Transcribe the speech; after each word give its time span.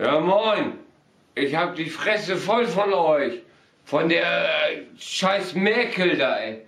Ja, 0.00 0.18
moin. 0.18 0.78
Ich 1.34 1.54
hab 1.54 1.76
die 1.76 1.90
Fresse 1.90 2.34
voll 2.36 2.66
von 2.66 2.94
euch. 2.94 3.42
Von 3.84 4.08
der 4.08 4.22
äh, 4.24 4.82
scheiß 4.98 5.54
Merkel 5.54 6.16
da, 6.16 6.38
ey. 6.38 6.62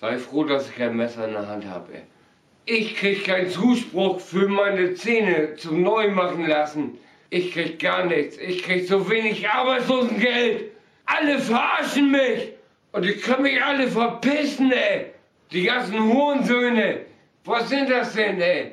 Sei 0.00 0.16
froh, 0.16 0.44
dass 0.44 0.70
ich 0.70 0.76
kein 0.76 0.96
Messer 0.96 1.26
in 1.26 1.32
der 1.32 1.46
Hand 1.46 1.66
habe, 1.66 1.92
ey. 1.92 2.02
Ich 2.64 2.96
krieg 2.96 3.26
keinen 3.26 3.50
Zuspruch 3.50 4.20
für 4.20 4.48
meine 4.48 4.94
Zähne 4.94 5.54
zum 5.56 5.82
Neumachen 5.82 6.46
lassen. 6.46 6.98
Ich 7.28 7.52
krieg 7.52 7.78
gar 7.78 8.06
nichts. 8.06 8.38
Ich 8.38 8.62
krieg 8.62 8.88
so 8.88 9.10
wenig 9.10 9.46
Arbeitslosengeld. 9.46 10.70
Alle 11.04 11.38
verarschen 11.38 12.10
mich. 12.10 12.54
Und 12.92 13.04
die 13.04 13.16
können 13.18 13.42
mich 13.42 13.62
alle 13.62 13.86
verpissen, 13.86 14.72
ey. 14.72 15.12
Die 15.52 15.64
ganzen 15.64 16.02
Hurensöhne. 16.02 17.00
Was 17.44 17.68
sind 17.68 17.90
das 17.90 18.14
denn, 18.14 18.40
ey? 18.40 18.72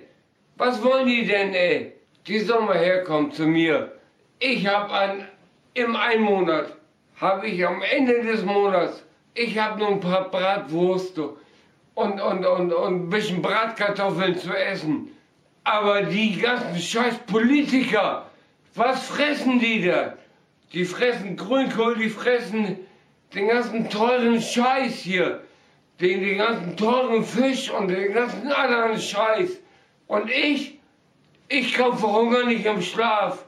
Was 0.56 0.82
wollen 0.82 1.08
die 1.08 1.26
denn, 1.26 1.54
ey? 1.54 1.93
Die 2.28 2.40
sollen 2.40 2.66
mal 2.66 2.78
herkommen 2.78 3.32
zu 3.32 3.46
mir. 3.46 3.92
Ich 4.40 4.66
hab 4.66 4.92
an, 4.92 5.28
im 5.74 5.96
einen 5.96 6.24
Monat, 6.24 6.68
habe 7.20 7.48
ich 7.48 7.66
am 7.66 7.82
Ende 7.82 8.24
des 8.24 8.44
Monats, 8.46 9.04
ich 9.34 9.58
hab 9.58 9.78
nur 9.78 9.90
ein 9.90 10.00
paar 10.00 10.30
Bratwurste 10.30 11.36
und, 11.96 12.22
und, 12.22 12.46
und, 12.46 12.74
und 12.74 12.96
ein 12.96 13.10
bisschen 13.10 13.42
Bratkartoffeln 13.42 14.38
zu 14.38 14.54
essen. 14.54 15.10
Aber 15.64 16.04
die 16.04 16.38
ganzen 16.38 16.78
scheiß 16.78 17.20
Politiker, 17.28 18.26
was 18.76 19.08
fressen 19.08 19.60
die 19.60 19.86
da? 19.86 20.14
Die 20.74 20.86
fressen 20.86 21.36
Grünkohl, 21.36 21.96
die 21.98 22.10
fressen 22.10 22.78
den 23.34 23.48
ganzen 23.48 23.90
teuren 23.90 24.42
Scheiß 24.42 24.96
hier. 24.96 25.42
Den, 26.00 26.22
den 26.22 26.38
ganzen 26.38 26.76
teuren 26.76 27.24
Fisch 27.24 27.70
und 27.70 27.88
den 27.88 28.14
ganzen 28.14 28.52
anderen 28.52 28.98
Scheiß. 28.98 29.60
Und 30.08 30.30
ich, 30.30 30.80
ich 31.54 31.74
kann 31.74 31.96
vor 31.98 32.14
Hunger 32.14 32.46
nicht 32.46 32.66
im 32.66 32.82
Schlaf. 32.82 33.46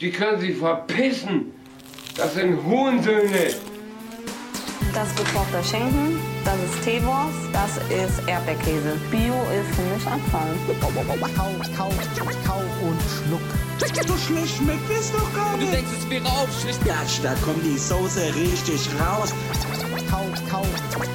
Die 0.00 0.10
können 0.10 0.40
sich 0.40 0.56
verpissen. 0.56 1.52
Das 2.16 2.34
sind 2.34 2.64
Hurensöhne. 2.64 3.54
Das 4.94 5.08
ist 5.08 5.16
gekochter 5.16 5.62
Schinken, 5.64 6.20
das 6.44 6.54
ist 6.54 6.84
Teewurst, 6.84 7.36
das 7.52 7.76
ist 7.90 8.28
Erdbeerkäse. 8.28 8.96
Bio 9.10 9.34
ist 9.58 9.74
für 9.74 9.82
mich 9.92 10.06
Abfall. 10.06 10.54
Kau, 10.80 10.88
kau, 10.94 11.50
kau 11.76 12.62
und 12.86 13.00
schluck. 13.10 13.40
So 14.06 14.16
schlecht 14.16 14.56
schmeckt 14.56 14.88
es 14.96 15.10
doch 15.10 15.34
gar 15.34 15.54
Du 15.54 15.64
nicht. 15.64 15.72
denkst, 15.72 15.90
es 15.98 16.08
wäre 16.10 16.26
aufschlicht. 16.26 16.84
Gatsch, 16.84 17.18
da 17.24 17.34
kommt 17.44 17.64
die 17.64 17.76
Soße 17.76 18.34
richtig 18.36 18.88
raus. 19.00 19.34
Kau, 20.08 20.24
kau, 20.48 20.64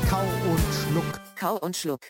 kau 0.10 0.24
und 0.52 0.62
schluck. 0.84 1.06
Kau 1.38 1.56
und 1.56 1.78
Schluck. 1.78 2.02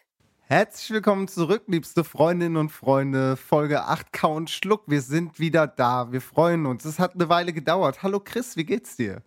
Herzlich 0.51 0.89
willkommen 0.89 1.27
zurück, 1.27 1.65
liebste 1.67 2.03
Freundinnen 2.03 2.57
und 2.57 2.71
Freunde. 2.71 3.37
Folge 3.37 3.83
8 3.83 4.11
Kau 4.11 4.35
und 4.35 4.49
Schluck. 4.49 4.81
Wir 4.87 5.03
sind 5.03 5.39
wieder 5.39 5.67
da. 5.67 6.11
Wir 6.11 6.21
freuen 6.21 6.65
uns. 6.65 6.85
Es 6.85 6.97
hat 6.97 7.13
eine 7.13 7.29
Weile 7.29 7.53
gedauert. 7.53 8.01
Hallo 8.01 8.19
Chris, 8.19 8.57
wie 8.57 8.65
geht's 8.65 8.95
dir? 8.95 9.21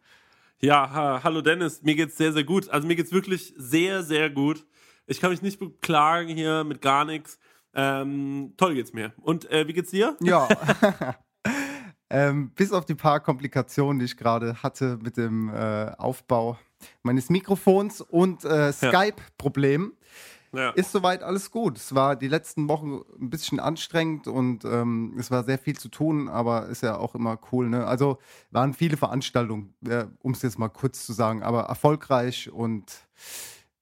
Ja, 0.58 0.90
ha, 0.92 1.20
hallo 1.22 1.40
Dennis, 1.40 1.80
mir 1.84 1.94
geht's 1.94 2.16
sehr, 2.16 2.32
sehr 2.32 2.42
gut. 2.42 2.68
Also 2.70 2.88
mir 2.88 2.96
geht's 2.96 3.12
wirklich 3.12 3.54
sehr, 3.56 4.02
sehr 4.02 4.30
gut. 4.30 4.66
Ich 5.06 5.20
kann 5.20 5.30
mich 5.30 5.42
nicht 5.42 5.60
beklagen 5.60 6.28
hier 6.28 6.64
mit 6.64 6.82
gar 6.82 7.04
nichts. 7.04 7.38
Ähm, 7.72 8.54
toll 8.56 8.74
geht's 8.74 8.92
mir. 8.92 9.12
Und 9.20 9.48
äh, 9.48 9.68
wie 9.68 9.74
geht's 9.74 9.92
dir? 9.92 10.16
Ja. 10.20 10.48
ähm, 12.10 12.50
bis 12.50 12.72
auf 12.72 12.84
die 12.84 12.96
paar 12.96 13.20
Komplikationen, 13.20 14.00
die 14.00 14.06
ich 14.06 14.16
gerade 14.16 14.60
hatte 14.64 14.98
mit 15.00 15.16
dem 15.16 15.50
äh, 15.50 15.92
Aufbau 15.98 16.58
meines 17.04 17.30
Mikrofons 17.30 18.00
und 18.00 18.44
äh, 18.44 18.72
Skype-Problemen, 18.72 19.92
Ja. 19.92 19.98
Ist 20.74 20.92
soweit 20.92 21.22
alles 21.22 21.50
gut. 21.50 21.78
Es 21.78 21.94
war 21.94 22.16
die 22.16 22.28
letzten 22.28 22.68
Wochen 22.68 23.00
ein 23.20 23.30
bisschen 23.30 23.58
anstrengend 23.58 24.28
und 24.28 24.64
ähm, 24.64 25.14
es 25.18 25.30
war 25.30 25.44
sehr 25.44 25.58
viel 25.58 25.76
zu 25.78 25.88
tun, 25.88 26.28
aber 26.28 26.66
ist 26.66 26.82
ja 26.82 26.98
auch 26.98 27.14
immer 27.14 27.38
cool. 27.50 27.68
Ne? 27.68 27.86
Also 27.86 28.18
waren 28.50 28.74
viele 28.74 28.96
Veranstaltungen, 28.96 29.74
äh, 29.86 30.04
um 30.20 30.32
es 30.32 30.42
jetzt 30.42 30.58
mal 30.58 30.68
kurz 30.68 31.06
zu 31.06 31.12
sagen, 31.12 31.42
aber 31.42 31.62
erfolgreich 31.62 32.50
und 32.52 32.92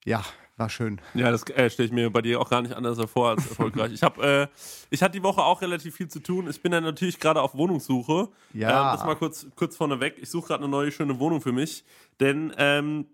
ja, 0.05 0.23
war 0.61 0.69
schön. 0.69 1.01
Ja, 1.13 1.31
das 1.31 1.43
äh, 1.49 1.69
stelle 1.69 1.87
ich 1.87 1.93
mir 1.93 2.09
bei 2.09 2.21
dir 2.21 2.39
auch 2.39 2.49
gar 2.49 2.61
nicht 2.61 2.73
anders 2.73 2.99
vor 3.09 3.29
als 3.29 3.47
erfolgreich. 3.47 3.91
ich 3.93 4.03
habe, 4.03 4.23
äh, 4.23 4.47
ich 4.91 5.01
hatte 5.01 5.13
die 5.13 5.23
Woche 5.23 5.41
auch 5.41 5.61
relativ 5.61 5.95
viel 5.95 6.07
zu 6.07 6.19
tun. 6.19 6.47
Ich 6.49 6.61
bin 6.61 6.71
dann 6.71 6.83
natürlich 6.83 7.19
gerade 7.19 7.41
auf 7.41 7.55
Wohnungssuche. 7.55 8.29
Ja. 8.53 8.91
Ähm, 8.91 8.97
das 8.97 9.05
mal 9.05 9.15
kurz, 9.15 9.47
kurz 9.55 9.75
vorneweg. 9.75 10.17
Ich 10.21 10.29
suche 10.29 10.47
gerade 10.47 10.63
eine 10.63 10.71
neue 10.71 10.91
schöne 10.91 11.19
Wohnung 11.19 11.41
für 11.41 11.51
mich, 11.51 11.83
denn 12.19 12.53
ähm, 12.57 13.07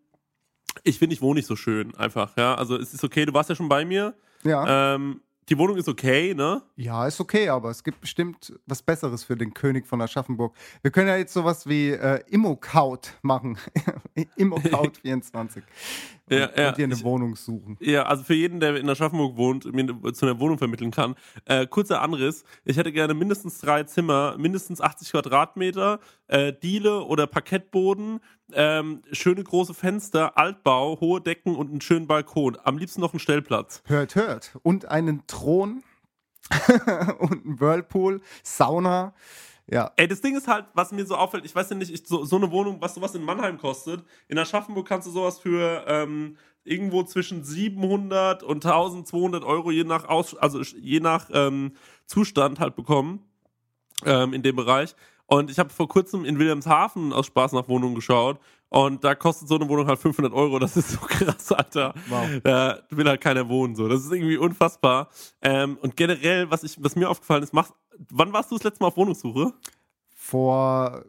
ich 0.83 0.99
finde, 0.99 1.13
ich 1.13 1.21
wohne 1.21 1.39
nicht 1.39 1.47
so 1.47 1.55
schön 1.55 1.95
einfach. 1.95 2.35
Ja, 2.37 2.55
also 2.55 2.75
es 2.77 2.93
ist 2.93 3.03
okay. 3.03 3.25
Du 3.25 3.33
warst 3.33 3.49
ja 3.49 3.55
schon 3.55 3.69
bei 3.69 3.85
mir. 3.85 4.13
Ja. 4.43 4.95
Ähm, 4.95 5.21
die 5.49 5.57
Wohnung 5.57 5.77
ist 5.77 5.87
okay, 5.87 6.33
ne? 6.33 6.61
Ja, 6.75 7.07
ist 7.07 7.21
okay, 7.21 7.47
aber 7.47 7.69
es 7.69 7.81
gibt 7.81 8.01
bestimmt 8.01 8.53
was 8.65 8.81
Besseres 8.81 9.23
für 9.23 9.37
den 9.37 9.53
König 9.53 9.87
von 9.87 10.01
Aschaffenburg. 10.01 10.53
Wir 10.81 10.91
können 10.91 11.07
ja 11.07 11.15
jetzt 11.15 11.31
sowas 11.33 11.65
wie 11.69 11.91
äh, 11.91 12.19
Immocaut 12.29 13.13
machen. 13.21 13.57
Immocaut 14.35 14.97
24. 14.97 15.63
Und, 16.29 16.35
Ja, 16.37 16.49
ja, 16.57 16.67
und 16.69 16.77
dir 16.77 16.83
eine 16.83 16.93
ich- 16.95 17.03
Wohnung 17.05 17.37
suchen. 17.37 17.77
Ja, 17.79 18.03
also 18.03 18.21
für 18.25 18.33
jeden, 18.33 18.59
der 18.59 18.75
in 18.75 18.89
Aschaffenburg 18.89 19.37
wohnt, 19.37 19.63
mir 19.73 19.87
zu 20.11 20.25
einer 20.25 20.37
Wohnung 20.41 20.57
vermitteln 20.57 20.91
kann. 20.91 21.15
Äh, 21.45 21.65
kurzer 21.67 22.01
Anriss. 22.01 22.43
Ich 22.65 22.75
hätte 22.75 22.91
gerne 22.91 23.13
mindestens 23.13 23.59
drei 23.59 23.83
Zimmer, 23.83 24.35
mindestens 24.37 24.81
80 24.81 25.11
Quadratmeter, 25.11 26.01
äh, 26.27 26.51
Diele 26.51 27.01
oder 27.05 27.27
Parkettboden, 27.27 28.19
ähm, 28.53 29.01
schöne 29.11 29.43
große 29.43 29.73
Fenster, 29.73 30.37
Altbau, 30.37 30.99
hohe 30.99 31.21
Decken 31.21 31.55
und 31.55 31.69
einen 31.69 31.81
schönen 31.81 32.07
Balkon. 32.07 32.57
Am 32.63 32.77
liebsten 32.77 33.01
noch 33.01 33.13
einen 33.13 33.19
Stellplatz. 33.19 33.81
Hört, 33.85 34.15
hört. 34.15 34.57
Und 34.63 34.85
einen 34.85 35.25
Thron 35.27 35.83
und 37.19 37.45
einen 37.45 37.59
Whirlpool, 37.59 38.21
Sauna. 38.43 39.13
Ja, 39.69 39.91
Ey, 39.97 40.07
das 40.07 40.21
Ding 40.21 40.37
ist 40.37 40.47
halt, 40.47 40.65
was 40.73 40.93
mir 40.93 41.05
so 41.05 41.15
auffällt, 41.15 41.43
ich 41.43 41.53
weiß 41.53 41.69
ja 41.69 41.75
nicht, 41.75 41.93
ich, 41.93 42.07
so, 42.07 42.23
so 42.23 42.37
eine 42.37 42.51
Wohnung, 42.51 42.77
was 42.79 42.95
sowas 42.95 43.15
in 43.15 43.23
Mannheim 43.23 43.57
kostet. 43.57 44.05
In 44.29 44.37
Aschaffenburg 44.37 44.87
kannst 44.87 45.07
du 45.07 45.11
sowas 45.11 45.39
für 45.39 45.83
ähm, 45.87 46.37
irgendwo 46.63 47.03
zwischen 47.03 47.43
700 47.43 48.43
und 48.43 48.65
1200 48.65 49.43
Euro 49.43 49.71
je 49.71 49.83
nach, 49.83 50.05
Aus, 50.05 50.37
also 50.37 50.61
je 50.61 51.01
nach 51.01 51.29
ähm, 51.33 51.73
Zustand 52.05 52.61
halt 52.61 52.77
bekommen. 52.77 53.27
Ähm, 54.05 54.33
in 54.33 54.43
dem 54.43 54.55
Bereich. 54.55 54.95
Und 55.27 55.51
ich 55.51 55.59
habe 55.59 55.69
vor 55.69 55.87
kurzem 55.87 56.25
in 56.25 56.39
Wilhelmshaven 56.39 57.13
aus 57.13 57.27
Spaß 57.27 57.53
nach 57.53 57.67
Wohnungen 57.69 57.95
geschaut. 57.95 58.39
Und 58.69 59.03
da 59.03 59.15
kostet 59.15 59.47
so 59.47 59.55
eine 59.55 59.69
Wohnung 59.69 59.87
halt 59.87 59.99
500 59.99 60.33
Euro. 60.33 60.59
Das 60.59 60.75
ist 60.75 60.89
so 60.89 60.99
krass, 61.01 61.51
Alter. 61.51 61.93
Wow. 62.09 62.25
Da 62.43 62.79
will 62.89 63.07
halt 63.07 63.21
keiner 63.21 63.47
wohnen. 63.47 63.75
So. 63.75 63.87
Das 63.87 64.03
ist 64.03 64.11
irgendwie 64.11 64.37
unfassbar. 64.37 65.09
Ähm, 65.41 65.77
und 65.81 65.95
generell, 65.95 66.49
was, 66.49 66.63
ich, 66.63 66.81
was 66.83 66.95
mir 66.95 67.09
aufgefallen 67.09 67.43
ist, 67.43 67.53
machst, 67.53 67.73
wann 68.09 68.33
warst 68.33 68.51
du 68.51 68.55
das 68.55 68.63
letzte 68.63 68.83
Mal 68.83 68.87
auf 68.87 68.97
Wohnungssuche? 68.97 69.53
vor, 70.27 71.05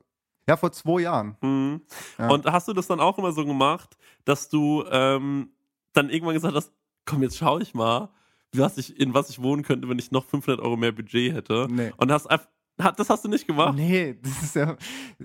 ja, 0.46 0.56
vor 0.56 0.72
zwei 0.72 1.00
Jahren. 1.02 1.36
Mhm. 1.40 1.80
Ja. 2.18 2.30
Und 2.30 2.46
hast 2.46 2.68
du 2.68 2.72
das 2.72 2.86
dann 2.86 3.00
auch 3.00 3.18
immer 3.18 3.32
so 3.32 3.44
gemacht, 3.44 3.96
dass 4.24 4.48
du 4.48 4.84
ähm, 4.90 5.50
dann 5.92 6.10
irgendwann 6.10 6.34
gesagt 6.34 6.54
hast, 6.54 6.72
komm, 7.04 7.22
jetzt 7.22 7.36
schau 7.36 7.58
ich 7.58 7.74
mal, 7.74 8.10
was 8.52 8.78
ich, 8.78 8.98
in 8.98 9.12
was 9.14 9.28
ich 9.28 9.42
wohnen 9.42 9.62
könnte, 9.62 9.88
wenn 9.88 9.98
ich 9.98 10.10
noch 10.10 10.24
500 10.24 10.60
Euro 10.64 10.76
mehr 10.76 10.92
Budget 10.92 11.34
hätte. 11.34 11.66
Nee. 11.68 11.92
Und 11.96 12.12
hast 12.12 12.26
einfach, 12.26 12.48
das 12.96 13.10
hast 13.10 13.24
du 13.24 13.28
nicht 13.28 13.46
gemacht? 13.46 13.74
Nee, 13.76 14.16
das 14.22 14.42
ist 14.42 14.54
ja, 14.56 14.76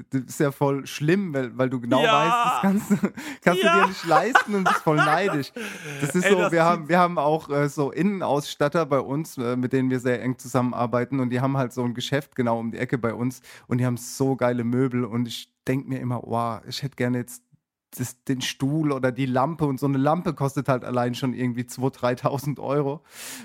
das 0.09 0.21
ist 0.23 0.39
ja 0.39 0.51
voll 0.51 0.85
schlimm, 0.87 1.33
weil, 1.33 1.57
weil 1.57 1.69
du 1.69 1.79
genau 1.79 2.01
Ja. 2.03 2.13
weißt, 2.13 2.35
das 2.45 2.61
kannst, 2.61 2.91
du- 3.03 3.13
kannst 3.43 3.63
Ja. 3.63 3.73
du 3.75 3.81
dir 3.81 3.87
nicht 3.89 4.05
leisten 4.05 4.55
und 4.55 4.63
bist 4.65 4.77
voll 4.81 4.97
neidisch. 4.97 5.51
Das 6.01 6.15
ist 6.15 6.25
Ey, 6.25 6.31
so, 6.31 6.37
das 6.39 6.51
wir 6.51 6.63
haben, 6.63 6.89
wir 6.89 6.99
haben 6.99 7.17
auch 7.17 7.49
äh, 7.49 7.69
so 7.69 7.91
Innenausstatter 7.91 8.85
bei 8.85 8.99
uns, 8.99 9.37
äh, 9.37 9.55
mit 9.55 9.71
denen 9.73 9.89
wir 9.89 9.99
sehr 9.99 10.21
eng 10.21 10.37
zusammenarbeiten 10.37 11.19
und 11.19 11.29
die 11.29 11.41
haben 11.41 11.57
halt 11.57 11.73
so 11.73 11.83
ein 11.83 11.93
Geschäft 11.93 12.35
genau 12.35 12.59
um 12.59 12.71
die 12.71 12.77
Ecke 12.77 12.97
bei 12.97 13.13
uns 13.13 13.41
und 13.67 13.77
die 13.79 13.85
haben 13.85 13.97
so 13.97 14.35
geile 14.35 14.63
Möbel 14.63 15.05
und 15.05 15.27
ich 15.27 15.49
denke 15.67 15.87
mir 15.89 15.99
immer, 15.99 16.21
wow, 16.23 16.59
ich 16.67 16.81
hätte 16.83 16.95
gerne 16.95 17.19
jetzt 17.19 17.43
das, 17.97 18.23
den 18.23 18.41
Stuhl 18.41 18.91
oder 18.91 19.11
die 19.11 19.25
Lampe 19.25 19.65
und 19.65 19.79
so 19.79 19.85
eine 19.85 19.97
Lampe 19.97 20.33
kostet 20.33 20.69
halt 20.69 20.83
allein 20.83 21.15
schon 21.15 21.33
irgendwie 21.33 21.63
2.000, 21.63 22.21
3.000 22.21 22.59
Euro. 22.59 23.01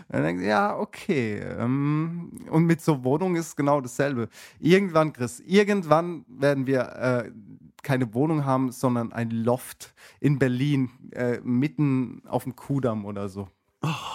Dann 0.09 0.23
denke 0.23 0.43
ich, 0.43 0.49
ja, 0.49 0.77
okay. 0.77 1.39
Ähm, 1.39 2.47
und 2.51 2.65
mit 2.65 2.81
so 2.81 3.05
Wohnung 3.05 3.37
ist 3.37 3.57
genau 3.57 3.81
dasselbe. 3.81 4.29
Irgendwann, 4.59 5.13
Chris, 5.13 5.41
irgendwann 5.41 6.25
werden 6.29 6.67
wir 6.67 6.81
äh, 6.81 7.31
keine 7.83 8.13
Wohnung 8.15 8.45
haben, 8.45 8.73
sondern 8.73 9.13
ein 9.13 9.31
Loft 9.31 9.95
in 10.21 10.39
Berlin, 10.39 10.91
äh, 11.13 11.41
mitten 11.43 12.23
auf 12.27 12.45
dem 12.45 12.57
Kudamm 12.57 13.05
oder 13.05 13.29
so. 13.29 13.49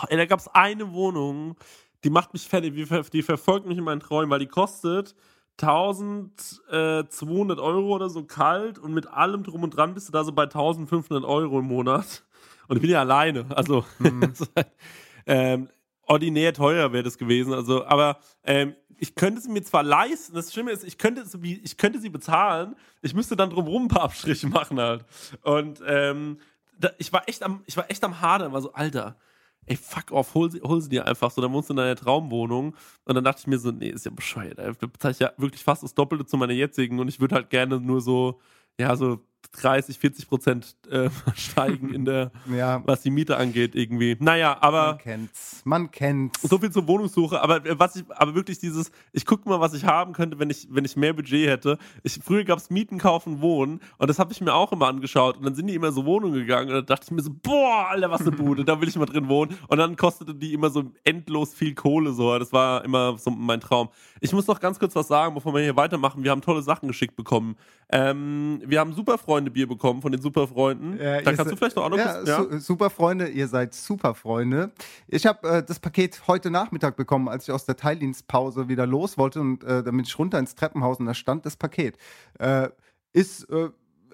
Ey, 0.10 0.18
da 0.18 0.26
gab 0.26 0.40
es 0.40 0.48
eine 0.50 0.92
Wohnung, 0.92 1.56
die 2.04 2.10
macht 2.10 2.34
mich 2.34 2.48
fertig, 2.48 2.74
die 3.12 3.22
verfolgt 3.22 3.66
mich 3.66 3.78
in 3.78 3.84
meinen 3.84 4.02
Träumen, 4.02 4.30
weil 4.30 4.40
die 4.40 4.48
kostet 4.48 5.16
1200 5.62 7.60
Euro 7.60 7.96
oder 7.96 8.10
so 8.10 8.24
kalt 8.24 8.80
und 8.80 8.94
mit 8.94 9.08
allem 9.08 9.44
drum 9.44 9.64
und 9.64 9.76
dran 9.76 9.94
bist 9.94 10.08
du 10.08 10.12
da 10.12 10.24
so 10.24 10.32
bei 10.32 10.44
1500 10.44 11.24
Euro 11.24 11.60
im 11.60 11.66
Monat. 11.66 12.24
Und 12.68 12.78
ich 12.78 12.82
bin 12.82 12.92
ja 12.92 13.02
alleine, 13.02 13.46
also 13.56 13.86
ähm, 15.26 15.70
ordinär 16.06 16.54
teuer 16.54 16.92
wäre 16.92 17.04
das 17.04 17.18
gewesen. 17.18 17.54
Also, 17.54 17.86
aber 17.86 18.18
ähm, 18.44 18.76
ich 18.98 19.16
könnte 19.16 19.42
sie 19.42 19.50
mir 19.50 19.64
zwar 19.64 19.84
leisten, 19.84 20.34
das 20.34 20.54
Schlimme 20.54 20.72
ist, 20.72 20.84
ich 20.84 20.98
könnte, 20.98 21.26
sie, 21.26 21.62
ich 21.64 21.78
könnte 21.78 22.00
sie 22.00 22.10
bezahlen, 22.10 22.76
ich 23.02 23.14
müsste 23.14 23.36
dann 23.36 23.50
drumherum 23.50 23.86
ein 23.86 23.88
paar 23.90 24.04
Abstriche 24.04 24.48
machen 24.50 24.80
halt. 24.80 25.06
Und 25.42 25.82
ähm, 25.86 26.40
da, 26.80 26.92
ich 26.98 27.12
war 27.14 27.28
echt 27.28 27.44
am, 27.44 27.64
ich 27.66 27.78
war 27.78 27.90
echt 27.90 28.04
am 28.04 28.22
Hadern, 28.22 28.54
war 28.54 28.62
so, 28.62 28.74
Alter, 28.74 29.18
ey, 29.66 29.76
fuck 29.76 30.12
off, 30.12 30.34
hol 30.34 30.52
sie, 30.52 30.62
hol 30.62 30.82
sie 30.82 30.90
dir 30.90 31.08
einfach 31.08 31.32
so, 31.32 31.42
dann 31.42 31.54
wohnst 31.54 31.70
du 31.70 31.74
in 31.74 31.78
deiner 31.78 31.96
Traumwohnung. 31.96 32.76
Und 33.06 33.16
dann 33.16 33.24
dachte 33.24 33.42
ich 33.42 33.48
mir 33.48 33.58
so, 33.60 33.72
nee, 33.72 33.90
ist 33.90 34.06
ja 34.06 34.12
bescheuert, 34.12 34.60
da 34.60 34.72
bezahle 34.72 35.12
ich 35.14 35.20
ja 35.20 35.32
wirklich 35.38 35.64
fast 35.64 35.84
das 35.84 35.94
Doppelte 35.94 36.26
zu 36.26 36.38
meiner 36.38 36.54
jetzigen 36.54 37.00
und 37.00 37.08
ich 37.08 37.20
würde 37.20 37.36
halt 37.36 37.50
gerne 37.50 37.80
nur 37.80 38.02
so, 38.02 38.40
ja, 38.80 38.96
so 38.96 39.20
30, 39.52 40.00
40 40.00 40.28
Prozent 40.28 40.76
äh, 40.90 41.10
steigen 41.36 41.94
in 41.94 42.06
der, 42.06 42.32
Ja, 42.56 42.82
was 42.86 43.02
die 43.02 43.10
Miete 43.10 43.38
angeht, 43.38 43.76
irgendwie. 43.76 44.18
Naja, 44.20 44.58
aber. 44.62 44.88
man 44.88 44.98
kennt's. 44.98 45.62
Man 45.66 45.92
kennt's. 45.92 46.42
So 46.42 46.58
viel 46.58 46.72
zur 46.72 46.88
Wohnungssuche, 46.88 47.42
aber 47.42 47.66
äh, 47.66 47.80
was 47.80 47.96
ich, 47.96 48.04
aber 48.10 48.36
wirklich 48.36 48.60
dieses, 48.60 48.92
ich 49.12 49.26
gucke 49.26 49.48
mal, 49.48 49.60
was 49.60 49.74
ich 49.74 49.86
haben 49.86 50.14
könnte, 50.14 50.40
wenn 50.40 50.50
ich, 50.50 50.68
wenn 50.70 50.86
ich 50.86 50.96
mehr 50.96 51.14
Budget 51.14 51.48
hätte. 51.48 51.78
Ich, 52.04 52.20
früher 52.24 52.44
gab 52.44 52.60
es 52.60 52.70
Mieten, 52.70 52.98
Kaufen, 52.98 53.42
Wohnen 53.42 53.80
und 53.98 54.10
das 54.10 54.20
habe 54.20 54.32
ich 54.32 54.42
mir 54.42 54.54
auch 54.54 54.72
immer 54.72 54.88
angeschaut 54.88 55.38
und 55.38 55.46
dann 55.46 55.56
sind 55.56 55.68
die 55.68 55.76
immer 55.76 55.92
so 55.92 56.06
Wohnungen 56.06 56.34
gegangen 56.34 56.70
und 56.70 56.76
dann 56.76 56.86
dachte 56.86 57.06
ich 57.06 57.12
mir 57.12 57.22
so, 57.22 57.32
boah, 57.34 57.88
Alter, 57.90 58.10
was 58.12 58.22
eine 58.22 58.32
Bude, 58.32 58.66
da 58.66 58.80
will 58.80 58.88
ich 58.88 58.96
mal 58.96 59.06
drin 59.06 59.28
wohnen 59.28 59.58
und 59.68 59.78
dann 59.78 59.96
kostete 59.96 60.36
die 60.36 60.54
immer 60.54 60.70
so 60.70 60.92
endlos 61.04 61.54
viel 61.54 61.76
Kohle 61.76 62.14
so, 62.14 62.38
das 62.38 62.52
war 62.54 62.84
immer 62.84 63.18
so 63.18 63.32
mein 63.32 63.60
Traum. 63.60 63.90
Ich 64.20 64.34
muss 64.34 64.48
noch 64.48 64.60
ganz 64.60 64.80
kurz 64.80 64.96
was 64.96 65.08
sagen, 65.08 65.34
bevor 65.34 65.54
wir 65.54 65.62
hier 65.62 65.76
weitermachen, 65.76 66.24
wir 66.24 66.32
haben 66.32 66.42
tolle 66.42 66.62
Sachen 66.62 66.88
geschickt 66.88 67.16
bekommen. 67.16 67.56
Ähm, 67.90 68.62
wir 68.66 68.80
haben 68.80 68.94
Superfreunde-Bier 69.34 69.68
bekommen 69.68 70.02
von 70.02 70.12
den 70.12 70.22
Superfreunden. 70.22 71.00
Äh, 71.00 71.24
da 71.24 71.32
ihr 71.32 71.38
kannst 71.38 71.52
du 71.52 71.56
vielleicht 71.56 71.76
noch 71.76 71.86
auch 71.86 71.90
noch 71.90 71.98
ja, 71.98 72.14
kurz, 72.14 72.28
ja? 72.28 72.44
Su 72.44 72.60
super 72.60 72.90
Freunde, 72.90 73.28
ihr 73.28 73.48
seid 73.48 73.74
super 73.74 74.14
Freunde. 74.14 74.72
Ich 75.08 75.26
habe 75.26 75.48
äh, 75.48 75.64
das 75.64 75.80
Paket 75.80 76.28
heute 76.28 76.52
Nachmittag 76.52 76.96
bekommen, 76.96 77.28
als 77.28 77.48
ich 77.48 77.52
aus 77.52 77.66
der 77.66 77.76
Teildienstpause 77.76 78.68
wieder 78.68 78.86
los 78.86 79.18
wollte 79.18 79.42
und 79.42 79.64
äh, 79.64 79.84
dann 79.84 79.96
bin 79.96 80.02
ich 80.02 80.18
runter 80.18 80.40
ins 80.40 80.56
Treppenhaus 80.56 81.00
und 81.00 81.06
da 81.06 81.14
stand 81.14 81.46
das 81.46 81.56
Paket. 81.56 81.98
Äh, 82.40 82.70
ist 83.14 83.50
äh, 83.50 83.70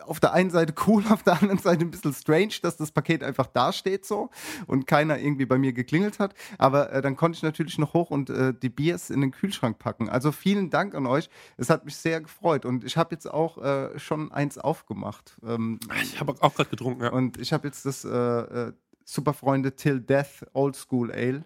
auf 0.05 0.19
der 0.19 0.33
einen 0.33 0.49
Seite 0.49 0.73
cool, 0.87 1.03
auf 1.09 1.23
der 1.23 1.41
anderen 1.41 1.59
Seite 1.59 1.85
ein 1.85 1.91
bisschen 1.91 2.13
strange, 2.13 2.53
dass 2.61 2.77
das 2.77 2.91
Paket 2.91 3.23
einfach 3.23 3.47
dasteht 3.47 4.05
so 4.05 4.29
und 4.67 4.87
keiner 4.87 5.19
irgendwie 5.19 5.45
bei 5.45 5.57
mir 5.57 5.73
geklingelt 5.73 6.19
hat. 6.19 6.33
Aber 6.57 6.91
äh, 6.91 7.01
dann 7.01 7.15
konnte 7.15 7.37
ich 7.37 7.43
natürlich 7.43 7.77
noch 7.77 7.93
hoch 7.93 8.11
und 8.11 8.29
äh, 8.29 8.53
die 8.53 8.69
Biers 8.69 9.09
in 9.09 9.21
den 9.21 9.31
Kühlschrank 9.31 9.79
packen. 9.79 10.09
Also 10.09 10.31
vielen 10.31 10.69
Dank 10.69 10.95
an 10.95 11.05
euch. 11.05 11.29
Es 11.57 11.69
hat 11.69 11.85
mich 11.85 11.95
sehr 11.95 12.21
gefreut 12.21 12.65
und 12.65 12.83
ich 12.83 12.97
habe 12.97 13.13
jetzt 13.15 13.31
auch 13.31 13.57
äh, 13.57 13.97
schon 13.99 14.31
eins 14.31 14.57
aufgemacht. 14.57 15.37
Ähm, 15.45 15.79
Ich 16.01 16.19
habe 16.19 16.35
auch 16.39 16.53
gerade 16.53 16.69
getrunken, 16.69 17.03
ja. 17.03 17.11
und 17.11 17.39
ich 17.39 17.53
habe 17.53 17.67
jetzt 17.67 17.85
das 17.85 18.05
äh, 18.05 18.09
äh, 18.09 18.73
Superfreunde 19.05 19.75
Till 19.75 19.99
Death 19.99 20.45
Old 20.53 20.75
School 20.75 21.11
Ale. 21.11 21.43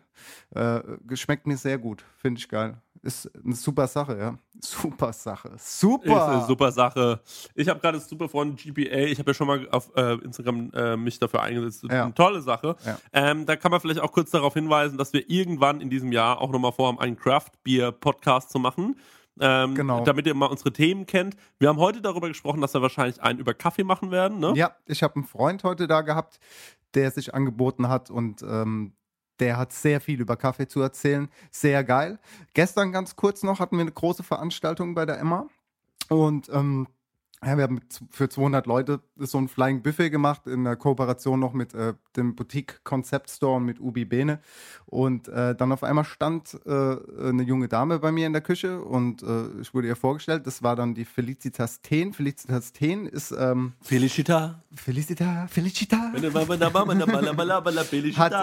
Äh, 0.54 0.82
geschmeckt 1.08 1.48
mir 1.48 1.58
sehr 1.58 1.78
gut. 1.78 2.04
Finde 2.18 2.40
ich 2.40 2.50
geil. 2.50 2.78
Ist 3.04 3.30
eine 3.44 3.54
super 3.54 3.86
Sache, 3.86 4.18
ja. 4.18 4.38
Super 4.62 5.12
Sache. 5.12 5.52
Super. 5.58 6.06
Ist 6.06 6.22
eine 6.22 6.46
super 6.46 6.72
Sache. 6.72 7.20
Ich 7.54 7.68
habe 7.68 7.82
gerade 7.82 8.00
super 8.00 8.30
Freund 8.30 8.58
GPA. 8.58 8.80
Ich 8.96 9.20
habe 9.20 9.32
ja 9.32 9.34
schon 9.34 9.48
mal 9.48 9.68
auf 9.72 9.92
äh, 9.98 10.14
Instagram 10.24 10.72
äh, 10.74 10.96
mich 10.96 11.20
dafür 11.20 11.42
eingesetzt. 11.42 11.84
Ja. 11.92 12.06
Eine 12.06 12.14
tolle 12.14 12.42
Sache. 12.42 12.78
Ja. 12.86 12.98
Ähm, 13.12 13.46
da 13.46 13.58
kann 13.58 13.72
man 13.72 13.82
vielleicht 13.82 14.00
auch 14.00 14.14
kurz 14.14 14.32
darauf 14.32 14.54
hinweisen, 14.54 14.98
dass 14.98 15.12
wir 15.12 15.30
irgendwann 15.30 15.82
in 15.82 15.90
diesem 15.90 16.14
Jahr 16.14 16.40
auch 16.40 16.50
nochmal 16.50 16.72
vorhaben, 16.72 16.98
einen 16.98 17.18
Craft 17.18 17.52
Beer 17.66 17.92
Podcast 17.92 18.52
zu 18.52 18.60
machen. 18.60 18.96
Ähm, 19.38 19.76
Genau. 19.76 20.06
Damit 20.06 20.26
ihr 20.26 20.34
mal 20.34 20.46
unsere 20.46 20.72
Themen 20.72 21.06
kennt. 21.06 21.36
Wir 21.60 21.68
haben 21.68 21.80
heute 21.80 22.02
darüber 22.02 22.30
gesprochen, 22.30 22.62
dass 22.62 22.74
wir 22.74 22.82
wahrscheinlich 22.82 23.22
einen 23.22 23.40
über 23.40 23.54
Kaffee 23.54 23.84
machen 23.84 24.12
werden. 24.12 24.40
Ne? 24.40 24.54
Ja, 24.56 24.78
ich 24.86 25.04
habe 25.04 25.16
einen 25.16 25.26
Freund 25.26 25.66
heute 25.66 25.88
da 25.88 26.02
gehabt, 26.02 26.40
der 26.94 27.12
sich 27.12 27.34
angeboten 27.34 27.90
hat 27.90 28.10
und 28.10 28.44
ähm, 28.44 28.94
der 29.40 29.58
hat 29.58 29.74
sehr 29.74 30.02
viel 30.02 30.22
über 30.22 30.36
Kaffee 30.38 30.68
zu 30.68 30.82
erzählen. 30.82 31.30
Sehr 31.52 31.84
geil. 31.84 32.20
Gestern 32.54 32.92
ganz 32.92 33.16
kurz 33.16 33.44
noch 33.44 33.60
hatten 33.60 33.78
wir 33.78 33.82
eine 33.82 33.92
große 33.92 34.24
Veranstaltung 34.24 34.96
bei 34.96 35.06
der 35.06 35.20
Emma 35.20 35.48
und 36.10 36.50
ähm, 36.50 36.88
ja, 37.46 37.58
wir 37.58 37.64
haben 37.64 37.82
für 38.10 38.30
200 38.30 38.66
Leute 38.66 39.02
so 39.18 39.38
ein 39.38 39.48
Flying 39.48 39.82
Buffet 39.82 40.10
gemacht 40.10 40.48
in 40.48 40.64
der 40.64 40.76
Kooperation 40.76 41.40
noch 41.40 41.54
mit 41.54 41.74
äh, 41.74 41.94
dem 42.16 42.36
Boutique 42.36 42.84
Concept 42.84 43.30
Store 43.30 43.58
und 43.58 43.66
mit 43.66 43.80
Ubi 43.80 44.06
Bene. 44.06 44.40
Und 44.86 45.28
äh, 45.28 45.56
dann 45.56 45.72
auf 45.72 45.84
einmal 45.84 46.06
stand 46.06 46.60
äh, 46.66 46.70
eine 46.70 47.44
junge 47.44 47.68
Dame 47.68 48.00
bei 48.00 48.12
mir 48.12 48.28
in 48.28 48.34
der 48.34 48.42
Küche 48.42 48.82
und 48.82 49.24
äh, 49.24 49.48
ich 49.62 49.74
wurde 49.74 49.88
ihr 49.88 49.96
vorgestellt. 49.96 50.46
Das 50.46 50.64
war 50.64 50.76
dann 50.76 50.94
die 50.94 51.06
Felicitas 51.06 51.82
Ten. 51.82 52.14
Felicitas 52.14 52.74
Ten 52.74 53.08
ist 53.08 53.32
ähm, 53.32 53.74
Felicita. 53.82 54.64
Felicita, 54.76 55.48
Felicita. 55.48 56.12
hat, 58.18 58.34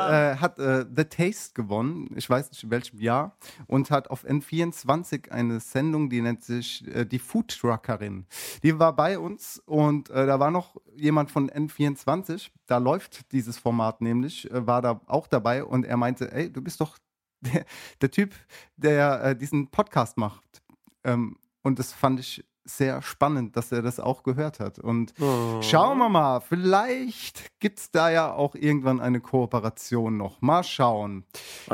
Hat, 0.41 0.57
The 0.57 1.05
Taste 1.05 1.55
gewonnen, 1.55 2.11
ich 2.17 2.29
weiß 2.29 2.51
nicht 2.51 2.65
in 2.65 2.71
welchem 2.71 2.99
Jahr, 3.01 3.37
und 3.67 3.91
hat 3.91 4.11
auf 4.11 4.25
N24 4.25 5.31
eine 5.31 5.61
Sendung, 5.61 6.11
die 6.11 6.21
nennt 6.21 6.43
sich 6.43 6.87
äh, 6.95 7.05
Die 7.05 7.19
Food 7.19 7.59
Truckerin. 7.59 8.27
Die 8.63 8.79
war 8.79 8.90
bei 8.93 9.19
uns 9.19 9.61
und 9.67 10.11
äh, 10.11 10.27
da 10.27 10.39
war 10.41 10.51
noch 10.51 10.77
jemand 10.95 11.31
von 11.31 11.51
N24, 11.51 12.51
da 12.67 12.79
läuft 12.79 13.33
dieses 13.33 13.59
Format 13.59 14.01
nämlich, 14.01 14.51
äh, 14.51 14.67
war 14.67 14.83
da 14.83 15.01
auch 15.07 15.27
dabei 15.27 15.65
und 15.65 15.85
er 15.85 15.97
meinte, 15.97 16.33
ey, 16.33 16.53
du 16.53 16.61
bist 16.63 16.81
doch 16.81 16.99
der, 17.41 17.65
der 18.01 18.11
Typ, 18.11 18.35
der 18.77 19.23
äh, 19.25 19.37
diesen 19.37 19.69
Podcast 19.71 20.17
macht. 20.19 20.63
Ähm, 21.05 21.37
und 21.63 21.79
das 21.79 21.93
fand 21.93 22.21
ich 22.21 22.45
sehr 22.65 23.01
spannend, 23.03 23.57
dass 23.57 23.73
er 23.73 23.83
das 23.83 23.99
auch 23.99 24.23
gehört 24.23 24.61
hat. 24.61 24.79
Und 24.79 25.15
Oh. 25.21 25.61
Schauen 25.63 25.99
wir 25.99 26.09
mal, 26.09 26.41
vielleicht 26.41 27.59
gibt 27.59 27.79
es 27.81 27.91
da 27.91 28.11
ja 28.11 28.33
auch 28.33 28.55
irgendwann 28.55 29.01
eine 29.01 29.21
Kooperation 29.21 30.17
noch. 30.19 30.41
Mal 30.43 30.63
schauen. 30.63 31.25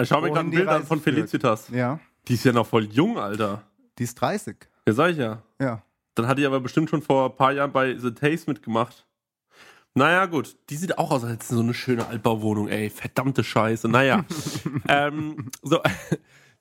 Ich 0.00 0.08
schaue 0.08 0.22
mir 0.22 0.28
gerade 0.28 0.46
ein 0.46 0.50
die 0.52 0.56
Bild 0.58 0.68
an 0.68 0.84
von. 0.84 1.00
Felicitas. 1.00 1.68
Ja, 1.70 1.98
Die 2.28 2.34
ist 2.34 2.44
ja 2.44 2.52
noch 2.52 2.66
voll 2.66 2.84
jung, 2.84 3.18
Alter. 3.18 3.62
die 3.98 4.04
ist 4.04 4.14
30. 4.20 4.56
Ja, 4.86 4.94
sag 4.94 5.10
ich 5.10 5.18
ja. 5.18 5.42
Ja. 5.60 5.82
Dann 6.16 6.26
hat 6.26 6.38
die 6.38 6.46
aber 6.46 6.60
bestimmt 6.60 6.90
schon 6.90 7.02
vor 7.02 7.30
ein 7.30 7.36
paar 7.36 7.52
Jahren 7.52 7.72
bei 7.72 7.96
The 7.96 8.10
Taste 8.10 8.50
mitgemacht. 8.50 9.06
Naja, 9.94 10.26
gut. 10.26 10.56
Die 10.68 10.76
sieht 10.76 10.98
auch 10.98 11.10
aus, 11.10 11.22
als 11.22 11.32
hätte 11.34 11.54
so 11.54 11.60
eine 11.60 11.74
schöne 11.74 12.06
Altbauwohnung, 12.06 12.68
ey. 12.68 12.90
Verdammte 12.90 13.44
Scheiße. 13.44 13.88
Naja. 13.88 14.24
ähm, 14.88 15.50
so. 15.62 15.80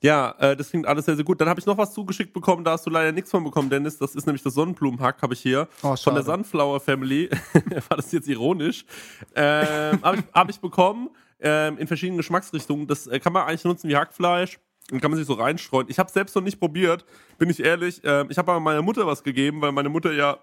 Ja, 0.02 0.36
äh, 0.38 0.56
das 0.56 0.70
klingt 0.70 0.86
alles 0.86 1.06
sehr, 1.06 1.16
sehr 1.16 1.26
gut. 1.26 1.42
Dann 1.42 1.50
habe 1.50 1.60
ich 1.60 1.66
noch 1.66 1.80
was 1.80 1.94
zugeschickt 1.94 2.32
bekommen, 2.32 2.64
da 2.64 2.72
hast 2.72 2.86
du 2.86 2.92
leider 2.92 3.12
nichts 3.12 3.32
von 3.32 3.44
bekommen, 3.44 3.72
Dennis. 3.72 3.98
Das 3.98 4.14
ist 4.14 4.28
nämlich 4.28 4.44
das 4.44 4.54
Sonnenblumenhack, 4.54 5.20
habe 5.24 5.34
ich 5.34 5.40
hier. 5.40 5.68
Oh, 5.82 5.96
von 5.96 6.14
der. 6.14 6.24
Sunflower 6.24 6.80
Family. 6.80 7.30
War 7.90 7.98
das 7.98 8.12
jetzt 8.12 8.28
ironisch? 8.28 8.86
Ähm, 9.34 10.00
habe 10.04 10.18
ich, 10.18 10.24
hab 10.32 10.50
ich 10.50 10.60
bekommen 10.60 11.10
ähm, 11.40 11.80
in 11.80 11.88
verschiedenen 11.88 12.18
Geschmacksrichtungen. 12.18 12.86
Das 12.86 13.08
äh, 13.08 13.20
kann 13.20 13.34
man 13.34 13.48
eigentlich 13.48 13.64
nutzen 13.64 13.90
wie 13.90 13.96
Hackfleisch. 13.96 14.60
Und 14.92 15.02
kann 15.02 15.10
man 15.10 15.18
sich 15.18 15.28
so 15.28 15.34
reinstreuen. 15.34 15.88
Ich 15.90 15.98
habe 15.98 16.12
selbst 16.12 16.36
noch 16.36 16.44
nicht 16.44 16.60
probiert, 16.60 17.06
bin 17.40 17.50
ich 17.50 17.64
ehrlich. 17.64 18.02
Ähm, 18.04 18.28
ich 18.30 18.38
habe 18.38 18.52
aber 18.52 18.60
meiner 18.60 18.84
Mutter 18.84 19.08
was 19.08 19.24
gegeben, 19.24 19.62
weil 19.62 19.72
meine 19.72 19.90
Mutter 19.90 20.14
ja 20.14 20.38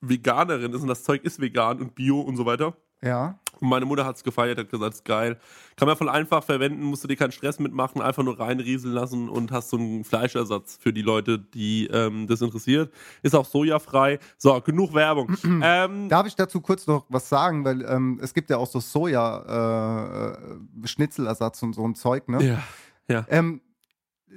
Veganerin 0.00 0.72
ist 0.72 0.80
und 0.82 0.88
das 0.88 1.04
Zeug 1.04 1.22
ist 1.24 1.40
vegan 1.40 1.80
und 1.80 1.94
bio 1.94 2.20
und 2.20 2.36
so 2.36 2.44
weiter. 2.46 2.74
Ja. 3.02 3.38
Und 3.60 3.68
meine 3.68 3.86
Mutter 3.86 4.06
hat 4.06 4.16
es 4.16 4.24
gefeiert, 4.24 4.58
hat 4.58 4.70
gesagt, 4.70 4.94
ist 4.94 5.04
geil. 5.04 5.38
Kann 5.76 5.86
man 5.88 5.96
voll 5.96 6.08
einfach 6.08 6.42
verwenden, 6.42 6.82
musst 6.82 7.04
du 7.04 7.08
dir 7.08 7.16
keinen 7.16 7.32
Stress 7.32 7.58
mitmachen, 7.58 8.00
einfach 8.00 8.22
nur 8.22 8.40
reinrieseln 8.40 8.94
lassen 8.94 9.28
und 9.28 9.52
hast 9.52 9.68
so 9.70 9.76
einen 9.76 10.04
Fleischersatz 10.04 10.78
für 10.80 10.94
die 10.94 11.02
Leute, 11.02 11.38
die 11.38 11.88
ähm, 11.88 12.26
das 12.26 12.40
interessiert. 12.40 12.90
Ist 13.22 13.34
auch 13.34 13.44
sojafrei. 13.44 14.18
So, 14.38 14.58
genug 14.60 14.94
Werbung. 14.94 15.36
ähm, 15.62 16.08
Darf 16.08 16.26
ich 16.26 16.36
dazu 16.36 16.60
kurz 16.60 16.86
noch 16.86 17.06
was 17.08 17.28
sagen? 17.28 17.64
Weil 17.64 17.82
ähm, 17.82 18.20
es 18.22 18.34
gibt 18.34 18.50
ja 18.50 18.56
auch 18.56 18.66
so 18.66 18.80
Soja-Schnitzelersatz 18.80 21.62
und 21.62 21.74
so 21.74 21.86
ein 21.86 21.94
Zeug, 21.94 22.28
ne? 22.28 22.42
ja, 22.42 22.62
ja. 23.08 23.26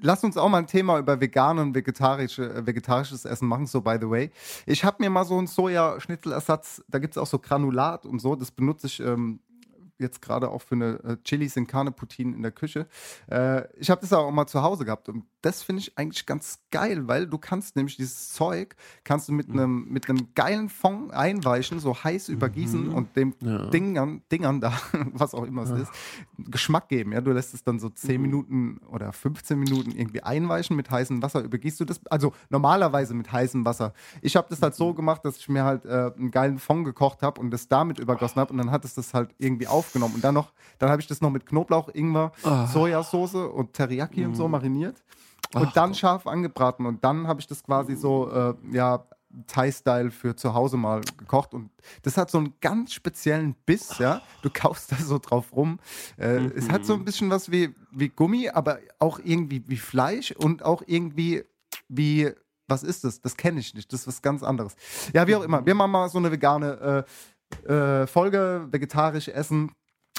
Lass 0.02 0.24
uns 0.24 0.38
auch 0.38 0.50
mal 0.50 0.60
ein 0.60 0.68
Thema 0.68 0.98
über 0.98 1.20
vegan 1.20 1.60
und 1.60 1.76
vegetarische, 1.76 2.54
äh, 2.54 2.66
vegetarisches 2.66 3.26
Essen 3.26 3.48
machen, 3.48 3.68
so 3.68 3.82
by 3.82 3.98
the 4.00 4.10
way. 4.10 4.32
Ich 4.66 4.84
habe 4.84 4.98
mir 5.00 5.10
mal 5.10 5.26
so 5.26 5.38
einen 5.38 5.48
Sojaschnitzelersatz, 5.48 6.84
da 6.88 7.00
gibt 7.00 7.16
es 7.16 7.18
auch 7.18 7.28
so 7.28 7.40
Granulat 7.40 8.06
und 8.06 8.20
so, 8.20 8.36
das 8.36 8.52
benutze 8.52 8.88
ich 8.88 9.00
ähm, 9.00 9.40
jetzt 10.00 10.22
gerade 10.22 10.50
auch 10.50 10.62
für 10.62 10.76
eine 10.76 11.00
äh, 11.04 11.18
Chilis 11.24 11.56
in 11.56 11.68
Carne 11.68 11.92
Poutine 11.92 12.36
in 12.36 12.42
der 12.42 12.52
Küche. 12.52 12.88
Äh, 13.30 13.68
ich 13.78 13.90
habe 13.90 14.02
das 14.02 14.14
auch 14.14 14.32
mal 14.32 14.48
zu 14.48 14.62
Hause 14.62 14.86
gehabt 14.86 15.10
und 15.10 15.26
das 15.44 15.62
finde 15.62 15.82
ich 15.82 15.98
eigentlich 15.98 16.26
ganz 16.26 16.60
geil, 16.72 17.08
weil 17.08 17.28
du 17.28 17.38
kannst 17.38 17.76
nämlich 17.76 17.98
dieses 17.98 18.32
Zeug, 18.34 18.76
kannst 19.04 19.28
du 19.28 19.34
mit 19.34 19.50
einem 19.50 19.86
mit 19.90 20.10
einem 20.10 20.30
geilen 20.36 20.70
Fond 20.70 21.14
einweichen, 21.14 21.80
so 21.80 21.96
heiß 22.02 22.30
übergießen 22.30 22.90
und 22.90 23.16
dem 23.16 23.36
Ja. 23.42 23.66
Dingern, 23.68 24.22
Dingern 24.32 24.62
da, 24.62 24.74
was 25.14 25.34
auch 25.34 25.44
immer 25.44 25.64
es 25.64 25.70
ist, 25.72 25.92
Geschmack 26.38 26.88
geben. 26.88 27.12
Ja, 27.12 27.20
du 27.22 27.32
lässt 27.32 27.54
es 27.54 27.64
dann 27.64 27.78
so 27.78 27.90
10 27.90 28.22
Minuten 28.22 28.78
oder 28.90 29.12
15 29.12 29.60
Minuten 29.60 29.92
irgendwie 29.92 30.24
einweichen 30.24 30.76
mit 30.78 30.90
heißem 30.90 31.22
Wasser, 31.22 31.42
übergießt 31.44 31.80
du 31.82 31.86
das, 31.86 32.00
also 32.08 32.34
normalerweise 32.50 33.14
mit 33.14 33.32
heißem 33.32 33.66
Wasser. 33.66 33.94
Ich 34.22 34.36
habe 34.38 34.48
das 34.50 34.62
halt 34.62 34.76
so 34.76 34.94
gemacht, 34.94 35.26
dass 35.26 35.38
ich 35.38 35.50
mir 35.50 35.66
halt 35.66 35.86
äh, 35.86 36.12
einen 36.18 36.32
geilen 36.32 36.58
Fond 36.58 36.86
gekocht 36.86 37.22
habe 37.22 37.42
und 37.42 37.52
das 37.52 37.68
damit 37.68 38.00
übergossen 38.00 38.40
habe 38.40 38.52
und 38.54 38.60
dann 38.60 38.72
hat 38.72 38.86
es 38.86 38.94
das 38.96 39.14
halt 39.14 39.36
irgendwie 39.38 39.68
aufgenommen. 39.68 40.16
Und 40.16 40.24
dann 40.24 40.34
noch, 40.36 40.54
dann 40.80 40.90
habe 40.90 41.02
ich 41.02 41.08
das 41.08 41.20
noch 41.20 41.30
mit 41.32 41.46
Knoblauch, 41.46 41.90
Ingwer, 41.94 42.32
Sojasauce 42.72 43.36
und 43.36 43.74
Teriyaki 43.74 44.26
und 44.26 44.36
so 44.36 44.48
mariniert 44.48 45.04
und 45.54 45.76
dann 45.76 45.94
scharf 45.94 46.28
angebraten 46.28 46.86
und 46.86 47.04
dann 47.04 47.28
habe 47.28 47.40
ich 47.40 47.48
das 47.48 47.64
quasi 47.64 47.96
so, 47.96 48.30
äh, 48.32 48.54
ja, 48.72 49.06
Thai-Style 49.48 50.12
für 50.12 50.36
zu 50.36 50.54
Hause 50.54 50.78
mal 50.78 51.02
gekocht 51.18 51.54
und 51.54 51.72
das 52.04 52.18
hat 52.18 52.30
so 52.30 52.38
einen 52.38 52.54
ganz 52.62 52.94
speziellen 52.94 53.56
Biss, 53.66 53.98
ja. 53.98 54.22
Du 54.44 54.50
kaufst 54.54 54.92
da 54.92 54.96
so 54.98 55.18
drauf 55.18 55.54
rum. 55.54 55.80
Äh, 56.18 56.52
Es 56.56 56.70
hat 56.70 56.86
so 56.86 56.94
ein 56.94 57.04
bisschen 57.04 57.32
was 57.32 57.52
wie, 57.52 57.74
wie 57.92 58.10
Gummi, 58.10 58.50
aber 58.50 58.78
auch 59.00 59.20
irgendwie 59.24 59.64
wie 59.68 59.78
Fleisch 59.78 60.32
und 60.34 60.64
auch 60.64 60.84
irgendwie 60.86 61.44
wie, 61.88 62.32
was 62.68 62.84
ist 62.84 63.04
das? 63.04 63.22
Das 63.22 63.36
kenne 63.36 63.60
ich 63.60 63.74
nicht, 63.74 63.92
das 63.92 64.02
ist 64.02 64.08
was 64.08 64.22
ganz 64.22 64.44
anderes. 64.44 64.76
Ja, 65.14 65.26
wie 65.28 65.36
auch 65.36 65.44
immer. 65.44 65.66
Wir 65.66 65.74
machen 65.74 65.92
mal 65.92 66.10
so 66.10 66.20
eine 66.20 66.32
vegane 66.32 67.06
äh, 67.68 67.72
äh, 67.74 68.08
Folge, 68.08 68.68
vegetarisch 68.72 69.28
essen. 69.30 69.72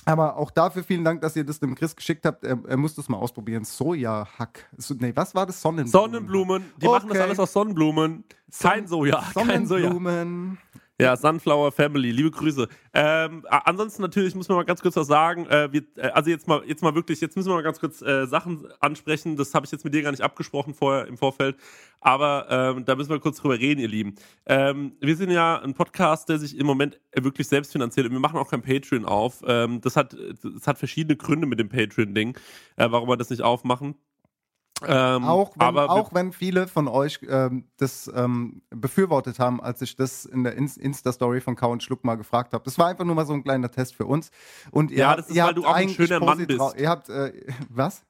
Aber 0.07 0.37
auch 0.37 0.51
dafür 0.51 0.85
vielen 0.85 1.05
Dank, 1.05 1.21
dass 1.23 1.35
ihr 1.37 1.45
das 1.45 1.61
dem 1.61 1.75
Chris 1.75 1.97
geschickt 1.97 2.27
habt. 2.27 2.45
Er, 2.45 2.59
er 2.67 2.77
muss 2.77 2.95
das 2.95 3.09
mal 3.09 3.17
ausprobieren. 3.17 3.65
Sojahack. 3.65 4.69
So, 4.77 4.95
nee, 4.95 5.13
was 5.15 5.35
war 5.35 5.47
das? 5.47 5.61
Sonnenblumen. 5.61 5.91
Sonnenblumen, 6.13 6.65
die 6.81 6.87
machen 6.87 7.09
das 7.09 7.17
Okay. 7.19 7.27
alles 7.27 7.39
aus 7.39 7.53
Sonnenblumen. 7.53 8.25
Kein 8.61 8.87
Soja, 8.87 9.23
kein 9.35 9.67
Soja. 9.67 9.91
Ja, 11.01 11.17
Sunflower 11.17 11.73
Family, 11.73 12.13
liebe 12.13 12.31
Grüße. 12.31 12.69
Ähm, 12.93 13.45
ansonsten 13.51 14.01
natürlich 14.01 14.37
muss 14.37 14.49
man 14.49 14.59
mal 14.59 14.65
ganz 14.65 14.81
kurz 14.81 14.95
was 14.95 15.09
sagen. 15.09 15.45
Äh, 15.47 15.73
wir, 15.73 15.83
äh, 15.97 16.11
also 16.11 16.31
jetzt 16.31 16.47
mal, 16.47 16.63
jetzt 16.69 16.85
mal 16.85 16.95
wirklich, 16.95 17.21
jetzt 17.21 17.35
müssen 17.35 17.49
wir 17.49 17.57
mal 17.57 17.65
ganz 17.65 17.81
kurz 17.81 18.01
äh, 18.01 18.29
Sachen 18.29 18.69
ansprechen. 18.79 19.35
Das 19.35 19.53
habe 19.55 19.67
ich 19.67 19.73
jetzt 19.73 19.85
mit 19.85 19.93
dir 19.93 20.03
gar 20.03 20.13
nicht 20.13 20.21
abgesprochen 20.21 20.73
vorher 20.73 21.09
im 21.09 21.19
Vorfeld, 21.19 21.57
aber 22.01 22.47
ähm, 22.49 22.85
da 22.85 22.95
müssen 22.95 23.11
wir 23.11 23.19
kurz 23.19 23.39
drüber 23.39 23.59
reden, 23.59 23.81
ihr 23.81 23.89
Lieben. 23.89 24.15
Ähm, 24.47 24.93
wir 25.01 25.17
sind 25.17 25.31
ja 25.31 25.61
ein 25.61 25.75
Podcast, 25.75 26.29
der 26.29 26.39
sich 26.39 26.57
im 26.57 26.67
Moment 26.67 27.01
wirklich 27.13 27.49
selbst 27.49 27.73
finanziert 27.73 28.07
und 28.07 28.13
wir 28.13 28.21
machen 28.21 28.39
auch 28.39 28.49
kein 28.49 28.63
Patreon 28.63 29.05
auf. 29.05 29.43
Ähm, 29.49 29.81
das 29.81 29.97
hat, 29.97 30.17
das 30.45 30.69
hat 30.69 30.79
verschiedene 30.79 31.17
Gründe 31.17 31.49
mit 31.49 31.59
dem 31.59 31.71
Patreon-Ding, 31.71 32.39
äh, 32.77 32.87
warum 32.89 33.09
wir 33.09 33.17
das 33.17 33.31
nicht 33.31 33.43
aufmachen. 33.43 33.97
Ähm, 34.87 35.25
Auch, 35.25 35.53
wenn, 35.57 35.67
aber 35.67 35.89
auch 35.91 36.13
wenn 36.13 36.33
viele 36.33 36.67
von 36.67 36.89
euch 36.89 37.21
ähm, 37.29 37.65
das 37.77 38.11
ähm, 38.15 38.63
befürwortet 38.71 39.39
haben, 39.39 39.61
als 39.63 39.81
ich 39.83 39.95
das 39.97 40.25
in 40.25 40.43
der 40.45 40.59
Inst- 40.59 40.79
Insta-Story 40.79 41.41
von 41.41 41.55
Kau 41.55 41.71
und 41.71 41.83
Schluck 41.83 42.05
mal 42.05 42.17
gefragt 42.17 42.53
habe. 42.53 42.65
Das 42.65 42.77
war 42.77 42.89
einfach 42.89 43.05
nur 43.05 43.15
mal 43.15 43.25
so 43.25 43.35
ein 43.35 43.45
kleiner 43.45 43.71
Test 43.71 43.95
für 43.95 44.05
uns. 44.05 44.31
Und 44.73 44.91
ihr 44.91 44.99
Ja, 44.99 45.09
habt, 45.11 45.19
das 45.21 45.29
ist, 45.29 45.37
ihr 45.37 45.45
weil 45.45 45.55
du 45.55 45.65
auch 45.65 45.75
ein 45.75 45.89
schöner 45.89 46.19
Mann 46.21 46.45
bist. 46.47 46.61
Ihr 46.77 46.89
habt, 46.89 47.09
äh, 47.09 47.33
was? 47.69 48.03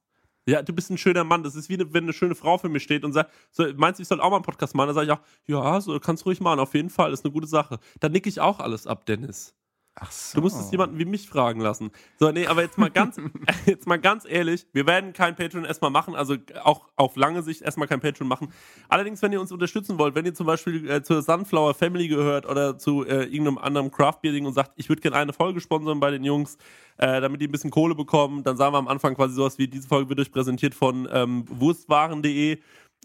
Ja, 0.46 0.62
du 0.62 0.72
bist 0.72 0.90
ein 0.90 0.98
schöner 0.98 1.24
Mann. 1.24 1.42
Das 1.42 1.54
ist 1.54 1.68
wie 1.68 1.76
ne- 1.76 1.92
wenn 1.92 2.04
eine 2.04 2.12
schöne 2.14 2.34
Frau 2.34 2.56
für 2.58 2.68
mich 2.68 2.82
steht 2.82 3.04
und 3.04 3.12
sagt, 3.12 3.30
so, 3.50 3.64
meinst 3.76 3.98
du, 3.98 4.02
ich 4.02 4.08
soll 4.08 4.20
auch 4.20 4.30
mal 4.30 4.36
einen 4.36 4.44
Podcast 4.44 4.74
machen? 4.74 4.88
Dann 4.88 4.94
sage 4.94 5.06
ich 5.06 5.12
auch, 5.12 5.20
ja, 5.46 5.80
so 5.80 5.98
kannst 6.00 6.22
du 6.24 6.28
ruhig 6.30 6.40
machen, 6.40 6.60
auf 6.60 6.74
jeden 6.74 6.90
Fall, 6.90 7.12
ist 7.12 7.24
eine 7.24 7.32
gute 7.32 7.46
Sache. 7.46 7.78
Dann 8.00 8.12
nick 8.12 8.26
ich 8.26 8.40
auch 8.40 8.58
alles 8.60 8.86
ab, 8.86 9.04
Dennis. 9.06 9.54
Ach 9.96 10.10
so. 10.10 10.38
Du 10.38 10.42
musst 10.42 10.58
es 10.58 10.72
jemanden 10.72 10.98
wie 10.98 11.04
mich 11.04 11.28
fragen 11.28 11.60
lassen. 11.60 11.92
So, 12.18 12.32
nee, 12.32 12.48
aber 12.48 12.62
jetzt 12.62 12.78
mal 12.78 12.90
ganz, 12.90 13.16
jetzt 13.66 13.86
mal 13.86 13.98
ganz 13.98 14.24
ehrlich, 14.28 14.66
wir 14.72 14.86
werden 14.86 15.12
kein 15.12 15.36
Patreon 15.36 15.64
erstmal 15.64 15.92
machen, 15.92 16.16
also 16.16 16.36
auch 16.64 16.88
auf 16.96 17.14
lange 17.14 17.42
Sicht 17.42 17.62
erstmal 17.62 17.86
kein 17.86 18.00
Patreon 18.00 18.26
machen. 18.26 18.52
Allerdings, 18.88 19.22
wenn 19.22 19.32
ihr 19.32 19.40
uns 19.40 19.52
unterstützen 19.52 19.98
wollt, 19.98 20.16
wenn 20.16 20.24
ihr 20.24 20.34
zum 20.34 20.46
Beispiel 20.46 20.90
äh, 20.90 21.02
zur 21.02 21.22
Sunflower 21.22 21.74
Family 21.74 22.08
gehört 22.08 22.44
oder 22.46 22.76
zu 22.76 23.04
äh, 23.04 23.24
irgendeinem 23.24 23.58
anderen 23.58 23.90
Craft 23.92 24.18
Beer 24.22 24.32
Ding 24.32 24.46
und 24.46 24.54
sagt, 24.54 24.72
ich 24.76 24.88
würde 24.88 25.00
gerne 25.00 25.16
eine 25.16 25.32
Folge 25.32 25.60
sponsern 25.60 26.00
bei 26.00 26.10
den 26.10 26.24
Jungs, 26.24 26.58
äh, 26.96 27.20
damit 27.20 27.40
die 27.40 27.46
ein 27.46 27.52
bisschen 27.52 27.70
Kohle 27.70 27.94
bekommen, 27.94 28.42
dann 28.42 28.56
sagen 28.56 28.74
wir 28.74 28.78
am 28.78 28.88
Anfang 28.88 29.14
quasi 29.14 29.34
sowas 29.34 29.58
wie, 29.58 29.68
diese 29.68 29.86
Folge 29.86 30.08
wird 30.08 30.20
euch 30.20 30.32
präsentiert 30.32 30.74
von 30.74 31.08
ähm, 31.12 31.44
wurstwaren.de 31.48 32.58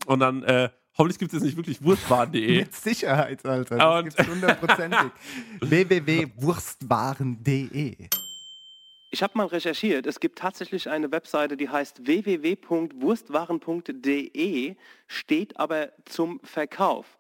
und 0.08 0.20
dann, 0.20 0.44
äh, 0.44 0.70
hoffentlich 1.00 1.18
gibt 1.18 1.34
es 1.34 1.38
jetzt 1.40 1.46
nicht 1.46 1.58
wirklich 1.58 1.84
wurstwaren.de. 1.84 2.60
Mit 2.60 2.76
Sicherheit, 2.76 3.44
Alter. 3.46 3.78
Das 3.78 3.98
Und- 3.98 4.04
gibt's 4.16 4.28
hundertprozentig. 4.28 5.00
www.wurstwaren.de 5.62 7.96
Ich 9.12 9.24
habe 9.24 9.36
mal 9.38 9.48
recherchiert. 9.48 10.06
Es 10.06 10.20
gibt 10.20 10.38
tatsächlich 10.38 10.88
eine 10.90 11.12
Webseite, 11.12 11.58
die 11.58 11.70
heißt 11.70 12.06
www.wurstwaren.de, 12.06 14.76
steht 15.08 15.60
aber 15.60 15.90
zum 16.06 16.40
Verkauf. 16.44 17.18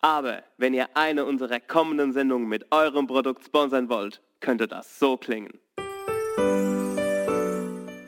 Aber 0.00 0.42
wenn 0.58 0.74
ihr 0.74 0.96
eine 0.96 1.24
unserer 1.24 1.58
kommenden 1.60 2.12
Sendungen 2.12 2.48
mit 2.48 2.70
eurem 2.72 3.06
Produkt 3.06 3.44
sponsern 3.44 3.88
wollt, 3.88 4.20
könnte 4.40 4.66
das 4.68 4.98
so 4.98 5.16
klingen. 5.16 5.52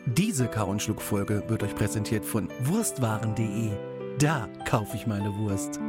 Diese 0.06 0.46
Kau 0.48 0.68
und 0.70 0.82
Schluck 0.82 1.00
Folge 1.02 1.42
wird 1.48 1.62
euch 1.62 1.74
präsentiert 1.74 2.24
von 2.24 2.48
Wurstwaren.de. 2.60 3.70
Da 4.18 4.48
kaufe 4.64 4.96
ich 4.96 5.06
meine 5.06 5.36
Wurst. 5.36 5.80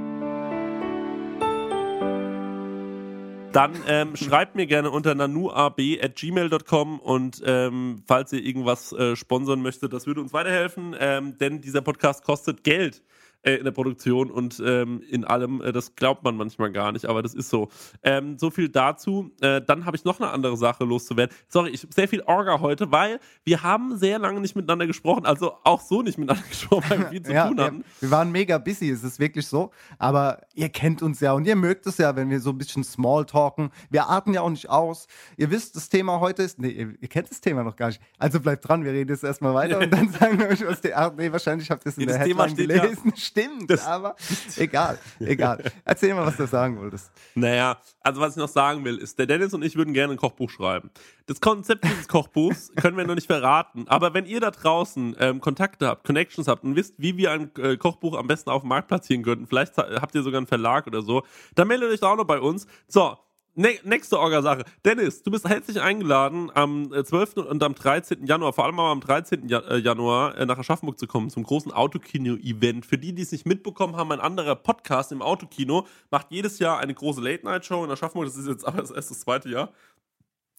Dann 3.52 3.72
ähm, 3.88 4.16
schreibt 4.18 4.56
mir 4.56 4.66
gerne 4.66 4.92
unter 4.92 5.16
nanuab.gmail.com 5.16 7.00
und 7.00 7.42
ähm, 7.46 8.04
falls 8.06 8.34
ihr 8.34 8.44
irgendwas 8.44 8.92
äh, 8.92 9.16
sponsern 9.16 9.62
möchtet, 9.62 9.94
das 9.94 10.08
würde 10.08 10.20
uns 10.20 10.34
weiterhelfen, 10.34 10.94
ähm, 11.00 11.38
denn 11.38 11.62
dieser 11.62 11.82
Podcast 11.82 12.26
kostet 12.26 12.66
Geld 12.66 13.02
äh, 13.46 13.56
in 13.56 13.64
der 13.64 13.72
Produktion 13.72 14.32
und 14.32 14.62
ähm, 14.66 15.02
in 15.10 15.24
allem. 15.24 15.62
Äh, 15.62 15.72
das 15.72 15.96
glaubt 15.96 16.24
man 16.24 16.36
manchmal 16.36 16.72
gar 16.72 16.92
nicht, 16.92 17.06
aber 17.06 17.22
das 17.22 17.34
ist 17.34 17.50
so. 17.50 17.70
Ähm, 18.04 18.38
so 18.38 18.50
viel 18.50 18.70
dazu. 18.70 19.32
Äh, 19.42 19.62
dann 19.62 19.86
habe 19.86 19.96
ich 19.96 20.04
noch 20.04 20.20
eine 20.20 20.32
andere 20.32 20.58
Sache 20.58 20.84
loszuwerden. 20.84 21.36
Sorry, 21.48 21.70
ich 21.70 21.84
habe 21.84 21.94
sehr 21.94 22.08
viel 22.08 22.22
Orga 22.22 22.60
heute, 22.60 22.92
weil 22.92 23.20
wir 23.44 23.64
haben 23.64 23.98
sehr 23.98 24.20
lange 24.20 24.42
nicht 24.42 24.56
miteinander 24.56 24.88
gesprochen, 24.88 25.26
also 25.26 25.54
auch 25.64 25.82
so 25.82 26.02
nicht 26.02 26.18
miteinander 26.18 26.48
gesprochen, 26.50 26.86
weil 26.90 27.00
wir 27.00 27.08
viel 27.08 27.22
zu 27.24 27.32
ja, 27.34 27.48
tun 27.48 27.58
ja, 27.58 27.64
hatten. 27.66 27.84
wir 28.00 28.12
waren 28.12 28.32
mega 28.32 28.58
busy, 28.58 28.90
es 28.90 29.04
ist 29.04 29.20
wirklich 29.20 29.48
so. 29.48 29.72
Aber 30.00 30.42
ihr 30.54 30.70
kennt 30.70 31.02
uns 31.02 31.20
ja 31.20 31.34
und 31.34 31.46
ihr 31.46 31.56
mögt 31.56 31.86
es 31.88 31.98
ja, 31.98 32.16
wenn 32.16 32.30
wir 32.30 32.40
so 32.40 32.50
ein 32.50 32.58
bisschen 32.58 32.84
Smalltalken. 32.84 33.70
Wir 33.90 34.08
arten 34.08 34.34
ja 34.34 34.42
auch 34.42 34.50
nicht 34.50 34.70
aus. 34.70 35.08
Ihr 35.38 35.52
wisst, 35.52 35.76
das 35.76 35.90
Thema 35.90 36.20
heute 36.20 36.44
ist. 36.44 36.60
Nee, 36.60 36.70
ihr, 36.70 36.94
ihr 37.00 37.08
kennt 37.08 37.30
das 37.30 37.42
Thema 37.42 37.64
noch 37.64 37.76
gar 37.76 37.88
nicht. 37.88 38.02
Also 38.18 38.40
bleibt 38.40 38.68
dran, 38.68 38.84
wir 38.84 38.92
reden 38.92 39.10
jetzt 39.12 39.24
erstmal 39.24 39.54
weiter 39.54 39.80
und 39.80 39.92
dann 39.94 40.10
sagen 40.10 40.40
wir 40.40 40.48
euch, 40.48 40.66
was 40.66 40.82
der. 40.82 40.98
Ach, 40.98 41.12
nee, 41.16 41.32
wahrscheinlich 41.32 41.70
habt 41.70 41.86
ihr 41.86 41.90
es 41.90 41.98
in 41.98 42.04
Ja, 42.04 42.08
der 42.08 42.18
das 42.20 42.28
Thema 42.28 42.44
Headline 42.48 42.68
steht 42.68 42.78
ja- 42.78 42.90
Stimmt, 43.38 43.86
aber 43.86 44.16
egal, 44.56 44.98
egal. 45.20 45.64
Erzähl 45.84 46.14
mal, 46.14 46.26
was 46.26 46.38
du 46.38 46.48
sagen 46.48 46.80
wolltest. 46.80 47.12
Naja, 47.36 47.78
also 48.02 48.22
was 48.22 48.32
ich 48.32 48.38
noch 48.38 48.48
sagen 48.48 48.86
will, 48.86 48.98
ist, 48.98 49.20
der 49.20 49.26
Dennis 49.26 49.54
und 49.54 49.64
ich 49.64 49.76
würden 49.76 49.94
gerne 49.94 50.14
ein 50.14 50.18
Kochbuch 50.18 50.50
schreiben. 50.50 50.90
Das 51.26 51.42
Konzept 51.42 51.84
dieses 51.84 52.08
Kochbuchs 52.08 52.72
können 52.76 52.96
wir 52.96 53.06
noch 53.06 53.16
nicht 53.16 53.28
verraten, 53.28 53.86
aber 53.88 54.14
wenn 54.14 54.26
ihr 54.26 54.40
da 54.40 54.52
draußen 54.52 55.16
ähm, 55.20 55.42
Kontakte 55.42 55.88
habt, 55.88 56.06
Connections 56.06 56.48
habt 56.48 56.64
und 56.64 56.76
wisst, 56.76 56.94
wie 56.98 57.18
wir 57.18 57.32
ein 57.32 57.52
äh, 57.58 57.76
Kochbuch 57.78 58.18
am 58.18 58.28
besten 58.28 58.50
auf 58.52 58.62
dem 58.62 58.70
Markt 58.70 58.88
platzieren 58.88 59.24
könnten, 59.24 59.48
vielleicht 59.48 59.78
ha- 59.78 60.02
habt 60.02 60.16
ihr 60.16 60.24
sogar 60.24 60.38
einen 60.38 60.48
Verlag 60.48 60.88
oder 60.88 61.02
so, 61.02 61.24
dann 61.56 61.68
meldet 61.68 61.92
euch 61.92 62.00
da 62.00 62.12
auch 62.14 62.18
noch 62.18 62.26
bei 62.26 62.40
uns. 62.40 62.68
So, 62.88 63.18
Ne 63.58 63.80
nächste 63.86 64.20
Orga-Sache. 64.20 64.66
Dennis, 64.84 65.24
du 65.24 65.32
bist 65.32 65.48
herzlich 65.48 65.80
eingeladen, 65.80 66.52
am 66.54 66.92
äh, 66.94 67.06
12. 67.06 67.38
und 67.38 67.64
am 67.64 67.74
13. 67.74 68.26
Januar, 68.26 68.52
vor 68.52 68.66
allem 68.66 68.78
aber 68.78 68.90
am 68.90 69.00
13. 69.00 69.48
Ja 69.48 69.60
äh, 69.60 69.78
Januar, 69.78 70.38
äh, 70.38 70.46
nach 70.46 70.58
Aschaffenburg 70.58 71.00
zu 71.00 71.08
kommen, 71.08 71.30
zum 71.30 71.44
großen 71.44 71.72
Autokino-Event. 71.72 72.86
Für 72.86 72.98
die, 72.98 73.14
die 73.16 73.22
es 73.22 73.32
nicht 73.32 73.46
mitbekommen 73.46 73.96
haben, 73.96 74.12
ein 74.12 74.20
anderer 74.20 74.56
Podcast 74.56 75.14
im 75.14 75.22
Autokino 75.22 75.88
macht 76.12 76.28
jedes 76.32 76.60
Jahr 76.60 76.80
eine 76.80 76.94
große 76.94 77.22
Late-Night-Show 77.22 77.86
in 77.86 77.92
Aschaffenburg. 77.92 78.28
Das 78.28 78.36
ist 78.36 78.48
jetzt 78.48 78.68
aber 78.68 78.82
das 78.82 78.92
erste, 78.92 79.14
das 79.14 79.22
zweite 79.22 79.48
Jahr, 79.48 79.72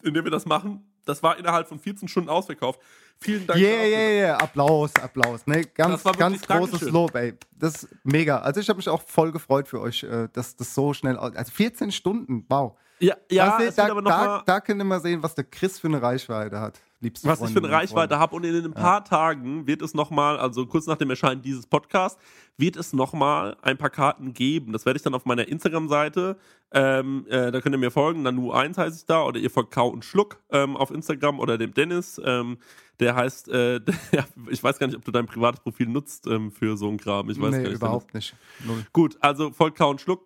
in 0.03 0.15
dem 0.15 0.25
wir 0.25 0.31
das 0.31 0.47
machen. 0.47 0.91
Das 1.05 1.23
war 1.23 1.39
innerhalb 1.39 1.69
von 1.69 1.79
14 1.79 2.09
Stunden 2.09 2.31
ausverkauft. 2.31 2.81
Vielen 3.19 3.47
Dank. 3.47 3.61
Yeah, 3.61 3.85
yeah, 3.85 4.11
yeah. 4.11 4.37
Applaus, 4.39 4.95
Applaus. 4.97 5.47
Ne, 5.47 5.65
ganz, 5.67 5.93
Das 5.93 6.05
war 6.07 6.15
ganz 6.15 6.41
großes 6.41 6.71
Dankeschön. 6.71 6.93
Lob, 6.95 7.15
ey. 7.15 7.35
Das 7.53 7.85
ist 7.85 7.95
mega. 8.05 8.39
Also 8.39 8.61
ich 8.61 8.69
habe 8.71 8.79
mich 8.79 8.89
auch 8.89 9.03
voll 9.03 9.33
gefreut 9.33 9.69
für 9.69 9.83
euch, 9.83 10.03
äh, 10.03 10.29
dass 10.33 10.57
das 10.57 10.75
so 10.75 10.95
schnell. 10.95 11.19
Also 11.19 11.53
14 11.53 11.93
Stunden, 11.93 12.47
wow. 12.49 12.79
Ja, 12.99 13.15
ja, 13.31 13.59
da, 13.59 13.89
da, 13.89 13.95
mal 14.01 14.43
da 14.47 14.61
können 14.61 14.79
wir 14.79 14.85
mal 14.85 15.01
sehen, 15.01 15.23
was 15.23 15.35
der 15.35 15.45
Chris 15.45 15.79
für 15.79 15.89
eine 15.89 16.01
Reichweite 16.01 16.61
hat. 16.61 16.81
Liebste 17.01 17.29
was 17.29 17.41
ich 17.41 17.47
für 17.47 17.59
eine 17.59 17.69
Freundinnen 17.69 17.75
Reichweite 17.75 18.19
habe. 18.19 18.37
Und 18.37 18.45
in 18.45 18.65
ein 18.65 18.73
paar 18.73 19.05
Tagen 19.05 19.67
wird 19.67 19.83
es 19.83 19.93
nochmal, 19.93 20.39
also 20.39 20.67
kurz 20.67 20.87
nach 20.87 20.97
dem 20.97 21.11
Erscheinen 21.11 21.43
dieses 21.43 21.67
Podcasts, 21.67 22.19
wird 22.57 22.77
es 22.77 22.95
nochmal 22.95 23.57
ein 23.61 23.77
paar 23.77 23.91
Karten 23.91 24.33
geben. 24.33 24.73
Das 24.73 24.87
werde 24.87 24.97
ich 24.97 25.03
dann 25.03 25.15
auf 25.15 25.27
meiner 25.27 25.47
Instagram-Seite, 25.47 26.39
ähm, 26.73 27.27
äh, 27.29 27.53
da 27.53 27.61
könnt 27.61 27.75
ihr 27.75 27.79
mir 27.79 27.91
folgen, 27.91 28.27
Nanu1 28.27 28.77
heiße 28.77 28.97
ich 28.97 29.07
da, 29.07 29.23
oder 29.25 29.39
ihr 29.39 29.51
folgt 29.51 29.73
Kau 29.73 29.89
und 29.89 30.05
Schluck 30.05 30.43
ähm, 30.51 30.77
auf 30.77 30.91
Instagram 30.91 31.39
oder 31.39 31.59
dem 31.59 31.75
Dennis, 31.75 32.21
ähm, 32.25 32.59
der 32.99 33.15
heißt, 33.15 33.49
äh, 33.49 33.81
der, 34.13 34.27
ich 34.51 34.65
weiß 34.65 34.79
gar 34.79 34.87
nicht, 34.87 34.97
ob 34.97 35.05
du 35.05 35.11
dein 35.11 35.27
privates 35.27 35.61
Profil 35.61 35.89
nutzt 35.89 36.27
ähm, 36.27 36.51
für 36.51 36.77
so 36.77 36.89
einen 36.89 36.97
Kram. 36.97 37.29
Ich 37.31 37.41
weiß 37.41 37.51
nee, 37.51 37.63
gar 37.63 37.69
nicht. 37.69 37.77
überhaupt 37.77 38.15
nicht. 38.15 38.35
Null. 38.67 38.85
Gut, 38.93 39.17
also 39.21 39.51
folgt 39.53 39.79
Kau 39.79 39.91
und 39.91 40.01
Schluck. 40.01 40.26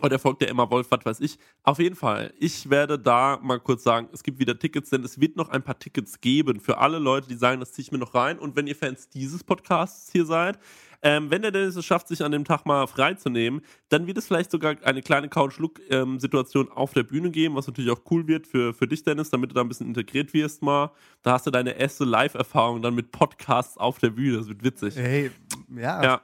Oder 0.00 0.18
folgt 0.18 0.40
der 0.40 0.48
Emma 0.48 0.70
Wolf, 0.70 0.86
was 0.90 1.04
weiß 1.04 1.20
ich. 1.20 1.38
Auf 1.64 1.78
jeden 1.78 1.96
Fall, 1.96 2.32
ich 2.38 2.70
werde 2.70 2.98
da 2.98 3.38
mal 3.42 3.60
kurz 3.60 3.82
sagen, 3.82 4.08
es 4.12 4.22
gibt 4.22 4.38
wieder 4.38 4.58
Tickets, 4.58 4.88
denn 4.88 5.04
es 5.04 5.20
wird 5.20 5.36
noch 5.36 5.50
ein 5.50 5.62
paar 5.62 5.78
Tickets 5.78 6.20
geben 6.20 6.60
für 6.60 6.78
alle 6.78 6.98
Leute, 6.98 7.28
die 7.28 7.34
sagen, 7.34 7.60
das 7.60 7.72
ziehe 7.72 7.84
ich 7.84 7.92
mir 7.92 7.98
noch 7.98 8.14
rein. 8.14 8.38
Und 8.38 8.56
wenn 8.56 8.66
ihr 8.66 8.76
Fans 8.76 9.10
dieses 9.10 9.44
Podcasts 9.44 10.10
hier 10.10 10.24
seid, 10.24 10.58
ähm, 11.02 11.30
wenn 11.30 11.42
der 11.42 11.50
Dennis 11.50 11.76
es 11.76 11.84
schafft, 11.84 12.08
sich 12.08 12.24
an 12.24 12.32
dem 12.32 12.44
Tag 12.44 12.64
mal 12.64 12.86
freizunehmen, 12.86 13.60
dann 13.90 14.06
wird 14.06 14.16
es 14.16 14.26
vielleicht 14.26 14.50
sogar 14.50 14.76
eine 14.84 15.02
kleine 15.02 15.28
Couch-Look-Situation 15.28 16.70
auf 16.70 16.94
der 16.94 17.02
Bühne 17.02 17.30
geben, 17.30 17.56
was 17.56 17.66
natürlich 17.66 17.90
auch 17.90 18.00
cool 18.10 18.26
wird 18.28 18.46
für, 18.46 18.72
für 18.72 18.86
dich, 18.86 19.02
Dennis, 19.02 19.28
damit 19.28 19.50
du 19.50 19.54
da 19.54 19.60
ein 19.60 19.68
bisschen 19.68 19.88
integriert 19.88 20.32
wirst 20.32 20.62
mal. 20.62 20.92
Da 21.22 21.32
hast 21.32 21.46
du 21.46 21.50
deine 21.50 21.78
erste 21.78 22.04
Live-Erfahrung 22.04 22.80
dann 22.80 22.94
mit 22.94 23.10
Podcasts 23.10 23.76
auf 23.76 23.98
der 23.98 24.10
Bühne. 24.10 24.38
Das 24.38 24.48
wird 24.48 24.62
witzig. 24.62 24.96
Hey, 24.96 25.32
ja, 25.76 26.02
Ja. 26.02 26.22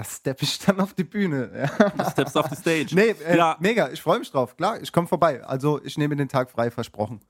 Da, 0.00 0.04
da 0.04 0.04
steppe 0.04 0.44
ich 0.44 0.58
dann 0.58 0.80
auf 0.80 0.94
die 0.94 1.04
Bühne. 1.04 1.50
Ja. 1.78 1.88
Du 1.90 2.10
steppst 2.10 2.36
auf 2.36 2.48
die 2.48 2.56
Stage. 2.56 2.94
Nee, 2.94 3.14
äh, 3.26 3.36
ja, 3.36 3.56
mega, 3.60 3.90
ich 3.90 4.00
freue 4.00 4.18
mich 4.18 4.30
drauf. 4.30 4.56
Klar, 4.56 4.80
ich 4.80 4.92
komme 4.92 5.06
vorbei. 5.06 5.42
Also 5.44 5.80
ich 5.84 5.98
nehme 5.98 6.16
den 6.16 6.28
Tag 6.28 6.50
frei, 6.50 6.70
versprochen. 6.70 7.20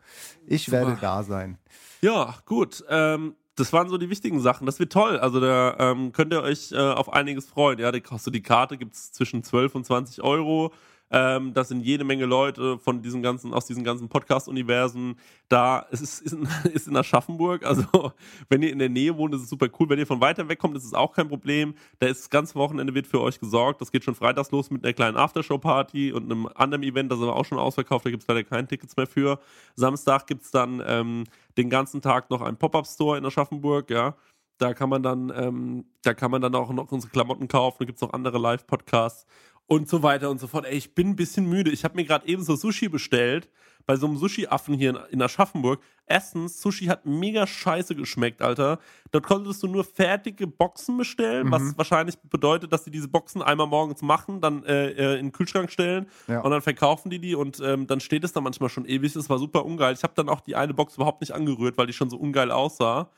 Ich 0.47 0.71
werde 0.71 0.97
da 1.01 1.23
sein. 1.23 1.59
Ja, 2.01 2.35
gut. 2.47 2.85
Ähm, 2.89 3.35
das 3.57 3.73
waren 3.73 3.89
so 3.89 3.99
die 3.99 4.09
wichtigen 4.09 4.41
Sachen. 4.41 4.67
Das 4.67 4.79
wird 4.79 4.93
toll. 4.93 5.19
Also 5.19 5.41
da 5.41 5.77
ähm, 5.79 6.13
könnt 6.13 6.33
ihr 6.33 6.43
euch 6.43 6.73
äh, 6.73 6.79
auf 6.79 7.13
einiges 7.13 7.47
freuen. 7.47 7.79
Ja, 7.79 7.93
die 7.93 8.01
kostet 8.01 8.35
die 8.35 8.43
Karte, 8.43 8.79
gibt 8.79 8.95
es 8.95 9.13
zwischen 9.13 9.43
12 9.43 9.75
und 9.75 9.87
20 9.87 10.23
Euro. 10.23 10.73
Ähm, 11.13 11.53
das 11.55 11.69
sind 11.69 11.81
jede 11.81 12.05
Menge 12.05 12.25
Leute 12.25 12.79
von 12.79 13.03
diesen 13.03 13.23
ganzen, 13.23 13.53
aus 13.53 13.67
diesen 13.67 13.83
ganzen 13.83 14.09
Podcast-Universen. 14.09 15.17
Da, 15.49 15.87
es 15.91 16.01
ist, 16.01 16.21
ist, 16.23 16.33
in, 16.33 16.49
ist 16.73 16.87
in 16.87 16.97
Aschaffenburg. 16.97 17.65
Also, 17.65 18.13
wenn 18.49 18.63
ihr 18.63 18.71
in 18.71 18.79
der 18.79 18.89
Nähe 18.89 19.17
wohnt, 19.17 19.35
ist 19.35 19.43
es 19.43 19.49
super 19.49 19.67
cool. 19.79 19.89
Wenn 19.89 19.99
ihr 19.99 20.07
von 20.07 20.21
weiter 20.21 20.49
weg 20.49 20.59
kommt, 20.59 20.77
ist 20.77 20.85
es 20.85 20.95
auch 20.95 21.13
kein 21.13 21.29
Problem. 21.29 21.75
Da 21.99 22.07
ist 22.07 22.21
das 22.21 22.31
ganze 22.31 22.55
Wochenende 22.55 22.95
wird 22.95 23.07
für 23.07 23.21
euch 23.21 23.41
gesorgt. 23.41 23.81
Das 23.81 23.91
geht 23.91 24.05
schon 24.05 24.15
freitags 24.15 24.51
los 24.53 24.71
mit 24.71 24.85
einer 24.85 24.93
kleinen 24.93 25.17
Aftershow-Party 25.17 26.13
und 26.13 26.25
einem 26.25 26.49
anderen 26.55 26.85
Event. 26.85 27.11
Das 27.11 27.19
ist 27.19 27.25
aber 27.25 27.37
auch 27.37 27.45
schon 27.45 27.59
ausverkauft. 27.59 28.07
Da 28.07 28.11
gibt 28.11 28.23
es 28.23 28.29
leider 28.29 28.45
keine 28.45 28.69
Tickets 28.69 28.97
mehr 28.97 29.09
für. 29.09 29.41
Samstag 29.75 30.27
gibt 30.29 30.43
es 30.43 30.51
dann 30.53 30.83
ähm, 30.87 31.25
den 31.57 31.71
ganzen 31.71 32.01
Tag 32.03 32.31
noch 32.31 32.41
einen 32.41 32.57
Pop-Up-Store 32.57 33.19
in 33.19 33.25
Aschaffenburg, 33.25 33.91
ja. 33.91 34.15
Da 34.59 34.75
kann 34.75 34.91
man 34.91 35.03
dann, 35.03 35.33
ähm, 35.35 35.87
da 36.03 36.13
kann 36.13 36.31
man 36.31 36.43
dann 36.43 36.55
auch 36.55 36.71
noch 36.71 36.93
unsere 36.93 37.11
Klamotten 37.11 37.49
kaufen. 37.49 37.79
Da 37.81 37.85
gibt 37.87 37.97
es 37.97 38.03
noch 38.03 38.13
andere 38.13 38.37
Live-Podcasts 38.37 39.27
und 39.71 39.89
so 39.89 40.03
weiter 40.03 40.31
und 40.31 40.41
so 40.41 40.49
fort. 40.49 40.67
Ey, 40.67 40.77
ich 40.77 40.95
bin 40.97 41.11
ein 41.11 41.17
bisschen 41.17 41.47
müde. 41.49 41.71
Ich 41.71 41.85
habe 41.85 41.95
mir 41.95 42.05
gerade 42.05 42.27
eben 42.27 42.43
so 42.43 42.57
Sushi 42.57 42.89
bestellt 42.89 43.49
bei 43.87 43.95
so 43.97 44.07
einem 44.07 44.17
Sushi-Affen 44.19 44.75
hier 44.75 44.91
in, 44.91 44.99
in 45.13 45.23
Aschaffenburg. 45.23 45.81
Erstens, 46.07 46.61
Sushi 46.61 46.87
hat 46.87 47.07
mega 47.07 47.47
scheiße 47.47 47.95
geschmeckt, 47.95 48.43
Alter. 48.43 48.81
Dort 49.13 49.25
konntest 49.25 49.63
du 49.63 49.69
nur 49.69 49.85
fertige 49.85 50.49
Boxen 50.49 50.97
bestellen, 50.99 51.51
was 51.53 51.79
wahrscheinlich 51.79 52.19
bedeutet, 52.19 52.73
dass 52.73 52.85
sie 52.85 52.91
diese 52.91 53.07
Boxen 53.09 53.43
einmal 53.43 53.69
morgens 53.69 54.03
machen, 54.03 54.41
dann 54.41 54.65
äh, 54.65 54.89
äh, 54.91 55.19
in 55.21 55.27
den 55.27 55.33
Kühlschrank 55.33 55.71
stellen 55.71 56.07
Ja. 56.27 56.41
und 56.41 56.51
dann 56.51 56.63
verkaufen 56.63 57.09
die 57.11 57.21
die 57.21 57.37
und 57.37 57.61
ähm, 57.61 57.87
dann 57.87 58.01
steht 58.01 58.25
es 58.25 58.33
da 58.33 58.41
manchmal 58.41 58.69
schon 58.71 58.87
ewig. 58.87 59.13
Das 59.13 59.31
war 59.31 59.39
super 59.39 59.65
ungeil. 59.65 59.95
Ich 59.95 60.03
habe 60.03 60.15
dann 60.17 60.29
auch 60.29 60.41
die 60.41 60.57
eine 60.57 60.75
Box 60.75 60.97
überhaupt 60.97 61.21
nicht 61.21 61.33
angerührt, 61.33 61.79
weil 61.79 61.87
die 61.87 61.93
schon 61.93 62.11
so 62.11 62.17
ungeil 62.17 62.51
aussah. 62.51 63.09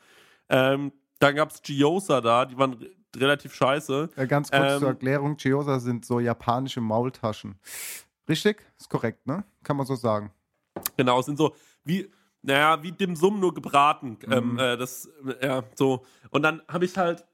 Ähm, 0.49 0.91
dann 1.19 1.35
gab 1.35 1.49
es 1.51 1.61
Gyoza 1.63 2.21
da, 2.21 2.45
die 2.45 2.57
waren 2.57 2.73
re- 2.73 2.91
relativ 3.17 3.53
scheiße. 3.53 4.09
Äh, 4.15 4.27
ganz 4.27 4.51
kurz 4.51 4.73
Ähm, 4.73 4.79
zur 4.79 4.87
Erklärung: 4.89 5.37
Gyoza 5.37 5.79
sind 5.79 6.05
so 6.05 6.19
japanische 6.19 6.81
Maultaschen. 6.81 7.55
Richtig? 8.27 8.65
Ist 8.79 8.89
korrekt, 8.89 9.25
ne? 9.27 9.43
Kann 9.63 9.77
man 9.77 9.85
so 9.85 9.95
sagen. 9.95 10.31
Genau, 10.97 11.19
es 11.19 11.25
sind 11.25 11.37
so 11.37 11.55
wie, 11.83 12.09
naja, 12.41 12.81
wie 12.83 12.91
Dim 12.91 13.15
Sum 13.15 13.39
nur 13.39 13.53
gebraten. 13.53 14.17
Mhm. 14.25 14.31
Ähm, 14.31 14.59
äh, 14.59 14.77
das, 14.77 15.09
ja, 15.41 15.63
so. 15.75 16.05
Und 16.29 16.43
dann 16.43 16.61
habe 16.67 16.85
ich 16.85 16.97
halt, 16.97 17.25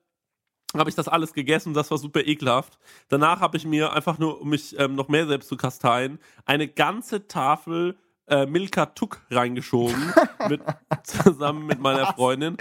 habe 0.75 0.89
ich 0.89 0.95
das 0.95 1.07
alles 1.07 1.33
gegessen, 1.33 1.73
das 1.73 1.89
war 1.91 1.97
super 1.97 2.25
ekelhaft. 2.25 2.77
Danach 3.07 3.41
habe 3.41 3.57
ich 3.57 3.65
mir 3.65 3.93
einfach 3.93 4.19
nur, 4.19 4.41
um 4.41 4.49
mich 4.49 4.77
ähm, 4.79 4.95
noch 4.95 5.07
mehr 5.07 5.27
selbst 5.27 5.49
zu 5.49 5.57
kasteien, 5.57 6.19
eine 6.45 6.67
ganze 6.67 7.27
Tafel 7.27 7.97
äh, 8.27 8.45
Milka 8.45 8.85
Tuk 8.87 9.21
reingeschoben, 9.31 10.13
mit, 10.49 10.61
zusammen 11.03 11.65
mit 11.65 11.79
meiner 11.79 12.13
Freundin. 12.13 12.57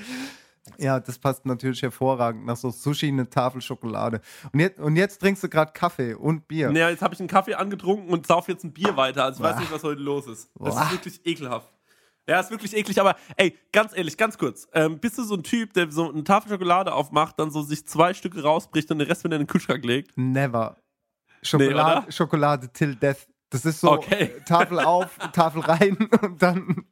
Ja, 0.79 1.01
das 1.01 1.19
passt 1.19 1.47
natürlich 1.47 1.83
hervorragend 1.83 2.45
nach 2.47 2.57
so 2.57 2.71
Sushi, 2.71 3.09
eine 3.09 3.29
Tafel 3.29 3.61
Schokolade. 3.61 4.21
Und 4.53 4.61
jetzt, 4.61 4.79
und 4.79 4.97
jetzt 4.97 5.19
trinkst 5.21 5.43
du 5.43 5.49
gerade 5.49 5.73
Kaffee 5.73 6.15
und 6.15 6.47
Bier. 6.49 6.71
Naja, 6.71 6.91
jetzt 6.91 7.03
habe 7.03 7.15
ich 7.15 7.21
einen 7.21 7.29
Kaffee 7.29 7.55
angetrunken 7.55 8.09
und 8.11 8.27
sauf 8.27 8.49
jetzt 8.49 8.65
ein 8.65 8.73
Bier 8.73 8.97
weiter. 8.97 9.25
Also 9.25 9.43
ich 9.43 9.51
weiß 9.51 9.59
nicht, 9.59 9.73
was 9.73 9.83
heute 9.83 10.01
los 10.01 10.27
ist. 10.27 10.51
Das 10.59 10.75
Boah. 10.75 10.83
ist 10.83 10.93
wirklich 10.93 11.27
ekelhaft. 11.27 11.73
Ja, 12.29 12.41
ist 12.41 12.51
wirklich 12.51 12.77
eklig, 12.77 13.01
aber 13.01 13.17
ey, 13.37 13.57
ganz 13.73 13.97
ehrlich, 13.97 14.19
ganz 14.19 14.37
kurz. 14.37 14.69
Ähm, 14.75 14.99
bist 14.99 15.17
du 15.17 15.25
so 15.25 15.35
ein 15.35 15.43
Typ, 15.43 15.73
der 15.73 15.91
so 15.91 16.13
eine 16.13 16.25
Tafel 16.25 16.51
Schokolade 16.53 16.93
aufmacht, 16.93 17.39
dann 17.39 17.51
so 17.51 17.63
sich 17.63 17.87
zwei 17.87 18.13
Stücke 18.13 18.43
rausbricht 18.43 18.91
und 18.91 18.99
den 18.99 19.09
Rest 19.09 19.25
wieder 19.25 19.37
in 19.37 19.43
den 19.43 19.47
Kühlschrank 19.47 19.83
legt? 19.83 20.13
Never. 20.17 20.77
Schokolade, 21.43 22.03
oder? 22.03 22.13
Schokolade 22.13 22.69
till 22.71 22.95
death. 22.95 23.27
Das 23.51 23.65
ist 23.65 23.81
so 23.81 23.93
Okay. 23.93 24.33
Tafel 24.47 24.79
auf, 24.81 25.17
Tafel 25.33 25.63
rein 25.63 25.97
und 26.23 26.43
dann 26.43 26.85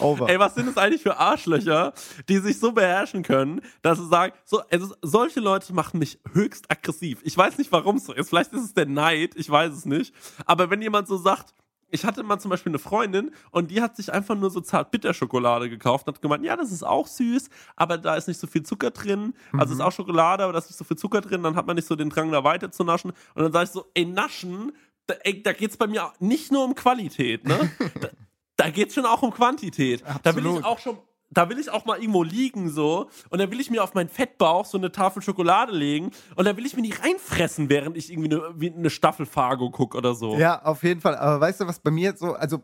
over. 0.00 0.28
Ey, 0.28 0.38
was 0.38 0.54
sind 0.54 0.66
das 0.66 0.76
eigentlich 0.76 1.02
für 1.02 1.16
Arschlöcher, 1.16 1.94
die 2.28 2.38
sich 2.38 2.58
so 2.58 2.72
beherrschen 2.72 3.22
können, 3.22 3.62
dass 3.82 3.98
sie 3.98 4.06
sagen, 4.06 4.34
so, 4.44 4.60
also 4.70 4.94
solche 5.02 5.40
Leute 5.40 5.72
machen 5.72 5.98
mich 5.98 6.18
höchst 6.32 6.70
aggressiv. 6.70 7.20
Ich 7.24 7.36
weiß 7.36 7.56
nicht, 7.58 7.72
warum 7.72 7.96
es 7.96 8.04
so 8.04 8.12
ist. 8.12 8.28
Vielleicht 8.28 8.52
ist 8.52 8.64
es 8.64 8.74
der 8.74 8.86
Neid, 8.86 9.32
ich 9.36 9.48
weiß 9.48 9.72
es 9.72 9.86
nicht. 9.86 10.14
Aber 10.44 10.68
wenn 10.70 10.82
jemand 10.82 11.08
so 11.08 11.16
sagt, 11.16 11.54
ich 11.90 12.04
hatte 12.04 12.22
mal 12.22 12.38
zum 12.38 12.50
Beispiel 12.50 12.70
eine 12.70 12.78
Freundin 12.78 13.30
und 13.50 13.70
die 13.70 13.80
hat 13.80 13.96
sich 13.96 14.12
einfach 14.12 14.34
nur 14.34 14.50
so 14.50 14.60
Zart-Bitter-Schokolade 14.60 15.70
gekauft 15.70 16.06
und 16.06 16.14
hat 16.14 16.22
gemeint, 16.22 16.44
ja, 16.44 16.54
das 16.54 16.70
ist 16.70 16.82
auch 16.82 17.06
süß, 17.06 17.48
aber 17.76 17.96
da 17.96 18.14
ist 18.16 18.28
nicht 18.28 18.38
so 18.38 18.46
viel 18.46 18.62
Zucker 18.62 18.90
drin. 18.90 19.32
Also 19.56 19.72
ist 19.72 19.80
auch 19.80 19.92
Schokolade, 19.92 20.44
aber 20.44 20.52
da 20.52 20.58
ist 20.58 20.68
nicht 20.68 20.76
so 20.76 20.84
viel 20.84 20.98
Zucker 20.98 21.22
drin, 21.22 21.42
dann 21.42 21.56
hat 21.56 21.66
man 21.66 21.76
nicht 21.76 21.88
so 21.88 21.96
den 21.96 22.10
Drang, 22.10 22.30
da 22.30 22.44
weiter 22.44 22.70
zu 22.70 22.84
naschen. 22.84 23.12
Und 23.34 23.42
dann 23.42 23.52
sage 23.52 23.64
ich 23.64 23.70
so, 23.70 23.86
ey, 23.94 24.04
naschen, 24.04 24.72
da, 25.08 25.14
ey, 25.24 25.42
da 25.42 25.52
geht's 25.52 25.76
bei 25.76 25.86
mir 25.86 26.12
nicht 26.20 26.52
nur 26.52 26.64
um 26.64 26.74
Qualität, 26.74 27.46
ne? 27.46 27.70
da, 28.00 28.08
da 28.56 28.70
geht's 28.70 28.94
schon 28.94 29.06
auch 29.06 29.22
um 29.22 29.32
Quantität. 29.32 30.02
Da 30.22 30.36
will 30.36 30.44
ich 30.44 30.48
Absolut. 30.48 30.64
auch 30.64 30.78
schon 30.78 30.98
da 31.30 31.48
will 31.50 31.58
ich 31.58 31.70
auch 31.70 31.84
mal 31.84 31.98
irgendwo 32.00 32.22
liegen 32.22 32.70
so 32.70 33.10
und 33.28 33.38
dann 33.38 33.50
will 33.50 33.60
ich 33.60 33.70
mir 33.70 33.84
auf 33.84 33.94
meinen 33.94 34.08
Fettbauch 34.08 34.64
so 34.64 34.78
eine 34.78 34.92
Tafel 34.92 35.22
Schokolade 35.22 35.72
legen 35.72 36.10
und 36.36 36.46
dann 36.46 36.56
will 36.56 36.64
ich 36.64 36.74
mir 36.74 36.82
die 36.82 36.92
reinfressen, 36.92 37.68
während 37.68 37.96
ich 37.96 38.10
irgendwie 38.10 38.34
eine, 38.34 38.74
eine 38.74 38.90
Staffel 38.90 39.26
Fargo 39.26 39.70
gucke 39.70 39.98
oder 39.98 40.14
so. 40.14 40.38
Ja, 40.38 40.62
auf 40.62 40.82
jeden 40.82 41.00
Fall. 41.00 41.16
Aber 41.16 41.40
weißt 41.40 41.60
du, 41.60 41.66
was 41.66 41.80
bei 41.80 41.90
mir 41.90 42.16
so, 42.16 42.32
also 42.32 42.62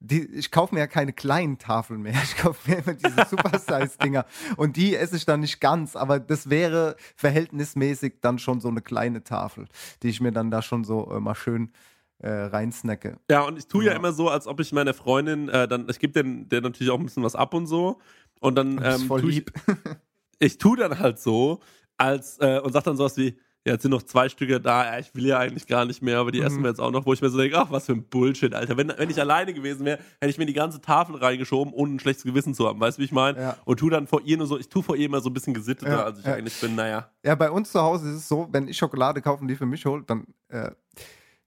die, 0.00 0.24
ich 0.24 0.50
kaufe 0.50 0.74
mir 0.74 0.80
ja 0.80 0.86
keine 0.86 1.12
kleinen 1.12 1.58
Tafeln 1.58 2.02
mehr. 2.02 2.14
Ich 2.24 2.36
kaufe 2.36 2.70
mir 2.70 2.78
immer 2.78 2.94
diese 2.94 3.26
Super-Size-Dinger. 3.28 4.24
Und 4.56 4.76
die 4.76 4.96
esse 4.96 5.16
ich 5.16 5.26
dann 5.26 5.40
nicht 5.40 5.60
ganz, 5.60 5.94
aber 5.94 6.18
das 6.18 6.48
wäre 6.48 6.96
verhältnismäßig 7.16 8.14
dann 8.20 8.38
schon 8.38 8.60
so 8.60 8.68
eine 8.68 8.80
kleine 8.80 9.22
Tafel, 9.22 9.66
die 10.02 10.08
ich 10.08 10.20
mir 10.20 10.32
dann 10.32 10.50
da 10.50 10.62
schon 10.62 10.84
so 10.84 11.10
äh, 11.12 11.20
mal 11.20 11.34
schön 11.34 11.72
äh, 12.18 12.30
reinsnacke. 12.30 13.18
Ja, 13.30 13.42
und 13.42 13.58
ich 13.58 13.66
tue 13.66 13.84
ja. 13.84 13.92
Ja. 13.92 13.98
immer 13.98 14.12
so, 14.12 14.28
als 14.28 14.46
ob 14.46 14.60
ich 14.60 14.72
meiner 14.72 14.94
Freundin 14.94 15.48
äh, 15.48 15.68
dann, 15.68 15.86
ich 15.88 15.98
gebe 15.98 16.12
der, 16.12 16.24
der 16.24 16.60
natürlich 16.62 16.90
auch 16.90 16.98
ein 16.98 17.04
bisschen 17.04 17.22
was 17.22 17.34
ab 17.34 17.54
und 17.54 17.66
so. 17.66 18.00
Und 18.40 18.56
dann 18.56 18.80
ähm, 18.82 19.00
voll 19.00 19.20
tue 19.20 19.30
ich, 19.30 19.36
lieb. 19.36 19.52
ich 20.38 20.58
tue 20.58 20.76
dann 20.76 20.98
halt 20.98 21.18
so, 21.18 21.60
als 21.98 22.38
äh, 22.40 22.60
und 22.60 22.72
sag 22.72 22.84
dann 22.84 22.96
sowas 22.96 23.16
wie, 23.18 23.38
ja, 23.66 23.74
jetzt 23.74 23.82
sind 23.82 23.90
noch 23.90 24.02
zwei 24.02 24.28
Stücke 24.30 24.58
da, 24.60 24.84
ja, 24.94 24.98
ich 24.98 25.14
will 25.14 25.26
ja 25.26 25.38
eigentlich 25.38 25.66
gar 25.66 25.84
nicht 25.84 26.00
mehr, 26.02 26.18
aber 26.18 26.32
die 26.32 26.40
Mhm. 26.40 26.46
essen 26.46 26.62
wir 26.62 26.70
jetzt 26.70 26.80
auch 26.80 26.90
noch, 26.90 27.04
wo 27.04 27.12
ich 27.12 27.20
mir 27.20 27.28
so 27.28 27.36
denke, 27.38 27.58
ach, 27.58 27.70
was 27.70 27.86
für 27.86 27.92
ein 27.92 28.04
Bullshit, 28.04 28.54
Alter. 28.54 28.76
Wenn, 28.78 28.88
wenn 28.96 29.10
ich 29.10 29.20
alleine 29.20 29.52
gewesen 29.52 29.84
wäre, 29.84 29.98
hätte 30.20 30.30
ich 30.30 30.38
mir 30.38 30.46
die 30.46 30.54
ganze 30.54 30.80
Tafel 30.80 31.16
reingeschoben, 31.16 31.74
ohne 31.74 31.94
ein 31.94 32.00
schlechtes 32.00 32.24
Gewissen 32.24 32.54
zu 32.54 32.66
haben. 32.66 32.80
Weißt 32.80 32.96
du, 32.96 33.00
wie 33.00 33.04
ich 33.04 33.12
meine? 33.12 33.38
Ja. 33.40 33.56
Und 33.66 33.78
tu 33.78 33.90
dann 33.90 34.06
vor 34.06 34.22
ihr 34.22 34.38
nur 34.38 34.46
so, 34.46 34.58
ich 34.58 34.68
tu 34.70 34.80
vor 34.82 34.96
ihr 34.96 35.04
immer 35.06 35.20
so 35.20 35.28
ein 35.28 35.34
bisschen 35.34 35.52
gesitteter, 35.54 35.90
Ja, 35.90 36.04
als 36.04 36.20
ich 36.20 36.26
eigentlich 36.26 36.58
bin, 36.60 36.74
naja. 36.74 37.10
Ja, 37.22 37.34
bei 37.34 37.50
uns 37.50 37.70
zu 37.72 37.80
Hause 37.82 38.08
ist 38.08 38.16
es 38.16 38.28
so, 38.28 38.48
wenn 38.50 38.66
ich 38.66 38.78
Schokolade 38.78 39.20
kaufe 39.20 39.42
und 39.42 39.48
die 39.48 39.56
für 39.56 39.66
mich 39.66 39.84
hole, 39.84 40.04
dann 40.06 40.26
äh, 40.48 40.70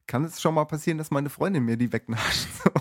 kann 0.05 0.23
es 0.25 0.39
schon 0.39 0.53
mal 0.53 0.65
passieren, 0.65 0.99
dass 0.99 1.09
meine 1.09 1.29
Freundin 1.29 1.63
mir 1.63 1.77
die 1.77 1.91
wegnascht. 1.91 2.47
So. 2.63 2.71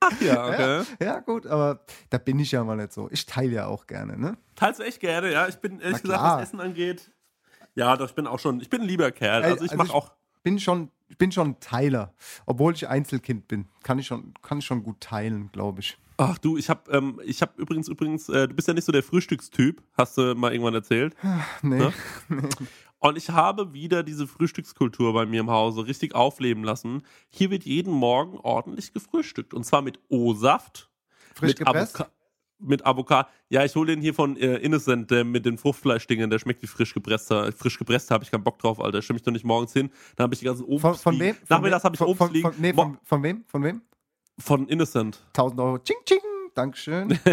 Ach 0.00 0.20
ja, 0.20 0.46
okay. 0.48 0.82
ja, 1.00 1.06
ja, 1.06 1.20
gut, 1.20 1.46
aber 1.46 1.80
da 2.10 2.18
bin 2.18 2.38
ich 2.38 2.52
ja 2.52 2.62
mal 2.62 2.76
nicht 2.76 2.92
so. 2.92 3.08
Ich 3.10 3.26
teile 3.26 3.50
ja 3.52 3.66
auch 3.66 3.86
gerne, 3.86 4.16
ne? 4.16 4.36
Teilst 4.54 4.78
du 4.80 4.84
echt 4.84 5.00
gerne, 5.00 5.32
ja? 5.32 5.48
Ich 5.48 5.56
bin, 5.56 5.80
ehrlich 5.80 5.96
Na 5.96 5.98
gesagt, 5.98 6.20
klar. 6.20 6.36
was 6.38 6.42
Essen 6.48 6.60
angeht, 6.60 7.10
ja, 7.78 7.96
doch, 7.96 8.06
ich 8.08 8.14
bin 8.14 8.26
auch 8.26 8.40
schon, 8.40 8.60
ich 8.60 8.68
bin 8.68 8.82
ein 8.82 8.88
lieber 8.88 9.10
Kerl. 9.12 9.42
Also 9.44 9.64
ich 9.64 9.70
also 9.70 9.84
mach 9.84 9.90
auch, 9.94 10.10
Bin 10.42 10.58
schon, 10.58 10.90
bin 11.16 11.30
schon 11.32 11.50
ein 11.50 11.60
Teiler. 11.60 12.12
Obwohl 12.44 12.74
ich 12.74 12.88
Einzelkind 12.88 13.46
bin. 13.48 13.66
Kann 13.84 13.98
ich 13.98 14.06
schon, 14.06 14.34
kann 14.42 14.58
ich 14.58 14.66
schon 14.66 14.82
gut 14.82 15.00
teilen, 15.00 15.50
glaube 15.52 15.80
ich. 15.80 15.96
ach 16.16 16.38
du, 16.38 16.56
ich 16.56 16.68
hab, 16.68 16.92
ähm, 16.92 17.20
ich 17.24 17.40
hab 17.40 17.56
übrigens, 17.58 17.88
übrigens, 17.88 18.28
äh, 18.28 18.48
du 18.48 18.54
bist 18.54 18.66
ja 18.66 18.74
nicht 18.74 18.84
so 18.84 18.90
der 18.92 19.04
Frühstückstyp, 19.04 19.80
hast 19.96 20.18
du 20.18 20.34
mal 20.34 20.52
irgendwann 20.52 20.74
erzählt. 20.74 21.14
Nee. 21.62 21.78
Ne? 21.78 21.92
Und 23.00 23.16
ich 23.16 23.30
habe 23.30 23.72
wieder 23.72 24.02
diese 24.02 24.26
Frühstückskultur 24.26 25.12
bei 25.12 25.24
mir 25.24 25.40
im 25.40 25.50
Hause 25.50 25.86
richtig 25.86 26.16
aufleben 26.16 26.64
lassen. 26.64 27.02
Hier 27.28 27.50
wird 27.50 27.62
jeden 27.64 27.92
Morgen 27.92 28.38
ordentlich 28.38 28.92
gefrühstückt. 28.92 29.54
Und 29.54 29.62
zwar 29.64 29.82
mit 29.82 30.00
O-Saft, 30.08 30.90
Frisch 31.34 31.50
mit 31.50 31.58
gepresst? 31.60 32.00
Avoca- 32.00 32.10
mit 32.58 32.84
Avocado. 32.84 33.28
Ja, 33.48 33.64
ich 33.64 33.74
hole 33.74 33.92
den 33.94 34.00
hier 34.00 34.14
von 34.14 34.36
äh, 34.36 34.56
Innocent, 34.56 35.10
der 35.10 35.24
mit 35.24 35.46
den 35.46 35.58
Fruchtfleischdingen, 35.58 36.30
der 36.30 36.38
schmeckt 36.38 36.62
wie 36.62 36.66
frisch 36.66 36.94
gepresster. 36.94 37.52
Frisch 37.52 37.78
gepresster 37.78 38.14
habe 38.14 38.24
ich 38.24 38.30
keinen 38.30 38.44
Bock 38.44 38.58
drauf, 38.58 38.80
Alter. 38.80 39.02
Stelle 39.02 39.16
mich 39.16 39.22
doch 39.22 39.32
nicht 39.32 39.44
morgens 39.44 39.72
hin. 39.72 39.90
Dann 40.16 40.24
habe 40.24 40.34
ich 40.34 40.40
die 40.40 40.46
ganzen 40.46 40.64
Obst 40.64 40.82
Von, 40.82 40.94
von 40.96 41.20
wem? 41.20 41.34
Von 41.34 41.44
Nachmittags 41.48 41.82
wem? 41.82 41.86
habe 41.86 41.94
ich 41.94 41.98
von, 41.98 42.08
Obst 42.08 42.18
von, 42.18 42.32
liegen. 42.32 42.52
von, 42.52 42.60
nee, 42.60 42.72
von, 42.72 42.98
von 43.02 43.22
wem? 43.22 43.44
Von 43.46 43.64
wem? 43.64 43.82
von 44.38 44.68
Innocent. 44.68 45.24
1000 45.28 45.60
Euro. 45.60 45.78
Ching, 45.78 45.96
ching. 46.04 46.18
Dankeschön. 46.54 47.18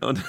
Und 0.00 0.22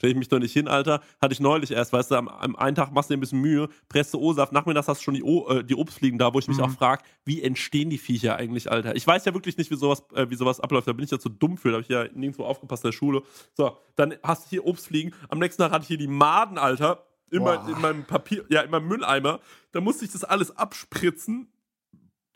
stelle 0.00 0.12
ich 0.12 0.18
mich 0.18 0.28
doch 0.28 0.38
nicht 0.38 0.54
hin, 0.54 0.66
Alter. 0.66 1.02
Hatte 1.20 1.34
ich 1.34 1.40
neulich 1.40 1.70
erst, 1.72 1.92
weißt 1.92 2.10
du, 2.10 2.14
am, 2.14 2.28
am 2.28 2.56
einen 2.56 2.74
Tag 2.74 2.90
machst 2.90 3.10
du 3.10 3.12
dir 3.14 3.18
ein 3.18 3.20
bisschen 3.20 3.42
Mühe, 3.42 3.68
presst 3.90 4.14
du 4.14 4.18
O-Saft, 4.18 4.50
nachmittags 4.50 4.88
hast 4.88 5.00
du 5.00 5.04
schon 5.04 5.14
die, 5.14 5.22
o, 5.22 5.46
äh, 5.48 5.62
die 5.62 5.74
Obstfliegen 5.74 6.18
da, 6.18 6.32
wo 6.32 6.38
ich 6.38 6.48
mich 6.48 6.56
Mhm. 6.56 6.64
auch 6.64 6.70
frage, 6.70 7.02
wie 7.26 7.42
entstehen 7.42 7.90
die 7.90 7.98
Viecher 7.98 8.36
eigentlich, 8.36 8.72
Alter? 8.72 8.96
Ich 8.96 9.06
weiß 9.06 9.26
ja 9.26 9.34
wirklich 9.34 9.58
nicht, 9.58 9.70
wie 9.70 9.76
sowas, 9.76 10.02
äh, 10.14 10.30
wie 10.30 10.36
sowas 10.36 10.58
abläuft, 10.58 10.88
da 10.88 10.94
bin 10.94 11.04
ich 11.04 11.10
ja 11.10 11.18
zu 11.18 11.28
dumm 11.28 11.58
für, 11.58 11.68
da 11.68 11.74
habe 11.74 11.82
ich 11.82 11.88
ja 11.90 12.04
nirgendwo 12.14 12.44
aufgepasst 12.44 12.82
in 12.84 12.88
der 12.88 12.96
Schule. 12.96 13.22
So, 13.52 13.76
dann 13.96 14.14
hast 14.22 14.46
du 14.46 14.50
hier 14.50 14.64
Obstfliegen, 14.64 15.14
am 15.28 15.38
nächsten 15.38 15.60
Tag 15.62 15.70
hatte 15.70 15.82
ich 15.82 15.88
hier 15.88 15.98
die 15.98 16.06
Maden, 16.08 16.56
Alter, 16.56 17.04
in, 17.30 17.42
mein, 17.42 17.68
in 17.68 17.78
meinem 17.80 18.04
Papier, 18.04 18.46
ja, 18.48 18.62
in 18.62 18.70
meinem 18.70 18.88
Mülleimer, 18.88 19.40
da 19.72 19.82
musste 19.82 20.06
ich 20.06 20.12
das 20.12 20.24
alles 20.24 20.56
abspritzen. 20.56 21.52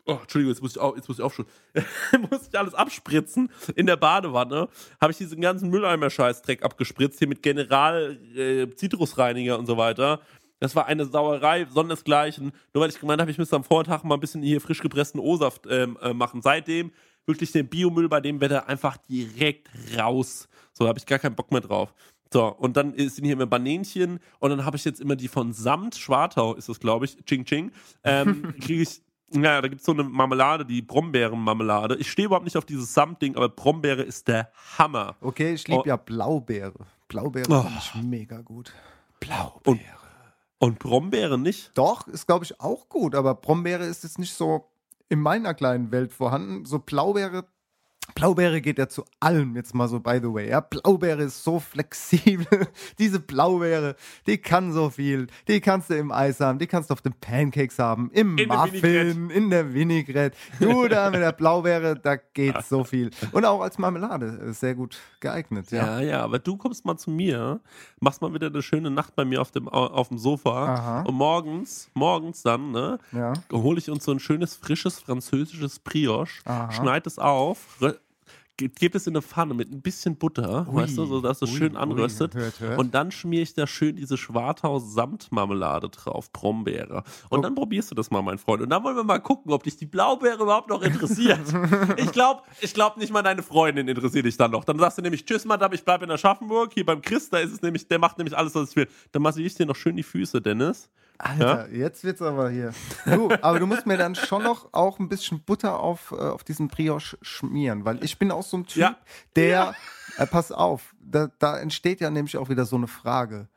Oh, 0.07 0.19
Entschuldigung, 0.21 0.53
jetzt 0.53 0.61
muss 0.61 0.75
ich, 0.75 0.79
auf, 0.79 0.95
jetzt 0.95 1.07
muss 1.07 1.17
ich 1.17 1.23
aufschauen. 1.23 1.47
muss 2.29 2.47
ich 2.47 2.57
alles 2.57 2.75
abspritzen 2.75 3.49
in 3.75 3.87
der 3.87 3.97
Badewanne. 3.97 4.69
Habe 5.01 5.11
ich 5.11 5.17
diesen 5.17 5.41
ganzen 5.41 5.71
Mülleimer-Scheißdreck 5.71 6.61
abgespritzt, 6.61 7.17
hier 7.17 7.27
mit 7.27 7.41
General 7.41 8.17
äh, 8.35 8.67
Zitrusreiniger 8.75 9.57
und 9.57 9.65
so 9.65 9.77
weiter. 9.77 10.21
Das 10.59 10.75
war 10.75 10.85
eine 10.85 11.05
Sauerei, 11.05 11.65
sonnesgleichen. 11.65 12.51
Nur 12.73 12.83
weil 12.83 12.89
ich 12.89 12.99
gemeint 12.99 13.19
habe, 13.19 13.31
ich 13.31 13.37
müsste 13.37 13.55
am 13.55 13.63
Vortag 13.63 14.03
mal 14.03 14.15
ein 14.15 14.19
bisschen 14.19 14.43
hier 14.43 14.61
frisch 14.61 14.81
gepressten 14.81 15.19
O-Saft 15.19 15.65
ähm, 15.69 15.97
äh, 16.01 16.13
machen. 16.13 16.41
Seitdem 16.41 16.91
wirklich 17.25 17.51
den 17.51 17.67
Biomüll 17.67 18.07
bei 18.07 18.21
dem 18.21 18.39
Wetter 18.39 18.67
einfach 18.67 18.97
direkt 18.97 19.69
raus. 19.97 20.47
So, 20.73 20.83
da 20.83 20.89
habe 20.89 20.99
ich 20.99 21.05
gar 21.05 21.19
keinen 21.19 21.35
Bock 21.35 21.51
mehr 21.51 21.61
drauf. 21.61 21.93
So, 22.31 22.47
und 22.47 22.75
dann 22.75 22.97
sind 22.97 23.23
hier 23.23 23.33
immer 23.33 23.45
Banänchen 23.45 24.19
und 24.39 24.49
dann 24.49 24.65
habe 24.65 24.77
ich 24.77 24.85
jetzt 24.85 24.99
immer 24.99 25.15
die 25.15 25.27
von 25.27 25.53
Samt, 25.53 25.95
Schwartau 25.95 26.55
ist 26.55 26.67
das, 26.67 26.79
glaube 26.79 27.05
ich, 27.05 27.15
Ching 27.25 27.45
Ching. 27.45 27.71
Ähm, 28.03 28.53
Kriege 28.59 28.81
ich, 28.81 29.01
naja, 29.31 29.61
da 29.61 29.67
gibt 29.67 29.81
es 29.81 29.85
so 29.85 29.91
eine 29.91 30.03
Marmelade, 30.03 30.65
die 30.65 30.81
Brombeerenmarmelade. 30.81 31.95
Ich 31.97 32.11
stehe 32.11 32.27
überhaupt 32.27 32.45
nicht 32.45 32.57
auf 32.57 32.65
dieses 32.65 32.93
Samt-Ding, 32.93 33.35
aber 33.35 33.49
Brombeere 33.49 34.01
ist 34.03 34.27
der 34.27 34.51
Hammer. 34.77 35.15
Okay, 35.21 35.53
ich 35.53 35.67
liebe 35.67 35.81
Oh. 35.81 35.87
ja 35.87 35.95
Blaubeere. 35.97 36.85
Blaubeere 37.07 37.45
Oh. 37.49 37.61
finde 37.61 37.79
ich 37.79 37.95
mega 38.03 38.41
gut. 38.41 38.73
Und, 39.63 39.81
und 40.59 40.79
Brombeere 40.79 41.37
nicht? 41.39 41.71
Doch, 41.75 42.07
ist 42.07 42.27
glaube 42.27 42.45
ich 42.45 42.59
auch 42.61 42.89
gut, 42.89 43.15
aber 43.15 43.33
Brombeere 43.35 43.85
ist 43.85 44.03
jetzt 44.03 44.19
nicht 44.19 44.33
so 44.33 44.69
in 45.09 45.19
meiner 45.19 45.53
kleinen 45.53 45.91
Welt 45.91 46.13
vorhanden. 46.13 46.65
So 46.65 46.79
Blaubeere, 46.79 47.45
Blaubeere 48.13 48.61
geht 48.61 48.77
ja 48.77 48.87
zu 48.87 49.03
allem 49.19 49.55
jetzt 49.55 49.73
mal 49.73 49.87
so, 49.87 49.99
by 49.99 50.19
the 50.21 50.31
way. 50.31 50.49
Ja, 50.49 50.59
Blaubeere 50.61 51.23
ist 51.23 51.43
so 51.43 51.59
flexibel. 51.59 52.67
Diese 52.99 53.19
Blaubeere, 53.19 53.95
die 54.27 54.37
kann 54.37 54.71
so 54.73 54.89
viel. 54.89 55.27
Die 55.47 55.59
kannst 55.59 55.89
du 55.89 55.95
im 55.95 56.11
Eis 56.11 56.39
haben, 56.39 56.59
die 56.59 56.67
kannst 56.67 56.89
du 56.89 56.93
auf 56.93 57.01
den 57.01 57.13
Pancakes 57.13 57.79
haben, 57.79 58.11
im 58.13 58.37
In 58.37 58.47
der 58.49 58.57
Muffin, 58.57 59.29
in 59.31 59.49
der 59.49 59.73
Vinaigrette. 59.73 60.37
Du 60.59 60.87
da 60.89 61.09
mit 61.09 61.19
der 61.21 61.31
Blaubeere, 61.31 61.95
da 61.99 62.15
geht 62.15 62.63
so 62.63 62.83
viel. 62.83 63.09
Und 63.31 63.43
auch 63.45 63.61
als 63.61 63.77
Marmelade 63.77 64.39
äh, 64.49 64.53
sehr 64.53 64.75
gut 64.75 64.97
geeignet. 65.19 65.71
Ja. 65.71 65.99
Ja, 65.99 66.01
ja, 66.01 66.21
aber 66.21 66.39
du 66.39 66.57
kommst 66.57 66.85
mal 66.85 66.97
zu 66.97 67.09
mir, 67.11 67.59
machst 67.99 68.21
mal 68.21 68.33
wieder 68.33 68.47
eine 68.47 68.61
schöne 68.61 68.91
Nacht 68.91 69.15
bei 69.15 69.25
mir 69.25 69.41
auf 69.41 69.51
dem, 69.51 69.67
au- 69.67 69.87
auf 69.87 70.09
dem 70.09 70.17
Sofa 70.19 70.73
Aha. 70.73 71.01
und 71.01 71.15
morgens, 71.15 71.89
morgens 71.95 72.43
dann, 72.43 72.71
ne, 72.71 72.99
Ja. 73.11 73.33
hole 73.51 73.79
ich 73.79 73.89
uns 73.89 74.05
so 74.05 74.11
ein 74.11 74.19
schönes, 74.19 74.55
frisches 74.55 74.99
französisches 74.99 75.79
Brioche, 75.79 76.41
schneid 76.71 77.07
es 77.07 77.19
auf, 77.19 77.57
gebe 78.57 78.97
es 78.97 79.05
in 79.07 79.13
eine 79.13 79.21
Pfanne 79.21 79.53
mit 79.53 79.71
ein 79.71 79.81
bisschen 79.81 80.15
Butter, 80.17 80.65
Ui, 80.69 80.75
weißt 80.81 80.97
du, 80.97 81.05
so 81.05 81.19
dass 81.21 81.41
es 81.41 81.51
ui, 81.51 81.57
schön 81.57 81.73
ui, 81.75 81.77
anröstet. 81.81 82.35
hört, 82.35 82.59
hört. 82.59 82.79
Und 82.79 82.93
dann 82.95 83.11
schmiere 83.11 83.43
ich 83.43 83.53
da 83.53 83.67
schön 83.67 83.95
diese 83.95 84.17
Schwarthaus-Samtmarmelade 84.17 85.89
drauf, 85.89 86.31
Brombeere. 86.31 87.03
Und 87.29 87.39
Oh. 87.39 87.41
dann 87.41 87.55
probierst 87.55 87.91
du 87.91 87.95
das 87.95 88.11
mal, 88.11 88.21
mein 88.21 88.37
Freund. 88.37 88.61
Und 88.61 88.69
dann 88.69 88.83
wollen 88.83 88.95
wir 88.95 89.03
mal 89.03 89.19
gucken, 89.19 89.51
ob 89.51 89.63
dich 89.63 89.77
die 89.77 89.85
Blaubeere 89.85 90.41
überhaupt 90.43 90.69
noch 90.69 90.81
interessiert. 90.81 91.39
ich 91.97 92.11
glaube 92.11 92.43
ich 92.61 92.73
glaub 92.73 92.97
nicht 92.97 93.11
mal 93.11 93.21
deine 93.23 93.43
Freundin 93.43 93.87
interessiert 93.87 94.25
dich 94.25 94.37
dann 94.37 94.51
noch. 94.51 94.63
Dann 94.63 94.79
sagst 94.79 94.97
du 94.97 95.01
nämlich, 95.01 95.25
tschüss, 95.25 95.45
Madame, 95.45 95.75
ich 95.75 95.83
bleibe 95.83 96.05
in 96.05 96.11
Aschaffenburg. 96.11 96.73
Hier 96.73 96.85
beim 96.85 97.01
Chris, 97.01 97.29
da 97.29 97.39
ist 97.39 97.51
es 97.51 97.61
nämlich, 97.61 97.87
der 97.87 97.99
macht 97.99 98.17
nämlich 98.17 98.37
alles, 98.37 98.55
was 98.55 98.69
ich 98.69 98.75
will. 98.75 98.87
Dann 99.11 99.21
massiere 99.21 99.47
ich 99.47 99.55
dir 99.55 99.65
noch 99.65 99.75
schön 99.75 99.95
die 99.95 100.03
Füße, 100.03 100.41
Dennis. 100.41 100.89
Alter, 101.17 101.69
jetzt 101.71 102.03
wird's 102.03 102.21
aber 102.21 102.49
hier. 102.49 102.73
Du, 103.05 103.29
aber 103.41 103.59
du 103.59 103.67
musst 103.67 103.85
mir 103.85 103.97
dann 103.97 104.15
schon 104.15 104.43
noch 104.43 104.69
auch 104.73 104.99
ein 104.99 105.07
bisschen 105.09 105.41
Butter 105.41 105.79
auf, 105.79 106.11
äh, 106.11 106.15
auf 106.15 106.43
diesen 106.43 106.67
Brioche 106.67 107.17
schmieren, 107.21 107.85
weil 107.85 108.03
ich 108.03 108.17
bin 108.19 108.31
auch 108.31 108.43
so 108.43 108.57
ein 108.57 108.65
Typ, 108.65 108.81
Ja. 108.81 108.97
der, 109.35 109.73
äh, 110.17 110.27
pass 110.27 110.51
auf, 110.51 110.93
da, 110.99 111.29
da 111.39 111.57
entsteht 111.59 112.01
ja 112.01 112.09
nämlich 112.09 112.37
auch 112.37 112.49
wieder 112.49 112.65
so 112.65 112.75
eine 112.75 112.87
Frage. 112.87 113.47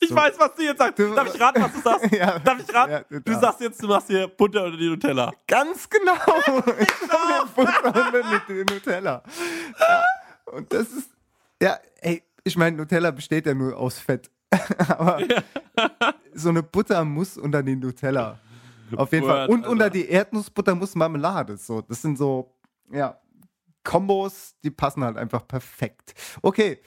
Ich 0.00 0.10
So. 0.10 0.14
weiß, 0.14 0.34
was 0.38 0.54
du 0.54 0.62
jetzt 0.62 0.78
sagst. 0.78 0.96
Du- 1.00 1.12
Darf 1.12 1.34
ich 1.34 1.40
raten, 1.40 1.60
was 1.60 1.72
du 1.72 1.80
sagst? 1.80 2.12
Ja. 2.12 2.38
Darf 2.38 2.60
ich 2.60 2.72
raten? 2.72 2.92
Ja, 2.92 3.00
du 3.10 3.20
du 3.20 3.32
sagst 3.40 3.60
jetzt, 3.60 3.82
du 3.82 3.88
machst 3.88 4.06
hier 4.06 4.28
Butter 4.28 4.66
oder 4.66 4.76
die 4.76 4.88
Nutella. 4.88 5.32
Ganz 5.46 5.90
genau. 5.90 6.12
Ich 6.78 7.10
hab 7.10 7.56
mir 7.56 7.64
Butter 7.64 8.30
mit 8.32 8.48
dem 8.48 8.66
Nutella. 8.76 9.22
Ja. 9.80 10.04
Und 10.52 10.72
das 10.72 10.88
ist, 10.92 11.10
ja, 11.60 11.76
ey, 12.00 12.22
ich 12.44 12.56
meine, 12.56 12.76
Nutella 12.76 13.10
besteht 13.10 13.46
ja 13.46 13.54
nur 13.54 13.76
aus 13.76 13.98
Fett. 13.98 14.30
aber 14.88 15.22
so 16.34 16.48
eine 16.48 16.62
Butter 16.62 17.04
muss 17.04 17.36
unter 17.36 17.62
die 17.62 17.76
Nutella. 17.76 18.38
Auf 18.96 19.12
jeden 19.12 19.26
Fall. 19.26 19.48
Und 19.48 19.66
unter 19.66 19.84
Alter. 19.84 19.98
die 19.98 20.08
Erdnussbutter 20.08 20.74
muss 20.74 20.94
Marmelade. 20.94 21.56
So, 21.56 21.82
das 21.82 22.00
sind 22.00 22.16
so, 22.16 22.54
ja, 22.90 23.20
Kombos, 23.84 24.54
die 24.64 24.70
passen 24.70 25.04
halt 25.04 25.16
einfach 25.16 25.46
perfekt. 25.46 26.14
Okay, 26.42 26.78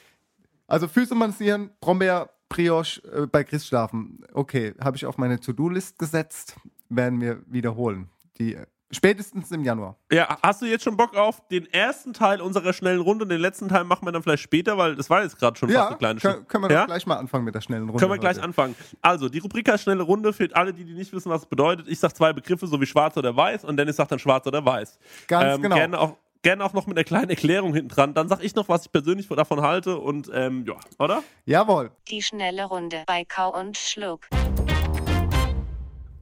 also 0.67 0.87
Füße 0.87 1.15
massieren, 1.15 1.71
Brombeer, 1.79 2.29
Brioche 2.49 3.01
äh, 3.11 3.27
bei 3.27 3.43
Chris 3.43 3.65
schlafen. 3.65 4.25
Okay, 4.33 4.73
habe 4.79 4.97
ich 4.97 5.05
auf 5.05 5.17
meine 5.17 5.39
To-Do-List 5.39 5.99
gesetzt. 5.99 6.55
Werden 6.89 7.21
wir 7.21 7.41
wiederholen. 7.47 8.09
Die 8.37 8.57
spätestens 8.91 9.51
im 9.51 9.63
Januar. 9.63 9.95
Ja, 10.11 10.37
hast 10.41 10.61
du 10.61 10.65
jetzt 10.65 10.83
schon 10.83 10.97
Bock 10.97 11.15
auf 11.15 11.47
den 11.49 11.71
ersten 11.71 12.13
Teil 12.13 12.41
unserer 12.41 12.73
schnellen 12.73 13.01
Runde? 13.01 13.25
Den 13.25 13.39
letzten 13.39 13.69
Teil 13.69 13.83
machen 13.83 14.05
wir 14.05 14.11
dann 14.11 14.23
vielleicht 14.23 14.43
später, 14.43 14.77
weil 14.77 14.95
das 14.95 15.09
war 15.09 15.23
jetzt 15.23 15.37
gerade 15.39 15.57
schon 15.57 15.69
fast 15.69 15.75
Ja, 15.77 15.87
eine 15.87 15.97
kleine 15.97 16.19
können, 16.19 16.33
Stunde. 16.33 16.47
können 16.47 16.63
wir 16.65 16.71
ja? 16.71 16.79
doch 16.81 16.87
gleich 16.87 17.05
mal 17.05 17.15
anfangen 17.17 17.45
mit 17.45 17.55
der 17.55 17.61
schnellen 17.61 17.83
Runde. 17.89 17.99
Können 17.99 18.11
wir 18.11 18.17
gleich 18.19 18.37
heute. 18.37 18.43
anfangen. 18.45 18.75
Also, 19.01 19.29
die 19.29 19.39
Rubrik 19.39 19.69
heißt 19.69 19.83
schnelle 19.83 20.03
Runde 20.03 20.33
für 20.33 20.49
alle, 20.53 20.73
die, 20.73 20.83
die 20.85 20.93
nicht 20.93 21.13
wissen, 21.13 21.29
was 21.29 21.41
es 21.43 21.47
bedeutet. 21.47 21.87
Ich 21.87 21.99
sag 21.99 22.15
zwei 22.15 22.33
Begriffe, 22.33 22.67
so 22.67 22.79
wie 22.81 22.85
schwarz 22.85 23.17
oder 23.17 23.35
weiß, 23.35 23.65
und 23.65 23.77
Dennis 23.77 23.95
sagt 23.95 24.11
dann 24.11 24.19
schwarz 24.19 24.45
oder 24.47 24.63
weiß. 24.65 24.99
Ganz 25.27 25.61
genau. 25.61 25.75
Gerne 25.75 25.99
auch, 25.99 26.15
gerne 26.41 26.63
auch 26.65 26.73
noch 26.73 26.87
mit 26.87 26.97
einer 26.97 27.03
kleinen 27.03 27.29
Erklärung 27.29 27.73
hinten 27.73 27.89
dran. 27.89 28.13
Dann 28.13 28.27
sag 28.27 28.43
ich 28.43 28.55
noch, 28.55 28.67
was 28.69 28.85
ich 28.85 28.91
persönlich 28.91 29.27
davon 29.27 29.61
halte 29.61 29.97
und 29.97 30.29
ähm, 30.33 30.65
ja, 30.67 30.75
oder? 30.99 31.23
Jawohl. 31.45 31.91
Die 32.09 32.21
schnelle 32.21 32.65
Runde 32.65 33.03
bei 33.07 33.23
Kau 33.25 33.57
und 33.57 33.77
Schluck. 33.77 34.27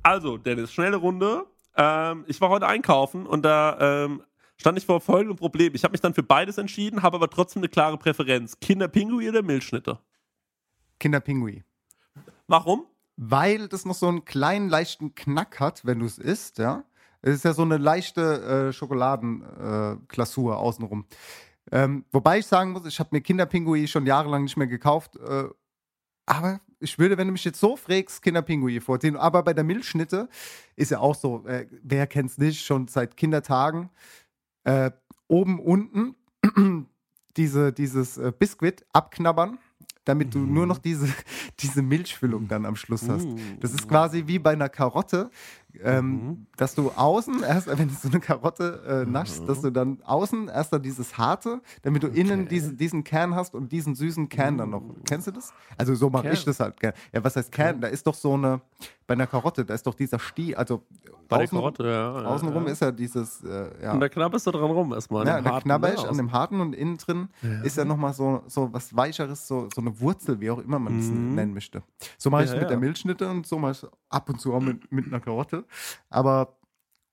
Also, 0.03 0.37
Dennis, 0.37 0.71
schnelle 0.73 0.97
Runde. 0.97 1.45
Ähm, 1.79 2.25
ich 2.27 2.41
war 2.41 2.49
heute 2.49 2.67
einkaufen 2.67 3.25
und 3.25 3.43
da 3.43 3.77
ähm, 3.79 4.21
stand 4.57 4.77
ich 4.77 4.85
vor 4.85 4.99
folgendem 4.99 5.37
Problem. 5.37 5.73
Ich 5.73 5.83
habe 5.85 5.93
mich 5.93 6.01
dann 6.01 6.13
für 6.13 6.23
beides 6.23 6.57
entschieden, 6.57 7.01
habe 7.01 7.15
aber 7.15 7.29
trotzdem 7.29 7.61
eine 7.61 7.69
klare 7.69 7.97
Präferenz. 7.97 8.59
Kinderpinguin 8.59 9.29
oder 9.29 9.41
Milchschnitte? 9.41 9.97
Kinderpingui. 10.99 11.63
Warum? 12.47 12.85
Weil 13.15 13.69
das 13.69 13.85
noch 13.85 13.95
so 13.95 14.09
einen 14.09 14.25
kleinen, 14.25 14.67
leichten 14.67 15.15
Knack 15.15 15.59
hat, 15.61 15.85
wenn 15.85 15.99
du 15.99 16.05
es 16.05 16.17
isst, 16.17 16.57
ja. 16.57 16.83
Es 17.21 17.35
ist 17.35 17.45
ja 17.45 17.53
so 17.53 17.63
eine 17.63 17.77
leichte 17.77 18.69
äh, 18.69 18.73
Schokoladenklausur 18.73 20.53
äh, 20.53 20.55
außenrum. 20.55 21.05
Ähm, 21.71 22.05
wobei 22.11 22.39
ich 22.39 22.47
sagen 22.47 22.71
muss, 22.71 22.85
ich 22.85 22.99
habe 22.99 23.09
mir 23.11 23.21
Kinderpingui 23.21 23.87
schon 23.87 24.05
jahrelang 24.05 24.43
nicht 24.43 24.57
mehr 24.57 24.67
gekauft. 24.67 25.17
Äh, 25.17 25.49
aber 26.25 26.61
ich 26.79 26.97
würde, 26.97 27.17
wenn 27.17 27.27
du 27.27 27.33
mich 27.33 27.45
jetzt 27.45 27.59
so 27.59 27.75
fragst, 27.75 28.21
Kinderpingui 28.21 28.79
vorziehen. 28.79 29.15
Aber 29.15 29.43
bei 29.43 29.53
der 29.53 29.63
Milchschnitte 29.63 30.29
ist 30.75 30.91
ja 30.91 30.99
auch 30.99 31.15
so, 31.15 31.45
äh, 31.45 31.67
wer 31.83 32.07
kennt's 32.07 32.37
nicht, 32.37 32.65
schon 32.65 32.87
seit 32.87 33.17
Kindertagen. 33.17 33.89
Äh, 34.63 34.91
oben, 35.27 35.59
unten 35.59 36.15
diese, 37.37 37.71
dieses 37.73 38.17
äh, 38.17 38.31
Biskuit 38.37 38.85
abknabbern, 38.93 39.57
damit 40.05 40.33
du 40.33 40.39
nur 40.39 40.65
noch 40.65 40.77
diese, 40.77 41.07
diese 41.59 41.81
Milchfüllung 41.81 42.47
dann 42.47 42.65
am 42.65 42.75
Schluss 42.75 43.07
hast. 43.07 43.27
Das 43.59 43.73
ist 43.73 43.87
quasi 43.87 44.23
wie 44.27 44.39
bei 44.39 44.51
einer 44.51 44.69
Karotte, 44.69 45.29
ähm, 45.83 46.47
dass 46.57 46.75
du 46.75 46.91
außen 46.95 47.43
erst, 47.43 47.67
wenn 47.77 47.87
du 47.87 47.93
so 47.93 48.09
eine 48.09 48.19
Karotte 48.19 49.05
äh, 49.05 49.09
naschst, 49.09 49.47
dass 49.47 49.61
du 49.61 49.69
dann 49.71 49.99
außen 50.03 50.47
erst 50.47 50.73
dann 50.73 50.81
dieses 50.81 51.17
harte, 51.17 51.61
damit 51.83 52.03
du 52.03 52.07
innen 52.07 52.47
diese, 52.47 52.73
diesen 52.73 53.03
Kern 53.03 53.35
hast 53.35 53.55
und 53.55 53.71
diesen 53.71 53.95
süßen 53.95 54.29
Kern 54.29 54.57
dann 54.57 54.71
noch. 54.71 54.83
Kennst 55.07 55.27
du 55.27 55.31
das? 55.31 55.53
Also 55.77 55.95
so 55.95 56.09
mache 56.09 56.29
ich 56.29 56.43
das 56.45 56.59
halt 56.59 56.79
gerne. 56.79 56.95
Ja, 57.13 57.23
was 57.23 57.35
heißt 57.35 57.51
Kern? 57.51 57.81
Da 57.81 57.87
ist 57.87 58.05
doch 58.07 58.15
so 58.15 58.33
eine, 58.33 58.61
bei 59.07 59.13
einer 59.13 59.27
Karotte, 59.27 59.65
da 59.65 59.73
ist 59.73 59.85
doch 59.87 59.95
dieser 59.95 60.19
Stiel, 60.19 60.55
also 60.55 60.83
Bei 61.27 61.37
der 61.39 61.47
außen- 61.47 61.51
Karotte, 61.51 61.83
ja. 61.85 62.21
ja, 62.21 62.27
Außenrum 62.27 62.65
ja. 62.65 62.71
ist 62.71 62.81
ja 62.81 62.91
dieses, 62.91 63.43
äh, 63.43 63.69
ja. 63.83 63.93
Und 63.93 63.99
da 63.99 64.09
knabberst 64.09 64.47
du 64.47 64.51
dran 64.51 64.69
rum 64.71 64.93
erstmal. 64.93 65.25
Ja, 65.25 65.41
da 65.41 65.59
knabber 65.61 65.89
ne, 65.89 65.93
ich 65.95 66.07
an 66.07 66.17
dem 66.17 66.31
harten 66.31 66.59
und 66.61 66.73
innen 66.75 66.97
drin 66.97 67.29
ist 67.63 67.77
ja 67.77 67.85
nochmal 67.85 68.13
so, 68.13 68.43
so 68.47 68.71
was 68.73 68.95
Weicheres, 68.95 69.47
so, 69.47 69.67
so 69.73 69.81
eine 69.81 69.99
Wurzel, 69.99 70.39
wie 70.39 70.49
auch 70.51 70.59
immer 70.59 70.79
man 70.79 70.99
es 70.99 71.07
nennen 71.09 71.53
möchte. 71.53 71.81
So 72.17 72.29
mache 72.29 72.43
ich 72.43 72.49
es 72.49 72.55
Mhm. 72.55 72.57
Ja, 72.57 72.61
mit 72.61 72.63
ja. 72.63 72.69
der 72.69 72.79
Milchschnitte 72.79 73.29
und 73.29 73.45
so 73.47 73.57
mache 73.59 73.71
ich 73.71 73.83
es 73.83 73.89
ab 74.09 74.29
und 74.29 74.39
zu 74.41 74.53
auch 74.53 74.59
mit, 74.61 74.91
mit 74.91 75.05
einer 75.07 75.19
Karotte. 75.19 75.58
Aber 76.09 76.57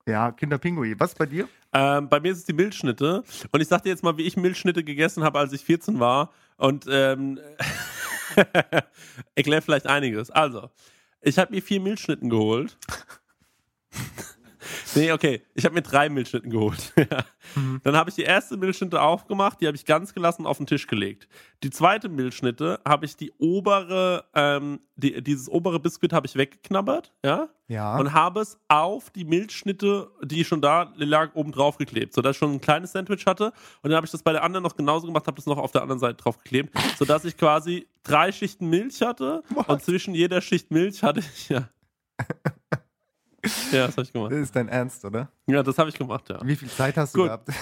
ja, 0.07 0.31
Kinderpingui. 0.33 0.95
Was 0.99 1.15
bei 1.15 1.27
dir? 1.27 1.49
Ähm, 1.73 2.09
bei 2.09 2.21
mir 2.21 2.33
ist 2.33 2.39
es 2.39 2.45
die 2.45 2.53
Milchschnitte. 2.53 3.25
Und 3.51 3.61
ich 3.61 3.69
sag 3.69 3.83
dir 3.83 3.91
jetzt 3.91 4.03
mal, 4.03 4.17
wie 4.17 4.23
ich 4.23 4.37
Milchschnitte 4.37 4.85
gegessen 4.85 5.25
habe, 5.25 5.39
als 5.39 5.53
ich 5.53 5.63
14 5.63 5.99
war. 5.99 6.31
Und 6.57 6.87
ähm, 6.89 7.41
erklärt 9.35 9.65
vielleicht 9.65 9.87
einiges. 9.87 10.31
Also, 10.31 10.71
ich 11.21 11.39
habe 11.39 11.53
mir 11.55 11.63
vier 11.63 11.81
Milchschnitten 11.81 12.31
geholt. 12.31 12.79
Nee, 14.95 15.13
okay. 15.13 15.43
Ich 15.55 15.65
habe 15.65 15.75
mir 15.75 15.83
drei 15.83 16.09
Milchschnitten 16.09 16.51
geholt. 16.51 16.93
Ja. 17.11 17.25
Dann 17.85 17.97
habe 17.97 18.11
ich 18.11 18.17
die 18.17 18.23
erste 18.23 18.57
Milchschnitte 18.57 19.01
aufgemacht, 19.01 19.61
die 19.61 19.67
habe 19.69 19.77
ich 19.77 19.85
ganz 19.85 20.13
gelassen 20.13 20.47
auf 20.47 20.57
den 20.57 20.67
Tisch 20.67 20.89
gelegt. 20.89 21.29
Die 21.63 21.71
zweite 21.71 22.09
Milchschnitte 22.09 22.81
habe 22.87 23.07
ich 23.07 23.17
die 23.17 23.33
obere, 23.39 24.25
ähm, 24.35 24.81
die, 24.97 25.23
dieses 25.23 25.49
obere 25.49 25.79
Biskuit 25.79 26.13
habe 26.13 26.27
ich 26.27 26.35
weggeknabbert, 26.35 27.13
ja, 27.25 27.49
Ja. 27.69 27.97
und 27.99 28.13
habe 28.13 28.41
es 28.41 28.59
auf 28.67 29.11
die 29.11 29.25
Milchschnitte, 29.25 30.11
die 30.25 30.45
schon 30.45 30.61
da 30.61 30.93
lag, 30.97 31.35
oben 31.35 31.53
drauf 31.53 31.79
geklebt, 31.79 32.15
sodass 32.15 32.33
ich 32.35 32.39
schon 32.39 32.53
ein 32.55 32.61
kleines 32.61 32.93
Sandwich 32.93 33.25
hatte. 33.27 33.53
Und 33.83 33.91
dann 33.91 33.95
habe 33.97 34.07
ich 34.07 34.11
das 34.13 34.25
bei 34.25 34.33
der 34.33 34.43
anderen 34.43 34.65
noch 34.65 34.75
genauso 34.77 35.07
gemacht, 35.07 35.27
habe 35.29 35.37
das 35.37 35.47
noch 35.47 35.59
auf 35.59 35.71
der 35.71 35.83
anderen 35.83 36.01
Seite 36.01 36.17
drauf 36.17 36.39
geklebt, 36.39 36.75
sodass 36.99 37.25
ich 37.25 37.37
quasi 37.37 37.87
drei 38.03 38.33
Schichten 38.33 38.69
Milch 38.69 39.01
hatte 39.03 39.45
und 39.69 39.83
zwischen 39.83 40.15
jeder 40.15 40.41
Schicht 40.41 40.73
Milch 40.73 41.03
hatte 41.05 41.21
ich, 41.21 41.49
ja. 41.49 41.69
Ja, 43.73 43.87
das 43.87 43.97
habe 43.97 44.03
ich 44.07 44.13
gemacht. 44.13 44.33
Das 44.33 44.39
ist 44.41 44.55
dein 44.57 44.69
Ernst, 44.69 45.05
oder? 45.05 45.31
Ja, 45.47 45.63
das 45.63 45.77
habe 45.79 45.89
ich 45.91 45.97
gemacht, 45.97 46.29
ja. 46.29 46.39
Wie 46.45 46.57
viel 46.57 46.69
Zeit 46.69 46.97
hast 46.97 47.15
du 47.15 47.21
Gut. 47.21 47.27
gehabt? 47.29 47.49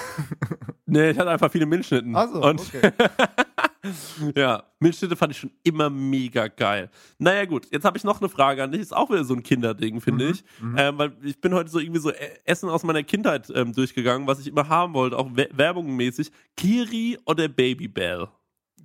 Nee, 0.87 1.11
ich 1.11 1.19
hatte 1.19 1.31
einfach 1.31 1.51
viele 1.51 1.65
Milchschnitten. 1.67 2.15
Achso, 2.15 2.47
und 2.47 2.61
okay. 2.61 2.93
ja, 4.37 4.63
Milchschnitte 4.79 5.17
fand 5.17 5.33
ich 5.33 5.39
schon 5.39 5.51
immer 5.63 5.89
mega 5.91 6.47
geil. 6.49 6.91
Naja, 7.19 7.47
gut, 7.47 7.67
jetzt 7.73 7.85
habe 7.85 7.97
ich 7.97 8.05
noch 8.05 8.21
eine 8.21 8.29
Frage 8.29 8.63
an 8.63 8.71
dich. 8.71 8.83
Ist 8.83 8.95
auch 8.95 9.09
wieder 9.11 9.25
so 9.25 9.35
ein 9.35 9.43
Kinderding, 9.43 10.01
finde 10.03 10.27
Mhm, 10.27 10.31
ich. 10.33 10.45
Ähm, 10.77 10.99
weil 10.99 11.17
ich 11.23 11.41
bin 11.41 11.55
heute 11.55 11.71
so 11.71 11.79
irgendwie 11.79 12.01
so 12.01 12.11
E- 12.11 12.17
Essen 12.45 12.69
aus 12.69 12.83
meiner 12.83 13.03
Kindheit 13.03 13.51
ähm, 13.55 13.73
durchgegangen, 13.73 14.27
was 14.27 14.41
ich 14.41 14.47
immer 14.47 14.69
haben 14.69 14.93
wollte, 14.95 15.19
auch 15.19 15.29
we 15.35 15.49
werbungmäßig. 15.53 16.31
Kiri 16.57 17.19
oder 17.25 17.49
Babybell? 17.49 18.29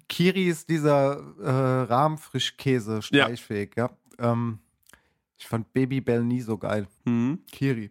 Kiri 0.07 0.47
ist 0.47 0.69
dieser 0.69 1.17
äh, 1.41 1.49
Rahmfrischkäse, 1.83 3.01
streichfähig, 3.01 3.71
ja. 3.77 3.89
Ähm, 4.17 4.59
ich 5.39 5.47
fand 5.47 5.71
Babybell 5.73 6.23
nie 6.23 6.41
so 6.41 6.57
geil. 6.57 6.85
Hm. 7.05 7.39
Kiri. 7.51 7.89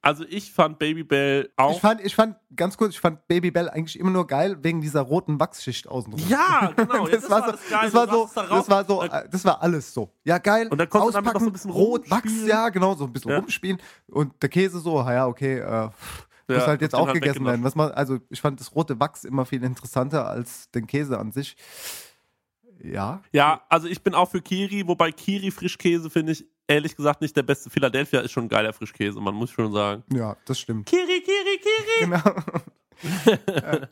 Also 0.00 0.24
ich 0.26 0.52
fand 0.52 0.78
Babybell 0.78 1.50
auch. 1.56 1.74
Ich 1.74 1.80
fand, 1.80 2.00
ich 2.00 2.14
fand, 2.14 2.36
ganz 2.56 2.76
kurz, 2.78 2.94
ich 2.94 3.00
fand 3.00 3.28
Babybell 3.28 3.68
eigentlich 3.68 3.98
immer 3.98 4.10
nur 4.10 4.26
geil 4.26 4.56
wegen 4.62 4.80
dieser 4.80 5.02
roten 5.02 5.38
Wachsschicht 5.38 5.86
außenrum. 5.86 6.20
ja, 6.28 6.72
genau. 6.74 7.06
ja, 7.08 7.14
das, 7.16 7.28
war 7.28 7.44
so, 7.44 7.50
das, 7.52 7.60
das 7.68 7.94
war 7.94 8.08
so, 8.08 8.30
das 8.48 8.70
war 8.70 8.84
so, 8.84 9.04
das 9.30 9.44
war 9.44 9.62
alles 9.62 9.92
so. 9.92 10.10
Ja, 10.24 10.38
geil. 10.38 10.68
Und 10.70 10.78
dann 10.78 10.88
konntest 10.88 11.14
du 11.16 11.20
damit 11.20 11.34
noch 11.34 11.40
so 11.40 11.46
ein 11.48 11.52
bisschen 11.52 11.70
rot, 11.70 12.10
Wachs, 12.10 12.24
rumspielen. 12.24 12.48
ja, 12.48 12.68
genau, 12.70 12.94
so 12.94 13.04
ein 13.04 13.12
bisschen 13.12 13.30
Ja. 13.32 13.38
rumspielen. 13.38 13.78
Und 14.06 14.42
der 14.42 14.48
Käse 14.48 14.78
so, 14.80 14.98
ja, 15.00 15.26
okay, 15.26 15.58
äh, 15.58 15.90
muss 16.50 16.56
Ja, 16.56 16.66
halt 16.66 16.80
jetzt 16.80 16.94
auch 16.94 17.06
halt 17.06 17.20
gegessen 17.20 17.44
werden. 17.44 17.62
Was 17.62 17.74
man, 17.74 17.90
also 17.90 18.18
ich 18.30 18.40
fand 18.40 18.58
das 18.60 18.74
rote 18.74 18.98
Wachs 18.98 19.24
immer 19.24 19.44
viel 19.44 19.62
interessanter 19.62 20.26
als 20.26 20.70
den 20.70 20.86
Käse 20.86 21.18
an 21.18 21.32
sich. 21.32 21.54
Ja. 22.82 23.22
Ja, 23.32 23.62
also 23.68 23.88
ich 23.88 24.02
bin 24.02 24.14
auch 24.14 24.30
für 24.30 24.40
Kiri, 24.40 24.86
wobei 24.86 25.12
Kiri 25.12 25.50
Frischkäse 25.50 26.08
finde 26.08 26.32
ich 26.32 26.46
ehrlich 26.68 26.94
gesagt 26.94 27.20
nicht 27.20 27.36
der 27.36 27.42
beste. 27.42 27.70
Philadelphia 27.70 28.20
ist 28.20 28.30
schon 28.32 28.44
ein 28.44 28.48
geiler 28.48 28.72
Frischkäse, 28.72 29.20
man 29.20 29.34
muss 29.34 29.50
schon 29.50 29.72
sagen. 29.72 30.04
Ja, 30.12 30.36
das 30.44 30.60
stimmt. 30.60 30.86
Kiri, 30.86 31.20
Kiri, 31.22 31.58
Kiri. 31.58 31.98
Genau. 32.00 33.42
Äh, 33.46 33.86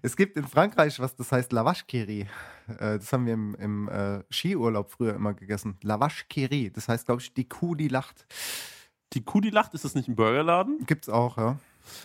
es 0.00 0.16
gibt 0.16 0.36
in 0.36 0.46
Frankreich 0.46 1.00
was, 1.00 1.16
das 1.16 1.32
heißt 1.32 1.52
Lavache 1.52 1.84
Kiri. 1.86 2.20
Äh, 2.68 2.98
Das 2.98 3.12
haben 3.12 3.26
wir 3.26 3.34
im, 3.34 3.54
im 3.56 3.88
äh, 3.88 4.22
Skiurlaub 4.30 4.90
früher 4.90 5.14
immer 5.14 5.34
gegessen. 5.34 5.76
Lavache 5.82 6.24
Kiri. 6.28 6.70
Das 6.72 6.88
heißt, 6.88 7.06
glaube 7.06 7.20
ich, 7.20 7.34
die 7.34 7.48
Kuh, 7.48 7.74
die 7.74 7.88
lacht. 7.88 8.26
Die 9.14 9.24
Kuh, 9.24 9.40
die 9.40 9.50
lacht, 9.50 9.74
ist 9.74 9.84
das 9.84 9.94
nicht 9.94 10.08
ein 10.08 10.14
Burgerladen? 10.16 10.84
Gibt's 10.86 11.08
auch, 11.08 11.36
ja. 11.36 11.58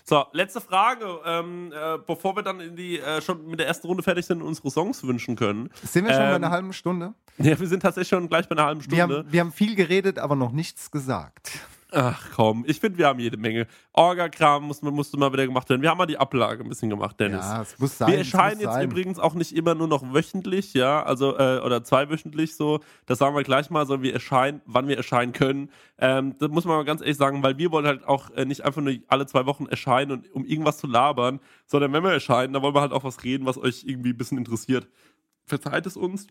So, 0.03 0.25
letzte 0.33 0.61
Frage, 0.61 1.19
ähm, 1.25 1.71
äh, 1.73 1.97
bevor 2.05 2.35
wir 2.35 2.43
dann 2.43 2.59
in 2.59 2.75
die 2.75 2.99
äh, 2.99 3.21
schon 3.21 3.45
mit 3.47 3.59
der 3.59 3.67
ersten 3.67 3.87
Runde 3.87 4.03
fertig 4.03 4.25
sind 4.25 4.41
und 4.41 4.47
unsere 4.47 4.69
Songs 4.71 5.03
wünschen 5.03 5.35
können. 5.35 5.69
Sind 5.83 6.05
wir 6.05 6.13
schon 6.13 6.21
bei 6.23 6.29
Ähm, 6.29 6.35
einer 6.35 6.49
halben 6.51 6.73
Stunde? 6.73 7.13
Ja, 7.39 7.59
wir 7.59 7.67
sind 7.67 7.79
tatsächlich 7.81 8.09
schon 8.09 8.29
gleich 8.29 8.47
bei 8.47 8.55
einer 8.55 8.65
halben 8.65 8.81
Wir 8.81 8.95
Stunde. 8.97 9.17
haben, 9.19 9.31
wir 9.31 9.39
haben 9.39 9.51
viel 9.51 9.75
geredet, 9.75 10.19
aber 10.19 10.35
noch 10.35 10.51
nichts 10.51 10.91
gesagt. 10.91 11.51
Ach 11.95 12.31
komm, 12.35 12.65
ich 12.67 12.79
finde, 12.79 12.97
wir 12.97 13.05
haben 13.05 13.19
jede 13.19 13.37
Menge. 13.37 13.67
Orga-Kram 13.91 14.63
musste, 14.63 14.89
musste 14.89 15.15
mal 15.15 15.31
wieder 15.31 15.45
gemacht 15.45 15.69
werden. 15.69 15.83
Wir 15.83 15.91
haben 15.91 15.99
mal 15.99 16.07
die 16.07 16.17
Ablage 16.17 16.63
ein 16.63 16.69
bisschen 16.69 16.89
gemacht, 16.89 17.19
Dennis. 17.19 17.45
Ja, 17.45 17.61
es 17.61 17.77
muss 17.77 17.99
sein. 17.99 18.11
Wir 18.11 18.17
erscheinen 18.17 18.61
jetzt 18.61 18.73
sein. 18.73 18.89
übrigens 18.89 19.19
auch 19.19 19.35
nicht 19.35 19.55
immer 19.55 19.75
nur 19.75 19.87
noch 19.87 20.01
wöchentlich, 20.11 20.73
ja, 20.73 21.03
also 21.03 21.37
äh, 21.37 21.59
oder 21.59 21.83
zweiwöchentlich 21.83 22.55
so. 22.55 22.79
Das 23.05 23.19
sagen 23.19 23.35
wir 23.35 23.43
gleich 23.43 23.69
mal, 23.69 23.85
sondern 23.85 24.01
wir 24.01 24.13
erscheinen, 24.13 24.61
wann 24.65 24.87
wir 24.87 24.97
erscheinen 24.97 25.33
können. 25.33 25.69
Ähm, 25.99 26.35
das 26.39 26.49
muss 26.49 26.65
man 26.65 26.77
mal 26.77 26.83
ganz 26.83 27.01
ehrlich 27.01 27.17
sagen, 27.17 27.43
weil 27.43 27.59
wir 27.59 27.71
wollen 27.71 27.85
halt 27.85 28.07
auch 28.07 28.31
äh, 28.31 28.45
nicht 28.45 28.65
einfach 28.65 28.81
nur 28.81 28.95
alle 29.07 29.27
zwei 29.27 29.45
Wochen 29.45 29.67
erscheinen, 29.67 30.11
und, 30.11 30.33
um 30.33 30.45
irgendwas 30.45 30.79
zu 30.79 30.87
labern, 30.87 31.39
sondern 31.67 31.93
wenn 31.93 32.03
wir 32.03 32.11
erscheinen, 32.11 32.53
dann 32.53 32.63
wollen 32.63 32.73
wir 32.73 32.81
halt 32.81 32.91
auch 32.91 33.03
was 33.03 33.23
reden, 33.23 33.45
was 33.45 33.59
euch 33.59 33.83
irgendwie 33.85 34.09
ein 34.09 34.17
bisschen 34.17 34.39
interessiert. 34.39 34.87
Verzeiht 35.45 35.85
es 35.85 35.95
uns. 35.95 36.25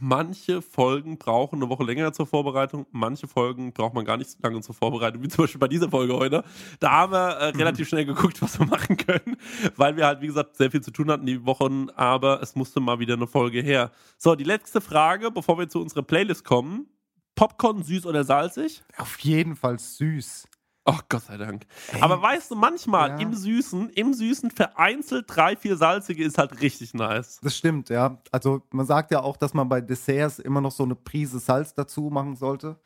Manche 0.00 0.60
Folgen 0.60 1.18
brauchen 1.18 1.56
eine 1.56 1.70
Woche 1.70 1.82
länger 1.82 2.12
zur 2.12 2.26
Vorbereitung, 2.26 2.86
manche 2.92 3.26
Folgen 3.26 3.72
braucht 3.72 3.94
man 3.94 4.04
gar 4.04 4.18
nicht 4.18 4.30
so 4.30 4.36
lange 4.42 4.60
zur 4.60 4.74
Vorbereitung, 4.74 5.22
wie 5.22 5.28
zum 5.28 5.44
Beispiel 5.44 5.58
bei 5.58 5.66
dieser 5.66 5.90
Folge 5.90 6.14
heute. 6.14 6.44
Da 6.78 6.90
haben 6.90 7.12
wir 7.12 7.28
äh, 7.28 7.48
relativ 7.56 7.88
schnell 7.88 8.04
geguckt, 8.04 8.40
was 8.42 8.58
wir 8.58 8.66
machen 8.66 8.96
können, 8.98 9.36
weil 9.76 9.96
wir 9.96 10.06
halt, 10.06 10.20
wie 10.20 10.26
gesagt, 10.26 10.56
sehr 10.56 10.70
viel 10.70 10.82
zu 10.82 10.90
tun 10.90 11.10
hatten 11.10 11.26
die 11.26 11.44
Wochen, 11.46 11.88
aber 11.96 12.42
es 12.42 12.54
musste 12.54 12.80
mal 12.80 12.98
wieder 12.98 13.14
eine 13.14 13.26
Folge 13.26 13.62
her. 13.62 13.90
So, 14.18 14.34
die 14.34 14.44
letzte 14.44 14.80
Frage, 14.80 15.30
bevor 15.30 15.58
wir 15.58 15.68
zu 15.68 15.80
unserer 15.80 16.02
Playlist 16.02 16.44
kommen. 16.44 16.86
Popcorn 17.34 17.82
süß 17.82 18.04
oder 18.04 18.24
salzig? 18.24 18.82
Auf 18.98 19.18
jeden 19.20 19.56
Fall 19.56 19.78
süß. 19.78 20.48
Oh, 20.90 20.98
Gott 21.10 21.24
sei 21.24 21.36
Dank. 21.36 21.66
Aber 22.00 22.22
weißt 22.22 22.50
du, 22.50 22.54
manchmal 22.56 23.10
Ja. 23.10 23.16
im 23.18 23.34
Süßen, 23.34 23.90
im 23.90 24.14
Süßen 24.14 24.50
vereinzelt 24.50 25.26
drei, 25.28 25.54
vier 25.54 25.76
salzige 25.76 26.24
ist 26.24 26.38
halt 26.38 26.60
richtig 26.62 26.94
nice. 26.94 27.38
Das 27.42 27.56
stimmt, 27.56 27.90
ja. 27.90 28.22
Also 28.32 28.62
man 28.70 28.86
sagt 28.86 29.10
ja 29.10 29.20
auch, 29.22 29.36
dass 29.36 29.52
man 29.52 29.68
bei 29.68 29.80
Desserts 29.82 30.38
immer 30.38 30.60
noch 30.62 30.72
so 30.72 30.84
eine 30.84 30.94
Prise 30.94 31.40
Salz 31.40 31.74
dazu 31.74 32.08
machen 32.10 32.36
sollte. 32.36 32.80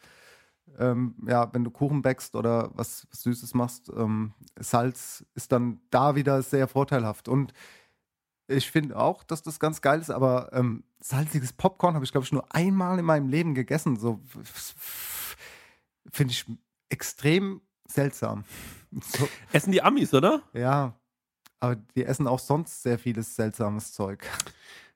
Ähm, 0.78 1.14
ja, 1.26 1.52
wenn 1.52 1.64
du 1.64 1.70
Kuchen 1.70 2.02
backst 2.02 2.34
oder 2.34 2.70
was, 2.74 3.06
was 3.10 3.22
Süßes 3.22 3.54
machst, 3.54 3.90
ähm, 3.96 4.32
Salz 4.58 5.24
ist 5.34 5.52
dann 5.52 5.80
da 5.90 6.16
wieder 6.16 6.42
sehr 6.42 6.66
vorteilhaft. 6.66 7.28
Und 7.28 7.52
ich 8.48 8.70
finde 8.70 8.96
auch, 8.98 9.22
dass 9.22 9.42
das 9.42 9.60
ganz 9.60 9.80
geil 9.80 10.00
ist, 10.00 10.10
aber 10.10 10.50
ähm, 10.52 10.82
salziges 10.98 11.52
Popcorn 11.52 11.94
habe 11.94 12.04
ich, 12.04 12.10
glaube 12.12 12.24
ich, 12.24 12.32
nur 12.32 12.52
einmal 12.54 12.98
in 12.98 13.04
meinem 13.04 13.28
Leben 13.28 13.54
gegessen. 13.54 13.96
So 13.96 14.20
finde 16.10 16.32
ich 16.32 16.46
extrem 16.88 17.60
seltsam. 17.88 18.44
So, 19.00 19.26
Essen 19.52 19.72
die 19.72 19.80
Amis, 19.82 20.12
oder? 20.12 20.42
ja, 20.52 20.94
aber 21.60 21.76
die 21.96 22.04
essen 22.04 22.26
auch 22.26 22.38
sonst 22.38 22.82
sehr 22.82 22.98
vieles 22.98 23.34
seltsames 23.34 23.92
Zeug. 23.92 24.28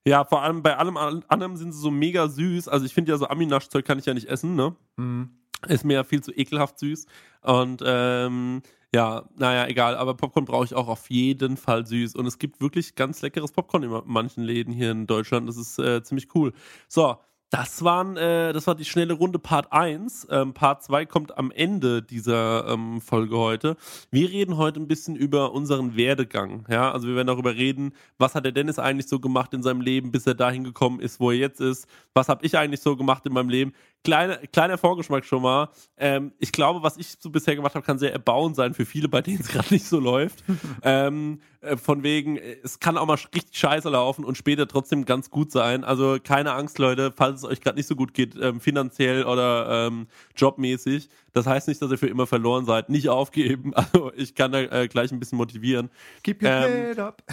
Ja, 0.07 0.25
vor 0.25 0.42
allem 0.42 0.62
bei 0.62 0.77
allem 0.77 0.99
an- 0.99 1.25
anderen 1.29 1.57
sind 1.57 1.72
sie 1.72 1.81
so 1.81 1.90
mega 1.90 2.29
süß. 2.29 2.68
Also 2.68 2.85
ich 2.85 2.92
finde 2.92 3.12
ja 3.12 3.18
so 3.18 3.27
Ami-Naschzeug 3.27 3.87
kann 3.87 3.99
ich 3.99 4.05
ja 4.05 4.12
nicht 4.12 4.29
essen, 4.29 4.55
ne? 4.55 4.77
Mhm. 4.96 5.31
Ist 5.66 5.85
mir 5.85 5.94
ja 5.94 6.05
viel 6.05 6.22
zu 6.22 6.31
ekelhaft 6.33 6.79
süß. 6.79 7.07
Und 7.40 7.83
ähm, 7.87 8.62
ja, 8.94 9.25
naja, 9.37 9.66
egal. 9.66 9.96
Aber 9.96 10.14
Popcorn 10.14 10.44
brauche 10.44 10.64
ich 10.66 10.75
auch 10.75 10.88
auf 10.88 11.09
jeden 11.11 11.57
Fall 11.57 11.87
süß. 11.87 12.14
Und 12.16 12.27
es 12.27 12.38
gibt 12.38 12.61
wirklich 12.61 12.94
ganz 12.96 13.22
leckeres 13.22 13.53
Popcorn 13.53 13.83
in 13.83 14.03
manchen 14.05 14.44
Läden 14.44 14.75
hier 14.75 14.90
in 14.90 15.07
Deutschland. 15.07 15.49
Das 15.49 15.57
ist 15.57 15.79
äh, 15.79 16.03
ziemlich 16.03 16.35
cool. 16.35 16.53
So, 16.88 17.16
das, 17.57 17.83
waren, 17.83 18.16
äh, 18.16 18.53
das 18.53 18.66
war 18.66 18.75
die 18.75 18.85
schnelle 18.85 19.14
Runde 19.14 19.38
Part 19.38 19.73
1. 19.73 20.29
Ähm, 20.31 20.53
Part 20.53 20.83
2 20.83 21.07
kommt 21.07 21.38
am 21.38 21.51
Ende 21.51 22.03
dieser 22.03 22.69
ähm, 22.69 23.01
Folge 23.01 23.38
heute. 23.38 23.77
Wir 24.11 24.31
reden 24.31 24.59
heute 24.59 24.79
ein 24.79 24.88
bisschen 24.88 25.16
über 25.16 25.53
unseren 25.53 25.97
Werdegang. 25.97 26.66
Ja, 26.69 26.92
also 26.92 27.09
wir 27.09 27.16
werden 27.16 27.29
darüber 27.29 27.55
reden, 27.55 27.92
was 28.19 28.35
hat 28.35 28.45
der 28.45 28.53
Dennis 28.53 28.79
eigentlich 28.79 29.09
so 29.09 29.21
gemacht 29.21 29.55
in 29.55 29.62
seinem 29.62 29.81
Leben, 29.81 30.12
bis 30.12 30.27
er 30.27 30.35
dahin 30.35 30.64
gekommen 30.64 31.01
ist, 31.01 31.19
wo 31.19 31.31
er 31.31 31.38
jetzt 31.38 31.61
ist. 31.61 31.87
Was 32.12 32.29
habe 32.29 32.45
ich 32.45 32.59
eigentlich 32.59 32.83
so 32.83 32.95
gemacht 32.95 33.25
in 33.25 33.33
meinem 33.33 33.49
Leben? 33.49 33.73
Kleine, 34.07 34.38
kleiner 34.53 34.79
Vorgeschmack 34.79 35.25
schon 35.25 35.42
mal. 35.42 35.69
Ähm, 35.97 36.31
ich 36.38 36.53
glaube, 36.53 36.85
was 36.85 36.97
ich 36.97 37.16
so 37.19 37.29
bisher 37.29 37.57
gemacht 37.57 37.75
habe, 37.75 37.85
kann 37.85 37.99
sehr 37.99 38.12
erbauend 38.12 38.55
sein 38.55 38.73
für 38.73 38.87
viele, 38.87 39.09
bei 39.09 39.21
denen 39.21 39.40
es 39.40 39.49
gerade 39.53 39.75
nicht 39.75 39.85
so 39.85 39.99
läuft. 39.99 40.45
ähm, 40.85 41.40
äh, 41.61 41.77
von 41.77 42.05
wegen, 42.05 42.38
es 42.38 42.79
kann 42.79 42.99
auch 42.99 43.07
mal 43.07 43.19
richtig 43.35 43.59
scheiße 43.59 43.88
laufen 43.88 44.25
und 44.25 44.38
später 44.38 44.69
trotzdem 44.69 45.07
ganz 45.07 45.29
gut 45.29 45.51
sein. 45.51 45.83
Also 45.83 46.19
keine 46.23 46.53
Angst, 46.53 46.79
Leute, 46.79 47.12
falls 47.16 47.40
es 47.40 47.45
euch 47.45 47.61
gerade 47.61 47.77
nicht 47.79 47.88
so 47.88 47.97
gut 47.97 48.14
geht, 48.14 48.37
ähm, 48.40 48.61
finanziell 48.61 49.25
oder 49.25 49.88
ähm, 49.88 50.07
jobmäßig. 50.37 51.09
Das 51.33 51.47
heißt 51.47 51.66
nicht, 51.66 51.83
dass 51.83 51.90
ihr 51.90 51.99
für 51.99 52.07
immer 52.07 52.29
verloren 52.29 52.64
seid. 52.64 52.88
Nicht 52.88 53.09
aufgeben. 53.09 53.73
Also 53.92 54.12
ich 54.14 54.37
kann 54.37 54.53
da 54.53 54.61
äh, 54.61 54.87
gleich 54.87 55.11
ein 55.11 55.19
bisschen 55.19 55.38
motivieren. 55.38 55.90
Keep 56.23 56.45
your 56.45 56.49
Ähm, 56.51 56.73
head 56.87 56.99
up. 57.01 57.25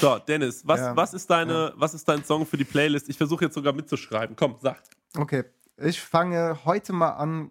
So, 0.00 0.16
Dennis, 0.18 0.62
was, 0.64 0.78
Ja, 0.78 0.96
was, 0.96 1.12
ist 1.12 1.28
deine, 1.28 1.72
was 1.74 1.94
ist 1.94 2.08
dein 2.08 2.24
Song 2.24 2.46
für 2.46 2.56
die 2.56 2.64
Playlist? 2.64 3.08
Ich 3.08 3.16
versuche 3.16 3.46
jetzt 3.46 3.54
sogar 3.54 3.72
mitzuschreiben. 3.72 4.36
Komm, 4.36 4.54
sag. 4.60 4.80
Okay, 5.16 5.44
ich 5.76 6.00
fange 6.00 6.58
heute 6.64 6.92
mal 6.92 7.10
an 7.10 7.50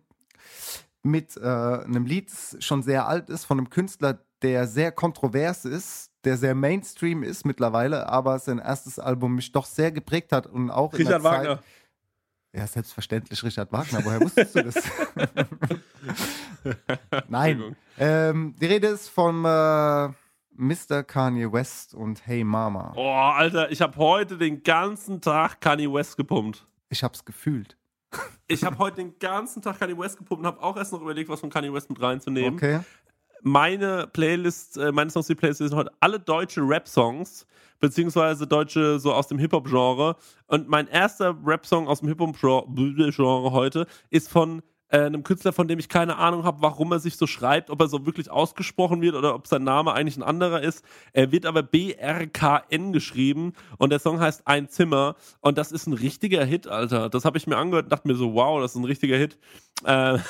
mit 1.03 1.37
äh, 1.37 1.41
einem 1.41 2.05
Lied, 2.05 2.31
das 2.31 2.57
schon 2.59 2.83
sehr 2.83 3.07
alt 3.07 3.29
ist, 3.29 3.45
von 3.45 3.57
einem 3.57 3.69
Künstler, 3.69 4.19
der 4.41 4.67
sehr 4.67 4.91
kontrovers 4.91 5.65
ist, 5.65 6.11
der 6.23 6.37
sehr 6.37 6.55
Mainstream 6.55 7.23
ist 7.23 7.45
mittlerweile, 7.45 8.07
aber 8.07 8.39
sein 8.39 8.59
erstes 8.59 8.99
Album 8.99 9.35
mich 9.35 9.51
doch 9.51 9.65
sehr 9.65 9.91
geprägt 9.91 10.31
hat 10.31 10.47
und 10.47 10.69
auch 10.69 10.93
in 10.93 10.99
Richard 10.99 11.23
der 11.23 11.31
Zeit, 11.31 11.47
Wagner. 11.47 11.63
Ja, 12.51 12.65
selbstverständlich 12.65 13.43
Richard 13.43 13.71
Wagner. 13.71 14.03
Woher 14.03 14.21
wusstest 14.21 14.55
du 14.55 14.63
das? 14.63 14.75
Nein. 17.27 17.75
Ähm, 17.97 18.55
die 18.59 18.65
Rede 18.65 18.87
ist 18.87 19.09
von 19.09 19.45
äh, 19.45 20.09
Mr. 20.55 21.03
Kanye 21.03 21.51
West 21.51 21.93
und 21.93 22.25
Hey 22.25 22.43
Mama. 22.43 22.93
Oh, 22.95 23.11
Alter, 23.11 23.71
ich 23.71 23.81
habe 23.81 23.95
heute 23.97 24.37
den 24.37 24.63
ganzen 24.63 25.21
Tag 25.21 25.61
Kanye 25.61 25.93
West 25.93 26.17
gepumpt. 26.17 26.65
Ich 26.89 27.03
hab's 27.03 27.23
gefühlt. 27.23 27.77
ich 28.47 28.63
habe 28.63 28.77
heute 28.79 28.97
den 28.97 29.17
ganzen 29.19 29.61
Tag 29.61 29.79
Kanye 29.79 29.97
West 29.97 30.17
gepumpt 30.17 30.41
und 30.41 30.47
habe 30.47 30.61
auch 30.61 30.75
erst 30.75 30.91
noch 30.91 31.01
überlegt, 31.01 31.29
was 31.29 31.39
von 31.39 31.49
Kanye 31.49 31.71
West 31.71 31.89
mit 31.89 32.01
reinzunehmen. 32.01 32.55
Okay. 32.55 32.79
Meine 33.41 34.07
Playlist, 34.07 34.77
äh, 34.77 34.91
meine 34.91 35.09
Songs, 35.09 35.27
die 35.27 35.35
Playlist 35.35 35.59
sind 35.59 35.73
heute 35.73 35.91
alle 36.01 36.19
deutsche 36.19 36.61
Rap-Songs, 36.61 37.45
beziehungsweise 37.79 38.45
deutsche 38.45 38.99
so 38.99 39.13
aus 39.13 39.27
dem 39.27 39.37
Hip-Hop-Genre. 39.37 40.17
Und 40.47 40.67
mein 40.67 40.87
erster 40.87 41.37
Rap-Song 41.45 41.87
aus 41.87 41.99
dem 41.99 42.09
Hip-Hop-Genre 42.09 43.51
heute 43.51 43.85
ist 44.09 44.29
von 44.29 44.61
äh, 44.89 44.99
einem 44.99 45.23
Künstler, 45.23 45.53
von 45.53 45.67
dem 45.67 45.79
ich 45.79 45.89
keine 45.89 46.17
Ahnung 46.17 46.43
habe, 46.43 46.61
warum 46.61 46.91
er 46.91 46.99
sich 46.99 47.15
so 47.17 47.27
schreibt, 47.27 47.69
ob 47.69 47.81
er 47.81 47.87
so 47.87 48.05
wirklich 48.05 48.29
ausgesprochen 48.31 49.01
wird 49.01 49.15
oder 49.15 49.35
ob 49.35 49.47
sein 49.47 49.63
Name 49.63 49.93
eigentlich 49.93 50.17
ein 50.17 50.23
anderer 50.23 50.61
ist. 50.61 50.83
Er 51.13 51.31
wird 51.31 51.45
aber 51.45 51.63
BRKN 51.63 52.91
geschrieben 52.91 53.53
und 53.77 53.91
der 53.91 53.99
Song 53.99 54.19
heißt 54.19 54.47
Ein 54.47 54.69
Zimmer 54.69 55.15
und 55.41 55.57
das 55.57 55.71
ist 55.71 55.87
ein 55.87 55.93
richtiger 55.93 56.43
Hit, 56.43 56.67
Alter. 56.67 57.09
Das 57.09 57.25
habe 57.25 57.37
ich 57.37 57.47
mir 57.47 57.57
angehört 57.57 57.85
und 57.85 57.91
dachte 57.91 58.07
mir 58.07 58.15
so, 58.15 58.33
wow, 58.33 58.59
das 58.61 58.71
ist 58.71 58.77
ein 58.77 58.85
richtiger 58.85 59.17
Hit. 59.17 59.37
Äh, 59.83 59.89
ein 59.91 60.21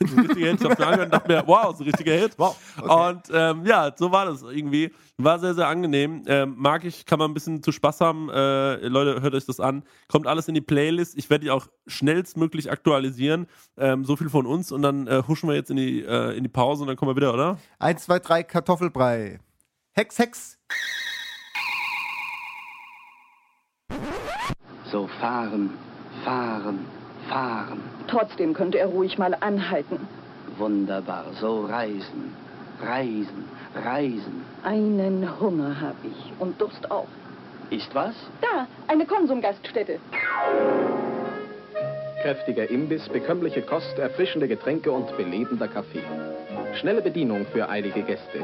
richtiger 0.00 0.50
Hit. 0.50 0.60
Ich 0.60 0.70
habe 0.70 0.82
mir 0.82 0.86
angehört 0.86 1.06
und 1.06 1.14
dachte 1.14 1.32
mir, 1.32 1.42
wow, 1.46 1.66
das 1.66 1.74
ist 1.74 1.80
ein 1.80 1.86
richtiger 1.86 2.14
Hit. 2.14 2.32
Wow, 2.36 2.56
okay. 2.78 3.08
Und 3.10 3.22
ähm, 3.32 3.66
ja, 3.66 3.92
so 3.96 4.12
war 4.12 4.26
das 4.26 4.42
irgendwie. 4.42 4.92
War 5.18 5.38
sehr, 5.38 5.54
sehr 5.54 5.68
angenehm. 5.68 6.22
Ähm, 6.26 6.54
mag 6.56 6.84
ich, 6.84 7.04
kann 7.04 7.18
man 7.18 7.30
ein 7.30 7.34
bisschen 7.34 7.62
zu 7.62 7.70
Spaß 7.70 8.00
haben. 8.00 8.30
Äh, 8.30 8.86
Leute, 8.88 9.20
hört 9.20 9.34
euch 9.34 9.44
das 9.44 9.60
an. 9.60 9.84
Kommt 10.08 10.26
alles 10.26 10.48
in 10.48 10.54
die 10.54 10.60
Playlist. 10.60 11.16
Ich 11.18 11.28
werde 11.28 11.44
die 11.44 11.50
auch 11.50 11.66
schnellstmöglich 11.86 12.70
aktualisieren. 12.70 13.46
Ähm, 13.76 14.04
so 14.04 14.16
viel 14.16 14.30
von 14.30 14.46
uns 14.46 14.72
und 14.72 14.82
dann 14.82 15.06
äh, 15.06 15.22
huschen 15.28 15.48
wir 15.48 15.54
jetzt 15.54 15.70
in 15.70 15.76
die, 15.76 16.02
äh, 16.02 16.36
in 16.36 16.42
die 16.42 16.48
Pause 16.48 16.82
und 16.82 16.88
dann 16.88 16.96
kommen 16.96 17.10
wir 17.10 17.16
wieder, 17.16 17.34
oder? 17.34 17.58
Eins, 17.78 18.04
zwei, 18.04 18.18
drei, 18.18 18.42
Kartoffelbrei. 18.42 19.38
Hex, 19.92 20.18
Hex. 20.18 20.58
So 24.90 25.06
fahren, 25.20 25.70
fahren, 26.24 26.86
fahren. 27.28 27.80
Trotzdem 28.08 28.54
könnte 28.54 28.78
er 28.78 28.86
ruhig 28.86 29.18
mal 29.18 29.34
anhalten. 29.34 30.00
Wunderbar. 30.56 31.26
So 31.40 31.64
reisen, 31.66 32.34
reisen, 32.80 33.44
reisen. 33.74 34.44
Einen 34.62 35.28
Hunger 35.40 35.80
habe 35.80 35.96
ich 36.04 36.40
und 36.40 36.60
Durst 36.60 36.90
auch. 36.90 37.08
Ist 37.70 37.94
was? 37.94 38.14
Da, 38.40 38.66
eine 38.86 39.06
Konsumgaststätte. 39.06 39.98
Kräftiger 42.22 42.70
Imbiss, 42.70 43.08
bekömmliche 43.08 43.62
Kost, 43.62 43.98
erfrischende 43.98 44.46
Getränke 44.46 44.92
und 44.92 45.16
belebender 45.16 45.68
Kaffee. 45.68 46.02
Schnelle 46.74 47.02
Bedienung 47.02 47.46
für 47.46 47.68
eilige 47.68 48.02
Gäste. 48.02 48.40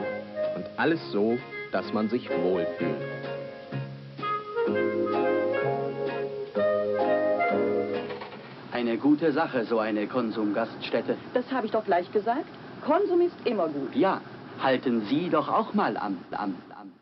Und 0.57 0.64
alles 0.77 1.01
so, 1.12 1.38
dass 1.73 1.93
man 1.93 2.09
sich 2.09 2.29
wohlfühlt. 2.29 2.97
Eine 8.73 8.97
gute 8.97 9.33
Sache, 9.33 9.64
so 9.64 9.79
eine 9.79 10.07
Konsumgaststätte. 10.07 11.17
Das 11.35 11.51
habe 11.53 11.67
ich 11.67 11.73
doch 11.73 11.85
gleich 11.85 12.11
gesagt. 12.12 12.47
Konsum 12.85 13.21
ist 13.21 13.37
immer 13.45 13.69
gut. 13.69 13.95
Ja, 13.95 14.21
halten 14.62 15.07
Sie 15.09 15.29
doch 15.31 15.49
auch 15.49 15.75
mal 15.75 15.97
an. 15.97 16.18
an, 16.31 16.55
an. 16.77 16.92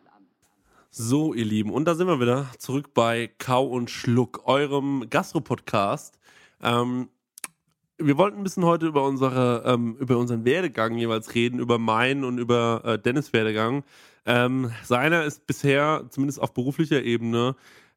So, 0.91 1.35
ihr 1.35 1.45
Lieben, 1.45 1.71
und 1.71 1.85
da 1.85 1.95
sind 1.95 2.07
wir 2.07 2.21
wieder 2.21 2.47
zurück 2.59 2.95
bei 2.95 3.31
Kau 3.39 3.67
und 3.67 3.91
Schluck, 3.91 4.43
eurem 4.47 5.11
Gastro-Podcast. 5.11 6.19
Ähm, 6.63 7.11
wir 7.99 8.17
wollten 8.17 8.39
ein 8.39 8.43
bisschen 8.43 8.65
heute 8.65 8.87
über 8.87 9.05
unsere, 9.05 9.63
ähm, 9.67 9.97
über 9.99 10.17
unseren 10.17 10.45
Werdegang 10.47 10.97
jeweils 10.97 11.35
reden, 11.35 11.59
über 11.59 11.79
meinen 11.79 12.25
und 12.25 12.39
über 12.39 12.83
äh, 12.85 12.99
Dennis 12.99 13.35
Werdegang. 13.35 13.85
Ähm, 14.25 14.73
seiner 14.85 15.25
ist 15.25 15.47
bisher, 15.47 16.05
zumindest 16.09 16.41
auf 16.41 16.55
beruflicher 16.55 17.03
Ebene, 17.03 17.57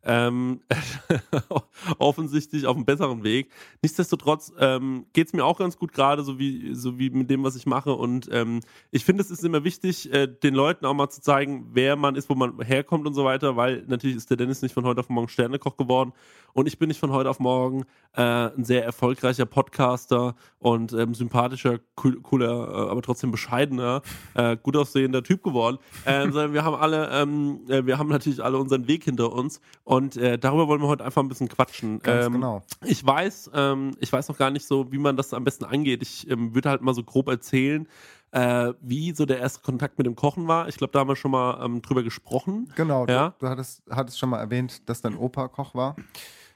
ähm, 0.09 0.61
offensichtlich 1.99 2.65
auf 2.65 2.75
einem 2.75 2.85
besseren 2.85 3.23
Weg. 3.23 3.51
Nichtsdestotrotz 3.83 4.51
ähm, 4.59 5.05
geht 5.13 5.27
es 5.27 5.33
mir 5.33 5.45
auch 5.45 5.59
ganz 5.59 5.77
gut 5.77 5.93
gerade, 5.93 6.23
so 6.23 6.39
wie, 6.39 6.73
so 6.73 6.97
wie 6.97 7.11
mit 7.11 7.29
dem, 7.29 7.43
was 7.43 7.55
ich 7.55 7.67
mache. 7.67 7.93
Und 7.93 8.27
ähm, 8.31 8.61
ich 8.89 9.05
finde, 9.05 9.21
es 9.21 9.29
ist 9.29 9.43
immer 9.43 9.63
wichtig, 9.63 10.11
äh, 10.11 10.27
den 10.27 10.55
Leuten 10.55 10.87
auch 10.87 10.95
mal 10.95 11.09
zu 11.09 11.21
zeigen, 11.21 11.67
wer 11.73 11.95
man 11.95 12.15
ist, 12.15 12.27
wo 12.27 12.33
man 12.33 12.59
herkommt 12.59 13.05
und 13.05 13.13
so 13.13 13.23
weiter, 13.23 13.55
weil 13.55 13.83
natürlich 13.87 14.17
ist 14.17 14.31
der 14.31 14.37
Dennis 14.37 14.63
nicht 14.63 14.73
von 14.73 14.83
heute 14.83 15.01
auf 15.01 15.09
morgen 15.09 15.29
Sternekoch 15.29 15.77
geworden. 15.77 16.11
Und 16.53 16.67
ich 16.67 16.77
bin 16.79 16.87
nicht 16.87 16.99
von 16.99 17.11
heute 17.11 17.29
auf 17.29 17.39
morgen 17.39 17.83
äh, 18.13 18.21
ein 18.21 18.63
sehr 18.63 18.83
erfolgreicher 18.83 19.45
Podcaster 19.45 20.35
und 20.57 20.93
ähm, 20.93 21.13
sympathischer, 21.13 21.79
cool, 22.03 22.19
cooler, 22.21 22.67
äh, 22.69 22.89
aber 22.91 23.01
trotzdem 23.01 23.31
bescheidener, 23.31 24.01
äh, 24.33 24.57
gut 24.57 24.75
aussehender 24.75 25.23
Typ 25.23 25.43
geworden. 25.43 25.77
Ähm, 26.05 26.31
sondern 26.33 26.53
wir 26.53 26.63
haben 26.63 26.75
alle, 26.75 27.09
ähm, 27.11 27.61
äh, 27.69 27.85
wir 27.85 27.97
haben 27.97 28.09
natürlich 28.09 28.43
alle 28.43 28.57
unseren 28.57 28.87
Weg 28.87 29.03
hinter 29.03 29.31
uns. 29.31 29.61
Und 29.83 30.17
äh, 30.17 30.37
darüber 30.37 30.67
wollen 30.67 30.81
wir 30.81 30.87
heute 30.87 31.05
einfach 31.05 31.21
ein 31.21 31.29
bisschen 31.29 31.49
quatschen. 31.49 32.01
Ähm, 32.05 32.33
genau. 32.33 32.63
Ich 32.83 33.05
weiß, 33.05 33.51
ähm, 33.53 33.91
ich 33.99 34.11
weiß 34.11 34.27
noch 34.29 34.37
gar 34.37 34.51
nicht 34.51 34.65
so, 34.65 34.91
wie 34.91 34.97
man 34.97 35.15
das 35.17 35.33
am 35.33 35.43
besten 35.43 35.65
angeht. 35.65 36.01
Ich 36.01 36.29
ähm, 36.29 36.55
würde 36.55 36.69
halt 36.69 36.81
mal 36.81 36.93
so 36.93 37.03
grob 37.03 37.27
erzählen, 37.29 37.87
äh, 38.31 38.73
wie 38.81 39.13
so 39.15 39.25
der 39.25 39.39
erste 39.39 39.61
Kontakt 39.61 39.97
mit 39.97 40.05
dem 40.05 40.15
Kochen 40.15 40.47
war. 40.47 40.67
Ich 40.67 40.77
glaube, 40.77 40.91
da 40.93 40.99
haben 40.99 41.07
wir 41.09 41.15
schon 41.15 41.31
mal 41.31 41.63
ähm, 41.65 41.81
drüber 41.81 42.03
gesprochen. 42.03 42.71
Genau, 42.75 43.05
Ja. 43.07 43.29
du, 43.39 43.45
du 43.45 43.49
hattest, 43.49 43.81
hattest 43.89 44.19
schon 44.19 44.29
mal 44.29 44.39
erwähnt, 44.39 44.87
dass 44.87 45.01
dein 45.01 45.17
Opa 45.17 45.47
Koch 45.47 45.73
war. 45.73 45.95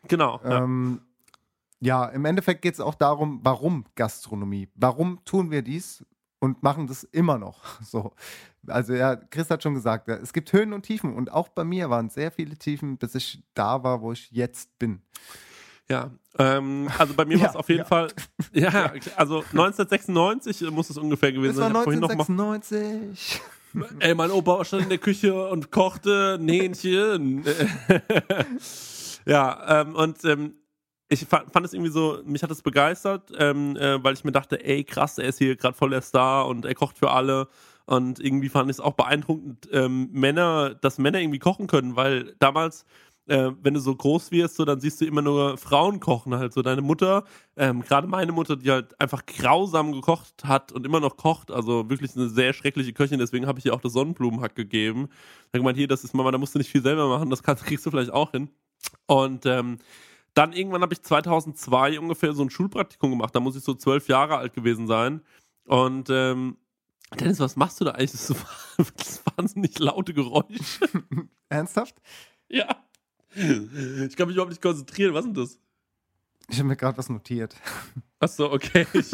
Genau. 0.07 0.39
ja. 0.43 0.63
Ähm, 0.63 1.01
ja, 1.79 2.05
im 2.05 2.23
Endeffekt 2.25 2.61
geht 2.61 2.75
es 2.75 2.79
auch 2.79 2.95
darum, 2.95 3.41
warum 3.43 3.85
Gastronomie? 3.95 4.69
Warum 4.75 5.19
tun 5.25 5.51
wir 5.51 5.61
dies 5.61 6.05
und 6.39 6.63
machen 6.63 6.87
das 6.87 7.03
immer 7.03 7.37
noch? 7.37 7.59
So. 7.83 8.13
Also 8.67 8.93
ja, 8.93 9.17
Chris 9.17 9.49
hat 9.49 9.61
schon 9.61 9.73
gesagt, 9.73 10.07
ja, 10.07 10.15
es 10.15 10.31
gibt 10.31 10.53
Höhen 10.53 10.71
und 10.71 10.83
Tiefen 10.83 11.13
und 11.13 11.29
auch 11.33 11.49
bei 11.49 11.65
mir 11.65 11.89
waren 11.89 12.09
sehr 12.09 12.31
viele 12.31 12.55
Tiefen, 12.57 12.97
bis 12.97 13.13
ich 13.15 13.43
da 13.53 13.83
war, 13.83 14.01
wo 14.01 14.13
ich 14.13 14.31
jetzt 14.31 14.79
bin. 14.79 15.01
Ja, 15.89 16.11
ähm, 16.39 16.87
also 16.97 17.13
bei 17.13 17.25
mir 17.25 17.37
war 17.41 17.47
es 17.49 17.53
Ja, 17.55 17.59
auf 17.59 17.67
jeden 17.67 17.79
ja. 17.81 17.85
Fall, 17.85 18.07
ja, 18.53 18.93
also 19.17 19.39
1996 19.39 20.61
muss 20.71 20.89
es 20.89 20.97
ungefähr 20.97 21.33
gewesen 21.33 21.57
war 21.57 21.63
sein. 21.63 21.71
Ich 21.71 21.77
hab 21.77 21.83
vorhin 21.83 21.99
noch 21.99 22.07
mal- 22.07 22.45
1996. 22.53 23.41
Ey, 23.99 24.15
mein 24.15 24.31
Opa 24.31 24.63
stand 24.63 24.83
in 24.83 24.89
der 24.89 24.97
Küche 24.99 25.49
und 25.49 25.71
kochte 25.71 26.37
ein 26.39 26.47
Hähnchen. 26.47 27.43
Ja, 29.25 29.81
ähm, 29.81 29.95
und 29.95 30.23
ähm, 30.25 30.55
ich 31.09 31.25
fand, 31.25 31.65
es 31.65 31.73
irgendwie 31.73 31.91
so, 31.91 32.19
mich 32.25 32.43
hat 32.43 32.51
es 32.51 32.61
begeistert, 32.61 33.31
ähm, 33.37 33.75
äh, 33.77 34.03
weil 34.03 34.13
ich 34.13 34.23
mir 34.23 34.31
dachte, 34.31 34.63
ey, 34.63 34.83
krass, 34.83 35.17
er 35.17 35.29
ist 35.29 35.37
hier 35.37 35.55
gerade 35.55 35.75
voll 35.75 35.91
der 35.91 36.01
Star 36.01 36.47
und 36.47 36.65
er 36.65 36.75
kocht 36.75 36.97
für 36.97 37.11
alle. 37.11 37.47
Und 37.85 38.19
irgendwie 38.19 38.49
fand 38.49 38.69
ich 38.69 38.77
es 38.77 38.79
auch 38.79 38.93
beeindruckend, 38.93 39.67
ähm, 39.71 40.09
Männer, 40.11 40.73
dass 40.75 40.97
Männer 40.97 41.19
irgendwie 41.19 41.39
kochen 41.39 41.67
können, 41.67 41.95
weil 41.95 42.33
damals, 42.39 42.85
äh, 43.27 43.51
wenn 43.61 43.73
du 43.73 43.79
so 43.81 43.93
groß 43.93 44.31
wirst, 44.31 44.55
so, 44.55 44.65
dann 44.65 44.79
siehst 44.79 45.01
du 45.01 45.05
immer 45.05 45.21
nur 45.21 45.57
Frauen 45.57 45.99
kochen 45.99 46.33
halt. 46.35 46.53
So 46.53 46.61
deine 46.61 46.81
Mutter, 46.81 47.25
ähm, 47.57 47.81
gerade 47.81 48.07
meine 48.07 48.31
Mutter, 48.31 48.55
die 48.55 48.71
halt 48.71 48.99
einfach 49.01 49.25
grausam 49.25 49.91
gekocht 49.91 50.45
hat 50.45 50.71
und 50.71 50.85
immer 50.85 51.01
noch 51.01 51.17
kocht, 51.17 51.51
also 51.51 51.89
wirklich 51.89 52.15
eine 52.15 52.29
sehr 52.29 52.53
schreckliche 52.53 52.93
Köchin, 52.93 53.19
deswegen 53.19 53.47
habe 53.47 53.59
ich 53.59 53.65
ihr 53.65 53.73
auch 53.73 53.81
das 53.81 53.93
Sonnenblumenhack 53.93 54.55
gegeben. 54.55 55.09
Dann 55.51 55.61
gemeint, 55.61 55.77
hier, 55.77 55.87
das 55.87 56.03
ist 56.05 56.13
Mama, 56.13 56.31
da 56.31 56.37
musst 56.37 56.55
du 56.55 56.59
nicht 56.59 56.71
viel 56.71 56.81
selber 56.81 57.07
machen, 57.09 57.29
das 57.29 57.43
kannst, 57.43 57.65
kriegst 57.65 57.85
du 57.85 57.91
vielleicht 57.91 58.11
auch 58.13 58.31
hin. 58.31 58.49
Und 59.05 59.45
ähm, 59.45 59.79
dann 60.33 60.53
irgendwann 60.53 60.81
habe 60.81 60.93
ich 60.93 61.01
2002 61.01 61.99
ungefähr 61.99 62.33
so 62.33 62.43
ein 62.43 62.49
Schulpraktikum 62.49 63.11
gemacht. 63.11 63.35
Da 63.35 63.39
muss 63.39 63.55
ich 63.55 63.63
so 63.63 63.73
zwölf 63.75 64.07
Jahre 64.07 64.37
alt 64.37 64.53
gewesen 64.53 64.87
sein. 64.87 65.21
Und 65.65 66.09
ähm, 66.09 66.57
Dennis, 67.19 67.39
was 67.39 67.55
machst 67.55 67.79
du 67.79 67.85
da 67.85 67.91
eigentlich? 67.91 68.11
Das 68.11 68.21
ist 68.21 68.27
so 68.27 68.35
das 68.97 69.21
wahnsinnig 69.37 69.77
laute 69.79 70.13
Geräusch. 70.13 70.79
Ernsthaft? 71.49 72.01
ja. 72.49 72.67
Ich 73.35 74.15
kann 74.15 74.27
mich 74.27 74.35
überhaupt 74.35 74.51
nicht 74.51 74.61
konzentrieren. 74.61 75.13
Was 75.13 75.25
ist 75.25 75.35
denn 75.35 75.43
das? 75.43 75.59
Ich 76.53 76.59
habe 76.59 76.67
mir 76.69 76.75
gerade 76.75 76.95
was 76.99 77.09
notiert. 77.09 77.55
Achso, 78.19 78.53
okay. 78.53 78.85
Ich, 78.93 79.11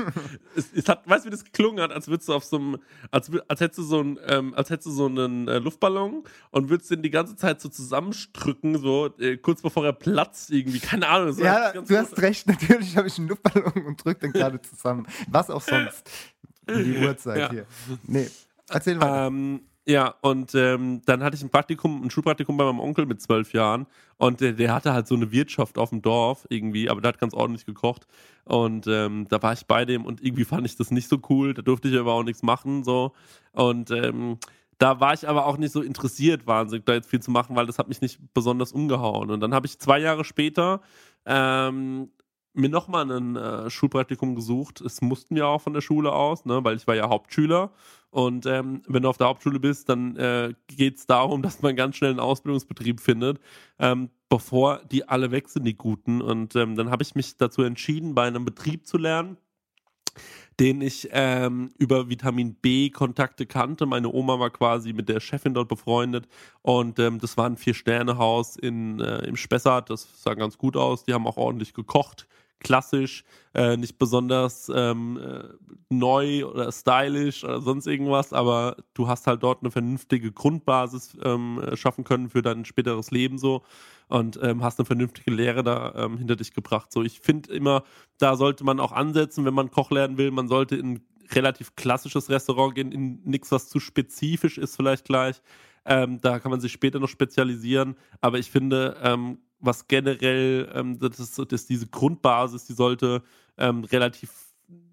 es, 0.57 0.73
es 0.73 0.89
hat, 0.89 1.07
weißt 1.09 1.23
du, 1.23 1.27
wie 1.27 1.31
das 1.31 1.45
geklungen 1.45 1.81
hat, 1.81 1.91
als 1.93 2.09
würdest 2.09 2.27
du 2.27 2.33
auf 2.33 2.43
so 2.43 2.57
einem, 2.57 2.77
als, 3.11 3.31
als 3.47 3.61
hättest 3.61 3.79
du 3.79 3.83
so 3.83 4.01
ein, 4.01 4.19
ähm, 4.27 4.53
als 4.55 4.69
hättest 4.69 4.87
du 4.87 4.91
so 4.91 5.05
einen 5.05 5.47
äh, 5.47 5.57
Luftballon 5.59 6.25
und 6.51 6.69
würdest 6.69 6.91
den 6.91 7.01
die 7.01 7.09
ganze 7.09 7.37
Zeit 7.37 7.61
so 7.61 7.69
zusammenstrücken, 7.69 8.77
so 8.77 9.05
äh, 9.19 9.37
kurz 9.37 9.61
bevor 9.61 9.85
er 9.85 9.93
platzt 9.93 10.51
irgendwie. 10.51 10.79
Keine 10.79 11.07
Ahnung. 11.07 11.33
Ja, 11.39 11.71
du 11.71 11.97
hast 11.97 12.21
recht, 12.21 12.45
natürlich 12.47 12.97
habe 12.97 13.07
ich 13.07 13.17
einen 13.17 13.29
Luftballon 13.29 13.85
und 13.85 14.03
drück 14.03 14.19
den 14.19 14.33
gerade 14.33 14.61
zusammen. 14.61 15.07
Was 15.29 15.49
auch 15.49 15.61
sonst. 15.61 16.11
Die 16.69 16.97
Uhrzeit 17.01 17.37
Ja. 17.37 17.49
hier. 17.51 17.65
Nee, 18.03 18.29
erzähl 18.67 18.99
weiter. 18.99 19.27
Ähm, 19.27 19.61
ja, 19.89 20.13
und 20.21 20.53
ähm, 20.53 21.01
dann 21.05 21.23
hatte 21.23 21.35
ich 21.35 21.41
ein 21.41 21.49
Praktikum, 21.49 22.03
ein 22.03 22.11
Schulpraktikum 22.11 22.55
bei 22.57 22.63
meinem 22.63 22.79
Onkel 22.79 23.07
mit 23.07 23.21
zwölf 23.21 23.53
Jahren 23.53 23.87
und 24.17 24.39
der, 24.39 24.53
der 24.53 24.71
hatte 24.71 24.93
halt 24.93 25.07
so 25.07 25.15
eine 25.15 25.31
Wirtschaft 25.31 25.79
auf 25.79 25.89
dem 25.89 26.03
Dorf 26.03 26.45
irgendwie, 26.49 26.91
aber 26.91 27.01
der 27.01 27.09
hat 27.09 27.17
ganz 27.19 27.33
ordentlich 27.33 27.65
gekocht 27.65 28.05
und 28.45 28.85
ähm, 28.85 29.25
da 29.29 29.41
war 29.41 29.53
ich 29.53 29.65
bei 29.65 29.85
dem 29.85 30.05
und 30.05 30.23
irgendwie 30.23 30.45
fand 30.45 30.67
ich 30.67 30.75
das 30.75 30.91
nicht 30.91 31.09
so 31.09 31.17
cool, 31.29 31.55
da 31.55 31.63
durfte 31.63 31.87
ich 31.87 31.97
aber 31.97 32.13
auch 32.13 32.21
nichts 32.21 32.43
machen 32.43 32.83
so 32.83 33.13
und 33.51 33.89
ähm, 33.89 34.37
da 34.77 34.99
war 34.99 35.15
ich 35.15 35.27
aber 35.27 35.47
auch 35.47 35.57
nicht 35.57 35.71
so 35.71 35.81
interessiert, 35.81 36.45
wahnsinnig 36.45 36.85
da 36.85 36.93
jetzt 36.93 37.09
viel 37.09 37.19
zu 37.19 37.31
machen, 37.31 37.55
weil 37.55 37.65
das 37.65 37.79
hat 37.79 37.89
mich 37.89 37.99
nicht 37.99 38.19
besonders 38.33 38.71
umgehauen. 38.71 39.29
Und 39.29 39.41
dann 39.41 39.53
habe 39.53 39.65
ich 39.65 39.77
zwei 39.77 39.99
Jahre 39.99 40.23
später 40.23 40.79
ähm, 41.25 42.11
mir 42.53 42.69
nochmal 42.69 43.11
ein 43.11 43.35
äh, 43.35 43.69
Schulpraktikum 43.69 44.35
gesucht. 44.35 44.81
Es 44.81 45.01
mussten 45.01 45.35
wir 45.35 45.47
auch 45.47 45.61
von 45.61 45.73
der 45.73 45.81
Schule 45.81 46.13
aus, 46.13 46.45
ne, 46.45 46.63
weil 46.63 46.77
ich 46.77 46.87
war 46.87 46.95
ja 46.95 47.09
Hauptschüler. 47.09 47.71
Und 48.11 48.45
ähm, 48.45 48.81
wenn 48.87 49.03
du 49.03 49.09
auf 49.09 49.17
der 49.17 49.27
Hauptschule 49.27 49.59
bist, 49.59 49.89
dann 49.89 50.15
äh, 50.15 50.53
geht 50.67 50.97
es 50.97 51.05
darum, 51.05 51.41
dass 51.43 51.61
man 51.61 51.75
ganz 51.75 51.95
schnell 51.95 52.11
einen 52.11 52.19
Ausbildungsbetrieb 52.19 52.99
findet, 52.99 53.39
ähm, 53.77 54.09
bevor 54.29 54.81
die 54.91 55.07
alle 55.07 55.31
weg 55.31 55.49
sind, 55.49 55.65
die 55.65 55.77
Guten. 55.77 56.21
Und 56.21 56.55
ähm, 56.55 56.75
dann 56.75 56.89
habe 56.89 57.03
ich 57.03 57.15
mich 57.15 57.37
dazu 57.37 57.61
entschieden, 57.61 58.15
bei 58.15 58.27
einem 58.27 58.45
Betrieb 58.45 58.87
zu 58.87 58.97
lernen, 58.97 59.37
den 60.59 60.81
ich 60.81 61.07
ähm, 61.11 61.71
über 61.77 62.09
Vitamin 62.09 62.55
B 62.55 62.89
Kontakte 62.89 63.45
kannte. 63.45 63.85
Meine 63.85 64.11
Oma 64.11 64.39
war 64.39 64.49
quasi 64.49 64.91
mit 64.91 65.07
der 65.07 65.19
Chefin 65.19 65.53
dort 65.53 65.69
befreundet 65.69 66.27
und 66.61 66.99
ähm, 66.99 67.19
das 67.19 67.37
war 67.37 67.45
ein 67.45 67.57
Vier-Sterne-Haus 67.57 68.57
äh, 68.57 68.67
im 68.67 69.35
Spessart. 69.35 69.89
Das 69.89 70.21
sah 70.21 70.33
ganz 70.33 70.57
gut 70.57 70.75
aus. 70.75 71.05
Die 71.05 71.13
haben 71.13 71.27
auch 71.27 71.37
ordentlich 71.37 71.73
gekocht, 71.73 72.27
klassisch, 72.59 73.23
äh, 73.53 73.77
nicht 73.77 73.97
besonders 73.97 74.71
ähm, 74.73 75.17
äh, 75.17 75.43
neu 75.89 76.45
oder 76.45 76.71
stylisch 76.71 77.43
oder 77.43 77.61
sonst 77.61 77.87
irgendwas, 77.87 78.33
aber 78.33 78.77
du 78.93 79.07
hast 79.07 79.27
halt 79.27 79.43
dort 79.43 79.61
eine 79.61 79.71
vernünftige 79.71 80.31
Grundbasis 80.31 81.17
ähm, 81.23 81.61
schaffen 81.73 82.03
können 82.03 82.29
für 82.29 82.41
dein 82.41 82.65
späteres 82.65 83.11
Leben 83.11 83.37
so 83.37 83.63
und 84.07 84.39
ähm, 84.41 84.63
hast 84.63 84.79
eine 84.79 84.85
vernünftige 84.85 85.31
Lehre 85.31 85.63
da 85.63 85.93
ähm, 85.95 86.17
hinter 86.17 86.35
dich 86.35 86.53
gebracht. 86.53 86.91
So, 86.91 87.03
ich 87.03 87.19
finde 87.21 87.53
immer, 87.53 87.83
da 88.17 88.35
sollte 88.35 88.63
man 88.63 88.79
auch 88.79 88.91
ansetzen, 88.91 89.45
wenn 89.45 89.53
man 89.53 89.71
Koch 89.71 89.91
lernen 89.91 90.17
will. 90.17 90.31
Man 90.31 90.47
sollte 90.47 90.75
in 90.75 91.01
relativ 91.31 91.75
klassisches 91.75 92.29
Restaurant 92.29 92.75
gehen, 92.75 92.91
in 92.91 93.21
nichts, 93.23 93.51
was 93.51 93.69
zu 93.69 93.79
spezifisch 93.79 94.57
ist, 94.57 94.75
vielleicht 94.75 95.05
gleich. 95.05 95.41
Ähm, 95.85 96.19
da 96.21 96.39
kann 96.39 96.51
man 96.51 96.59
sich 96.59 96.71
später 96.71 96.99
noch 96.99 97.07
spezialisieren. 97.07 97.95
Aber 98.19 98.39
ich 98.39 98.49
finde, 98.49 98.97
ähm, 99.01 99.39
was 99.59 99.87
generell, 99.87 100.69
ähm, 100.73 100.99
das, 100.99 101.19
ist, 101.19 101.41
das 101.51 101.65
diese 101.65 101.87
Grundbasis, 101.87 102.65
die 102.65 102.73
sollte 102.73 103.23
ähm, 103.57 103.83
relativ, 103.83 104.31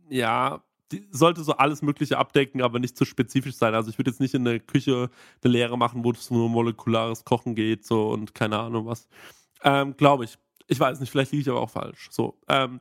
ja, 0.08 0.62
die 0.92 1.06
sollte 1.10 1.42
so 1.42 1.52
alles 1.52 1.82
Mögliche 1.82 2.18
abdecken, 2.18 2.62
aber 2.62 2.78
nicht 2.78 2.96
zu 2.96 3.04
spezifisch 3.04 3.56
sein. 3.56 3.74
Also 3.74 3.90
ich 3.90 3.98
würde 3.98 4.10
jetzt 4.10 4.20
nicht 4.20 4.34
in 4.34 4.44
der 4.44 4.60
Küche 4.60 5.10
eine 5.42 5.52
Lehre 5.52 5.76
machen, 5.76 6.04
wo 6.04 6.12
es 6.12 6.30
nur 6.30 6.48
molekulares 6.48 7.24
Kochen 7.24 7.54
geht, 7.54 7.84
so 7.84 8.08
und 8.10 8.34
keine 8.34 8.58
Ahnung 8.58 8.86
was. 8.86 9.08
Ähm, 9.62 9.96
Glaube 9.96 10.24
ich. 10.24 10.38
Ich 10.68 10.80
weiß 10.80 10.98
nicht, 11.00 11.10
vielleicht 11.10 11.32
liege 11.32 11.42
ich 11.42 11.48
aber 11.48 11.60
auch 11.60 11.70
falsch. 11.70 12.08
So. 12.10 12.38
Ähm, 12.48 12.80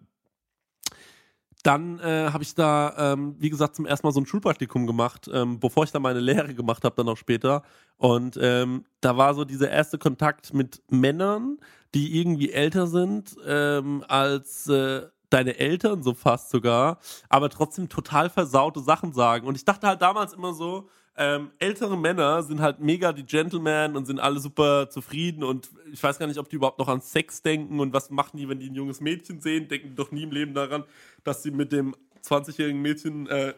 dann 1.66 2.00
äh, 2.00 2.30
habe 2.32 2.44
ich 2.44 2.54
da, 2.54 3.14
ähm, 3.14 3.36
wie 3.40 3.50
gesagt, 3.50 3.76
zum 3.76 3.88
ersten 3.88 4.06
Mal 4.06 4.12
so 4.12 4.22
ein 4.22 4.28
Schulpraktikum 4.28 4.86
gemacht, 4.86 5.28
ähm, 5.34 5.60
bevor 5.60 5.84
ich 5.84 5.92
dann 5.92 6.04
meine 6.04 6.20
Lehre 6.20 6.54
gemacht 6.54 6.84
habe, 6.84 6.96
dann 6.96 7.10
auch 7.10 7.18
später. 7.18 7.64
Und 7.98 8.38
ähm, 8.40 8.86
da 9.02 9.18
war 9.18 9.34
so 9.34 9.46
dieser 9.46 9.72
erste 9.72 9.98
Kontakt 9.98 10.54
mit 10.54 10.84
Männern, 10.92 11.58
die 11.96 12.20
irgendwie 12.20 12.52
älter 12.52 12.86
sind 12.86 13.36
ähm, 13.48 14.04
als 14.08 14.68
äh, 14.68 15.08
deine 15.32 15.58
Eltern, 15.58 16.04
so 16.04 16.14
fast 16.14 16.52
sogar, 16.52 17.00
aber 17.30 17.50
trotzdem 17.50 17.90
total 17.90 18.30
versaute 18.30 18.82
Sachen 18.82 19.12
sagen. 19.14 19.48
Und 19.48 19.56
ich 19.56 19.66
dachte 19.66 19.88
halt 19.88 20.04
damals 20.04 20.34
immer 20.34 20.54
so, 20.54 20.88
ähm, 21.18 21.52
ältere 21.60 21.98
Männer 21.98 22.44
sind 22.44 22.60
halt 22.60 22.80
mega 22.80 23.14
die 23.14 23.26
Gentlemen 23.26 23.96
und 23.96 24.06
sind 24.06 24.20
alle 24.20 24.40
super 24.40 24.90
zufrieden 24.90 25.44
und 25.44 25.70
ich 25.92 26.04
weiß 26.04 26.20
gar 26.20 26.28
nicht, 26.28 26.40
ob 26.40 26.50
die 26.50 26.58
überhaupt 26.58 26.80
noch 26.80 26.90
an 26.90 27.00
Sex 27.00 27.42
denken 27.42 27.80
und 27.80 27.94
was 27.94 28.10
machen 28.10 28.38
die, 28.38 28.50
wenn 28.50 28.60
die 28.60 28.70
ein 28.70 28.76
junges 28.76 29.00
Mädchen 29.00 29.40
sehen, 29.40 29.68
denken 29.70 29.96
doch 29.96 30.12
nie 30.12 30.24
im 30.24 30.32
Leben 30.32 30.54
daran, 30.54 30.84
dass 31.24 31.42
sie 31.42 31.52
mit 31.52 31.72
dem 31.72 31.96
20-jährigen 32.24 32.82
Mädchen 32.82 33.28
äh, 33.28 33.54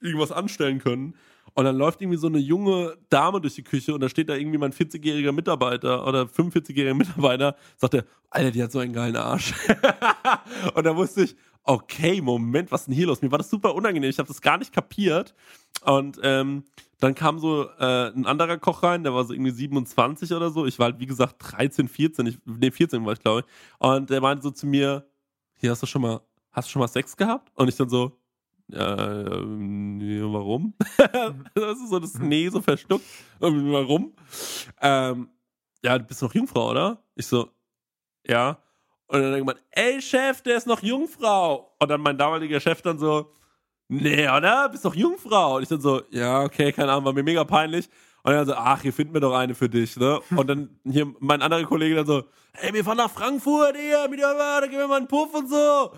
irgendwas 0.00 0.30
anstellen 0.30 0.78
können. 0.78 1.14
Und 1.54 1.64
dann 1.64 1.76
läuft 1.76 2.00
irgendwie 2.00 2.18
so 2.18 2.26
eine 2.26 2.38
junge 2.38 2.96
Dame 3.08 3.40
durch 3.40 3.54
die 3.54 3.64
Küche 3.64 3.94
und 3.94 4.00
da 4.00 4.08
steht 4.08 4.28
da 4.28 4.34
irgendwie 4.34 4.58
mein 4.58 4.72
40-jähriger 4.72 5.32
Mitarbeiter 5.32 6.06
oder 6.06 6.22
45-jähriger 6.22 6.94
Mitarbeiter, 6.94 7.56
sagt 7.76 7.94
er, 7.94 8.04
Alter, 8.30 8.50
die 8.50 8.62
hat 8.62 8.72
so 8.72 8.78
einen 8.78 8.92
geilen 8.92 9.16
Arsch. 9.16 9.54
und 10.74 10.84
da 10.84 10.96
wusste 10.96 11.24
ich, 11.24 11.36
okay, 11.68 12.20
Moment, 12.20 12.72
was 12.72 12.82
ist 12.82 12.86
denn 12.86 12.94
hier 12.94 13.06
los? 13.06 13.20
Mir 13.20 13.30
war 13.30 13.38
das 13.38 13.50
super 13.50 13.74
unangenehm, 13.74 14.10
ich 14.10 14.18
habe 14.18 14.28
das 14.28 14.40
gar 14.40 14.58
nicht 14.58 14.72
kapiert. 14.72 15.34
Und 15.82 16.18
ähm, 16.22 16.64
dann 17.00 17.14
kam 17.14 17.38
so 17.38 17.68
äh, 17.78 18.08
ein 18.08 18.26
anderer 18.26 18.58
Koch 18.58 18.82
rein, 18.82 19.04
der 19.04 19.14
war 19.14 19.24
so 19.24 19.32
irgendwie 19.32 19.50
27 19.50 20.32
oder 20.32 20.50
so. 20.50 20.66
Ich 20.66 20.78
war 20.78 20.86
halt, 20.86 20.98
wie 20.98 21.06
gesagt, 21.06 21.36
13, 21.38 21.88
14, 21.88 22.26
ich, 22.26 22.38
nee, 22.44 22.70
14 22.70 23.04
war 23.04 23.12
ich, 23.12 23.20
glaube 23.20 23.40
ich. 23.40 23.46
Und 23.78 24.10
der 24.10 24.20
meinte 24.20 24.42
so 24.42 24.50
zu 24.50 24.66
mir, 24.66 25.08
hier 25.56 25.70
hast 25.70 25.82
du 25.82 25.86
schon 25.86 26.02
mal, 26.02 26.20
hast 26.50 26.68
du 26.68 26.72
schon 26.72 26.80
mal 26.80 26.88
Sex 26.88 27.16
gehabt? 27.16 27.52
Und 27.54 27.68
ich 27.68 27.76
dann 27.76 27.88
so, 27.88 28.18
äh, 28.72 29.40
nee, 29.44 30.20
warum? 30.22 30.74
das 31.54 31.78
ist 31.78 31.90
so 31.90 31.98
das 31.98 32.14
Nee 32.18 32.48
so 32.48 32.60
verstuckt. 32.60 33.04
warum? 33.40 34.14
Ähm, 34.80 35.30
ja, 35.82 35.98
du 35.98 36.04
bist 36.04 36.22
noch 36.22 36.34
Jungfrau, 36.34 36.70
oder? 36.70 37.02
Ich 37.14 37.26
so, 37.26 37.50
ja. 38.26 38.58
Und 39.06 39.22
dann 39.22 39.32
denkt 39.32 39.46
man, 39.46 39.56
ey 39.70 40.02
Chef, 40.02 40.42
der 40.42 40.56
ist 40.58 40.66
noch 40.66 40.82
Jungfrau. 40.82 41.74
Und 41.78 41.88
dann 41.88 42.00
mein 42.00 42.18
damaliger 42.18 42.60
Chef 42.60 42.82
dann 42.82 42.98
so, 42.98 43.32
nee, 43.88 44.28
oder? 44.28 44.68
Bist 44.68 44.84
doch 44.84 44.94
Jungfrau. 44.94 45.56
Und 45.56 45.62
ich 45.62 45.68
dann 45.68 45.80
so, 45.80 46.02
ja, 46.10 46.42
okay, 46.42 46.72
keine 46.72 46.92
Ahnung, 46.92 47.06
war 47.06 47.12
mir 47.14 47.22
mega 47.22 47.44
peinlich. 47.44 47.88
Und 48.28 48.34
dann 48.34 48.46
so, 48.46 48.52
ach, 48.56 48.82
hier 48.82 48.92
finden 48.92 49.14
wir 49.14 49.22
doch 49.22 49.34
eine 49.34 49.54
für 49.54 49.70
dich, 49.70 49.96
ne? 49.96 50.20
Und 50.36 50.48
dann 50.48 50.68
hier 50.84 51.06
mein 51.18 51.40
anderer 51.40 51.64
Kollege 51.64 51.94
dann 51.94 52.04
so, 52.04 52.24
hey, 52.52 52.74
wir 52.74 52.84
fahren 52.84 52.98
nach 52.98 53.10
Frankfurt 53.10 53.74
hier, 53.74 54.06
mit 54.06 54.20
der 54.20 54.34
da 54.34 54.66
gib 54.66 54.78
mir 54.78 54.86
mal 54.86 54.98
einen 54.98 55.08
Puff 55.08 55.32
und 55.32 55.48
so. 55.48 55.92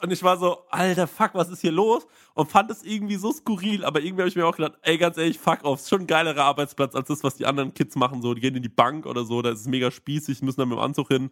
Und 0.00 0.10
ich 0.10 0.22
war 0.22 0.38
so, 0.38 0.56
alter, 0.70 1.06
fuck, 1.06 1.32
was 1.34 1.50
ist 1.50 1.60
hier 1.60 1.72
los? 1.72 2.06
Und 2.32 2.50
fand 2.50 2.70
es 2.70 2.82
irgendwie 2.82 3.16
so 3.16 3.30
skurril, 3.30 3.84
aber 3.84 4.00
irgendwie 4.00 4.22
habe 4.22 4.28
ich 4.30 4.36
mir 4.36 4.46
auch 4.46 4.56
gedacht, 4.56 4.78
ey, 4.80 4.96
ganz 4.96 5.18
ehrlich, 5.18 5.38
fuck 5.38 5.64
off, 5.64 5.80
ist 5.80 5.90
schon 5.90 6.00
ein 6.00 6.06
geilerer 6.06 6.44
Arbeitsplatz 6.44 6.94
als 6.94 7.08
das, 7.08 7.22
was 7.22 7.34
die 7.34 7.44
anderen 7.44 7.74
Kids 7.74 7.94
machen, 7.94 8.22
so. 8.22 8.32
Die 8.32 8.40
gehen 8.40 8.56
in 8.56 8.62
die 8.62 8.70
Bank 8.70 9.04
oder 9.04 9.26
so, 9.26 9.42
da 9.42 9.50
ist 9.50 9.60
es 9.60 9.66
mega 9.66 9.90
spießig, 9.90 10.40
müssen 10.40 10.60
dann 10.60 10.70
mit 10.70 10.78
dem 10.78 10.82
Anzug 10.82 11.08
hin. 11.08 11.30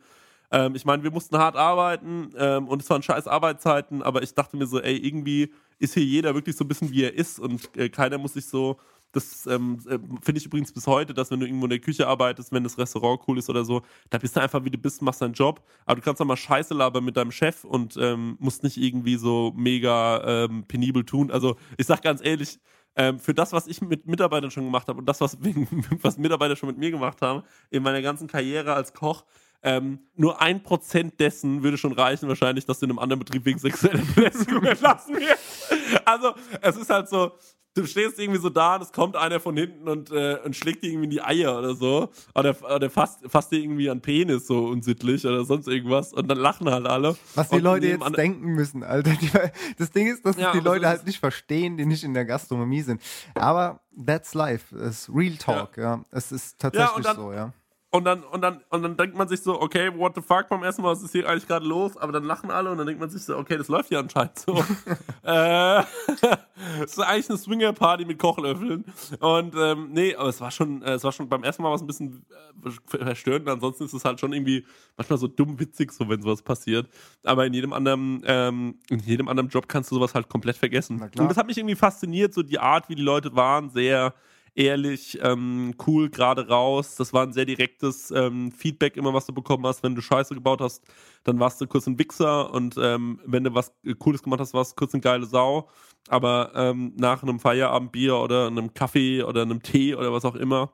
Ähm, 0.50 0.74
ich 0.74 0.84
meine, 0.84 1.02
wir 1.02 1.10
mussten 1.10 1.38
hart 1.38 1.56
arbeiten 1.56 2.34
ähm, 2.36 2.68
und 2.68 2.82
es 2.82 2.90
waren 2.90 3.02
scheiß 3.02 3.28
Arbeitszeiten, 3.28 4.02
aber 4.02 4.22
ich 4.22 4.34
dachte 4.34 4.58
mir 4.58 4.66
so, 4.66 4.78
ey, 4.78 4.94
irgendwie 4.94 5.54
ist 5.78 5.94
hier 5.94 6.04
jeder 6.04 6.34
wirklich 6.34 6.54
so 6.54 6.64
ein 6.64 6.68
bisschen 6.68 6.90
wie 6.90 7.04
er 7.04 7.14
ist 7.14 7.40
und 7.40 7.74
äh, 7.78 7.88
keiner 7.88 8.18
muss 8.18 8.34
sich 8.34 8.44
so. 8.44 8.76
Das 9.14 9.46
ähm, 9.46 9.78
äh, 9.88 9.98
finde 10.22 10.38
ich 10.38 10.46
übrigens 10.46 10.72
bis 10.72 10.86
heute, 10.86 11.14
dass 11.14 11.30
wenn 11.30 11.40
du 11.40 11.46
irgendwo 11.46 11.66
in 11.66 11.70
der 11.70 11.78
Küche 11.78 12.06
arbeitest, 12.06 12.52
wenn 12.52 12.64
das 12.64 12.76
Restaurant 12.76 13.20
cool 13.28 13.38
ist 13.38 13.48
oder 13.48 13.64
so, 13.64 13.82
da 14.10 14.18
bist 14.18 14.36
du 14.36 14.40
einfach 14.40 14.64
wie 14.64 14.70
du 14.70 14.78
bist, 14.78 15.02
machst 15.02 15.22
deinen 15.22 15.34
Job, 15.34 15.62
aber 15.86 15.96
du 15.96 16.02
kannst 16.02 16.20
auch 16.20 16.26
mal 16.26 16.36
Scheiße 16.36 16.74
labern 16.74 17.04
mit 17.04 17.16
deinem 17.16 17.30
Chef 17.30 17.64
und 17.64 17.96
ähm, 17.96 18.36
musst 18.40 18.64
nicht 18.64 18.76
irgendwie 18.76 19.16
so 19.16 19.52
mega 19.56 20.44
ähm, 20.44 20.64
penibel 20.66 21.04
tun. 21.04 21.30
Also 21.30 21.56
ich 21.78 21.86
sag 21.86 22.02
ganz 22.02 22.24
ehrlich, 22.24 22.58
ähm, 22.96 23.18
für 23.18 23.34
das, 23.34 23.52
was 23.52 23.66
ich 23.66 23.80
mit 23.80 24.06
Mitarbeitern 24.06 24.50
schon 24.50 24.64
gemacht 24.64 24.88
habe 24.88 24.98
und 24.98 25.06
das, 25.06 25.20
was, 25.20 25.38
was 26.02 26.18
Mitarbeiter 26.18 26.56
schon 26.56 26.68
mit 26.68 26.78
mir 26.78 26.90
gemacht 26.90 27.22
haben, 27.22 27.42
in 27.70 27.82
meiner 27.82 28.02
ganzen 28.02 28.26
Karriere 28.26 28.74
als 28.74 28.92
Koch, 28.92 29.24
ähm, 29.62 30.00
nur 30.14 30.42
ein 30.42 30.62
Prozent 30.62 31.18
dessen 31.20 31.62
würde 31.62 31.78
schon 31.78 31.92
reichen, 31.92 32.28
wahrscheinlich, 32.28 32.66
dass 32.66 32.80
du 32.80 32.84
in 32.84 32.90
einem 32.90 32.98
anderen 32.98 33.20
Betrieb 33.20 33.44
wegen 33.46 33.58
sexueller 33.58 34.02
Belästigung 34.14 34.62
entlassen 34.64 35.16
wirst. 35.16 36.04
Also, 36.04 36.34
es 36.60 36.76
ist 36.76 36.90
halt 36.90 37.08
so, 37.08 37.32
du 37.74 37.86
stehst 37.86 38.18
irgendwie 38.18 38.40
so 38.40 38.48
da 38.48 38.76
und 38.76 38.82
es 38.82 38.92
kommt 38.92 39.16
einer 39.16 39.40
von 39.40 39.56
hinten 39.56 39.88
und, 39.88 40.10
äh, 40.10 40.38
und 40.44 40.54
schlägt 40.56 40.82
dir 40.82 40.88
irgendwie 40.88 41.04
in 41.04 41.10
die 41.10 41.22
Eier 41.22 41.58
oder 41.58 41.74
so. 41.74 42.08
Oder, 42.34 42.56
oder 42.74 42.88
fasst, 42.88 43.20
fasst 43.28 43.52
dir 43.52 43.58
irgendwie 43.58 43.90
an 43.90 44.00
Penis 44.00 44.46
so 44.46 44.66
unsittlich 44.66 45.26
oder 45.26 45.44
sonst 45.44 45.66
irgendwas. 45.66 46.12
Und 46.12 46.28
dann 46.28 46.38
lachen 46.38 46.70
halt 46.70 46.86
alle. 46.86 47.16
Was 47.34 47.50
die 47.50 47.58
Leute 47.58 47.88
jetzt 47.88 48.16
denken 48.16 48.54
müssen, 48.54 48.82
Alter. 48.82 49.10
Die, 49.20 49.30
das 49.78 49.90
Ding 49.90 50.06
ist, 50.06 50.24
dass 50.24 50.36
ja, 50.36 50.52
die 50.52 50.60
Leute 50.60 50.88
halt 50.88 51.04
nicht 51.06 51.18
verstehen, 51.18 51.76
die 51.76 51.86
nicht 51.86 52.04
in 52.04 52.14
der 52.14 52.24
Gastronomie 52.24 52.82
sind. 52.82 53.02
Aber 53.34 53.80
that's 54.06 54.34
life. 54.34 54.74
Es 54.76 55.08
ist 55.08 55.10
Real 55.14 55.36
Talk, 55.36 55.76
ja. 55.76 55.82
ja. 55.82 56.04
Es 56.10 56.32
ist 56.32 56.58
tatsächlich 56.58 57.04
ja, 57.04 57.14
dann, 57.14 57.16
so, 57.16 57.32
ja. 57.32 57.52
Und 57.94 58.02
dann, 58.02 58.24
und 58.24 58.40
dann, 58.40 58.60
und 58.70 58.82
dann 58.82 58.96
denkt 58.96 59.16
man 59.16 59.28
sich 59.28 59.40
so, 59.40 59.62
okay, 59.62 59.88
what 59.96 60.16
the 60.16 60.20
fuck 60.20 60.48
beim 60.48 60.64
ersten 60.64 60.82
Mal, 60.82 60.90
was 60.90 61.02
ist 61.04 61.12
hier 61.12 61.28
eigentlich 61.28 61.46
gerade 61.46 61.64
los? 61.64 61.96
Aber 61.96 62.10
dann 62.10 62.24
lachen 62.24 62.50
alle 62.50 62.72
und 62.72 62.78
dann 62.78 62.88
denkt 62.88 63.00
man 63.00 63.08
sich 63.08 63.22
so, 63.22 63.36
okay, 63.36 63.56
das 63.56 63.68
läuft 63.68 63.92
ja 63.92 64.00
anscheinend 64.00 64.36
so. 64.36 64.52
äh, 65.22 65.78
es 66.82 66.90
ist 66.90 66.98
eigentlich 66.98 67.30
eine 67.30 67.38
Swinger-Party 67.38 68.04
mit 68.04 68.18
Kochlöffeln. 68.18 68.84
Und 69.20 69.54
ähm, 69.56 69.90
nee, 69.92 70.12
aber 70.16 70.28
es 70.28 70.40
war 70.40 70.50
schon, 70.50 70.82
äh, 70.82 70.94
es 70.94 71.04
war 71.04 71.12
schon 71.12 71.28
beim 71.28 71.44
ersten 71.44 71.62
Mal 71.62 71.70
was 71.70 71.82
ein 71.82 71.86
bisschen 71.86 72.26
äh, 72.64 72.98
verstörend. 72.98 73.48
Ansonsten 73.48 73.84
ist 73.84 73.92
es 73.92 74.04
halt 74.04 74.18
schon 74.18 74.32
irgendwie 74.32 74.66
manchmal 74.96 75.20
so 75.20 75.28
dumm 75.28 75.60
witzig, 75.60 75.92
so 75.92 76.08
wenn 76.08 76.20
sowas 76.20 76.42
passiert. 76.42 76.88
Aber 77.22 77.46
in 77.46 77.54
jedem 77.54 77.72
anderen, 77.72 78.24
ähm, 78.26 78.80
in 78.90 78.98
jedem 78.98 79.28
anderen 79.28 79.50
Job 79.50 79.68
kannst 79.68 79.92
du 79.92 79.94
sowas 79.94 80.16
halt 80.16 80.28
komplett 80.28 80.56
vergessen. 80.56 81.00
Und 81.00 81.28
das 81.28 81.36
hat 81.36 81.46
mich 81.46 81.58
irgendwie 81.58 81.76
fasziniert, 81.76 82.34
so 82.34 82.42
die 82.42 82.58
Art, 82.58 82.88
wie 82.88 82.96
die 82.96 83.02
Leute 83.02 83.36
waren, 83.36 83.70
sehr 83.70 84.14
ehrlich, 84.54 85.18
ähm, 85.22 85.74
cool, 85.86 86.10
gerade 86.10 86.48
raus. 86.48 86.96
Das 86.96 87.12
war 87.12 87.24
ein 87.24 87.32
sehr 87.32 87.44
direktes 87.44 88.10
ähm, 88.10 88.52
Feedback 88.52 88.96
immer, 88.96 89.14
was 89.14 89.26
du 89.26 89.32
bekommen 89.32 89.66
hast. 89.66 89.82
Wenn 89.82 89.94
du 89.94 90.00
Scheiße 90.00 90.34
gebaut 90.34 90.60
hast, 90.60 90.84
dann 91.24 91.40
warst 91.40 91.60
du 91.60 91.66
kurz 91.66 91.86
ein 91.86 91.98
Wichser 91.98 92.52
und 92.52 92.76
ähm, 92.78 93.20
wenn 93.24 93.44
du 93.44 93.54
was 93.54 93.72
Cooles 93.98 94.22
gemacht 94.22 94.40
hast, 94.40 94.54
warst 94.54 94.72
du 94.72 94.76
kurz 94.76 94.94
eine 94.94 95.00
geile 95.00 95.26
Sau. 95.26 95.68
Aber 96.08 96.52
ähm, 96.54 96.92
nach 96.96 97.22
einem 97.22 97.40
Feierabendbier 97.40 98.16
oder 98.16 98.46
einem 98.46 98.74
Kaffee 98.74 99.22
oder 99.22 99.42
einem 99.42 99.62
Tee 99.62 99.94
oder 99.94 100.12
was 100.12 100.24
auch 100.24 100.34
immer, 100.34 100.72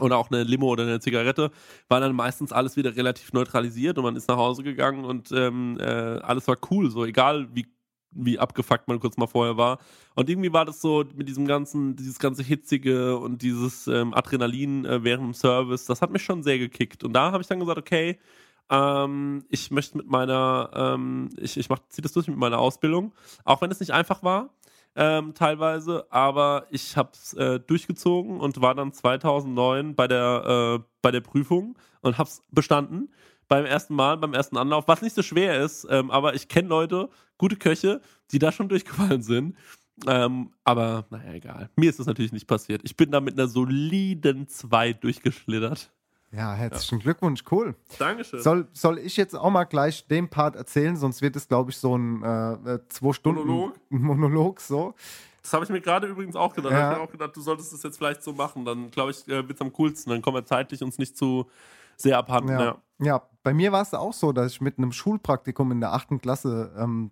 oder 0.00 0.18
auch 0.18 0.30
eine 0.30 0.44
Limo 0.44 0.68
oder 0.68 0.84
eine 0.84 1.00
Zigarette, 1.00 1.50
war 1.88 2.00
dann 2.00 2.14
meistens 2.14 2.52
alles 2.52 2.76
wieder 2.76 2.96
relativ 2.96 3.32
neutralisiert 3.32 3.98
und 3.98 4.04
man 4.04 4.16
ist 4.16 4.28
nach 4.28 4.36
Hause 4.36 4.62
gegangen 4.62 5.04
und 5.04 5.32
ähm, 5.32 5.78
äh, 5.80 5.84
alles 5.84 6.48
war 6.48 6.56
cool, 6.70 6.90
so 6.90 7.04
egal 7.04 7.48
wie 7.54 7.66
wie 8.12 8.38
abgefuckt 8.38 8.88
man 8.88 9.00
kurz 9.00 9.16
mal 9.16 9.26
vorher 9.26 9.56
war. 9.56 9.78
Und 10.14 10.28
irgendwie 10.28 10.52
war 10.52 10.64
das 10.64 10.80
so 10.80 11.04
mit 11.14 11.28
diesem 11.28 11.46
ganzen, 11.46 11.96
dieses 11.96 12.18
ganze 12.18 12.42
Hitzige 12.42 13.16
und 13.18 13.42
dieses 13.42 13.86
ähm, 13.86 14.14
Adrenalin 14.14 14.84
äh, 14.84 15.04
während 15.04 15.24
dem 15.24 15.34
Service, 15.34 15.86
das 15.86 16.02
hat 16.02 16.10
mich 16.10 16.22
schon 16.24 16.42
sehr 16.42 16.58
gekickt. 16.58 17.04
Und 17.04 17.12
da 17.12 17.32
habe 17.32 17.42
ich 17.42 17.48
dann 17.48 17.60
gesagt, 17.60 17.78
okay, 17.78 18.18
Ähm, 18.70 19.44
ich 19.48 19.70
möchte 19.72 19.96
mit 19.98 20.08
meiner, 20.08 20.70
ähm, 20.74 21.30
ich, 21.38 21.56
ich 21.56 21.68
mach, 21.68 21.80
zieh 21.88 22.02
das 22.02 22.12
durch 22.12 22.28
mit 22.28 22.36
meiner 22.36 22.60
Ausbildung, 22.60 23.12
auch 23.44 23.60
wenn 23.62 23.70
es 23.72 23.80
nicht 23.80 23.90
einfach 23.92 24.22
war, 24.22 24.50
ähm, 24.94 25.34
teilweise, 25.34 26.06
aber 26.10 26.66
ich 26.70 26.96
habe 26.96 27.10
es 27.12 27.34
äh, 27.34 27.58
durchgezogen 27.58 28.38
und 28.40 28.60
war 28.60 28.76
dann 28.76 28.92
2009 28.92 29.96
bei 29.96 30.06
der, 30.06 30.78
äh, 30.78 30.84
bei 31.02 31.10
der 31.10 31.20
Prüfung 31.20 31.76
und 32.02 32.16
habe 32.18 32.28
es 32.28 32.44
bestanden 32.52 33.08
beim 33.50 33.66
ersten 33.66 33.94
Mal, 33.94 34.16
beim 34.16 34.32
ersten 34.32 34.56
Anlauf, 34.56 34.86
was 34.86 35.02
nicht 35.02 35.14
so 35.14 35.22
schwer 35.22 35.60
ist, 35.60 35.86
ähm, 35.90 36.10
aber 36.10 36.34
ich 36.34 36.48
kenne 36.48 36.68
Leute, 36.68 37.10
gute 37.36 37.56
Köche, 37.56 38.00
die 38.30 38.38
da 38.38 38.52
schon 38.52 38.68
durchgefallen 38.70 39.22
sind. 39.22 39.56
Ähm, 40.06 40.52
aber 40.64 41.04
naja, 41.10 41.32
egal. 41.34 41.68
Mir 41.76 41.90
ist 41.90 41.98
das 41.98 42.06
natürlich 42.06 42.32
nicht 42.32 42.46
passiert. 42.46 42.80
Ich 42.84 42.96
bin 42.96 43.10
da 43.10 43.20
mit 43.20 43.34
einer 43.34 43.48
soliden 43.48 44.48
2 44.48 44.94
durchgeschlittert. 44.94 45.90
Ja, 46.30 46.54
herzlichen 46.54 47.00
Glückwunsch, 47.00 47.42
cool. 47.50 47.74
Dankeschön. 47.98 48.40
Soll, 48.40 48.68
soll 48.72 48.98
ich 49.00 49.16
jetzt 49.16 49.34
auch 49.34 49.50
mal 49.50 49.64
gleich 49.64 50.06
den 50.06 50.30
Part 50.30 50.54
erzählen, 50.54 50.96
sonst 50.96 51.20
wird 51.20 51.34
es, 51.34 51.48
glaube 51.48 51.72
ich, 51.72 51.76
so 51.76 51.98
ein 51.98 52.22
äh, 52.22 52.74
äh, 52.74 52.78
zwei 52.88 53.12
Stunden 53.12 53.40
Monolog? 53.40 53.80
Monolog 53.90 54.60
so. 54.60 54.94
Das 55.42 55.52
habe 55.52 55.64
ich 55.64 55.70
mir 55.70 55.80
gerade 55.80 56.06
übrigens 56.06 56.36
auch 56.36 56.54
gedacht. 56.54 56.72
Ja. 56.72 56.78
Ich 56.78 56.84
habe 56.84 56.96
mir 56.98 57.02
auch 57.02 57.10
gedacht, 57.10 57.36
du 57.36 57.40
solltest 57.40 57.72
das 57.72 57.82
jetzt 57.82 57.98
vielleicht 57.98 58.22
so 58.22 58.32
machen. 58.32 58.64
Dann, 58.64 58.92
glaube 58.92 59.10
ich, 59.10 59.26
äh, 59.26 59.48
wird 59.48 59.54
es 59.54 59.60
am 59.60 59.72
coolsten. 59.72 60.10
Dann 60.10 60.22
kommen 60.22 60.36
wir 60.36 60.46
zeitlich 60.46 60.82
uns 60.84 60.98
nicht 60.98 61.16
zu 61.16 61.50
sehr 62.02 62.18
abhanden. 62.18 62.50
Ja. 62.52 62.60
Ja. 62.60 62.76
ja, 63.00 63.22
bei 63.42 63.54
mir 63.54 63.72
war 63.72 63.82
es 63.82 63.94
auch 63.94 64.12
so, 64.12 64.32
dass 64.32 64.52
ich 64.52 64.60
mit 64.60 64.78
einem 64.78 64.92
Schulpraktikum 64.92 65.72
in 65.72 65.80
der 65.80 65.92
achten 65.92 66.20
Klasse, 66.20 66.72
ähm, 66.78 67.10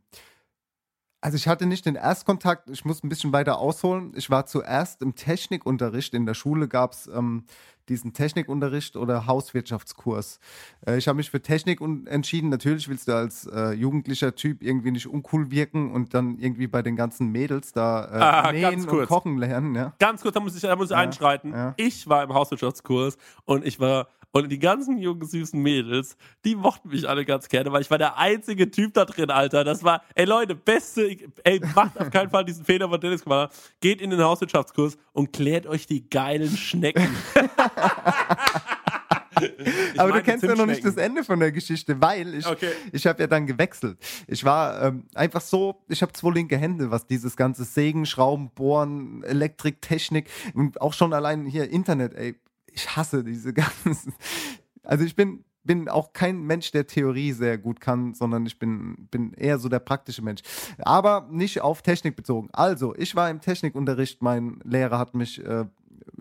also 1.21 1.35
ich 1.37 1.49
hatte 1.49 1.67
nicht 1.67 1.85
den 1.85 1.97
Erstkontakt, 1.97 2.71
ich 2.71 2.85
muss 2.85 3.03
ein 3.03 3.09
bisschen 3.09 3.33
weiter 3.33 3.59
ausholen. 3.59 4.13
Ich 4.15 4.31
war 4.31 4.47
zuerst 4.47 5.03
im 5.03 5.17
Technikunterricht. 5.17 6.15
In 6.15 6.27
der 6.27 6.35
Schule 6.35 6.69
gab 6.69 6.93
es 6.93 7.09
ähm, 7.09 7.43
diesen 7.89 8.13
Technikunterricht 8.13 8.95
oder 8.97 9.27
Hauswirtschaftskurs. 9.27 10.39
Äh, 10.87 10.97
ich 10.99 11.09
habe 11.09 11.17
mich 11.17 11.31
für 11.33 11.43
Technik 11.43 11.81
entschieden. 12.07 12.51
Natürlich 12.51 12.89
willst 12.89 13.09
du 13.09 13.17
als 13.17 13.47
äh, 13.47 13.73
jugendlicher 13.73 14.37
Typ 14.37 14.63
irgendwie 14.63 14.93
nicht 14.93 15.09
uncool 15.09 15.51
wirken 15.51 15.91
und 15.91 16.15
dann 16.15 16.39
irgendwie 16.39 16.69
bei 16.69 16.83
den 16.83 16.95
ganzen 16.95 17.33
Mädels 17.33 17.73
da 17.73 18.05
äh, 18.05 18.09
Ah, 18.49 18.53
nähen 18.53 18.89
und 18.89 19.07
kochen 19.09 19.39
lernen. 19.39 19.75
Ja. 19.75 19.95
Ganz 19.99 20.23
kurz, 20.23 20.35
da 20.35 20.41
muss 20.41 20.55
ich, 20.55 20.63
da 20.63 20.77
muss 20.77 20.87
ich 20.87 20.91
Ja, 20.93 20.99
einschreiten. 20.99 21.53
ja. 21.53 21.75
Ich 21.79 22.09
war 22.09 22.23
im 22.23 22.33
Hauswirtschaftskurs 22.33 23.19
und 23.45 23.67
ich 23.67 23.81
war, 23.81 24.07
und 24.33 24.49
die 24.51 24.59
ganzen 24.59 24.99
jungen, 24.99 25.27
süßen 25.27 25.61
Mädels, 25.61 26.17
die 26.45 26.55
mochten 26.55 26.89
mich 26.91 27.09
alle 27.09 27.25
ganz 27.25 27.49
gerne, 27.49 27.73
weil 27.73 27.83
ich 27.83 27.91
war 27.91 27.99
der 27.99 28.19
einzige 28.19 28.71
Typ 28.71 28.95
da 28.95 29.05
drin, 29.05 29.31
Alter. 29.31 29.65
Das 29.65 29.83
war, 29.85 30.03
ey 30.15 30.25
Leute, 30.27 30.55
beste, 30.55 31.17
ey, 31.45 31.61
macht 31.75 31.99
auf 32.01 32.11
keinen 32.11 32.31
Fall 32.31 32.45
diesen 32.45 32.65
Fehler, 32.65 32.91
was 32.91 33.01
Dennis 33.01 33.25
gemacht 33.25 33.51
hat. 33.51 33.59
Geht 33.81 34.01
in 34.01 34.11
den 34.11 34.21
Hauswirtschaftskurs 34.23 34.99
und 35.13 35.33
klärt 35.33 35.67
euch 35.67 35.87
die 35.87 36.09
geilen 36.09 36.57
Schnecken. 36.57 37.09
Ich 39.93 40.01
Aber 40.01 40.13
du 40.13 40.23
kennst 40.23 40.43
ja 40.45 40.55
noch 40.57 40.67
nicht 40.67 40.85
das. 40.85 40.97
Ende 40.97 41.23
von 41.23 41.39
der 41.39 41.53
Geschichte, 41.53 42.01
weil 42.01 42.35
ich, 42.35 42.45
Okay. 42.47 42.73
ich 42.91 43.07
habe 43.07 43.21
ja 43.21 43.27
dann 43.29 43.47
gewechselt. 43.47 43.97
Ich 44.27 44.45
war 44.45 44.83
ähm, 44.83 45.05
einfach 45.15 45.41
so, 45.41 45.81
ich 45.89 46.03
habe 46.03 46.13
zwei 46.13 46.33
linke 46.33 46.57
Hände, 46.57 46.91
was 46.91 47.07
dieses 47.07 47.37
ganze 47.37 47.63
Sägen, 47.65 48.05
Schrauben, 48.05 48.51
Bohren, 48.51 49.23
Elektrik, 49.23 49.81
Technik 49.81 50.29
und 50.55 50.81
auch 50.81 50.93
schon 50.93 51.13
allein 51.13 51.47
hier 51.47 51.71
Internet, 51.71 52.15
ey, 52.15 52.35
ich 52.79 52.97
hasse 52.97 53.25
diese 53.25 53.53
ganzen. 53.55 54.15
Also 54.83 55.05
ich 55.05 55.17
bin 55.17 55.45
bin 55.65 55.89
auch 55.89 56.15
kein 56.15 56.45
Mensch, 56.45 56.71
der 56.71 56.87
Theorie 56.87 57.33
sehr 57.33 57.59
gut 57.59 57.79
kann, 57.79 58.15
sondern 58.15 58.47
ich 58.47 58.59
bin, 58.59 59.07
bin 59.11 59.35
eher 59.35 59.59
so 59.59 59.69
der 59.69 59.81
praktische 59.81 60.23
Mensch. 60.23 60.41
Aber 60.79 61.29
nicht 61.31 61.61
auf 61.61 61.83
Technik 61.83 62.17
bezogen. 62.17 62.49
Also, 62.53 62.95
ich 62.97 63.15
war 63.15 63.29
im 63.29 63.43
Technikunterricht, 63.43 64.23
mein 64.23 64.61
Lehrer 64.65 64.99
hat 64.99 65.15
mich 65.15 65.45
äh, 65.45 65.67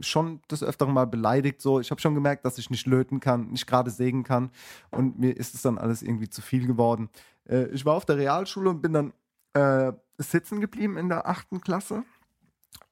schon 0.01 0.41
des 0.51 0.63
Öfteren 0.63 0.93
mal 0.93 1.07
beleidigt. 1.07 1.61
So, 1.61 1.79
ich 1.79 1.91
habe 1.91 2.01
schon 2.01 2.13
gemerkt, 2.13 2.43
dass 2.43 2.57
ich 2.57 2.69
nicht 2.69 2.85
löten 2.87 3.21
kann, 3.21 3.47
nicht 3.51 3.67
gerade 3.67 3.89
sägen 3.89 4.23
kann. 4.23 4.51
Und 4.91 5.17
mir 5.17 5.37
ist 5.37 5.55
es 5.55 5.61
dann 5.61 5.77
alles 5.77 6.01
irgendwie 6.01 6.29
zu 6.29 6.41
viel 6.41 6.67
geworden. 6.67 7.09
Äh, 7.47 7.67
ich 7.67 7.85
war 7.85 7.95
auf 7.95 8.05
der 8.05 8.17
Realschule 8.17 8.69
und 8.69 8.81
bin 8.81 8.91
dann 8.91 9.13
äh, 9.53 9.93
sitzen 10.17 10.59
geblieben 10.59 10.97
in 10.97 11.07
der 11.07 11.25
achten 11.25 11.61
Klasse. 11.61 12.03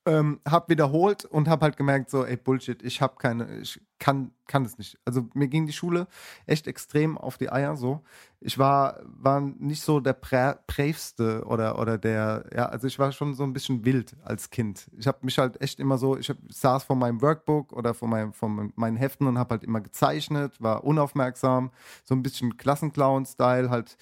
Ähm, 0.07 0.39
hab 0.47 0.69
wiederholt 0.69 1.25
und 1.25 1.47
hab 1.47 1.61
halt 1.61 1.77
gemerkt, 1.77 2.11
so, 2.11 2.25
ey, 2.25 2.37
Bullshit, 2.37 2.83
ich 2.83 3.01
hab 3.01 3.17
keine, 3.17 3.59
ich 3.59 3.81
kann, 3.97 4.31
kann 4.45 4.63
es 4.63 4.77
nicht. 4.77 4.99
Also 5.03 5.27
mir 5.33 5.47
ging 5.47 5.65
die 5.65 5.73
Schule 5.73 6.07
echt 6.45 6.67
extrem 6.67 7.17
auf 7.17 7.39
die 7.39 7.51
Eier, 7.51 7.75
so. 7.75 8.03
Ich 8.39 8.59
war, 8.59 8.99
war 9.03 9.41
nicht 9.41 9.81
so 9.81 9.99
der 9.99 10.13
Prä 10.13 10.53
Brävste 10.67 11.43
oder, 11.45 11.79
oder 11.79 11.97
der, 11.97 12.45
ja, 12.55 12.65
also 12.67 12.85
ich 12.85 12.99
war 12.99 13.11
schon 13.11 13.33
so 13.33 13.43
ein 13.43 13.53
bisschen 13.53 13.83
wild 13.83 14.15
als 14.23 14.51
Kind. 14.51 14.91
Ich 14.95 15.07
habe 15.07 15.19
mich 15.21 15.39
halt 15.39 15.59
echt 15.61 15.79
immer 15.79 15.97
so, 15.97 16.17
ich 16.17 16.29
hab, 16.29 16.37
saß 16.49 16.83
vor 16.83 16.95
meinem 16.95 17.21
Workbook 17.21 17.73
oder 17.73 17.95
vor, 17.95 18.07
meinem, 18.07 18.31
vor 18.33 18.49
meinen 18.49 18.97
Heften 18.97 19.25
und 19.25 19.39
hab 19.39 19.49
halt 19.49 19.63
immer 19.63 19.81
gezeichnet, 19.81 20.61
war 20.61 20.83
unaufmerksam, 20.83 21.71
so 22.03 22.13
ein 22.13 22.21
bisschen 22.21 22.57
Klassenclown-Style, 22.57 23.71
halt 23.71 23.97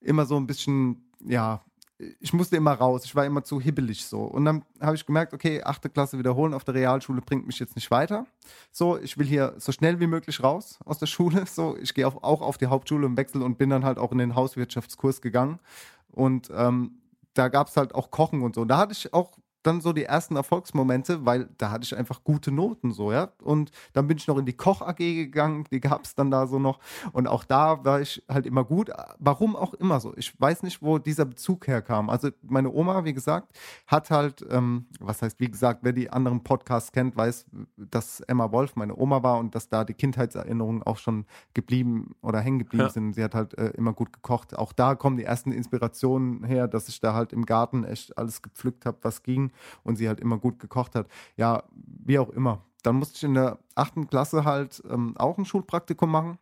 immer 0.00 0.26
so 0.26 0.36
ein 0.36 0.46
bisschen, 0.46 1.10
ja, 1.24 1.64
ich 2.20 2.32
musste 2.32 2.56
immer 2.56 2.72
raus, 2.72 3.04
ich 3.04 3.14
war 3.14 3.24
immer 3.24 3.44
zu 3.44 3.60
hibbelig 3.60 4.04
so. 4.04 4.20
Und 4.22 4.44
dann 4.44 4.64
habe 4.80 4.96
ich 4.96 5.06
gemerkt, 5.06 5.32
okay, 5.34 5.62
achte 5.62 5.88
Klasse 5.88 6.18
wiederholen 6.18 6.54
auf 6.54 6.64
der 6.64 6.74
Realschule 6.74 7.20
bringt 7.20 7.46
mich 7.46 7.58
jetzt 7.58 7.76
nicht 7.76 7.90
weiter. 7.90 8.26
So, 8.70 8.98
ich 8.98 9.18
will 9.18 9.26
hier 9.26 9.54
so 9.58 9.72
schnell 9.72 10.00
wie 10.00 10.06
möglich 10.06 10.42
raus 10.42 10.78
aus 10.84 10.98
der 10.98 11.06
Schule. 11.06 11.44
So, 11.52 11.76
ich 11.76 11.92
gehe 11.92 12.06
auch 12.06 12.40
auf 12.40 12.56
die 12.56 12.66
Hauptschule 12.66 13.06
im 13.06 13.16
Wechsel 13.16 13.42
und 13.42 13.58
bin 13.58 13.68
dann 13.68 13.84
halt 13.84 13.98
auch 13.98 14.10
in 14.12 14.18
den 14.18 14.34
Hauswirtschaftskurs 14.34 15.20
gegangen. 15.20 15.58
Und 16.10 16.50
ähm, 16.54 17.02
da 17.34 17.48
gab 17.48 17.68
es 17.68 17.76
halt 17.76 17.94
auch 17.94 18.10
Kochen 18.10 18.42
und 18.42 18.54
so. 18.54 18.64
Da 18.64 18.78
hatte 18.78 18.92
ich 18.92 19.12
auch 19.12 19.32
dann 19.62 19.80
so 19.80 19.92
die 19.92 20.04
ersten 20.04 20.36
Erfolgsmomente, 20.36 21.24
weil 21.24 21.48
da 21.58 21.70
hatte 21.70 21.84
ich 21.84 21.96
einfach 21.96 22.24
gute 22.24 22.50
Noten 22.50 22.92
so, 22.92 23.12
ja. 23.12 23.30
Und 23.42 23.70
dann 23.92 24.06
bin 24.08 24.16
ich 24.16 24.26
noch 24.26 24.38
in 24.38 24.46
die 24.46 24.52
Koch-AG 24.56 24.96
gegangen, 24.96 25.64
die 25.70 25.80
gab 25.80 26.04
es 26.04 26.14
dann 26.14 26.30
da 26.30 26.46
so 26.46 26.58
noch. 26.58 26.80
Und 27.12 27.28
auch 27.28 27.44
da 27.44 27.84
war 27.84 28.00
ich 28.00 28.22
halt 28.28 28.46
immer 28.46 28.64
gut. 28.64 28.90
Warum 29.18 29.54
auch 29.56 29.74
immer 29.74 30.00
so. 30.00 30.12
Ich 30.16 30.38
weiß 30.40 30.62
nicht, 30.64 30.82
wo 30.82 30.98
dieser 30.98 31.24
Bezug 31.24 31.66
herkam. 31.66 32.10
Also 32.10 32.30
meine 32.42 32.70
Oma, 32.72 33.04
wie 33.04 33.12
gesagt, 33.14 33.56
hat 33.86 34.10
halt, 34.10 34.44
ähm, 34.50 34.86
was 35.00 35.22
heißt, 35.22 35.38
wie 35.40 35.50
gesagt, 35.50 35.80
wer 35.82 35.92
die 35.92 36.10
anderen 36.10 36.42
Podcasts 36.42 36.90
kennt, 36.92 37.16
weiß, 37.16 37.46
dass 37.76 38.20
Emma 38.20 38.50
Wolf 38.52 38.76
meine 38.76 38.96
Oma 38.96 39.22
war 39.22 39.38
und 39.38 39.54
dass 39.54 39.68
da 39.68 39.84
die 39.84 39.94
Kindheitserinnerungen 39.94 40.82
auch 40.82 40.98
schon 40.98 41.24
geblieben 41.54 42.14
oder 42.22 42.40
hängen 42.40 42.58
geblieben 42.58 42.84
Ja. 42.84 42.90
sind. 42.90 43.14
Sie 43.14 43.22
hat 43.22 43.34
halt 43.34 43.56
äh, 43.58 43.68
immer 43.70 43.92
gut 43.92 44.12
gekocht. 44.12 44.56
Auch 44.58 44.72
da 44.72 44.94
kommen 44.96 45.16
die 45.16 45.24
ersten 45.24 45.52
Inspirationen 45.52 46.44
her, 46.44 46.66
dass 46.68 46.88
ich 46.88 46.98
da 47.00 47.14
halt 47.14 47.32
im 47.32 47.46
Garten 47.46 47.84
echt 47.84 48.18
alles 48.18 48.42
gepflückt 48.42 48.86
habe, 48.86 48.98
was 49.02 49.22
ging 49.22 49.51
und 49.82 49.96
sie 49.96 50.08
halt 50.08 50.20
immer 50.20 50.38
gut 50.38 50.58
gekocht 50.58 50.94
hat. 50.94 51.08
Ja, 51.36 51.64
wie 51.74 52.18
auch 52.18 52.30
immer. 52.30 52.64
Dann 52.82 52.96
musste 52.96 53.16
ich 53.16 53.24
in 53.24 53.34
der 53.34 53.58
achten 53.74 54.08
Klasse 54.08 54.44
halt 54.44 54.82
ähm, 54.90 55.16
auch 55.16 55.38
ein 55.38 55.44
Schulpraktikum 55.44 56.10
machen. 56.10 56.38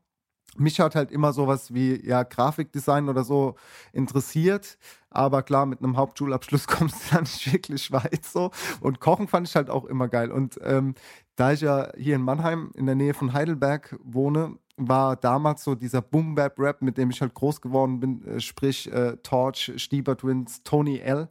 Mich 0.57 0.81
hat 0.81 0.97
halt 0.97 1.13
immer 1.13 1.33
sowas 1.33 1.73
wie 1.73 2.05
ja 2.05 2.25
Grafikdesign 2.25 3.09
oder 3.09 3.23
so 3.23 3.55
interessiert, 3.93 4.79
aber 5.09 5.43
klar 5.45 5.65
mit 5.65 5.79
einem 5.79 5.97
Hauptschulabschluss 5.97 6.67
kommst 6.67 6.97
du 7.13 7.15
da 7.15 7.21
nicht 7.21 7.53
wirklich 7.53 7.93
weit 7.93 8.25
so. 8.25 8.51
Und 8.81 9.01
Kochen 9.01 9.29
fand 9.29 9.47
ich 9.47 9.55
halt 9.55 9.71
auch 9.71 9.85
immer 9.85 10.09
geil. 10.09 10.33
Und 10.33 10.59
ähm, 10.63 10.95
da 11.37 11.53
ich 11.53 11.61
ja 11.61 11.93
hier 11.97 12.17
in 12.17 12.23
Mannheim 12.23 12.73
in 12.75 12.87
der 12.87 12.97
Nähe 12.97 13.15
von 13.15 13.33
Heidelberg 13.33 13.97
wohne, 14.03 14.59
war 14.89 15.17
damals 15.17 15.65
so 15.65 15.75
dieser 15.75 16.03
Boom 16.03 16.35
Bap 16.35 16.59
Rap, 16.59 16.83
mit 16.83 16.97
dem 16.97 17.11
ich 17.11 17.21
halt 17.21 17.35
groß 17.35 17.61
geworden 17.61 18.01
bin, 18.01 18.27
äh, 18.27 18.41
sprich 18.41 18.91
äh, 18.93 19.17
Torch, 19.19 19.73
Stieber 19.77 20.17
Twins, 20.17 20.63
Tony 20.63 20.99
L, 20.99 21.29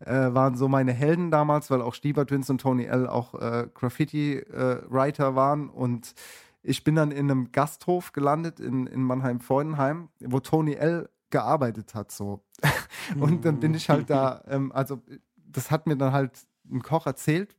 äh, 0.00 0.10
waren 0.10 0.56
so 0.56 0.68
meine 0.68 0.92
Helden 0.92 1.30
damals, 1.30 1.70
weil 1.70 1.82
auch 1.82 1.94
Stieber 1.94 2.26
Twins 2.26 2.50
und 2.50 2.60
Tony 2.60 2.84
L 2.84 3.06
auch 3.06 3.34
äh, 3.34 3.68
Graffiti-Writer 3.74 5.34
waren 5.34 5.68
und 5.68 6.14
ich 6.62 6.84
bin 6.84 6.94
dann 6.94 7.10
in 7.10 7.30
einem 7.30 7.52
Gasthof 7.52 8.12
gelandet 8.12 8.60
in, 8.60 8.86
in 8.86 9.02
Mannheim-Freudenheim, 9.02 10.08
wo 10.20 10.40
Tony 10.40 10.74
L 10.74 11.08
gearbeitet 11.30 11.94
hat, 11.94 12.12
so. 12.12 12.44
und 13.18 13.44
dann 13.44 13.60
bin 13.60 13.72
ich 13.74 13.88
halt 13.88 14.10
da, 14.10 14.42
ähm, 14.46 14.72
also 14.72 15.00
das 15.36 15.70
hat 15.70 15.86
mir 15.86 15.96
dann 15.96 16.12
halt 16.12 16.32
ein 16.70 16.82
Koch 16.82 17.06
erzählt, 17.06 17.56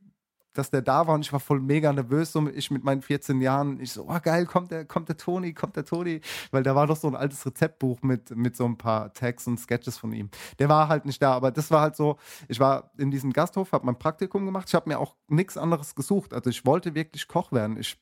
dass 0.52 0.70
der 0.70 0.82
da 0.82 1.06
war 1.06 1.14
und 1.14 1.22
ich 1.22 1.32
war 1.32 1.40
voll 1.40 1.60
mega 1.60 1.92
nervös, 1.92 2.32
so 2.32 2.48
ich 2.48 2.70
mit 2.70 2.84
meinen 2.84 3.02
14 3.02 3.40
Jahren. 3.40 3.80
Ich 3.80 3.92
so, 3.92 4.08
oh 4.08 4.18
geil, 4.22 4.46
kommt 4.46 4.70
der, 4.70 4.84
kommt 4.84 5.08
der 5.08 5.16
Toni, 5.16 5.54
kommt 5.54 5.76
der 5.76 5.84
Toni, 5.84 6.20
weil 6.50 6.62
da 6.62 6.74
war 6.74 6.86
doch 6.86 6.96
so 6.96 7.08
ein 7.08 7.16
altes 7.16 7.44
Rezeptbuch 7.46 8.02
mit, 8.02 8.34
mit 8.36 8.56
so 8.56 8.64
ein 8.64 8.76
paar 8.76 9.12
Tags 9.12 9.46
und 9.46 9.58
Sketches 9.58 9.98
von 9.98 10.12
ihm. 10.12 10.30
Der 10.58 10.68
war 10.68 10.88
halt 10.88 11.06
nicht 11.06 11.22
da, 11.22 11.32
aber 11.32 11.50
das 11.50 11.70
war 11.70 11.80
halt 11.80 11.96
so, 11.96 12.16
ich 12.48 12.60
war 12.60 12.90
in 12.98 13.10
diesem 13.10 13.32
Gasthof, 13.32 13.72
habe 13.72 13.86
mein 13.86 13.98
Praktikum 13.98 14.44
gemacht, 14.44 14.68
ich 14.68 14.74
habe 14.74 14.88
mir 14.88 14.98
auch 14.98 15.16
nichts 15.28 15.56
anderes 15.56 15.94
gesucht. 15.94 16.34
Also 16.34 16.50
ich 16.50 16.66
wollte 16.66 16.94
wirklich 16.94 17.28
Koch 17.28 17.52
werden. 17.52 17.76
Ich 17.78 17.98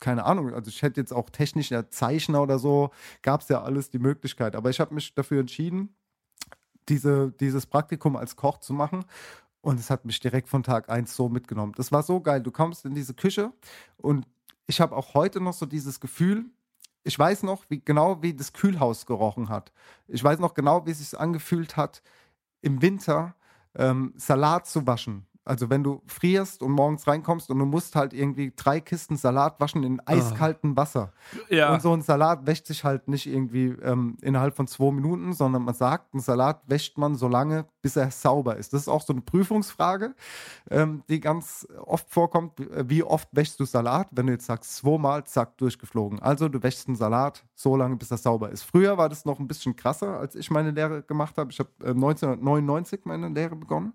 keine 0.00 0.24
Ahnung, 0.24 0.52
also 0.52 0.68
ich 0.68 0.82
hätte 0.82 1.00
jetzt 1.00 1.12
auch 1.12 1.30
technischer 1.30 1.88
Zeichner 1.88 2.42
oder 2.42 2.58
so, 2.58 2.90
gab 3.22 3.40
es 3.42 3.48
ja 3.48 3.62
alles 3.62 3.88
die 3.88 4.00
Möglichkeit. 4.00 4.56
Aber 4.56 4.68
ich 4.68 4.80
habe 4.80 4.92
mich 4.92 5.14
dafür 5.14 5.38
entschieden, 5.38 5.94
diese, 6.88 7.32
dieses 7.32 7.66
Praktikum 7.66 8.16
als 8.16 8.36
Koch 8.36 8.58
zu 8.58 8.72
machen. 8.72 9.04
Und 9.62 9.80
es 9.80 9.90
hat 9.90 10.04
mich 10.04 10.20
direkt 10.20 10.48
von 10.48 10.62
Tag 10.62 10.90
eins 10.90 11.16
so 11.16 11.28
mitgenommen. 11.28 11.72
Das 11.76 11.92
war 11.92 12.02
so 12.02 12.20
geil. 12.20 12.42
Du 12.42 12.50
kommst 12.50 12.84
in 12.84 12.94
diese 12.94 13.14
Küche 13.14 13.52
und 13.96 14.26
ich 14.66 14.80
habe 14.80 14.94
auch 14.94 15.14
heute 15.14 15.40
noch 15.40 15.54
so 15.54 15.66
dieses 15.66 16.00
Gefühl, 16.00 16.46
ich 17.04 17.18
weiß 17.18 17.42
noch, 17.44 17.64
wie 17.68 17.80
genau 17.80 18.22
wie 18.22 18.34
das 18.34 18.52
Kühlhaus 18.52 19.06
gerochen 19.06 19.48
hat. 19.48 19.72
Ich 20.06 20.22
weiß 20.22 20.38
noch 20.38 20.54
genau, 20.54 20.86
wie 20.86 20.90
es 20.90 20.98
sich 20.98 21.18
angefühlt 21.18 21.76
hat, 21.76 22.02
im 22.60 22.82
Winter 22.82 23.34
ähm, 23.74 24.12
Salat 24.16 24.66
zu 24.66 24.86
waschen 24.86 25.26
Also 25.44 25.70
wenn 25.70 25.82
du 25.82 26.02
frierst 26.06 26.62
und 26.62 26.70
morgens 26.70 27.06
reinkommst 27.06 27.50
und 27.50 27.58
du 27.58 27.64
musst 27.64 27.96
halt 27.96 28.12
irgendwie 28.12 28.52
drei 28.54 28.80
Kisten 28.80 29.16
Salat 29.16 29.58
waschen 29.60 29.82
in 29.82 30.00
eiskaltem 30.06 30.76
Wasser. 30.76 31.12
Ja. 31.48 31.72
Und 31.74 31.82
so 31.82 31.92
ein 31.92 32.02
Salat 32.02 32.46
wäscht 32.46 32.66
sich 32.66 32.84
halt 32.84 33.08
nicht 33.08 33.26
irgendwie 33.26 33.74
ähm, 33.82 34.16
innerhalb 34.22 34.54
von 34.54 34.66
zwei 34.66 34.92
Minuten, 34.92 35.32
sondern 35.32 35.64
man 35.64 35.74
sagt, 35.74 36.14
einen 36.14 36.22
Salat 36.22 36.62
wäscht 36.66 36.96
man 36.96 37.16
so 37.16 37.26
lange, 37.26 37.66
bis 37.80 37.96
er 37.96 38.10
sauber 38.10 38.56
ist. 38.56 38.72
Das 38.72 38.82
ist 38.82 38.88
auch 38.88 39.02
so 39.02 39.12
eine 39.12 39.22
Prüfungsfrage, 39.22 40.14
ähm, 40.70 41.02
die 41.08 41.20
ganz 41.20 41.66
oft 41.84 42.08
vorkommt. 42.08 42.52
Wie 42.58 43.02
oft 43.02 43.28
wäschst 43.32 43.58
du 43.58 43.64
Salat? 43.64 44.08
Wenn 44.12 44.26
du 44.26 44.34
jetzt 44.34 44.46
sagst, 44.46 44.76
zweimal, 44.76 45.24
zack, 45.24 45.58
durchgeflogen. 45.58 46.20
Also 46.20 46.48
du 46.48 46.62
wäschst 46.62 46.86
einen 46.86 46.96
Salat 46.96 47.44
so 47.54 47.76
lange, 47.76 47.96
bis 47.96 48.10
er 48.10 48.16
sauber 48.16 48.50
ist. 48.50 48.62
Früher 48.62 48.96
war 48.96 49.08
das 49.08 49.24
noch 49.24 49.40
ein 49.40 49.48
bisschen 49.48 49.74
krasser, 49.74 50.18
als 50.18 50.36
ich 50.36 50.50
meine 50.50 50.70
Lehre 50.70 51.02
gemacht 51.02 51.36
habe. 51.36 51.50
Ich 51.50 51.58
habe 51.58 51.70
äh, 51.82 51.90
1999 51.90 53.00
meine 53.04 53.28
Lehre 53.28 53.56
begonnen. 53.56 53.92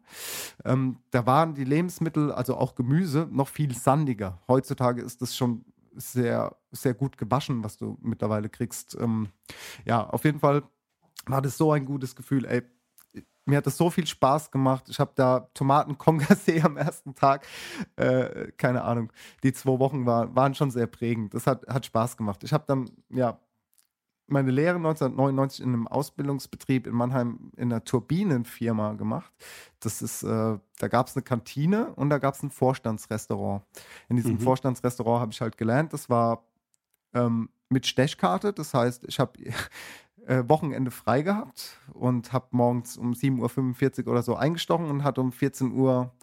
Ähm, 0.66 0.98
da 1.12 1.26
waren 1.38 1.54
die 1.54 1.66
Lebensmittel, 1.66 2.32
also 2.32 2.58
auch 2.58 2.74
Gemüse, 2.74 3.28
noch 3.32 3.48
viel 3.48 3.76
sandiger. 3.76 4.40
Heutzutage 4.48 5.04
ist 5.04 5.22
das 5.22 5.36
schon 5.36 5.64
sehr, 5.94 6.56
sehr 6.72 6.96
gut 6.96 7.16
gewaschen, 7.16 7.64
was 7.64 7.78
du 7.78 7.96
mittlerweile 8.02 8.50
kriegst. 8.50 8.98
Ähm, 9.00 9.30
ja, 9.86 10.04
auf 10.10 10.26
jeden 10.26 10.40
Fall 10.40 10.64
war 11.28 11.44
das 11.44 11.56
so 11.56 11.72
ein 11.72 11.86
gutes 11.86 12.16
Gefühl, 12.16 12.46
ey. 12.46 12.64
Mir 13.46 13.58
hat 13.58 13.68
das 13.68 13.78
so 13.78 13.92
viel 13.92 14.08
Spaß 14.08 14.50
gemacht. 14.50 14.90
Ich 14.90 15.00
habe 15.00 15.12
da 15.16 15.42
Tomaten 15.54 16.00
Kongasee 16.00 16.62
am 16.64 16.76
ersten 16.76 17.14
Tag. 17.14 17.46
Äh, 17.98 18.52
keine 18.58 18.82
Ahnung. 18.84 19.14
Die 19.44 19.54
zwei 19.54 19.78
Wochen 19.78 20.08
war, 20.08 20.36
waren 20.36 20.56
schon 20.56 20.72
sehr 20.72 20.88
prägend. 20.88 21.36
Das 21.36 21.46
hat, 21.46 21.68
hat 21.68 21.86
Spaß 21.86 22.18
gemacht. 22.18 22.44
Ich 22.44 22.52
habe 22.52 22.66
dann, 22.68 22.90
ja, 23.10 23.40
meine 24.28 24.52
Lehre 24.52 24.76
1999 24.76 25.62
in 25.64 25.70
einem 25.74 25.88
Ausbildungsbetrieb 25.88 26.88
in 26.88 26.94
Mannheim 26.94 27.52
in 27.56 27.72
einer 27.72 27.84
Turbinenfirma 27.84 28.94
gemacht. 28.94 29.32
Das 29.80 30.02
ist, 30.02 30.24
äh, 30.24 30.58
da 30.80 30.88
gab 30.88 31.08
es 31.08 31.16
eine 31.16 31.24
Kantine 31.24 31.94
und 31.96 32.10
da 32.10 32.18
gab 32.18 32.34
es 32.36 32.44
ein 32.44 32.52
Vorstandsrestaurant. 32.52 33.64
In 34.10 34.18
diesem 34.18 34.34
Mhm. 34.34 34.40
Vorstandsrestaurant 34.40 35.22
habe 35.22 35.32
ich 35.32 35.42
halt 35.42 35.58
gelernt, 35.58 35.94
das 35.94 36.10
war 36.10 36.44
ähm, 37.14 37.50
mit 37.70 37.88
Stechkarte. 37.88 38.54
Das 38.54 38.74
heißt, 38.74 39.06
ich 39.08 39.20
habe 39.20 39.34
äh, 40.28 40.44
Wochenende 40.48 40.92
frei 40.92 41.22
gehabt 41.22 41.78
und 41.94 42.34
habe 42.34 42.48
morgens 42.52 42.98
um 42.98 43.14
7.45 43.14 44.06
Uhr 44.06 44.12
oder 44.12 44.24
so 44.24 44.36
eingestochen 44.36 44.90
und 44.90 45.04
hatte 45.04 45.22
um 45.22 45.32
14 45.32 45.72
Uhr 45.72 46.14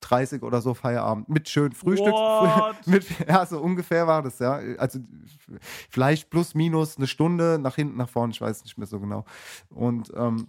30 0.00 0.42
oder 0.42 0.60
so 0.60 0.74
Feierabend 0.74 1.28
mit 1.28 1.48
schön 1.48 1.72
Frühstück. 1.72 2.14
Mit, 2.86 3.06
ja, 3.28 3.44
so 3.46 3.60
ungefähr 3.60 4.06
war 4.06 4.22
das, 4.22 4.38
ja. 4.38 4.60
Also 4.78 5.00
vielleicht 5.88 6.30
plus 6.30 6.54
minus 6.54 6.96
eine 6.96 7.06
Stunde 7.06 7.58
nach 7.60 7.76
hinten, 7.76 7.96
nach 7.96 8.08
vorne, 8.08 8.32
ich 8.32 8.40
weiß 8.40 8.64
nicht 8.64 8.78
mehr 8.78 8.86
so 8.86 9.00
genau. 9.00 9.24
Und, 9.68 10.12
ähm, 10.16 10.48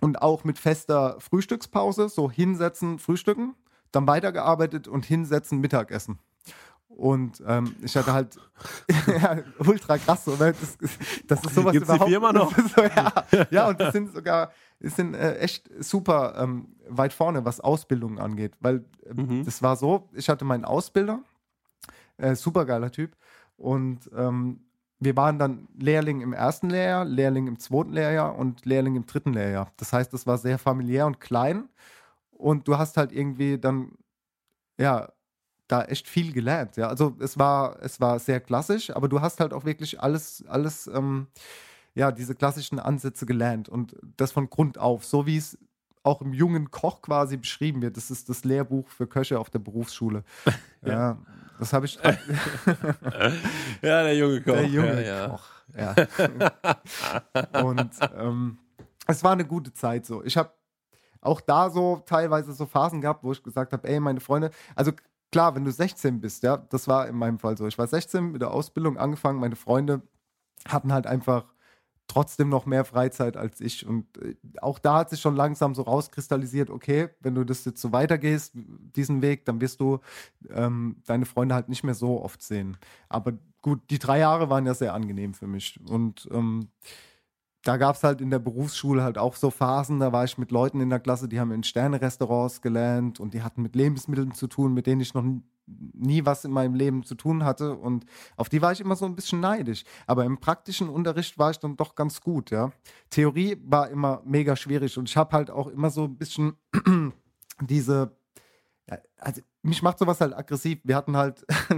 und 0.00 0.22
auch 0.22 0.44
mit 0.44 0.58
fester 0.58 1.16
Frühstückspause, 1.18 2.08
so 2.08 2.30
hinsetzen, 2.30 2.98
frühstücken, 2.98 3.54
dann 3.90 4.06
weitergearbeitet 4.06 4.88
und 4.88 5.04
hinsetzen, 5.04 5.60
Mittagessen. 5.60 6.18
Und 6.96 7.42
ähm, 7.46 7.74
ich 7.82 7.96
hatte 7.96 8.12
halt 8.12 8.38
ja, 9.06 9.38
ultra 9.58 9.98
krass, 9.98 10.24
so, 10.24 10.32
ne? 10.32 10.54
das, 10.58 10.78
das 11.26 11.44
ist 11.44 11.54
sowas 11.54 11.72
Gibt's 11.72 11.88
die 11.88 11.94
überhaupt 11.94 12.10
Firma 12.10 12.32
noch? 12.32 12.52
So, 12.76 12.82
ja, 12.82 13.46
ja, 13.50 13.68
und 13.68 13.80
das 13.80 13.92
sind 13.92 14.12
sogar, 14.12 14.52
das 14.80 14.96
sind 14.96 15.14
äh, 15.14 15.38
echt 15.38 15.68
super 15.80 16.34
ähm, 16.38 16.76
weit 16.88 17.12
vorne, 17.12 17.44
was 17.44 17.60
Ausbildung 17.60 18.18
angeht. 18.18 18.54
Weil 18.60 18.84
ähm, 19.06 19.44
das 19.44 19.62
war 19.62 19.76
so, 19.76 20.08
ich 20.12 20.28
hatte 20.28 20.44
meinen 20.44 20.64
Ausbilder, 20.64 21.20
äh, 22.18 22.34
super 22.34 22.64
geiler 22.64 22.90
Typ. 22.90 23.16
Und 23.56 24.10
ähm, 24.16 24.60
wir 25.00 25.16
waren 25.16 25.38
dann 25.38 25.68
Lehrling 25.78 26.20
im 26.20 26.32
ersten 26.32 26.70
Lehrjahr, 26.70 27.04
Lehrling 27.04 27.48
im 27.48 27.58
zweiten 27.58 27.92
Lehrjahr 27.92 28.36
und 28.36 28.64
Lehrling 28.64 28.96
im 28.96 29.06
dritten 29.06 29.32
Lehrjahr. 29.32 29.72
Das 29.76 29.92
heißt, 29.92 30.12
das 30.12 30.26
war 30.26 30.38
sehr 30.38 30.58
familiär 30.58 31.06
und 31.06 31.20
klein. 31.20 31.68
Und 32.30 32.68
du 32.68 32.78
hast 32.78 32.96
halt 32.96 33.12
irgendwie 33.12 33.58
dann, 33.58 33.92
ja, 34.78 35.08
da 35.72 35.84
echt 35.84 36.06
viel 36.06 36.32
gelernt. 36.32 36.76
Ja, 36.76 36.88
also 36.88 37.16
es 37.18 37.38
war, 37.38 37.78
es 37.82 38.00
war 38.00 38.18
sehr 38.18 38.40
klassisch, 38.40 38.90
aber 38.94 39.08
du 39.08 39.20
hast 39.20 39.40
halt 39.40 39.54
auch 39.54 39.64
wirklich 39.64 40.00
alles, 40.00 40.44
alles, 40.46 40.86
ähm, 40.86 41.28
ja, 41.94 42.12
diese 42.12 42.34
klassischen 42.34 42.78
Ansätze 42.78 43.26
gelernt 43.26 43.68
und 43.68 43.96
das 44.16 44.32
von 44.32 44.50
Grund 44.50 44.78
auf, 44.78 45.04
so 45.04 45.26
wie 45.26 45.36
es 45.36 45.58
auch 46.02 46.20
im 46.20 46.32
jungen 46.32 46.70
Koch 46.70 47.00
quasi 47.00 47.36
beschrieben 47.36 47.80
wird. 47.80 47.96
Das 47.96 48.10
ist 48.10 48.28
das 48.28 48.44
Lehrbuch 48.44 48.88
für 48.88 49.06
Köche 49.06 49.38
auf 49.38 49.50
der 49.50 49.60
Berufsschule. 49.60 50.24
ja, 50.84 51.18
das 51.58 51.72
habe 51.72 51.86
ich. 51.86 51.98
Ja, 53.82 54.02
der 54.02 54.16
junge 54.16 54.40
Koch. 54.42 54.52
Der 54.52 54.66
junge 54.66 55.02
Ja, 55.04 55.18
ja. 55.18 55.28
Koch. 55.28 55.48
Ja. 55.76 57.62
und 57.64 57.90
ähm, 58.16 58.58
es 59.06 59.24
war 59.24 59.32
eine 59.32 59.44
gute 59.44 59.72
Zeit 59.72 60.06
so. 60.06 60.22
Ich 60.24 60.36
habe 60.36 60.52
auch 61.20 61.40
da 61.40 61.70
so 61.70 62.02
teilweise 62.04 62.52
so 62.52 62.66
Phasen 62.66 63.00
gehabt, 63.00 63.24
wo 63.24 63.32
ich 63.32 63.42
gesagt 63.42 63.72
habe, 63.72 63.88
ey, 63.88 64.00
meine 64.00 64.20
Freunde, 64.20 64.50
also 64.74 64.92
klar, 65.32 65.54
wenn 65.56 65.64
du 65.64 65.72
16 65.72 66.20
bist, 66.20 66.44
ja, 66.44 66.56
das 66.58 66.86
war 66.86 67.08
in 67.08 67.16
meinem 67.16 67.38
Fall 67.38 67.56
so. 67.56 67.66
Ich 67.66 67.78
war 67.78 67.88
16 67.88 68.32
mit 68.32 68.42
der 68.42 68.52
Ausbildung 68.52 68.98
angefangen, 68.98 69.40
meine 69.40 69.56
Freunde 69.56 70.02
hatten 70.68 70.92
halt 70.92 71.06
einfach 71.06 71.52
trotzdem 72.08 72.48
noch 72.48 72.66
mehr 72.66 72.84
Freizeit 72.84 73.36
als 73.36 73.60
ich. 73.60 73.86
Und 73.86 74.18
äh, 74.18 74.34
auch 74.60 74.78
da 74.78 74.98
hat 74.98 75.10
sich 75.10 75.20
schon 75.20 75.34
langsam 75.34 75.74
so 75.74 75.82
rauskristallisiert, 75.82 76.70
okay, 76.70 77.08
wenn 77.20 77.34
du 77.34 77.44
das 77.44 77.64
jetzt 77.64 77.80
so 77.80 77.92
weitergehst, 77.92 78.52
diesen 78.54 79.22
Weg, 79.22 79.46
dann 79.46 79.60
wirst 79.60 79.80
du 79.80 80.00
ähm, 80.50 80.96
deine 81.06 81.24
Freunde 81.26 81.54
halt 81.54 81.68
nicht 81.68 81.84
mehr 81.84 81.94
so 81.94 82.22
oft 82.22 82.42
sehen. 82.42 82.76
Aber 83.08 83.32
gut, 83.62 83.80
die 83.90 83.98
drei 83.98 84.18
Jahre 84.18 84.50
waren 84.50 84.66
ja 84.66 84.74
sehr 84.74 84.94
angenehm 84.94 85.32
für 85.32 85.46
mich. 85.46 85.80
Und 85.88 86.28
ähm, 86.32 86.68
da 87.64 87.76
gab 87.76 87.96
es 87.96 88.02
halt 88.02 88.20
in 88.20 88.30
der 88.30 88.38
Berufsschule 88.38 89.02
halt 89.02 89.18
auch 89.18 89.36
so 89.36 89.50
Phasen, 89.50 90.00
da 90.00 90.12
war 90.12 90.24
ich 90.24 90.38
mit 90.38 90.50
Leuten 90.50 90.80
in 90.80 90.90
der 90.90 91.00
Klasse, 91.00 91.28
die 91.28 91.38
haben 91.38 91.52
in 91.52 91.62
Sterne-Restaurants 91.62 92.60
gelernt 92.60 93.20
und 93.20 93.34
die 93.34 93.42
hatten 93.42 93.62
mit 93.62 93.76
Lebensmitteln 93.76 94.32
zu 94.32 94.48
tun, 94.48 94.74
mit 94.74 94.86
denen 94.86 95.00
ich 95.00 95.14
noch 95.14 95.24
nie 95.66 96.24
was 96.24 96.44
in 96.44 96.50
meinem 96.50 96.74
Leben 96.74 97.04
zu 97.04 97.14
tun 97.14 97.44
hatte 97.44 97.74
und 97.74 98.04
auf 98.36 98.48
die 98.48 98.60
war 98.60 98.72
ich 98.72 98.80
immer 98.80 98.96
so 98.96 99.06
ein 99.06 99.14
bisschen 99.14 99.40
neidisch. 99.40 99.84
Aber 100.06 100.24
im 100.24 100.38
praktischen 100.38 100.88
Unterricht 100.88 101.38
war 101.38 101.52
ich 101.52 101.58
dann 101.58 101.76
doch 101.76 101.94
ganz 101.94 102.20
gut, 102.20 102.50
ja. 102.50 102.72
Theorie 103.10 103.56
war 103.64 103.88
immer 103.90 104.22
mega 104.24 104.56
schwierig 104.56 104.98
und 104.98 105.08
ich 105.08 105.16
habe 105.16 105.36
halt 105.36 105.50
auch 105.50 105.68
immer 105.68 105.90
so 105.90 106.04
ein 106.04 106.16
bisschen 106.16 106.54
diese 107.60 108.12
also 109.18 109.40
mich 109.62 109.82
macht 109.82 109.98
sowas 109.98 110.20
halt 110.20 110.36
aggressiv. 110.36 110.80
Wir 110.84 110.96
hatten 110.96 111.16
halt 111.16 111.46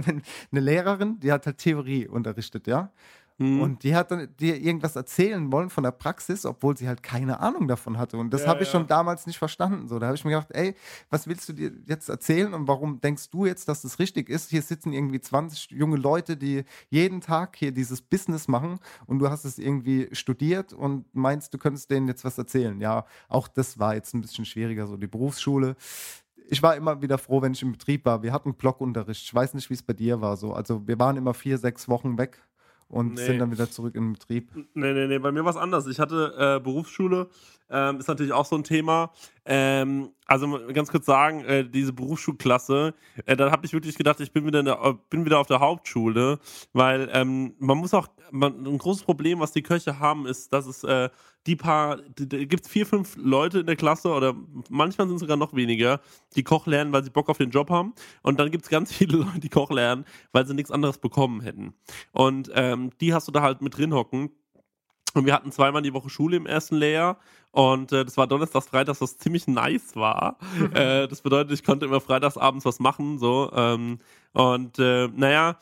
eine 0.51 0.59
Lehrerin, 0.59 1.19
die 1.19 1.31
hat 1.31 1.45
halt 1.45 1.59
Theorie 1.59 2.07
unterrichtet, 2.07 2.67
ja. 2.67 2.91
Mhm. 3.37 3.61
Und 3.61 3.83
die 3.83 3.95
hat 3.95 4.11
dann 4.11 4.33
dir 4.37 4.55
irgendwas 4.61 4.95
erzählen 4.95 5.51
wollen 5.51 5.69
von 5.69 5.83
der 5.83 5.91
Praxis, 5.91 6.45
obwohl 6.45 6.77
sie 6.77 6.87
halt 6.87 7.03
keine 7.03 7.41
Ahnung 7.41 7.67
davon 7.67 7.97
hatte. 7.97 8.17
Und 8.17 8.33
das 8.33 8.43
Ja, 8.43 8.47
habe 8.47 8.63
ich 8.63 8.69
ja. 8.69 8.79
schon 8.79 8.87
damals 8.87 9.27
nicht 9.27 9.37
verstanden. 9.37 9.89
So, 9.89 9.99
da 9.99 10.07
habe 10.07 10.15
ich 10.15 10.23
mir 10.23 10.31
gedacht, 10.31 10.51
ey, 10.51 10.73
was 11.09 11.27
willst 11.27 11.49
du 11.49 11.53
dir 11.53 11.71
jetzt 11.85 12.07
erzählen 12.07 12.53
und 12.53 12.67
warum 12.69 13.01
denkst 13.01 13.29
du 13.31 13.45
jetzt, 13.45 13.67
dass 13.67 13.81
das 13.81 13.99
richtig 13.99 14.29
ist? 14.29 14.51
Hier 14.51 14.61
sitzen 14.61 14.93
irgendwie 14.93 15.19
20 15.19 15.71
junge 15.71 15.97
Leute, 15.97 16.37
die 16.37 16.63
jeden 16.89 17.19
Tag 17.19 17.57
hier 17.57 17.73
dieses 17.73 18.01
Business 18.01 18.47
machen 18.47 18.79
und 19.05 19.19
du 19.19 19.29
hast 19.29 19.43
es 19.43 19.57
irgendwie 19.57 20.07
studiert 20.13 20.71
und 20.71 21.13
meinst, 21.13 21.53
du 21.53 21.57
könntest 21.57 21.91
denen 21.91 22.07
jetzt 22.07 22.23
was 22.23 22.37
erzählen. 22.37 22.79
Ja, 22.79 23.05
auch 23.27 23.49
das 23.49 23.77
war 23.79 23.95
jetzt 23.95 24.13
ein 24.13 24.21
bisschen 24.21 24.45
schwieriger, 24.45 24.87
so 24.87 24.95
die 24.97 25.07
Berufsschule 25.07 25.75
ich 26.47 26.61
war 26.61 26.75
immer 26.75 27.01
wieder 27.01 27.17
froh, 27.17 27.41
wenn 27.41 27.53
ich 27.53 27.63
im 27.63 27.71
Betrieb 27.71 28.05
war. 28.05 28.21
Wir 28.21 28.31
hatten 28.31 28.53
Blockunterricht. 28.53 29.23
Ich 29.23 29.33
weiß 29.33 29.55
nicht, 29.55 29.69
wie 29.71 29.73
es 29.73 29.81
bei 29.81 29.93
dir 29.93 30.21
war. 30.21 30.37
So. 30.37 30.53
Also 30.53 30.87
wir 30.87 30.99
waren 30.99 31.17
immer 31.17 31.33
vier, 31.33 31.57
sechs 31.57 31.89
Wochen 31.89 32.19
weg 32.19 32.39
und 32.95 33.15
Nee. 33.15 33.25
sind 33.25 33.39
dann 33.39 33.51
wieder 33.51 33.69
zurück 33.69 33.93
in 33.95 34.03
den 34.03 34.13
Betrieb. 34.13 34.49
Nee, 34.73 34.93
nee, 34.93 35.07
nee, 35.07 35.19
bei 35.19 35.33
mir 35.33 35.43
war 35.43 35.51
es 35.51 35.57
anders. 35.57 35.85
Ich 35.87 35.99
hatte 35.99 36.33
äh, 36.37 36.63
Berufsschule, 36.63 37.27
ähm, 37.69 37.99
ist 37.99 38.07
natürlich 38.07 38.31
auch 38.31 38.45
so 38.45 38.55
ein 38.55 38.63
Thema. 38.63 39.11
Ähm, 39.43 40.11
also 40.25 40.59
ganz 40.73 40.91
kurz 40.91 41.05
sagen, 41.05 41.43
äh, 41.45 41.69
diese 41.69 41.93
Berufsschulklasse, 41.93 42.93
äh, 43.25 43.35
da 43.35 43.51
habe 43.51 43.65
ich 43.65 43.73
wirklich 43.73 43.95
gedacht, 43.95 44.19
ich 44.19 44.31
bin 44.31 44.45
wieder, 44.45 44.59
in 44.59 44.65
der, 44.65 44.81
äh, 44.83 44.93
bin 45.09 45.25
wieder 45.25 45.39
auf 45.39 45.47
der 45.47 45.59
Hauptschule, 45.59 46.39
weil 46.73 47.09
ähm, 47.13 47.53
man 47.59 47.77
muss 47.77 47.93
auch, 47.93 48.07
man, 48.31 48.65
ein 48.65 48.77
großes 48.77 49.03
Problem, 49.03 49.39
was 49.39 49.51
die 49.51 49.61
Köche 49.61 49.99
haben, 49.99 50.25
ist, 50.25 50.51
dass 50.51 50.65
es 50.65 50.83
äh, 50.83 51.09
die 51.47 51.55
paar, 51.55 51.97
da 52.15 52.43
gibt 52.43 52.65
es 52.65 52.71
vier, 52.71 52.85
fünf 52.85 53.15
Leute 53.17 53.59
in 53.59 53.65
der 53.67 53.75
Klasse 53.75 54.09
oder 54.09 54.35
manchmal 54.69 55.07
sind 55.07 55.17
es 55.17 55.21
sogar 55.21 55.37
noch 55.37 55.53
weniger, 55.53 56.01
die 56.35 56.43
Koch 56.43 56.65
lernen, 56.65 56.91
weil 56.91 57.03
sie 57.03 57.11
Bock 57.11 57.29
auf 57.29 57.37
den 57.37 57.51
Job 57.51 57.69
haben. 57.69 57.93
Und 58.23 58.39
dann 58.39 58.49
gibt 58.49 58.63
es 58.63 58.69
ganz 58.69 58.91
viele 58.93 59.17
Leute, 59.17 59.39
die 59.39 59.49
Koch 59.49 59.69
lernen, 59.69 60.05
weil 60.31 60.47
sie 60.47 60.55
nichts 60.55 60.71
anderes 60.71 60.97
bekommen 60.97 61.41
hätten. 61.41 61.75
Und 62.11 62.49
ähm, 62.55 62.89
die 62.99 63.13
hast 63.13 63.27
du 63.27 63.31
da 63.31 63.41
halt 63.41 63.61
mit 63.61 63.77
drin 63.77 63.93
hocken. 63.93 64.31
Und 65.15 65.25
wir 65.25 65.33
hatten 65.33 65.51
zweimal 65.51 65.81
die 65.81 65.93
Woche 65.93 66.09
Schule 66.09 66.37
im 66.37 66.45
ersten 66.45 66.75
Lehrjahr. 66.75 67.17
Und 67.51 67.93
äh, 67.93 68.03
das 68.03 68.17
war 68.17 68.27
Donnerstags, 68.27 68.67
Freitags, 68.67 69.01
was 69.01 69.17
ziemlich 69.17 69.47
nice 69.47 69.95
war. 69.95 70.37
äh, 70.73 71.07
das 71.07 71.21
bedeutet, 71.21 71.53
ich 71.53 71.63
konnte 71.63 71.85
immer 71.85 72.01
freitags 72.01 72.37
abends 72.37 72.65
was 72.65 72.79
machen. 72.79 73.17
So. 73.17 73.49
Ähm, 73.55 73.99
und 74.33 74.77
äh, 74.77 75.07
naja, 75.07 75.57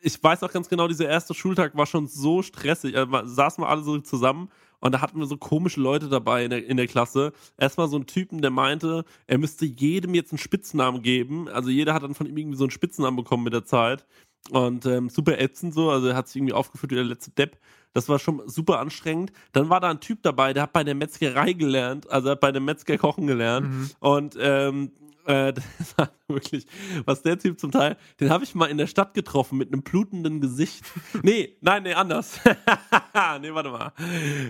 ich 0.00 0.22
weiß 0.22 0.42
auch 0.42 0.52
ganz 0.52 0.68
genau, 0.68 0.88
dieser 0.88 1.08
erste 1.08 1.34
Schultag 1.34 1.76
war 1.76 1.86
schon 1.86 2.06
so 2.06 2.42
stressig. 2.42 2.96
Also, 2.96 3.26
saßen 3.26 3.62
wir 3.62 3.68
alle 3.68 3.82
so 3.82 3.98
zusammen 3.98 4.50
und 4.80 4.92
da 4.92 5.00
hatten 5.00 5.18
wir 5.18 5.26
so 5.26 5.36
komische 5.36 5.80
Leute 5.80 6.08
dabei 6.08 6.44
in 6.44 6.50
der, 6.50 6.66
in 6.66 6.76
der 6.76 6.86
Klasse. 6.86 7.32
Erstmal 7.58 7.88
so 7.88 7.96
einen 7.96 8.06
Typen, 8.06 8.42
der 8.42 8.50
meinte, 8.50 9.04
er 9.26 9.38
müsste 9.38 9.64
jedem 9.64 10.14
jetzt 10.14 10.32
einen 10.32 10.38
Spitznamen 10.38 11.02
geben. 11.02 11.48
Also 11.48 11.70
jeder 11.70 11.94
hat 11.94 12.02
dann 12.02 12.14
von 12.14 12.26
ihm 12.26 12.36
irgendwie 12.36 12.58
so 12.58 12.64
einen 12.64 12.70
Spitznamen 12.70 13.16
bekommen 13.16 13.44
mit 13.44 13.54
der 13.54 13.64
Zeit. 13.64 14.06
Und 14.50 14.84
ähm, 14.84 15.08
super 15.08 15.40
ätzend 15.40 15.72
so, 15.72 15.90
also 15.90 16.08
er 16.08 16.16
hat 16.16 16.28
sich 16.28 16.36
irgendwie 16.36 16.52
aufgeführt 16.52 16.92
wie 16.92 16.96
der 16.96 17.04
letzte 17.04 17.30
Depp. 17.30 17.56
Das 17.94 18.08
war 18.08 18.18
schon 18.18 18.42
super 18.46 18.80
anstrengend. 18.80 19.32
Dann 19.52 19.70
war 19.70 19.80
da 19.80 19.88
ein 19.88 20.00
Typ 20.00 20.22
dabei, 20.22 20.52
der 20.52 20.64
hat 20.64 20.72
bei 20.72 20.84
der 20.84 20.94
Metzgerei 20.94 21.52
gelernt, 21.54 22.10
also 22.10 22.30
hat 22.30 22.40
bei 22.40 22.52
dem 22.52 22.66
Metzger 22.66 22.98
kochen 22.98 23.26
gelernt. 23.26 23.94
Und 24.00 24.36
ähm, 24.38 24.90
äh, 25.26 25.52
das 25.78 25.96
war 25.96 26.10
wirklich, 26.28 26.66
was 27.04 27.22
der 27.22 27.38
Typ 27.38 27.58
zum 27.58 27.70
Teil, 27.70 27.96
den 28.20 28.30
habe 28.30 28.44
ich 28.44 28.54
mal 28.54 28.66
in 28.66 28.78
der 28.78 28.86
Stadt 28.86 29.14
getroffen 29.14 29.58
mit 29.58 29.72
einem 29.72 29.82
blutenden 29.82 30.40
Gesicht. 30.40 30.84
Nee, 31.22 31.56
nein, 31.60 31.84
nee, 31.84 31.94
anders. 31.94 32.40
nee, 33.40 33.54
warte 33.54 33.70
mal. 33.70 33.92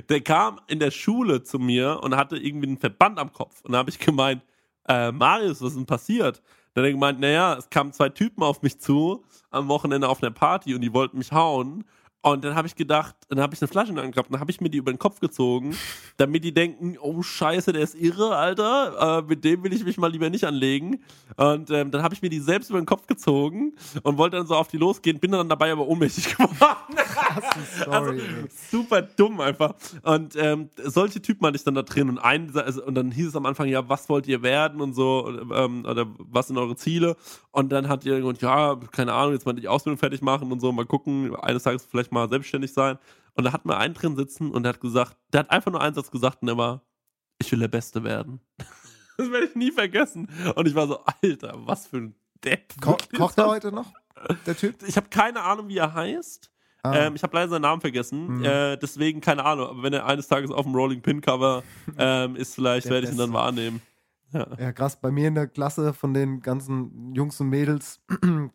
Der 0.09 0.21
kam 0.23 0.61
in 0.67 0.81
der 0.81 0.91
Schule 0.91 1.43
zu 1.43 1.59
mir 1.59 2.01
und 2.03 2.17
hatte 2.17 2.37
irgendwie 2.37 2.69
einen 2.69 2.79
Verband 2.79 3.19
am 3.19 3.33
Kopf. 3.33 3.61
Und 3.63 3.73
da 3.73 3.79
habe 3.79 3.91
ich 3.91 3.99
gemeint, 3.99 4.43
äh, 4.89 5.13
Marius, 5.13 5.61
was 5.61 5.71
ist 5.71 5.77
denn 5.77 5.87
passiert? 5.87 6.43
Dann 6.73 6.83
hat 6.83 6.89
er 6.89 6.93
gemeint, 6.93 7.21
naja, 7.21 7.55
es 7.57 7.71
kamen 7.71 7.93
zwei 7.93 8.09
Typen 8.09 8.43
auf 8.43 8.63
mich 8.63 8.81
zu 8.81 9.25
am 9.51 9.69
Wochenende 9.69 10.09
auf 10.09 10.23
einer 10.23 10.33
Party 10.33 10.75
und 10.75 10.81
die 10.81 10.93
wollten 10.93 11.19
mich 11.19 11.31
hauen. 11.31 11.85
Und 12.25 12.43
dann 12.43 12.55
habe 12.55 12.67
ich 12.67 12.75
gedacht, 12.75 13.15
dann 13.29 13.39
habe 13.39 13.55
ich 13.55 13.61
eine 13.61 13.69
Flasche 13.69 13.93
gehabt, 13.93 14.33
dann 14.33 14.41
habe 14.41 14.51
ich 14.51 14.59
mir 14.59 14.71
die 14.71 14.79
über 14.79 14.91
den 14.91 14.99
Kopf 14.99 15.21
gezogen, 15.21 15.77
damit 16.17 16.43
die 16.43 16.55
denken, 16.55 16.97
oh 16.99 17.23
Scheiße, 17.23 17.75
der 17.75 17.83
ist 17.83 17.95
irre, 17.95 18.35
Alter, 18.35 19.19
äh, 19.19 19.29
mit 19.29 19.45
dem 19.45 19.63
will 19.63 19.75
ich 19.75 19.85
mich 19.85 19.99
mal 19.99 20.11
lieber 20.11 20.31
nicht 20.31 20.45
anlegen. 20.45 21.03
Und 21.37 21.71
ähm, 21.71 21.91
dann 21.91 22.03
habe 22.03 22.15
ich 22.15 22.23
mir 22.23 22.31
die 22.31 22.39
selbst 22.39 22.71
über 22.71 22.81
den 22.81 22.87
Kopf 22.87 23.07
gezogen 23.07 23.75
und 24.05 24.17
wollte 24.17 24.39
dann 24.39 24.47
so 24.47 24.55
auf 24.55 24.69
die 24.69 24.79
losgehen, 24.79 25.21
bin 25.21 25.33
dann 25.33 25.51
dabei 25.51 25.71
aber 25.71 25.87
ohnmächtig 25.87 26.35
geworden. 26.39 26.97
also, 27.91 28.15
super 28.71 29.03
dumm 29.03 29.41
einfach. 29.41 29.75
Und 30.03 30.35
ähm, 30.37 30.71
solche 30.83 31.21
Typen 31.21 31.47
hatte 31.47 31.57
ich 31.57 31.65
dann 31.65 31.75
da 31.75 31.83
drin 31.83 32.09
und 32.09 32.19
ein, 32.21 32.57
also, 32.57 32.87
und 32.87 32.95
dann 32.95 33.11
hieß 33.11 33.29
es 33.29 33.37
am 33.37 33.45
Anfang, 33.45 33.69
ja, 33.69 33.87
was 33.87 34.09
wollt 34.09 34.27
ihr 34.29 34.43
werden 34.43 34.81
und 34.81 34.95
so, 34.95 35.29
ähm, 35.55 35.85
oder 35.85 36.07
was 36.19 36.47
sind 36.47 36.57
eure 36.57 36.75
Ziele? 36.75 37.17
Und 37.51 37.71
dann 37.71 37.87
hat 37.87 38.07
ihr 38.07 38.25
und 38.25 38.41
ja, 38.41 38.77
keine 38.93 39.13
Ahnung, 39.13 39.35
jetzt 39.35 39.45
mal 39.45 39.53
die 39.53 39.69
Ausbildung 39.69 39.99
fertig 39.99 40.23
machen 40.23 40.51
und 40.51 40.61
so, 40.61 40.73
mal 40.73 40.87
gucken, 40.87 41.37
eines 41.37 41.65
Tages 41.65 41.85
vielleicht 41.85 42.14
mal 42.14 42.14
selbstständig 42.29 42.73
sein. 42.73 42.99
Und 43.35 43.45
da 43.45 43.53
hat 43.53 43.65
mir 43.65 43.77
einen 43.77 43.95
drin 43.95 44.17
sitzen 44.17 44.51
und 44.53 44.63
der 44.63 44.75
hat 44.75 44.81
gesagt, 44.81 45.17
der 45.33 45.41
hat 45.41 45.51
einfach 45.51 45.73
nur 45.73 45.81
einen 45.81 45.95
Satz 45.95 46.11
gesagt 46.11 46.43
und 46.43 46.47
der 46.47 46.57
war, 46.57 46.83
ich 47.39 47.51
will 47.51 47.59
der 47.59 47.69
Beste 47.69 48.05
werden. 48.05 48.41
das 49.19 49.31
werde 49.31 49.47
ich 49.47 49.55
nie 49.55 49.73
vergessen. 49.73 50.29
Und 50.55 50.69
ich 50.69 50.75
war 50.75 50.87
so, 50.87 51.01
Alter, 51.23 51.55
was 51.67 51.87
für 51.87 51.99
ein 51.99 52.15
Depp. 52.45 52.81
Ko 52.81 52.97
kocht 53.17 53.39
er 53.39 53.47
heute 53.47 53.73
noch, 53.73 53.93
der 54.47 54.57
Typ? 54.57 54.77
Ich 54.87 54.97
habe 54.97 55.09
keine 55.09 55.43
Ahnung, 55.43 55.69
wie 55.69 55.79
er 55.79 55.95
heißt. 55.95 56.51
Ah. 56.85 56.95
Ähm, 56.95 57.15
ich 57.15 57.23
habe 57.23 57.35
leider 57.35 57.49
seinen 57.49 57.63
Namen 57.63 57.81
vergessen. 57.81 58.39
Mhm. 58.39 58.45
Äh, 58.45 58.77
deswegen 58.77 59.21
keine 59.21 59.45
Ahnung. 59.45 59.69
Aber 59.69 59.83
wenn 59.83 59.95
er 59.95 60.07
eines 60.07 60.29
Tages 60.29 60.51
auf 60.51 60.65
dem 60.65 60.75
Rolling 60.75 61.01
Pin 61.01 61.21
Cover 61.21 61.63
ähm, 61.99 62.37
ist, 62.37 62.55
vielleicht 62.55 62.89
werde 62.91 63.07
ich 63.07 63.13
ihn 63.13 63.19
dann 63.19 63.33
wahrnehmen. 63.33 63.81
Ja. 64.33 64.47
ja, 64.59 64.73
krass. 64.73 65.01
Bei 65.01 65.11
mir 65.11 65.29
in 65.29 65.35
der 65.35 65.47
Klasse 65.47 65.95
von 65.95 66.13
den 66.13 66.43
ganzen 66.43 67.15
Jungs 67.15 67.41
und 67.41 67.49
Mädels 67.49 68.01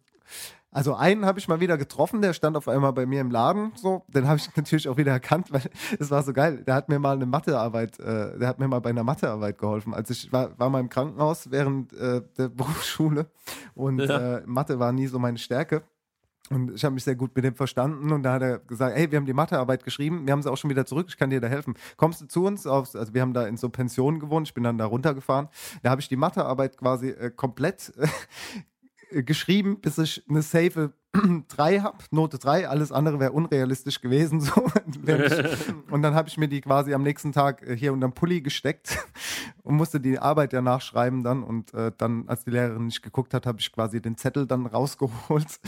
also 0.71 0.93
einen 0.93 1.25
habe 1.25 1.39
ich 1.39 1.47
mal 1.47 1.59
wieder 1.59 1.77
getroffen, 1.77 2.21
der 2.21 2.33
stand 2.33 2.55
auf 2.55 2.67
einmal 2.67 2.93
bei 2.93 3.07
mir 3.07 3.21
im 3.21 3.31
Laden, 3.31 3.71
so, 3.75 4.03
den 4.07 4.27
habe 4.27 4.37
ich 4.37 4.49
natürlich 4.55 4.87
auch 4.87 4.97
wieder 4.97 5.11
erkannt, 5.11 5.51
weil 5.51 5.63
es 5.99 6.11
war 6.11 6.21
so 6.23 6.31
geil. 6.33 6.63
Der 6.63 6.75
hat 6.75 6.89
mir 6.89 6.99
mal 6.99 7.15
eine 7.15 7.25
Mathearbeit, 7.25 7.99
äh, 7.99 8.37
der 8.37 8.47
hat 8.47 8.59
mir 8.59 8.67
mal 8.67 8.79
bei 8.79 8.91
einer 8.91 9.03
Mathearbeit 9.03 9.57
geholfen. 9.57 9.93
Also 9.93 10.11
ich 10.11 10.31
war, 10.31 10.57
war 10.59 10.69
mal 10.69 10.79
im 10.79 10.89
Krankenhaus 10.89 11.49
während 11.49 11.93
äh, 11.93 12.21
der 12.37 12.49
Berufsschule 12.49 13.27
und 13.73 13.99
ja. 13.99 14.37
äh, 14.37 14.43
Mathe 14.45 14.79
war 14.79 14.91
nie 14.91 15.07
so 15.07 15.17
meine 15.17 15.37
Stärke. 15.37 15.81
Und 16.51 16.73
ich 16.73 16.83
habe 16.83 16.95
mich 16.95 17.03
sehr 17.03 17.15
gut 17.15 17.35
mit 17.35 17.45
dem 17.45 17.53
verstanden 17.53 18.11
und 18.11 18.23
da 18.23 18.33
hat 18.33 18.41
er 18.41 18.57
gesagt, 18.57 18.95
hey, 18.95 19.11
wir 19.11 19.17
haben 19.17 19.27
die 19.27 19.33
Mathearbeit 19.33 19.83
geschrieben, 19.83 20.25
wir 20.25 20.31
haben 20.31 20.41
sie 20.41 20.51
auch 20.51 20.57
schon 20.57 20.71
wieder 20.71 20.83
zurück, 20.83 21.05
ich 21.09 21.17
kann 21.17 21.29
dir 21.29 21.39
da 21.39 21.47
helfen. 21.47 21.75
Kommst 21.95 22.21
du 22.21 22.25
zu 22.25 22.43
uns? 22.43 22.65
Auf, 22.65 22.95
also 22.95 23.13
wir 23.13 23.21
haben 23.21 23.33
da 23.33 23.45
in 23.45 23.55
so 23.55 23.69
Pensionen 23.69 24.19
gewohnt, 24.19 24.47
ich 24.47 24.55
bin 24.55 24.63
dann 24.63 24.79
da 24.79 24.85
runtergefahren. 24.85 25.47
Da 25.83 25.91
habe 25.91 26.01
ich 26.01 26.07
die 26.07 26.15
Mathearbeit 26.15 26.77
quasi 26.77 27.09
äh, 27.09 27.29
komplett 27.29 27.93
geschrieben, 29.11 29.79
bis 29.81 29.97
ich 29.97 30.23
eine 30.29 30.41
safe 30.41 30.93
3 31.47 31.79
habe, 31.79 31.97
Note 32.11 32.37
3, 32.37 32.67
alles 32.67 32.91
andere 32.91 33.19
wäre 33.19 33.31
unrealistisch 33.31 34.01
gewesen. 34.01 34.41
So. 34.49 34.63
und 35.91 36.01
dann 36.01 36.15
habe 36.15 36.29
ich 36.29 36.37
mir 36.37 36.47
die 36.47 36.61
quasi 36.61 36.93
am 36.93 37.03
nächsten 37.03 37.31
Tag 37.31 37.61
äh, 37.67 37.75
hier 37.75 37.93
unterm 37.93 38.13
Pulli 38.13 38.41
gesteckt 38.41 38.97
und 39.63 39.75
musste 39.75 39.99
die 39.99 40.17
Arbeit 40.17 40.53
ja 40.53 40.61
nachschreiben 40.61 41.23
dann. 41.23 41.43
Und 41.43 41.73
äh, 41.73 41.91
dann, 41.97 42.27
als 42.27 42.45
die 42.45 42.51
Lehrerin 42.51 42.85
nicht 42.85 43.01
geguckt 43.01 43.33
hat, 43.33 43.45
habe 43.45 43.59
ich 43.59 43.71
quasi 43.71 44.01
den 44.01 44.17
Zettel 44.17 44.47
dann 44.47 44.65
rausgeholt, 44.65 45.59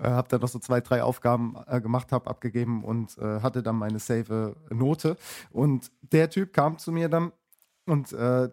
äh, 0.00 0.08
habe 0.08 0.28
dann 0.28 0.40
noch 0.40 0.48
so 0.48 0.58
zwei, 0.58 0.80
drei 0.80 1.02
Aufgaben 1.02 1.56
äh, 1.66 1.80
gemacht, 1.80 2.12
habe 2.12 2.30
abgegeben 2.30 2.84
und 2.84 3.18
äh, 3.18 3.40
hatte 3.40 3.62
dann 3.62 3.76
meine 3.76 3.98
safe 3.98 4.56
Note. 4.70 5.16
Und 5.50 5.90
der 6.12 6.30
Typ 6.30 6.52
kam 6.52 6.78
zu 6.78 6.92
mir 6.92 7.08
dann 7.08 7.32
und 7.86 8.12
äh, 8.12 8.48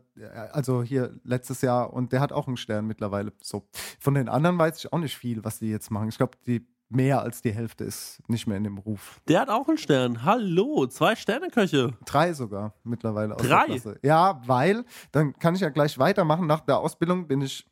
also 0.51 0.83
hier 0.83 1.19
letztes 1.23 1.61
Jahr 1.61 1.93
und 1.93 2.11
der 2.11 2.21
hat 2.21 2.31
auch 2.31 2.47
einen 2.47 2.57
Stern 2.57 2.87
mittlerweile. 2.87 3.33
So. 3.41 3.67
Von 3.99 4.13
den 4.13 4.29
anderen 4.29 4.57
weiß 4.57 4.77
ich 4.79 4.93
auch 4.93 4.99
nicht 4.99 5.17
viel, 5.17 5.43
was 5.43 5.59
die 5.59 5.69
jetzt 5.69 5.91
machen. 5.91 6.09
Ich 6.09 6.17
glaube, 6.17 6.37
die 6.45 6.65
mehr 6.89 7.21
als 7.21 7.41
die 7.41 7.51
Hälfte 7.51 7.83
ist 7.83 8.21
nicht 8.27 8.47
mehr 8.47 8.57
in 8.57 8.63
dem 8.63 8.77
Ruf. 8.77 9.19
Der 9.27 9.41
hat 9.41 9.49
auch 9.49 9.67
einen 9.67 9.77
Stern. 9.77 10.23
Hallo, 10.23 10.87
zwei 10.87 11.15
Sterneköche. 11.15 11.93
Drei 12.05 12.33
sogar 12.33 12.73
mittlerweile. 12.83 13.35
Drei? 13.35 13.81
Ja, 14.01 14.41
weil, 14.45 14.85
dann 15.11 15.37
kann 15.37 15.55
ich 15.55 15.61
ja 15.61 15.69
gleich 15.69 15.99
weitermachen. 15.99 16.47
Nach 16.47 16.61
der 16.61 16.79
Ausbildung 16.79 17.27
bin 17.27 17.41
ich 17.41 17.67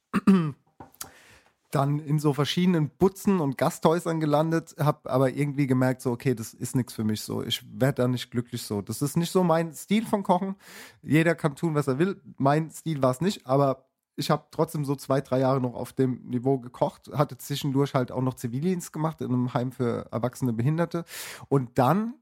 dann 1.76 2.00
in 2.00 2.20
so 2.20 2.34
verschiedenen 2.34 2.90
Butzen 2.90 3.42
und 3.42 3.58
Gasthäusern 3.58 4.20
gelandet, 4.20 4.76
habe 4.80 5.10
aber 5.10 5.34
irgendwie 5.34 5.68
gemerkt, 5.68 6.02
so, 6.02 6.12
okay, 6.12 6.34
das 6.34 6.54
ist 6.54 6.76
nichts 6.76 6.94
für 6.94 7.04
mich 7.04 7.22
so. 7.22 7.44
Ich 7.44 7.64
werde 7.70 8.04
da 8.04 8.08
nicht 8.08 8.32
glücklich 8.32 8.64
so. 8.64 8.82
Das 8.82 9.02
ist 9.02 9.18
nicht 9.18 9.32
so 9.32 9.44
mein 9.44 9.74
Stil 9.74 10.06
von 10.06 10.24
Kochen. 10.24 10.56
Jeder 11.04 11.36
kann 11.36 11.56
tun, 11.56 11.76
was 11.76 11.88
er 11.88 12.00
will. 12.00 12.22
Mein 12.38 12.72
Stil 12.72 13.02
war 13.04 13.12
es 13.12 13.20
nicht, 13.20 13.46
aber 13.46 13.86
ich 14.16 14.30
habe 14.30 14.46
trotzdem 14.52 14.86
so 14.86 14.96
zwei, 14.96 15.20
drei 15.20 15.40
Jahre 15.40 15.60
noch 15.60 15.74
auf 15.74 15.92
dem 15.92 16.22
Niveau 16.30 16.58
gekocht, 16.60 17.12
hatte 17.14 17.38
zwischendurch 17.38 17.94
halt 17.94 18.12
auch 18.12 18.22
noch 18.22 18.36
Zivildienst 18.36 18.94
gemacht 18.94 19.20
in 19.20 19.28
einem 19.28 19.54
Heim 19.54 19.74
für 19.74 20.08
erwachsene 20.12 20.54
Behinderte. 20.54 21.04
Und 21.50 21.78
dann 21.78 22.14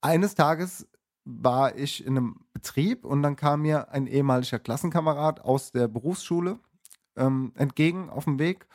eines 0.00 0.34
Tages 0.34 0.88
war 1.24 1.76
ich 1.76 2.04
in 2.04 2.16
einem 2.16 2.40
Betrieb 2.52 3.04
und 3.04 3.22
dann 3.22 3.36
kam 3.36 3.62
mir 3.62 3.90
ein 3.92 4.06
ehemaliger 4.06 4.58
Klassenkamerad 4.58 5.40
aus 5.40 5.72
der 5.72 5.88
Berufsschule 5.88 6.58
ähm, 7.16 7.52
entgegen 7.56 8.10
auf 8.10 8.24
dem 8.24 8.38
Weg. 8.38 8.66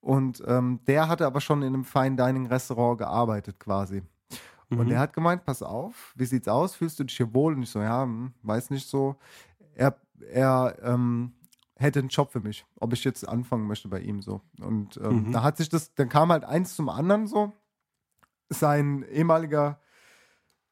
Und 0.00 0.42
ähm, 0.46 0.80
der 0.86 1.08
hatte 1.08 1.26
aber 1.26 1.40
schon 1.40 1.62
in 1.62 1.74
einem 1.74 1.84
Fine 1.84 2.16
Dining 2.16 2.46
Restaurant 2.46 2.98
gearbeitet 2.98 3.58
quasi. 3.58 4.02
Mhm. 4.68 4.78
Und 4.78 4.88
der 4.88 4.98
hat 4.98 5.12
gemeint, 5.12 5.44
pass 5.44 5.62
auf, 5.62 6.12
wie 6.16 6.26
sieht's 6.26 6.48
aus? 6.48 6.74
Fühlst 6.74 6.98
du 6.98 7.04
dich 7.04 7.16
hier 7.16 7.32
wohl? 7.32 7.54
Und 7.54 7.62
ich 7.62 7.70
so, 7.70 7.80
ja, 7.80 8.02
hm, 8.02 8.34
weiß 8.42 8.70
nicht 8.70 8.88
so. 8.88 9.16
Er, 9.74 9.96
er 10.30 10.76
ähm, 10.82 11.32
hätte 11.76 12.00
einen 12.00 12.08
Job 12.08 12.30
für 12.30 12.40
mich, 12.40 12.66
ob 12.80 12.92
ich 12.92 13.04
jetzt 13.04 13.26
anfangen 13.28 13.66
möchte 13.66 13.88
bei 13.88 14.00
ihm 14.00 14.20
so. 14.20 14.40
Und 14.60 14.98
ähm, 14.98 15.28
mhm. 15.28 15.32
da 15.32 15.42
hat 15.42 15.56
sich 15.56 15.68
das, 15.68 15.94
dann 15.94 16.08
kam 16.08 16.30
halt 16.30 16.44
eins 16.44 16.76
zum 16.76 16.88
anderen 16.88 17.26
so. 17.26 17.52
Sein 18.50 19.04
ehemaliger 19.10 19.80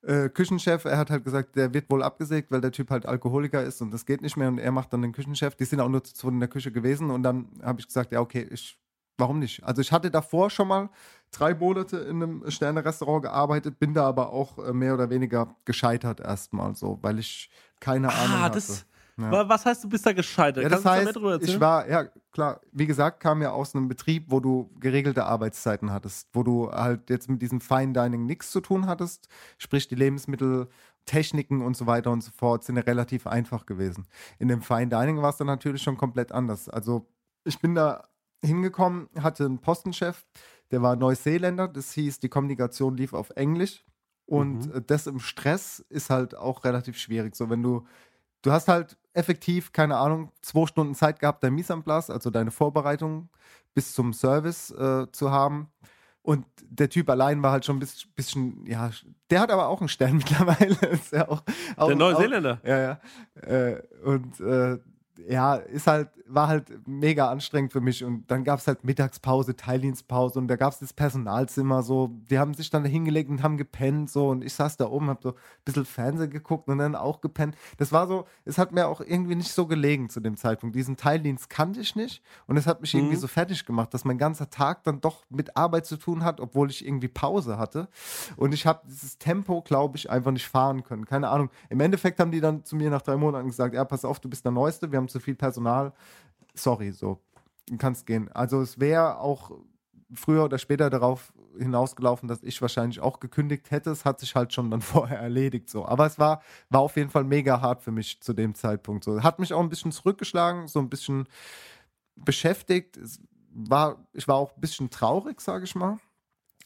äh, 0.02 0.28
Küchenchef, 0.28 0.84
er 0.84 0.98
hat 0.98 1.10
halt 1.10 1.24
gesagt, 1.24 1.56
der 1.56 1.72
wird 1.72 1.90
wohl 1.90 2.02
abgesägt, 2.02 2.50
weil 2.50 2.60
der 2.60 2.72
Typ 2.72 2.90
halt 2.90 3.06
Alkoholiker 3.06 3.62
ist 3.62 3.80
und 3.80 3.92
das 3.92 4.04
geht 4.04 4.22
nicht 4.22 4.36
mehr 4.36 4.48
und 4.48 4.58
er 4.58 4.72
macht 4.72 4.92
dann 4.92 5.02
den 5.02 5.12
Küchenchef. 5.12 5.54
Die 5.54 5.64
sind 5.64 5.80
auch 5.80 5.88
nur 5.88 6.02
zu 6.02 6.28
in 6.28 6.40
der 6.40 6.48
Küche 6.48 6.72
gewesen 6.72 7.10
und 7.10 7.22
dann 7.22 7.48
habe 7.62 7.80
ich 7.80 7.86
gesagt, 7.86 8.12
ja, 8.12 8.20
okay, 8.20 8.46
ich, 8.50 8.78
warum 9.16 9.38
nicht? 9.38 9.62
Also 9.62 9.80
ich 9.80 9.92
hatte 9.92 10.10
davor 10.10 10.50
schon 10.50 10.68
mal 10.68 10.90
drei 11.30 11.54
Monate 11.54 11.98
in 11.98 12.22
einem 12.22 12.50
Sterne-Restaurant 12.50 13.22
gearbeitet, 13.22 13.78
bin 13.78 13.94
da 13.94 14.06
aber 14.06 14.32
auch 14.32 14.58
äh, 14.58 14.72
mehr 14.72 14.94
oder 14.94 15.08
weniger 15.10 15.54
gescheitert 15.64 16.20
erstmal 16.20 16.74
so, 16.74 16.98
weil 17.02 17.18
ich 17.18 17.48
keine 17.80 18.08
ah, 18.08 18.24
Ahnung 18.24 18.40
hatte. 18.40 18.54
Das, 18.56 18.86
ja. 19.18 19.48
Was 19.48 19.66
heißt, 19.66 19.84
du 19.84 19.88
bist 19.88 20.06
da 20.06 20.12
gescheitert? 20.12 20.62
Ja, 20.62 20.68
das 20.70 20.82
Kannst 20.82 21.16
heißt, 21.16 21.42
ich 21.42 21.60
war, 21.60 21.88
ja 21.88 22.04
klar, 22.32 22.60
wie 22.72 22.86
gesagt, 22.86 23.20
kam 23.20 23.42
ja 23.42 23.50
aus 23.50 23.74
einem 23.74 23.88
Betrieb, 23.88 24.26
wo 24.28 24.40
du 24.40 24.70
geregelte 24.80 25.24
Arbeitszeiten 25.24 25.92
hattest, 25.92 26.28
wo 26.32 26.42
du 26.42 26.70
halt 26.70 27.10
jetzt 27.10 27.28
mit 27.28 27.42
diesem 27.42 27.60
Fine 27.60 27.92
Dining 27.92 28.24
nichts 28.24 28.50
zu 28.50 28.60
tun 28.60 28.86
hattest, 28.86 29.28
sprich 29.58 29.86
die 29.86 29.96
Lebensmitteltechniken 29.96 31.60
und 31.60 31.76
so 31.76 31.86
weiter 31.86 32.10
und 32.10 32.22
so 32.22 32.30
fort 32.30 32.64
sind 32.64 32.76
ja 32.76 32.82
relativ 32.82 33.26
einfach 33.26 33.66
gewesen. 33.66 34.06
In 34.38 34.48
dem 34.48 34.62
Fine 34.62 34.88
Dining 34.88 35.20
war 35.20 35.30
es 35.30 35.36
dann 35.36 35.46
natürlich 35.46 35.82
schon 35.82 35.98
komplett 35.98 36.32
anders. 36.32 36.68
Also 36.68 37.06
ich 37.44 37.60
bin 37.60 37.74
da 37.74 38.08
hingekommen, 38.42 39.08
hatte 39.20 39.44
einen 39.44 39.58
Postenchef, 39.58 40.24
der 40.70 40.80
war 40.80 40.96
Neuseeländer, 40.96 41.68
das 41.68 41.92
hieß, 41.92 42.18
die 42.20 42.30
Kommunikation 42.30 42.96
lief 42.96 43.12
auf 43.12 43.30
Englisch. 43.36 43.84
Und 44.24 44.72
mhm. 44.72 44.84
das 44.86 45.06
im 45.06 45.18
Stress 45.18 45.80
ist 45.90 46.08
halt 46.08 46.34
auch 46.34 46.64
relativ 46.64 46.96
schwierig. 46.96 47.36
So, 47.36 47.50
wenn 47.50 47.62
du 47.62 47.84
du 48.42 48.52
hast 48.52 48.68
halt 48.68 48.98
effektiv, 49.14 49.72
keine 49.72 49.96
Ahnung, 49.96 50.32
zwei 50.40 50.66
Stunden 50.66 50.94
Zeit 50.94 51.18
gehabt, 51.18 51.42
dein 51.44 51.54
Mise 51.54 51.72
en 51.72 51.82
place, 51.82 52.10
also 52.10 52.30
deine 52.30 52.50
Vorbereitung 52.50 53.28
bis 53.74 53.92
zum 53.92 54.12
Service 54.12 54.70
äh, 54.70 55.06
zu 55.12 55.30
haben. 55.30 55.68
Und 56.22 56.46
der 56.62 56.88
Typ 56.88 57.10
allein 57.10 57.42
war 57.42 57.50
halt 57.50 57.64
schon 57.64 57.76
ein 57.76 57.80
bisschen, 57.80 58.10
bisschen, 58.14 58.66
ja, 58.66 58.90
der 59.30 59.40
hat 59.40 59.50
aber 59.50 59.68
auch 59.68 59.80
einen 59.80 59.88
Stern 59.88 60.16
mittlerweile. 60.18 60.76
ja 61.10 61.28
auch, 61.28 61.42
auch, 61.76 61.88
der 61.88 61.96
Neuseeländer. 61.96 62.60
Auch, 62.62 62.68
ja, 62.68 62.80
ja. 62.80 63.00
Äh, 63.42 63.82
und 64.04 64.40
äh, 64.40 64.78
ja, 65.28 65.56
ist 65.56 65.86
halt, 65.86 66.08
war 66.26 66.48
halt 66.48 66.86
mega 66.86 67.30
anstrengend 67.30 67.72
für 67.72 67.80
mich. 67.80 68.04
Und 68.04 68.30
dann 68.30 68.44
gab 68.44 68.58
es 68.58 68.66
halt 68.66 68.84
Mittagspause, 68.84 69.56
Teildienstpause 69.56 70.38
und 70.38 70.48
da 70.48 70.56
gab 70.56 70.72
es 70.72 70.78
das 70.78 70.92
Personalzimmer 70.92 71.82
so. 71.82 72.10
Die 72.30 72.38
haben 72.38 72.54
sich 72.54 72.70
dann 72.70 72.82
da 72.82 72.88
hingelegt 72.88 73.30
und 73.30 73.42
haben 73.42 73.56
gepennt 73.56 74.10
so. 74.10 74.28
Und 74.28 74.44
ich 74.44 74.54
saß 74.54 74.76
da 74.76 74.86
oben, 74.86 75.08
hab 75.08 75.22
so 75.22 75.30
ein 75.30 75.34
bisschen 75.64 75.84
Fernsehen 75.84 76.30
geguckt 76.30 76.68
und 76.68 76.78
dann 76.78 76.94
auch 76.94 77.20
gepennt. 77.20 77.56
Das 77.76 77.92
war 77.92 78.06
so, 78.06 78.26
es 78.44 78.58
hat 78.58 78.72
mir 78.72 78.86
auch 78.86 79.00
irgendwie 79.00 79.34
nicht 79.34 79.52
so 79.52 79.66
gelegen 79.66 80.08
zu 80.08 80.20
dem 80.20 80.36
Zeitpunkt. 80.36 80.74
Diesen 80.76 80.96
Teildienst 80.96 81.50
kannte 81.50 81.80
ich 81.80 81.96
nicht 81.96 82.22
und 82.46 82.56
es 82.56 82.66
hat 82.66 82.80
mich 82.80 82.94
mhm. 82.94 83.00
irgendwie 83.00 83.16
so 83.16 83.28
fertig 83.28 83.66
gemacht, 83.66 83.92
dass 83.94 84.04
mein 84.04 84.18
ganzer 84.18 84.50
Tag 84.50 84.84
dann 84.84 85.00
doch 85.00 85.24
mit 85.28 85.56
Arbeit 85.56 85.86
zu 85.86 85.96
tun 85.96 86.24
hat, 86.24 86.40
obwohl 86.40 86.70
ich 86.70 86.86
irgendwie 86.86 87.08
Pause 87.08 87.58
hatte. 87.58 87.88
Und 88.36 88.54
ich 88.54 88.66
habe 88.66 88.80
dieses 88.86 89.18
Tempo, 89.18 89.62
glaube 89.62 89.96
ich, 89.96 90.10
einfach 90.10 90.32
nicht 90.32 90.48
fahren 90.48 90.82
können. 90.82 91.04
Keine 91.04 91.28
Ahnung. 91.28 91.50
Im 91.70 91.80
Endeffekt 91.80 92.20
haben 92.20 92.30
die 92.30 92.40
dann 92.40 92.64
zu 92.64 92.76
mir 92.76 92.90
nach 92.90 93.02
drei 93.02 93.16
Monaten 93.16 93.48
gesagt: 93.48 93.74
Ja, 93.74 93.84
pass 93.84 94.04
auf, 94.04 94.20
du 94.20 94.28
bist 94.28 94.44
der 94.44 94.52
Neueste, 94.52 94.90
wir 94.90 94.98
haben 94.98 95.08
zu 95.12 95.20
viel 95.20 95.34
Personal. 95.34 95.92
sorry, 96.54 96.92
so, 96.92 97.20
du 97.68 97.76
kannst 97.78 98.06
gehen. 98.06 98.30
Also 98.32 98.60
es 98.60 98.80
wäre 98.80 99.18
auch 99.18 99.52
früher 100.14 100.44
oder 100.44 100.58
später 100.58 100.90
darauf 100.90 101.32
hinausgelaufen, 101.58 102.28
dass 102.28 102.42
ich 102.42 102.60
wahrscheinlich 102.60 103.00
auch 103.00 103.20
gekündigt 103.20 103.70
hätte. 103.70 103.90
Es 103.90 104.04
hat 104.04 104.20
sich 104.20 104.34
halt 104.34 104.52
schon 104.52 104.70
dann 104.70 104.80
vorher 104.82 105.18
erledigt 105.18 105.68
so. 105.70 105.86
Aber 105.86 106.06
es 106.06 106.18
war, 106.18 106.42
war 106.70 106.80
auf 106.80 106.96
jeden 106.96 107.10
Fall 107.10 107.24
mega 107.24 107.60
hart 107.60 107.82
für 107.82 107.92
mich 107.92 108.20
zu 108.20 108.32
dem 108.32 108.54
Zeitpunkt. 108.54 109.04
So. 109.04 109.22
Hat 109.22 109.38
mich 109.38 109.52
auch 109.52 109.60
ein 109.60 109.68
bisschen 109.68 109.92
zurückgeschlagen, 109.92 110.68
so 110.68 110.80
ein 110.80 110.88
bisschen 110.88 111.28
beschäftigt. 112.16 112.96
Es 112.96 113.20
war, 113.50 114.06
ich 114.12 114.28
war 114.28 114.36
auch 114.36 114.54
ein 114.54 114.60
bisschen 114.60 114.90
traurig, 114.90 115.40
sage 115.40 115.64
ich 115.64 115.74
mal. 115.74 115.98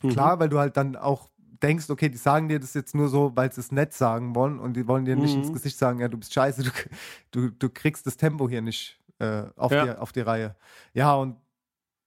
Mhm. 0.03 0.11
Klar, 0.11 0.38
weil 0.38 0.49
du 0.49 0.59
halt 0.59 0.76
dann 0.76 0.97
auch 0.97 1.28
denkst, 1.62 1.88
okay, 1.90 2.09
die 2.09 2.18
sagen 2.18 2.48
dir 2.48 2.59
das 2.61 2.74
jetzt 2.74 2.94
nur 2.94 3.09
so, 3.09 3.32
weil 3.34 3.52
sie 3.52 3.61
es 3.61 3.72
nett 3.72 3.92
sagen 3.92 4.34
wollen 4.34 4.59
und 4.59 4.74
die 4.74 4.86
wollen 4.88 5.04
dir 5.04 5.16
nicht 5.16 5.34
Mhm. 5.34 5.42
ins 5.42 5.52
Gesicht 5.52 5.78
sagen, 5.78 6.00
ja, 6.00 6.09
du 6.09 6.18
bist 6.18 6.32
scheiße, 6.32 6.62
du, 6.62 6.70
du, 7.30 7.50
du 7.50 7.68
kriegst 7.70 8.07
das 8.07 8.16
Tempo 8.16 8.48
hier 8.48 8.62
nicht 8.62 9.00
äh, 9.18 9.44
auf, 9.57 9.72
Ja. 9.72 9.84
die, 9.94 9.98
auf 9.98 10.12
die 10.12 10.20
Reihe. 10.20 10.57
Ja, 10.92 11.14
und 11.14 11.36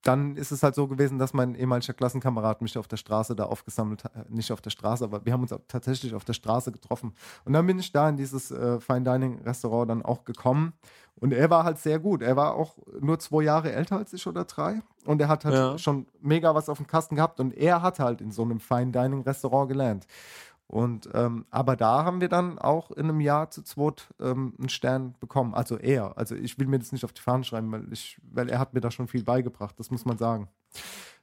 dann 0.04 0.38
ist 0.38 0.52
es 0.52 0.64
halt 0.64 0.76
so 0.76 0.88
gewesen, 0.88 1.20
dass 1.20 1.34
mein 1.34 1.56
ehemaliger 1.56 1.94
Klassenkamerad 1.94 2.62
mich 2.62 2.78
auf 2.78 2.88
der 2.88 2.98
Straße 2.98 3.36
da 3.36 3.46
aufgesammelt 3.46 4.06
hat. 4.06 4.16
Äh, 4.16 4.24
Nicht 4.30 4.52
auf 4.52 4.62
der 4.62 4.70
Straße, 4.70 5.04
aber 5.04 5.26
wir 5.26 5.34
haben 5.34 5.42
uns 5.42 5.54
tatsächlich 5.68 6.14
auf 6.16 6.24
der 6.24 6.34
Straße 6.34 6.72
getroffen. 6.72 7.14
Und 7.46 7.54
dann 7.54 7.68
bin 7.68 7.80
ich 7.80 7.92
da 7.92 8.08
in 8.08 8.16
dieses 8.18 8.50
äh, 8.52 8.80
Fine 8.80 9.02
Dining 9.04 9.42
Restaurant 9.44 9.90
dann 9.90 10.02
auch 10.04 10.24
gekommen. 10.24 10.74
Und 11.16 11.34
er 11.34 11.50
war 11.50 11.66
halt 11.66 11.78
sehr 11.80 12.00
gut. 12.00 12.22
Er 12.22 12.38
war 12.38 12.54
auch 12.54 12.78
nur 13.02 13.20
zwei 13.20 13.44
Jahre 13.44 13.74
älter 13.74 13.98
als 13.98 14.14
ich 14.14 14.26
oder 14.26 14.46
drei. 14.46 14.82
Und 15.06 15.20
er 15.20 15.28
hat 15.28 15.44
halt 15.44 15.56
Ja. 15.56 15.78
schon 15.78 16.06
mega 16.22 16.56
was 16.56 16.70
auf 16.70 16.78
dem 16.78 16.88
Kasten 16.88 17.16
gehabt. 17.18 17.42
Und 17.42 17.54
er 17.58 17.82
hat 17.82 18.00
halt 18.00 18.22
in 18.22 18.32
so 18.32 18.44
einem 18.44 18.62
Fine 18.62 18.92
Dining 18.94 19.22
Restaurant 19.24 19.68
gelernt. 19.70 20.08
Und 20.72 21.10
ähm, 21.16 21.46
aber 21.50 21.76
da 21.76 22.06
haben 22.06 22.22
wir 22.22 22.30
dann 22.30 22.60
auch 22.60 22.92
in 22.92 23.06
einem 23.10 23.22
Jahr 23.22 23.50
zu 23.50 23.64
zweit 23.64 24.08
ähm, 24.20 24.54
einen 24.60 24.70
Stern 24.70 25.16
bekommen. 25.20 25.56
Also 25.56 25.78
er. 25.78 26.16
Also 26.16 26.36
ich 26.36 26.60
will 26.60 26.68
mir 26.68 26.78
das 26.78 26.92
nicht 26.92 27.04
auf 27.04 27.12
die 27.12 27.22
Fahne 27.24 27.44
schreiben, 27.44 27.72
weil 27.72 27.92
ich, 27.92 28.22
weil 28.22 28.50
er 28.50 28.60
hat 28.60 28.76
mir 28.76 28.80
da 28.80 28.92
schon 28.92 29.08
viel 29.08 29.24
beigebracht, 29.24 29.80
das 29.80 29.90
muss 29.90 30.06
man 30.06 30.20
sagen. 30.20 30.48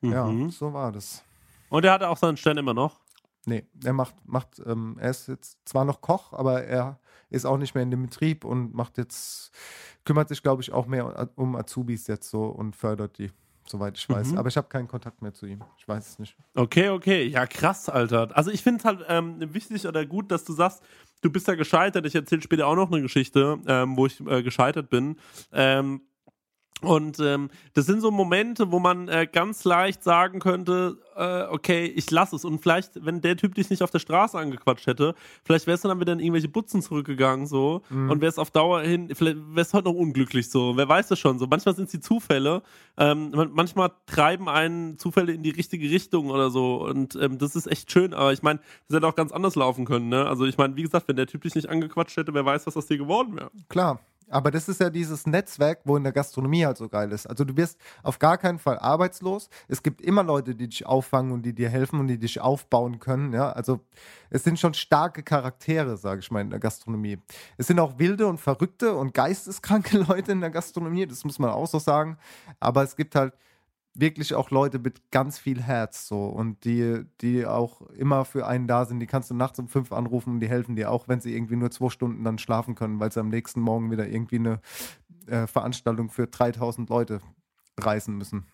Ja, 0.01 0.27
Mhm. 0.27 0.51
so 0.51 0.73
war 0.73 0.91
das. 0.91 1.23
Und 1.69 1.85
er 1.85 1.93
hatte 1.93 2.09
auch 2.09 2.17
seinen 2.17 2.37
Stern 2.37 2.59
immer 2.59 2.75
noch. 2.75 2.99
Nee, 3.47 3.65
er 3.85 3.93
macht, 3.93 4.17
macht, 4.25 4.61
ähm, 4.67 4.97
er 4.99 5.11
ist 5.11 5.29
jetzt 5.29 5.59
zwar 5.69 5.85
noch 5.85 6.01
Koch, 6.01 6.33
aber 6.33 6.65
er 6.65 6.99
ist 7.31 7.45
auch 7.47 7.57
nicht 7.57 7.75
mehr 7.77 7.85
in 7.85 7.93
dem 7.93 8.03
Betrieb 8.03 8.45
und 8.45 8.75
macht 8.75 8.99
jetzt, 8.99 9.53
kümmert 10.05 10.29
sich, 10.29 10.43
glaube 10.43 10.63
ich, 10.63 10.73
auch 10.73 10.87
mehr 10.87 11.29
um 11.37 11.55
Azubis 11.55 12.09
jetzt 12.09 12.29
so 12.29 12.47
und 12.47 12.75
fördert 12.75 13.19
die, 13.19 13.31
soweit 13.69 13.99
ich 13.99 14.09
weiß. 14.09 14.33
Mhm. 14.33 14.39
Aber 14.39 14.49
ich 14.49 14.57
habe 14.57 14.69
keinen 14.69 14.89
Kontakt 14.89 15.23
mehr 15.23 15.33
zu 15.33 15.47
ihm. 15.47 15.63
Ich 15.79 15.87
weiß 15.87 16.09
es 16.09 16.19
nicht. 16.19 16.37
Okay, 16.55 16.89
okay. 16.89 17.25
Ja, 17.27 17.47
krass, 17.47 17.89
Alter. 17.89 18.29
Also 18.37 18.51
ich 18.51 18.63
finde 18.63 18.81
es 18.81 18.85
halt 18.85 19.05
ähm, 19.09 19.37
wichtig 19.55 19.87
oder 19.87 20.05
gut, 20.07 20.31
dass 20.31 20.45
du 20.45 20.53
sagst, 20.53 20.83
du 21.23 21.31
bist 21.31 21.49
ja 21.49 21.55
gescheitert. 21.55 22.07
Ich 22.07 22.15
erzähle 22.15 22.43
später 22.43 22.67
auch 22.67 22.77
noch 22.77 22.91
eine 22.91 23.03
Geschichte, 23.03 23.59
ähm, 23.67 23.97
wo 23.97 24.07
ich 24.07 24.21
äh, 24.27 24.43
gescheitert 24.43 24.91
bin. 24.91 25.17
Ähm, 25.53 26.03
und 26.83 27.19
ähm, 27.21 27.49
das 27.73 27.87
sind 27.87 28.01
so 28.03 28.11
Momente, 28.11 28.71
wo 28.71 28.79
man 28.79 29.09
äh, 29.09 29.27
ganz 29.31 29.65
leicht 29.65 30.03
sagen 30.05 30.41
könnte, 30.41 30.99
äh, 31.17 31.45
okay, 31.45 31.87
ich 31.87 32.11
lasse 32.11 32.37
es. 32.37 32.45
Und 32.45 32.61
vielleicht, 32.61 33.05
wenn 33.05 33.23
der 33.23 33.37
Typ 33.39 33.55
dich 33.55 33.71
nicht 33.71 33.83
auf 33.83 33.91
der 33.91 33.99
Straße 33.99 34.39
angequatscht 34.39 34.87
hätte, 34.87 35.15
vielleicht 35.43 35.67
wärst 35.67 35.85
du 35.85 35.89
dann 35.89 36.01
wieder 36.01 36.13
in 36.13 36.21
irgendwelche 36.21 36.49
Butzen 36.49 36.83
zurückgegangen 36.83 37.47
so 37.47 37.83
Mhm. 37.89 38.11
und 38.11 38.21
wärst 38.21 38.39
auf 38.39 38.51
Dauer 38.51 38.83
hin, 38.83 39.09
vielleicht 39.15 39.39
wärst 39.55 39.73
du 39.73 39.79
heute 39.79 39.89
noch 39.89 39.95
unglücklich 39.97 40.51
so. 40.51 40.77
Wer 40.77 40.87
weiß 40.89 41.09
das 41.09 41.19
schon 41.19 41.39
so. 41.39 41.47
Manchmal 41.47 41.75
sind 41.75 41.87
es 41.87 41.93
die 41.93 42.01
Zufälle. 42.01 42.63
Ähm, 42.99 43.31
man- 43.31 43.53
manchmal 43.53 43.93
treiben 44.05 44.49
einen 44.49 44.99
Zufälle 44.99 45.33
in 45.33 45.43
die 45.43 45.51
richtige 45.51 45.89
Richtung 45.91 46.29
oder 46.31 46.51
so. 46.51 46.77
Und 46.85 47.17
ähm, 47.17 47.39
das 47.39 47.57
ist 47.57 47.67
echt 47.67 47.91
schön. 47.91 48.13
Aber 48.13 48.35
ich 48.35 48.43
meine, 48.43 48.61
das 48.89 48.97
hätte 48.99 49.07
auch 49.09 49.17
ganz 49.17 49.33
anders 49.33 49.55
laufen 49.57 49.87
können. 49.87 50.11
Ne? 50.11 50.27
Also 50.27 50.45
ich 50.45 50.59
meine, 50.59 50.77
wie 50.77 50.83
gesagt, 50.83 51.09
wenn 51.09 51.17
der 51.17 51.27
Typ 51.27 51.41
dich 51.43 51.55
nicht 51.55 51.71
angequatscht 51.71 52.19
hätte, 52.19 52.35
wer 52.35 52.45
weiß, 52.45 52.67
was 52.67 52.77
aus 52.77 52.87
dir 52.87 52.99
geworden 52.99 53.35
wäre. 53.37 53.51
Klar. 53.71 54.01
Aber 54.29 54.51
das 54.51 54.69
ist 54.69 54.81
ja 54.81 54.91
dieses 54.91 55.27
Netzwerk, 55.27 55.81
wo 55.85 55.97
in 55.97 56.03
der 56.03 56.13
Gastronomie 56.13 56.67
halt 56.67 56.77
so 56.77 56.89
geil 56.89 57.13
ist. 57.13 57.27
Also 57.27 57.45
du 57.45 57.57
wirst 57.57 57.79
auf 58.03 58.19
gar 58.19 58.39
keinen 58.39 58.59
Fall 58.59 58.79
arbeitslos. 58.79 59.49
Es 59.69 59.83
gibt 59.83 60.01
immer 60.01 60.25
Leute, 60.25 60.55
die 60.55 60.69
dich 60.69 60.85
auffangen 60.85 61.33
und 61.33 61.43
die 61.43 61.55
dir 61.55 61.69
helfen 61.69 62.01
und 62.01 62.09
die 62.09 62.19
dich 62.19 62.41
aufbauen 62.41 62.99
können. 62.99 63.33
Ja, 63.33 63.51
also 63.53 63.81
es 64.31 64.43
sind 64.43 64.59
schon 64.59 64.75
starke 64.75 65.23
Charaktere, 65.23 65.97
sage 65.97 66.21
ich 66.21 66.31
mal, 66.31 66.41
in 66.41 66.51
der 66.51 66.59
Gastronomie. 66.59 67.19
Es 67.57 67.69
sind 67.69 67.79
auch 67.79 67.99
wilde 67.99 68.27
und 68.27 68.39
verrückte 68.39 68.95
und 68.97 69.15
geisteskranke 69.15 69.99
Leute 70.09 70.33
in 70.33 70.41
der 70.41 70.51
Gastronomie. 70.51 71.07
Das 71.07 71.25
muss 71.25 71.39
man 71.39 71.51
auch 71.51 71.69
so 71.69 71.79
sagen. 71.79 72.19
Aber 72.59 72.83
es 72.83 72.97
gibt 72.97 73.15
halt 73.15 73.33
wirklich 73.99 74.35
auch 74.35 74.51
Leute 74.51 74.79
mit 74.79 75.11
ganz 75.11 75.39
viel 75.39 75.63
Herz 75.63 76.07
so 76.07 76.27
und 76.27 76.65
die, 76.65 77.05
die 77.21 77.47
auch 77.47 77.81
immer 77.93 78.25
für 78.25 78.47
einen 78.47 78.67
da 78.67 78.85
sind. 78.85 79.01
Die 79.01 79.07
kannst 79.07 79.31
du 79.31 79.35
nachts 79.35 79.59
um 79.59 79.69
fünf 79.69 79.93
anrufen 79.93 80.35
und 80.35 80.41
die 80.41 80.49
helfen 80.49 80.77
dir 80.77 80.91
auch, 80.91 81.09
wenn 81.09 81.21
sie 81.21 81.35
irgendwie 81.35 81.57
nur 81.57 81.71
zwei 81.71 81.91
Stunden 81.91 82.25
dann 82.25 82.39
schlafen 82.39 82.75
können, 82.75 83.01
weil 83.01 83.13
sie 83.13 83.21
am 83.21 83.29
nächsten 83.29 83.61
Morgen 83.61 83.91
wieder 83.91 84.07
irgendwie 84.07 84.37
eine 84.37 84.61
äh, 85.27 85.47
Veranstaltung 85.47 86.11
für 86.11 86.27
3000 86.27 86.89
Leute 86.89 87.21
reißen 87.79 88.17
müssen. 88.17 88.47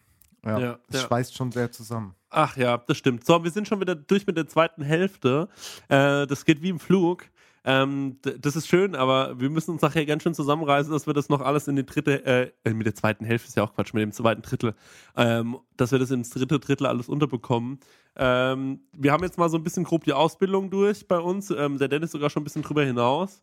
Ja, 0.45 0.59
Ja, 0.59 0.79
das 0.89 1.03
ja. 1.03 1.07
schweißt 1.07 1.37
schon 1.37 1.53
sehr 1.53 1.71
zusammen. 1.71 2.15
Ach 2.31 2.57
ja, 2.57 2.79
das 2.79 2.97
stimmt. 2.97 3.25
So, 3.25 3.45
wir 3.45 3.51
sind 3.51 3.69
schon 3.69 3.81
wieder 3.81 3.95
durch 3.95 4.27
mit 4.27 4.37
der 4.37 4.49
zweiten 4.49 4.83
Hälfte. 4.83 5.49
Äh, 5.89 6.27
das 6.27 6.45
geht 6.45 6.63
wie 6.63 6.71
im 6.71 6.81
Flug. 6.81 7.25
Ähm, 7.65 8.19
das 8.23 8.57
ist 8.57 8.67
schön, 8.67 8.97
aber 8.97 9.39
wir 9.41 9.49
müssen 9.49 9.71
uns 9.71 9.83
nachher 9.83 10.05
ganz 10.05 10.25
schön 10.25 10.35
zusammenreißen, 10.35 10.93
dass 10.93 11.07
wir 11.07 11.15
das 11.15 11.29
noch 11.29 11.41
alles 11.41 11.69
in 11.69 11.77
die 11.77 11.87
dritte, 11.87 12.25
äh, 12.27 12.51
äh, 12.65 12.75
mit 12.75 12.87
der 12.87 12.95
zweiten 12.95 13.25
Hälfte 13.25 13.49
ist 13.49 13.57
ja 13.57 13.63
auch 13.63 13.75
Quatsch, 13.75 13.95
mit 13.95 14.03
dem 14.03 14.13
zweiten 14.13 14.43
Drittel, 14.43 14.75
ähm, 15.17 15.59
dass 15.77 15.93
wir 15.93 16.01
das 16.01 16.11
ins 16.11 16.31
dritte 16.31 16.59
Drittel 16.59 16.87
alles 16.87 17.09
unterbekommen. 17.09 17.79
Ähm, 18.17 18.81
wir 18.93 19.13
haben 19.13 19.23
jetzt 19.23 19.39
mal 19.39 19.49
so 19.49 19.57
ein 19.57 19.63
bisschen 19.63 19.85
grob 19.85 20.05
die 20.05 20.13
Ausbildung 20.13 20.71
durch 20.71 21.07
bei 21.07 21.19
uns. 21.19 21.51
Ähm, 21.51 21.79
der 21.79 21.89
Dennis 21.89 22.11
sogar 22.11 22.31
schon 22.31 22.43
ein 22.43 22.45
bisschen 22.45 22.63
drüber 22.63 22.85
hinaus. 22.85 23.43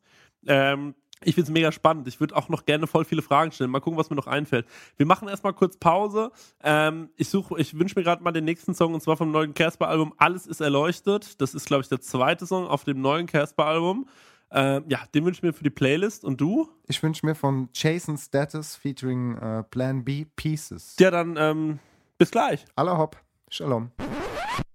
Ich 1.21 1.35
finde 1.35 1.49
es 1.49 1.53
mega 1.53 1.71
spannend. 1.71 2.07
Ich 2.07 2.19
würde 2.21 2.35
auch 2.35 2.47
noch 2.47 2.65
gerne 2.65 2.87
voll 2.87 3.03
viele 3.03 3.21
Fragen 3.21 3.51
stellen. 3.51 3.69
Mal 3.69 3.81
gucken, 3.81 3.99
was 3.99 4.09
mir 4.09 4.15
noch 4.15 4.27
einfällt. 4.27 4.65
Wir 4.95 5.05
machen 5.05 5.27
erstmal 5.27 5.53
kurz 5.53 5.75
Pause. 5.75 6.31
Ähm, 6.63 7.09
ich 7.17 7.27
suche, 7.27 7.59
ich 7.59 7.77
wünsche 7.77 7.99
mir 7.99 8.03
gerade 8.03 8.23
mal 8.23 8.31
den 8.31 8.45
nächsten 8.45 8.73
Song 8.73 8.93
und 8.93 9.01
zwar 9.01 9.17
vom 9.17 9.31
neuen 9.31 9.53
Casper-Album 9.53 10.13
Alles 10.17 10.47
ist 10.47 10.61
erleuchtet. 10.61 11.41
Das 11.41 11.53
ist, 11.53 11.65
glaube 11.65 11.81
ich, 11.81 11.89
der 11.89 11.99
zweite 11.99 12.45
Song 12.45 12.67
auf 12.67 12.85
dem 12.85 13.01
neuen 13.01 13.27
Casper-Album. 13.27 14.07
Ähm, 14.51 14.85
ja, 14.87 14.99
den 15.13 15.25
wünsche 15.25 15.39
ich 15.39 15.43
mir 15.43 15.53
für 15.53 15.63
die 15.63 15.69
Playlist. 15.69 16.23
Und 16.23 16.39
du? 16.39 16.69
Ich 16.87 17.03
wünsche 17.03 17.25
mir 17.25 17.35
von 17.35 17.67
Jason 17.73 18.17
Status 18.17 18.77
featuring 18.77 19.37
äh, 19.37 19.63
Plan 19.63 20.05
B 20.05 20.25
Pieces. 20.37 20.95
Ja, 20.99 21.11
dann 21.11 21.35
ähm, 21.37 21.79
bis 22.17 22.31
gleich. 22.31 22.63
Allah 22.75 22.97
hopp. 22.97 23.17
Shalom. 23.49 23.91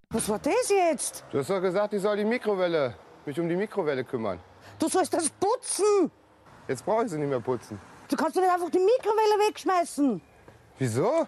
Was 0.09 0.29
war 0.29 0.39
das 0.39 0.69
jetzt? 0.69 1.25
Du 1.31 1.39
hast 1.39 1.49
doch 1.49 1.59
gesagt, 1.59 1.93
ich 1.93 2.01
soll 2.01 2.17
die 2.17 2.23
Mikrowelle, 2.23 2.95
mich 3.25 3.39
um 3.39 3.49
die 3.49 3.55
Mikrowelle 3.55 4.03
kümmern. 4.03 4.39
Du 4.79 4.87
sollst 4.87 5.13
das 5.13 5.29
putzen. 5.29 6.11
Jetzt 6.67 6.83
brauche 6.83 7.05
ich 7.05 7.11
sie 7.11 7.19
nicht 7.19 7.29
mehr 7.29 7.39
putzen. 7.39 7.79
Du 8.07 8.15
kannst 8.15 8.35
doch 8.35 8.41
nicht 8.41 8.51
einfach 8.51 8.69
die 8.71 8.79
Mikrowelle 8.79 9.49
wegschmeißen. 9.49 10.21
Wieso? 10.79 11.27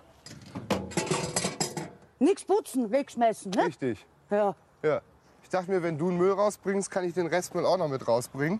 Nichts 2.19 2.43
putzen, 2.43 2.89
wegschmeißen, 2.91 3.51
ne? 3.51 3.65
Richtig. 3.65 4.05
Ja. 4.31 4.55
Ja. 4.83 5.01
Ich 5.43 5.49
dachte 5.49 5.69
mir, 5.69 5.83
wenn 5.83 5.97
du 5.97 6.09
einen 6.09 6.17
Müll 6.17 6.31
rausbringst, 6.31 6.89
kann 6.89 7.03
ich 7.03 7.13
den 7.13 7.27
Restmüll 7.27 7.65
auch 7.65 7.77
noch 7.77 7.87
mit 7.87 8.07
rausbringen. 8.07 8.59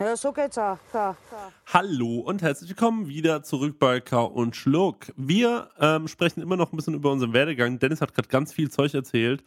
Ja, 0.00 0.16
so 0.16 0.32
geht's 0.32 0.58
auch. 0.58 0.78
Da, 0.92 1.14
da. 1.30 1.52
Hallo 1.72 2.20
und 2.20 2.42
herzlich 2.42 2.70
willkommen 2.70 3.08
wieder 3.08 3.42
zurück 3.42 3.78
bei 3.78 4.00
Kau 4.00 4.26
und 4.26 4.56
Schluck. 4.56 5.12
Wir 5.16 5.68
ähm, 5.78 6.08
sprechen 6.08 6.40
immer 6.40 6.56
noch 6.56 6.72
ein 6.72 6.76
bisschen 6.76 6.94
über 6.94 7.12
unseren 7.12 7.34
Werdegang. 7.34 7.78
Dennis 7.78 8.00
hat 8.00 8.14
gerade 8.14 8.28
ganz 8.28 8.52
viel 8.52 8.70
Zeug 8.70 8.94
erzählt. 8.94 9.44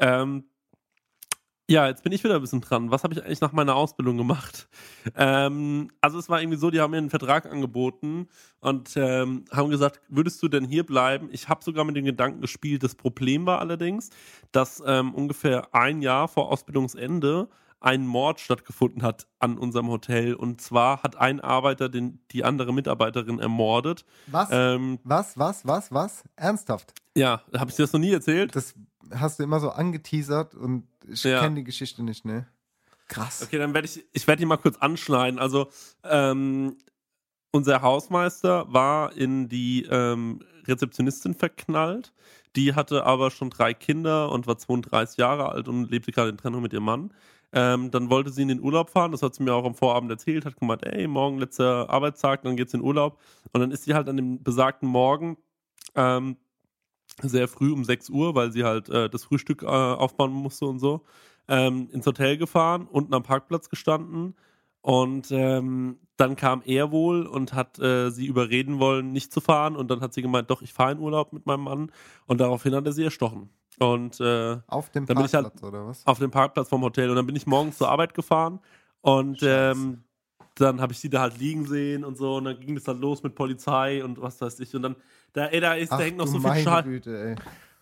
Ähm, 0.00 0.44
ja, 1.70 1.86
jetzt 1.86 2.02
bin 2.02 2.12
ich 2.12 2.22
wieder 2.22 2.34
ein 2.34 2.40
bisschen 2.40 2.60
dran. 2.60 2.90
Was 2.90 3.04
habe 3.04 3.14
ich 3.14 3.24
eigentlich 3.24 3.40
nach 3.40 3.52
meiner 3.52 3.74
Ausbildung 3.76 4.16
gemacht? 4.16 4.68
Ähm, 5.16 5.90
also 6.00 6.18
es 6.18 6.28
war 6.28 6.40
irgendwie 6.40 6.58
so, 6.58 6.70
die 6.70 6.80
haben 6.80 6.90
mir 6.90 6.98
einen 6.98 7.10
Vertrag 7.10 7.46
angeboten 7.50 8.28
und 8.60 8.96
ähm, 8.96 9.44
haben 9.52 9.70
gesagt, 9.70 10.00
würdest 10.08 10.42
du 10.42 10.48
denn 10.48 10.64
hier 10.64 10.84
bleiben? 10.84 11.28
Ich 11.32 11.48
habe 11.48 11.64
sogar 11.64 11.84
mit 11.84 11.96
dem 11.96 12.04
Gedanken 12.04 12.40
gespielt. 12.40 12.82
Das 12.82 12.94
Problem 12.94 13.46
war 13.46 13.60
allerdings, 13.60 14.10
dass 14.52 14.82
ähm, 14.86 15.14
ungefähr 15.14 15.74
ein 15.74 16.02
Jahr 16.02 16.28
vor 16.28 16.50
Ausbildungsende 16.50 17.48
ein 17.80 18.06
Mord 18.06 18.38
stattgefunden 18.38 19.02
hat 19.02 19.26
an 19.40 19.58
unserem 19.58 19.88
Hotel. 19.88 20.34
Und 20.34 20.60
zwar 20.60 21.02
hat 21.02 21.16
ein 21.16 21.40
Arbeiter 21.40 21.88
den, 21.88 22.20
die 22.30 22.44
andere 22.44 22.72
Mitarbeiterin 22.72 23.40
ermordet. 23.40 24.04
Was? 24.28 24.48
Ähm, 24.52 25.00
Was, 25.02 25.36
was, 25.36 25.66
was, 25.66 25.90
was? 25.90 26.24
Ernsthaft? 26.36 26.94
ja, 27.14 27.42
habe 27.56 27.70
ich 27.70 27.76
dir 27.76 27.82
das 27.82 27.92
noch 27.92 28.00
nie 28.00 28.12
erzählt? 28.12 28.54
Das 28.56 28.74
hast 29.14 29.38
du 29.38 29.42
immer 29.42 29.60
so 29.60 29.70
angeteasert 29.70 30.54
und 30.54 30.86
ich 31.06 31.24
Ja. 31.24 31.40
kenne 31.40 31.56
die 31.56 31.64
Geschichte 31.64 32.02
nicht, 32.02 32.24
ne? 32.24 32.46
Krass. 33.08 33.42
Okay, 33.42 33.58
dann 33.58 33.74
werde 33.74 33.86
ich, 33.86 34.04
ich 34.12 34.26
werde 34.26 34.40
die 34.40 34.46
mal 34.46 34.56
kurz 34.56 34.76
anschneiden. 34.78 35.38
Also, 35.38 35.68
ähm, 36.04 36.76
unser 37.50 37.82
Hausmeister 37.82 38.72
war 38.72 39.12
in 39.14 39.48
die 39.48 39.84
ähm, 39.90 40.40
Rezeptionistin 40.66 41.34
verknallt. 41.34 42.12
Die 42.56 42.74
hatte 42.74 43.04
aber 43.04 43.30
schon 43.30 43.50
drei 43.50 43.74
Kinder 43.74 44.30
und 44.32 44.46
war 44.46 44.56
32 44.56 45.18
Jahre 45.18 45.50
alt 45.50 45.68
und 45.68 45.90
lebte 45.90 46.12
gerade 46.12 46.30
in 46.30 46.38
Trennung 46.38 46.62
mit 46.62 46.72
ihrem 46.72 46.84
Mann. 46.84 47.12
Ähm, 47.52 47.90
dann 47.90 48.08
wollte 48.08 48.30
sie 48.30 48.42
in 48.42 48.48
den 48.48 48.60
Urlaub 48.60 48.88
fahren, 48.88 49.12
das 49.12 49.20
hat 49.22 49.34
sie 49.34 49.42
mir 49.42 49.52
auch 49.52 49.66
am 49.66 49.74
Vorabend 49.74 50.10
erzählt, 50.10 50.46
hat 50.46 50.56
gemeint, 50.56 50.84
ey, 50.86 51.06
morgen 51.06 51.38
letzter 51.38 51.90
Arbeitstag, 51.90 52.42
dann 52.42 52.56
geht's 52.56 52.72
in 52.72 52.80
Urlaub. 52.80 53.20
Und 53.52 53.60
dann 53.60 53.70
ist 53.70 53.84
sie 53.84 53.92
halt 53.92 54.08
an 54.08 54.16
dem 54.16 54.42
besagten 54.42 54.88
Morgen 54.88 55.36
ähm, 55.94 56.38
sehr 57.22 57.48
früh 57.48 57.72
um 57.72 57.84
6 57.84 58.10
Uhr, 58.10 58.34
weil 58.34 58.52
sie 58.52 58.64
halt 58.64 58.88
äh, 58.88 59.08
das 59.10 59.24
Frühstück 59.24 59.62
äh, 59.62 59.66
aufbauen 59.66 60.32
musste 60.32 60.66
und 60.66 60.78
so, 60.78 61.02
ähm, 61.48 61.88
ins 61.92 62.06
Hotel 62.06 62.36
gefahren, 62.38 62.86
unten 62.90 63.14
am 63.14 63.22
Parkplatz 63.22 63.68
gestanden 63.68 64.34
Und 64.80 65.30
ähm, 65.30 65.98
dann 66.16 66.36
kam 66.36 66.62
er 66.64 66.90
wohl 66.92 67.26
und 67.26 67.52
hat 67.54 67.78
äh, 67.78 68.10
sie 68.10 68.26
überreden 68.26 68.78
wollen, 68.80 69.12
nicht 69.12 69.32
zu 69.32 69.40
fahren. 69.40 69.76
Und 69.76 69.90
dann 69.90 70.00
hat 70.00 70.12
sie 70.14 70.22
gemeint, 70.22 70.50
doch, 70.50 70.62
ich 70.62 70.72
fahre 70.72 70.92
in 70.92 70.98
Urlaub 70.98 71.32
mit 71.32 71.46
meinem 71.46 71.62
Mann. 71.64 71.92
Und 72.26 72.40
daraufhin 72.40 72.74
hat 72.74 72.86
er 72.86 72.92
sie 72.92 73.04
erstochen. 73.04 73.50
Und 73.78 74.20
äh, 74.20 74.58
Auf 74.66 74.90
dem 74.90 75.04
ich 75.04 75.08
Parkplatz 75.08 75.32
halt 75.34 75.62
oder 75.62 75.86
was? 75.86 76.06
auf 76.06 76.18
dem 76.18 76.30
Parkplatz 76.30 76.68
vom 76.68 76.82
Hotel. 76.82 77.10
Und 77.10 77.16
dann 77.16 77.26
bin 77.26 77.36
ich 77.36 77.46
morgens 77.46 77.78
zur 77.78 77.88
Arbeit 77.88 78.14
gefahren 78.14 78.60
und 79.00 79.40
ähm, 79.42 80.04
dann 80.56 80.80
habe 80.80 80.92
ich 80.92 80.98
sie 81.00 81.08
da 81.08 81.20
halt 81.22 81.38
liegen 81.38 81.66
sehen 81.66 82.04
und 82.04 82.16
so. 82.16 82.36
Und 82.36 82.44
dann 82.44 82.60
ging 82.60 82.76
es 82.76 82.84
dann 82.84 83.00
los 83.00 83.22
mit 83.22 83.34
Polizei 83.34 84.04
und 84.04 84.20
was 84.20 84.40
weiß 84.40 84.60
ich. 84.60 84.74
Und 84.76 84.82
dann, 84.82 84.96
da, 85.32 85.46
ey, 85.46 85.60
da, 85.60 85.74
ist, 85.74 85.90
da 85.90 85.98
hängt 85.98 86.16
noch 86.16 86.26
so 86.26 86.40
viel 86.40 86.62
Scheiße. 86.62 87.36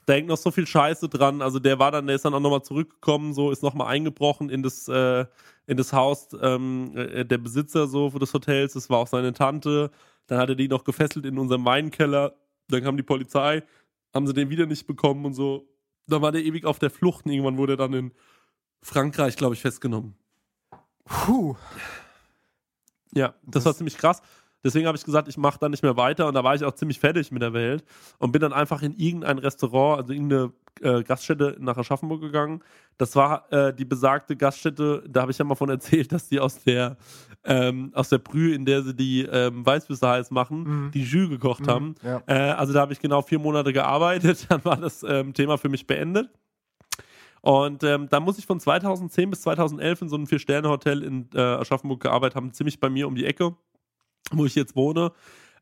Da 0.06 0.14
hängt 0.14 0.28
noch 0.28 0.36
so 0.36 0.50
viel 0.50 0.66
Scheiße 0.66 1.08
dran. 1.08 1.42
Also 1.42 1.58
der 1.58 1.78
war 1.78 1.90
dann, 1.90 2.06
der 2.06 2.16
ist 2.16 2.24
dann 2.24 2.34
auch 2.34 2.40
nochmal 2.40 2.62
zurückgekommen, 2.62 3.32
so 3.32 3.50
ist 3.50 3.62
nochmal 3.62 3.88
eingebrochen 3.88 4.50
in 4.50 4.62
das, 4.62 4.88
äh, 4.88 5.24
in 5.66 5.76
das 5.76 5.92
Haus 5.92 6.28
ähm, 6.40 6.96
äh, 6.96 7.24
der 7.24 7.38
Besitzer 7.38 7.86
so 7.86 8.08
des 8.10 8.32
Hotels. 8.34 8.72
Das 8.72 8.90
war 8.90 8.98
auch 8.98 9.06
seine 9.06 9.32
Tante. 9.32 9.90
Dann 10.26 10.38
hat 10.38 10.48
er 10.48 10.54
die 10.54 10.68
noch 10.68 10.84
gefesselt 10.84 11.26
in 11.26 11.38
unserem 11.38 11.64
Weinkeller. 11.64 12.34
Dann 12.68 12.82
kam 12.82 12.96
die 12.96 13.02
Polizei, 13.02 13.62
haben 14.14 14.26
sie 14.26 14.34
den 14.34 14.50
wieder 14.50 14.66
nicht 14.66 14.86
bekommen 14.86 15.24
und 15.24 15.34
so. 15.34 15.68
Dann 16.06 16.22
war 16.22 16.32
der 16.32 16.44
ewig 16.44 16.64
auf 16.64 16.78
der 16.78 16.90
Flucht. 16.90 17.26
Und 17.26 17.32
irgendwann 17.32 17.56
wurde 17.56 17.74
er 17.74 17.76
dann 17.76 17.92
in 17.92 18.12
Frankreich, 18.82 19.36
glaube 19.36 19.54
ich, 19.54 19.60
festgenommen. 19.60 20.14
Puh. 21.04 21.56
Ja, 23.12 23.34
das, 23.42 23.64
war 23.64 23.74
ziemlich 23.74 23.98
krass. 23.98 24.22
Deswegen 24.64 24.86
habe 24.86 24.96
ich 24.98 25.04
gesagt, 25.04 25.28
ich 25.28 25.36
mache 25.38 25.58
da 25.58 25.68
nicht 25.68 25.82
mehr 25.82 25.96
weiter 25.96 26.26
und 26.28 26.34
da 26.34 26.44
war 26.44 26.54
ich 26.54 26.64
auch 26.64 26.74
ziemlich 26.74 27.00
fertig 27.00 27.30
mit 27.32 27.40
der 27.42 27.52
Welt 27.54 27.82
und 28.18 28.32
bin 28.32 28.40
dann 28.42 28.52
einfach 28.52 28.82
in 28.82 28.94
irgendein 28.96 29.38
Restaurant, 29.38 30.00
also 30.02 30.12
irgendeine 30.12 30.52
äh, 30.82 31.02
Gaststätte 31.02 31.56
nach 31.58 31.76
Aschaffenburg 31.78 32.20
gegangen. 32.20 32.62
Das 32.98 33.16
war 33.16 33.50
äh, 33.52 33.72
die 33.74 33.84
besagte 33.86 34.36
Gaststätte, 34.36 35.02
da 35.08 35.22
habe 35.22 35.32
ich 35.32 35.38
ja 35.38 35.44
mal 35.44 35.54
von 35.54 35.70
erzählt, 35.70 36.12
dass 36.12 36.28
die 36.28 36.38
aus 36.40 36.62
der 36.62 36.96
ähm, 37.42 37.90
aus 37.94 38.10
der 38.10 38.18
Brühe, 38.18 38.54
in 38.54 38.66
der 38.66 38.82
sie 38.82 38.94
die 38.94 39.22
ähm, 39.22 39.64
Weißwürste 39.64 40.06
heiß 40.06 40.30
machen, 40.30 40.62
Mhm. 40.86 40.90
die 40.90 41.04
Jus 41.04 41.30
gekocht 41.30 41.62
Mhm, 41.62 41.70
haben. 41.70 41.94
ja. 42.02 42.22
Äh, 42.26 42.34
also 42.52 42.74
da 42.74 42.80
habe 42.80 42.92
ich 42.92 43.00
genau 43.00 43.22
vier 43.22 43.38
Monate 43.38 43.72
gearbeitet, 43.72 44.44
dann 44.50 44.62
war 44.66 44.76
das 44.76 45.02
ähm, 45.08 45.32
Thema 45.32 45.56
für 45.56 45.70
mich 45.70 45.86
beendet. 45.86 46.28
Und 47.40 47.82
ähm, 47.84 48.08
da 48.10 48.20
muss 48.20 48.38
ich 48.38 48.44
von 48.44 48.60
2010 48.60 49.30
bis 49.30 49.40
2011 49.42 50.02
in 50.02 50.08
so 50.10 50.16
einem 50.16 50.26
Vier-Sterne-Hotel 50.26 51.02
in 51.02 51.30
äh, 51.34 51.40
Aschaffenburg 51.40 52.00
gearbeitet 52.00 52.36
haben, 52.36 52.52
ziemlich 52.52 52.78
bei 52.78 52.90
mir 52.90 53.08
um 53.08 53.14
die 53.14 53.24
Ecke, 53.24 53.54
wo 54.32 54.46
ich 54.46 54.54
jetzt 54.54 54.76
wohne. 54.76 55.12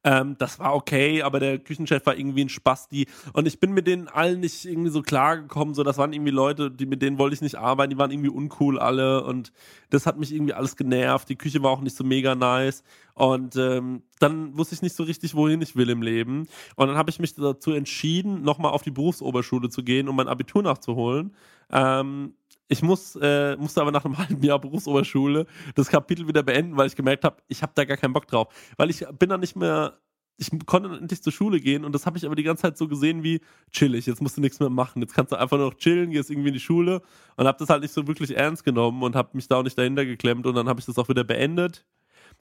Ähm, 0.04 0.36
das 0.38 0.58
war 0.58 0.74
okay, 0.74 1.22
aber 1.22 1.40
der 1.40 1.58
Küchenchef 1.58 2.06
war 2.06 2.16
irgendwie 2.16 2.44
ein 2.44 2.48
Spasti. 2.48 3.08
Und 3.32 3.46
ich 3.46 3.58
bin 3.58 3.72
mit 3.72 3.86
denen 3.86 4.08
allen 4.08 4.40
nicht 4.40 4.64
irgendwie 4.64 4.90
so 4.90 5.02
klar 5.02 5.36
gekommen. 5.36 5.74
So, 5.74 5.82
das 5.82 5.98
waren 5.98 6.12
irgendwie 6.12 6.30
Leute, 6.30 6.70
die, 6.70 6.86
mit 6.86 7.02
denen 7.02 7.18
wollte 7.18 7.34
ich 7.34 7.40
nicht 7.40 7.56
arbeiten, 7.56 7.90
die 7.90 7.98
waren 7.98 8.10
irgendwie 8.10 8.28
uncool 8.28 8.78
alle. 8.78 9.24
Und 9.24 9.52
das 9.90 10.06
hat 10.06 10.18
mich 10.18 10.32
irgendwie 10.32 10.54
alles 10.54 10.76
genervt. 10.76 11.28
Die 11.28 11.36
Küche 11.36 11.62
war 11.62 11.72
auch 11.72 11.80
nicht 11.80 11.96
so 11.96 12.04
mega 12.04 12.34
nice. 12.34 12.84
Und 13.14 13.56
ähm, 13.56 14.02
dann 14.20 14.56
wusste 14.56 14.76
ich 14.76 14.82
nicht 14.82 14.94
so 14.94 15.02
richtig, 15.02 15.34
wohin 15.34 15.60
ich 15.62 15.74
will 15.74 15.90
im 15.90 16.02
Leben. 16.02 16.46
Und 16.76 16.86
dann 16.86 16.96
habe 16.96 17.10
ich 17.10 17.18
mich 17.18 17.34
dazu 17.34 17.72
entschieden, 17.72 18.42
nochmal 18.42 18.72
auf 18.72 18.82
die 18.82 18.92
Berufsoberschule 18.92 19.68
zu 19.68 19.82
gehen, 19.82 20.08
um 20.08 20.14
mein 20.14 20.28
Abitur 20.28 20.62
nachzuholen. 20.62 21.34
Ähm, 21.72 22.34
ich 22.68 22.82
muss, 22.82 23.16
äh, 23.16 23.56
musste 23.56 23.80
aber 23.80 23.90
nach 23.90 24.04
einem 24.04 24.18
halben 24.18 24.42
Jahr 24.42 24.58
Berufsoberschule 24.58 25.46
das 25.74 25.88
Kapitel 25.88 26.28
wieder 26.28 26.42
beenden, 26.42 26.76
weil 26.76 26.86
ich 26.86 26.96
gemerkt 26.96 27.24
habe, 27.24 27.36
ich 27.48 27.62
habe 27.62 27.72
da 27.74 27.84
gar 27.84 27.96
keinen 27.96 28.12
Bock 28.12 28.26
drauf. 28.26 28.48
Weil 28.76 28.90
ich 28.90 29.04
bin 29.18 29.30
dann 29.30 29.40
nicht 29.40 29.56
mehr, 29.56 29.98
ich 30.36 30.50
konnte 30.66 30.96
endlich 30.96 31.22
zur 31.22 31.32
Schule 31.32 31.60
gehen 31.60 31.84
und 31.84 31.92
das 31.92 32.06
habe 32.06 32.16
ich 32.18 32.24
aber 32.24 32.36
die 32.36 32.42
ganze 32.42 32.62
Zeit 32.62 32.78
so 32.78 32.86
gesehen 32.86 33.24
wie 33.24 33.40
chillig, 33.72 34.06
jetzt 34.06 34.22
musst 34.22 34.36
du 34.36 34.40
nichts 34.40 34.60
mehr 34.60 34.70
machen, 34.70 35.02
jetzt 35.02 35.14
kannst 35.14 35.32
du 35.32 35.36
einfach 35.36 35.56
nur 35.56 35.70
noch 35.70 35.78
chillen, 35.78 36.10
gehst 36.10 36.30
irgendwie 36.30 36.48
in 36.48 36.54
die 36.54 36.60
Schule 36.60 37.02
und 37.36 37.46
habe 37.46 37.58
das 37.58 37.68
halt 37.68 37.82
nicht 37.82 37.92
so 37.92 38.06
wirklich 38.06 38.36
ernst 38.36 38.64
genommen 38.64 39.02
und 39.02 39.16
habe 39.16 39.30
mich 39.32 39.48
da 39.48 39.56
auch 39.56 39.64
nicht 39.64 39.76
dahinter 39.76 40.04
geklemmt 40.04 40.46
und 40.46 40.54
dann 40.54 40.68
habe 40.68 40.78
ich 40.78 40.86
das 40.86 40.98
auch 40.98 41.08
wieder 41.08 41.24
beendet. 41.24 41.86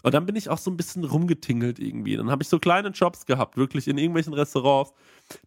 Und 0.03 0.13
dann 0.13 0.25
bin 0.25 0.35
ich 0.35 0.49
auch 0.49 0.59
so 0.59 0.69
ein 0.69 0.77
bisschen 0.77 1.03
rumgetingelt 1.03 1.79
irgendwie. 1.79 2.15
Dann 2.15 2.29
habe 2.29 2.43
ich 2.43 2.49
so 2.49 2.59
kleine 2.59 2.89
Jobs 2.89 3.25
gehabt, 3.25 3.57
wirklich 3.57 3.87
in 3.87 3.97
irgendwelchen 3.97 4.33
Restaurants. 4.33 4.93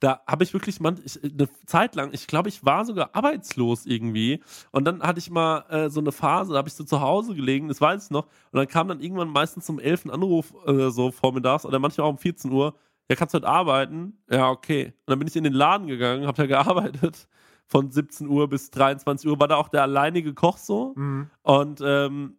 Da 0.01 0.21
habe 0.27 0.43
ich 0.45 0.53
wirklich 0.53 0.81
man, 0.81 0.99
ich, 1.05 1.23
eine 1.23 1.49
Zeit 1.67 1.95
lang, 1.95 2.11
ich 2.13 2.27
glaube, 2.27 2.49
ich 2.49 2.65
war 2.65 2.85
sogar 2.85 3.11
arbeitslos 3.15 3.87
irgendwie. 3.87 4.43
Und 4.73 4.85
dann 4.85 5.03
hatte 5.03 5.21
ich 5.21 5.31
mal 5.31 5.65
äh, 5.69 5.89
so 5.89 6.01
eine 6.01 6.13
Phase, 6.13 6.53
da 6.53 6.59
habe 6.59 6.69
ich 6.69 6.75
so 6.75 6.85
zu 6.85 7.01
Hause 7.01 7.35
gelegen, 7.35 7.69
das 7.69 7.81
weiß 7.81 8.07
ich 8.07 8.11
noch. 8.11 8.27
Und 8.51 8.59
dann 8.59 8.67
kam 8.67 8.89
dann 8.89 9.01
irgendwann 9.01 9.29
meistens 9.29 9.69
um 9.71 9.79
11 9.79 10.07
ein 10.07 10.11
Anruf 10.11 10.53
äh, 10.67 10.91
so 10.91 11.13
vormittags 11.13 11.65
oder 11.65 11.79
manchmal 11.79 12.09
auch 12.09 12.13
um 12.13 12.19
14 12.19 12.51
Uhr. 12.51 12.75
Ja, 13.09 13.17
kannst 13.17 13.35
du 13.35 13.39
heute 13.39 13.49
arbeiten? 13.49 14.19
Ja, 14.31 14.51
okay. 14.51 14.87
Und 14.87 15.11
dann 15.11 15.19
bin 15.19 15.29
ich 15.29 15.37
in 15.37 15.45
den 15.45 15.53
Laden 15.53 15.87
gegangen, 15.87 16.27
habe 16.27 16.37
da 16.37 16.47
gearbeitet. 16.47 17.29
Von 17.67 17.91
17 17.93 18.27
Uhr 18.27 18.49
bis 18.49 18.73
23 18.73 19.31
Uhr 19.31 19.39
war 19.39 19.47
da 19.47 19.55
auch 19.57 19.69
der 19.69 19.83
alleinige 19.83 20.35
Koch 20.35 20.59
so. 20.59 20.93
Mhm. 20.97 21.31
Und 21.43 21.81
ähm, 21.85 22.37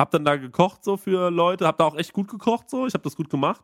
hab 0.00 0.10
dann 0.10 0.24
da 0.24 0.36
gekocht 0.36 0.84
so 0.84 0.96
für 0.96 1.30
Leute, 1.30 1.66
hab 1.66 1.76
da 1.78 1.84
auch 1.84 1.96
echt 1.96 2.12
gut 2.12 2.28
gekocht 2.28 2.70
so, 2.70 2.86
ich 2.86 2.94
habe 2.94 3.04
das 3.04 3.16
gut 3.16 3.28
gemacht. 3.28 3.62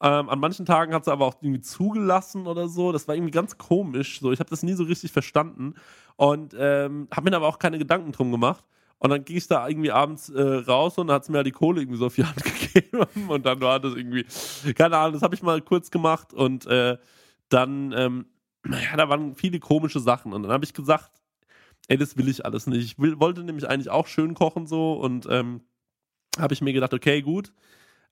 Ähm, 0.00 0.28
an 0.28 0.40
manchen 0.40 0.66
Tagen 0.66 0.94
hat 0.94 1.04
sie 1.04 1.12
aber 1.12 1.26
auch 1.26 1.36
irgendwie 1.40 1.60
zugelassen 1.60 2.46
oder 2.46 2.68
so. 2.68 2.90
Das 2.90 3.06
war 3.06 3.14
irgendwie 3.14 3.30
ganz 3.30 3.56
komisch. 3.56 4.20
So, 4.20 4.32
ich 4.32 4.40
habe 4.40 4.50
das 4.50 4.62
nie 4.62 4.72
so 4.72 4.84
richtig 4.84 5.12
verstanden 5.12 5.74
und 6.16 6.56
ähm, 6.58 7.08
habe 7.14 7.30
mir 7.30 7.36
aber 7.36 7.46
auch 7.46 7.58
keine 7.58 7.78
Gedanken 7.78 8.10
drum 8.12 8.32
gemacht. 8.32 8.64
Und 8.98 9.10
dann 9.10 9.24
ging 9.24 9.36
ich 9.36 9.48
da 9.48 9.68
irgendwie 9.68 9.90
abends 9.90 10.28
äh, 10.28 10.40
raus 10.40 10.98
und 10.98 11.10
hat 11.10 11.24
sie 11.24 11.32
mir 11.32 11.38
halt 11.38 11.46
die 11.46 11.52
Kohle 11.52 11.80
irgendwie 11.80 11.98
so 11.98 12.06
auf 12.06 12.14
die 12.14 12.24
Hand 12.26 12.42
gegeben 12.44 13.04
und 13.28 13.44
dann 13.46 13.60
war 13.60 13.80
das 13.80 13.94
irgendwie, 13.94 14.24
keine 14.74 14.96
Ahnung, 14.98 15.14
das 15.14 15.22
habe 15.22 15.34
ich 15.34 15.42
mal 15.42 15.60
kurz 15.60 15.90
gemacht 15.90 16.32
und 16.32 16.66
äh, 16.66 16.96
dann, 17.48 17.92
ähm, 17.96 18.26
ja, 18.64 18.96
da 18.96 19.08
waren 19.08 19.34
viele 19.34 19.58
komische 19.58 19.98
Sachen 19.98 20.32
und 20.32 20.44
dann 20.44 20.52
habe 20.52 20.64
ich 20.64 20.74
gesagt, 20.74 21.10
ey, 21.88 21.96
das 21.96 22.16
will 22.16 22.28
ich 22.28 22.44
alles 22.44 22.66
nicht. 22.68 22.84
Ich 22.84 22.98
will, 22.98 23.18
wollte 23.18 23.42
nämlich 23.42 23.68
eigentlich 23.68 23.90
auch 23.90 24.06
schön 24.06 24.34
kochen 24.34 24.66
so 24.66 24.94
und 24.94 25.26
ähm, 25.28 25.62
habe 26.38 26.54
ich 26.54 26.60
mir 26.60 26.72
gedacht, 26.72 26.94
okay, 26.94 27.22
gut, 27.22 27.52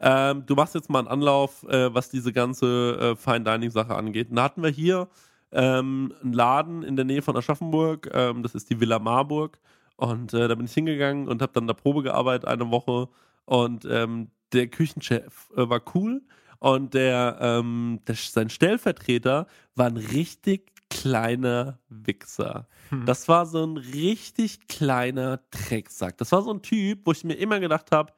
ähm, 0.00 0.44
du 0.46 0.54
machst 0.54 0.74
jetzt 0.74 0.90
mal 0.90 1.00
einen 1.00 1.08
Anlauf, 1.08 1.62
äh, 1.64 1.92
was 1.94 2.10
diese 2.10 2.32
ganze 2.32 2.98
äh, 3.00 3.16
Fine 3.16 3.42
Dining 3.42 3.70
Sache 3.70 3.94
angeht. 3.94 4.30
Und 4.30 4.36
da 4.36 4.44
hatten 4.44 4.62
wir 4.62 4.70
hier 4.70 5.08
ähm, 5.52 6.14
einen 6.22 6.32
Laden 6.32 6.82
in 6.82 6.96
der 6.96 7.04
Nähe 7.04 7.22
von 7.22 7.36
Aschaffenburg, 7.36 8.10
ähm, 8.12 8.42
das 8.42 8.54
ist 8.54 8.70
die 8.70 8.80
Villa 8.80 8.98
Marburg. 8.98 9.58
Und 9.96 10.32
äh, 10.32 10.48
da 10.48 10.54
bin 10.54 10.64
ich 10.64 10.72
hingegangen 10.72 11.28
und 11.28 11.42
habe 11.42 11.52
dann 11.52 11.66
da 11.66 11.74
Probe 11.74 12.02
gearbeitet 12.02 12.48
eine 12.48 12.70
Woche. 12.70 13.08
Und 13.44 13.84
ähm, 13.84 14.30
der 14.52 14.68
Küchenchef 14.68 15.50
äh, 15.56 15.68
war 15.68 15.82
cool 15.94 16.22
und 16.60 16.94
der, 16.94 17.38
ähm, 17.40 18.00
der, 18.06 18.14
sein 18.14 18.50
Stellvertreter 18.50 19.46
war 19.74 19.86
ein 19.86 19.96
richtig 19.96 20.72
kleiner 20.90 21.78
Wichser. 21.88 22.66
Hm. 22.90 23.06
Das 23.06 23.28
war 23.28 23.46
so 23.46 23.64
ein 23.64 23.76
richtig 23.76 24.68
kleiner 24.68 25.40
Drecksack. 25.50 26.18
Das 26.18 26.32
war 26.32 26.42
so 26.42 26.52
ein 26.52 26.62
Typ, 26.62 27.00
wo 27.04 27.12
ich 27.12 27.24
mir 27.24 27.34
immer 27.34 27.60
gedacht 27.60 27.90
habe, 27.92 28.12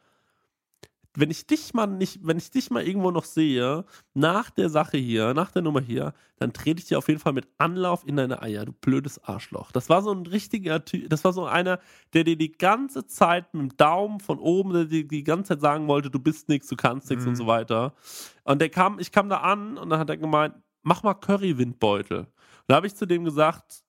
wenn 1.15 1.31
ich 1.31 1.47
dich 1.47 1.75
mal 1.75 1.87
nicht, 1.87 2.21
wenn 2.23 2.39
ich 2.39 2.51
dich 2.51 2.71
mal 2.71 2.87
irgendwo 2.87 3.11
noch 3.11 3.27
sehe, 3.27 3.85
nach 4.15 4.49
der 4.49 4.71
Sache 4.71 4.97
hier, 4.97 5.35
nach 5.35 5.51
der 5.51 5.61
Nummer 5.61 5.83
hier, 5.83 6.15
dann 6.39 6.55
trete 6.55 6.81
ich 6.81 6.89
dir 6.89 6.97
auf 6.97 7.09
jeden 7.09 7.21
Fall 7.21 7.35
mit 7.35 7.47
Anlauf 7.59 8.07
in 8.07 8.17
deine 8.17 8.41
Eier, 8.41 8.65
du 8.65 8.73
blödes 8.73 9.23
Arschloch. 9.23 9.73
Das 9.73 9.91
war 9.91 10.01
so 10.01 10.11
ein 10.11 10.25
richtiger 10.25 10.83
Typ, 10.87 11.11
das 11.11 11.23
war 11.25 11.35
so 11.35 11.45
einer, 11.45 11.81
der 12.15 12.25
dir 12.25 12.37
die 12.37 12.53
ganze 12.53 13.07
Zeit 13.07 13.53
mit 13.53 13.61
dem 13.61 13.77
Daumen 13.77 14.21
von 14.21 14.39
oben, 14.39 14.73
der 14.73 14.85
dir 14.87 15.07
die 15.07 15.23
ganze 15.23 15.51
Zeit 15.51 15.61
sagen 15.61 15.87
wollte, 15.87 16.09
du 16.11 16.19
bist 16.19 16.49
nichts, 16.49 16.69
du 16.69 16.77
kannst 16.77 17.11
nichts 17.11 17.25
Mhm. 17.27 17.31
und 17.33 17.37
so 17.37 17.47
weiter. 17.47 17.93
Und 18.45 18.63
der 18.63 18.71
kam, 18.71 18.99
ich 18.99 19.13
kam 19.13 19.29
da 19.29 19.41
an 19.41 19.77
und 19.77 19.91
dann 19.91 19.99
hat 20.01 20.09
er 20.09 20.17
gemeint, 20.17 20.55
mach 20.83 21.03
mal 21.03 21.13
Curry-Windbeutel. 21.13 22.27
Und 22.63 22.69
da 22.69 22.77
habe 22.77 22.87
ich 22.87 22.95
zu 22.95 23.07
dem 23.07 23.25
gesagt, 23.25 23.83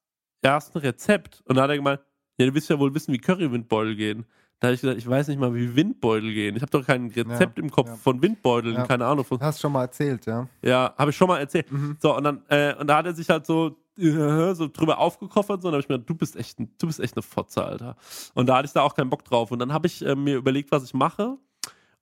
ja, 0.43 0.53
hast 0.55 0.75
ein 0.75 0.79
Rezept. 0.79 1.41
Und 1.47 1.55
da 1.55 1.63
hat 1.63 1.69
er 1.69 1.77
gemeint, 1.77 2.01
ja, 2.37 2.45
du 2.45 2.53
wirst 2.53 2.69
ja 2.69 2.77
wohl 2.79 2.93
wissen, 2.93 3.13
wie 3.13 3.17
Curry-Windbeutel 3.19 3.95
gehen. 3.95 4.25
Da 4.59 4.67
habe 4.67 4.75
ich 4.75 4.81
gesagt, 4.81 4.97
ich 4.97 5.07
weiß 5.09 5.27
nicht 5.27 5.39
mal, 5.39 5.53
wie 5.53 5.75
Windbeutel 5.75 6.33
gehen. 6.33 6.55
Ich 6.55 6.61
habe 6.61 6.71
doch 6.71 6.85
kein 6.85 7.07
Rezept 7.07 7.57
Ja, 7.57 7.63
im 7.63 7.69
Kopf 7.69 7.89
ja. 7.89 7.95
von 7.95 8.21
Windbeuteln, 8.21 8.75
Ja. 8.75 8.85
keine 8.85 9.05
Ahnung. 9.05 9.25
Von, 9.25 9.39
Hast 9.41 9.59
schon 9.59 9.73
mal 9.73 9.81
erzählt, 9.83 10.25
ja. 10.25 10.47
ja, 10.61 10.93
habe 10.97 11.11
ich 11.11 11.17
schon 11.17 11.27
mal 11.27 11.39
erzählt. 11.39 11.69
Mhm. 11.71 11.97
So, 12.01 12.15
und 12.15 12.23
dann, 12.23 12.41
äh, 12.47 12.73
und 12.75 12.87
da 12.87 12.97
hat 12.97 13.05
er 13.05 13.13
sich 13.13 13.29
halt 13.29 13.45
so, 13.45 13.75
äh, 13.97 14.53
so 14.55 14.67
drüber 14.69 14.99
aufgekoffert, 14.99 15.61
so, 15.61 15.67
und 15.67 15.73
dann 15.73 15.73
habe 15.73 15.81
ich 15.81 15.89
mir 15.89 15.95
gedacht, 15.95 16.09
du 16.09 16.15
bist 16.15 16.35
echt, 16.37 16.57
du 16.59 16.87
bist 16.87 16.99
echt 17.01 17.15
eine 17.17 17.23
Fotze, 17.23 17.63
Alter. 17.63 17.97
Und 18.35 18.47
da 18.47 18.55
hatte 18.57 18.65
ich 18.67 18.71
da 18.73 18.81
auch 18.83 18.95
keinen 18.95 19.09
Bock 19.09 19.25
drauf. 19.25 19.51
Und 19.51 19.59
dann 19.59 19.73
habe 19.73 19.85
ich 19.87 20.03
äh, 20.05 20.15
mir 20.15 20.37
überlegt, 20.37 20.71
was 20.71 20.83
ich 20.85 20.93
mache. 20.93 21.37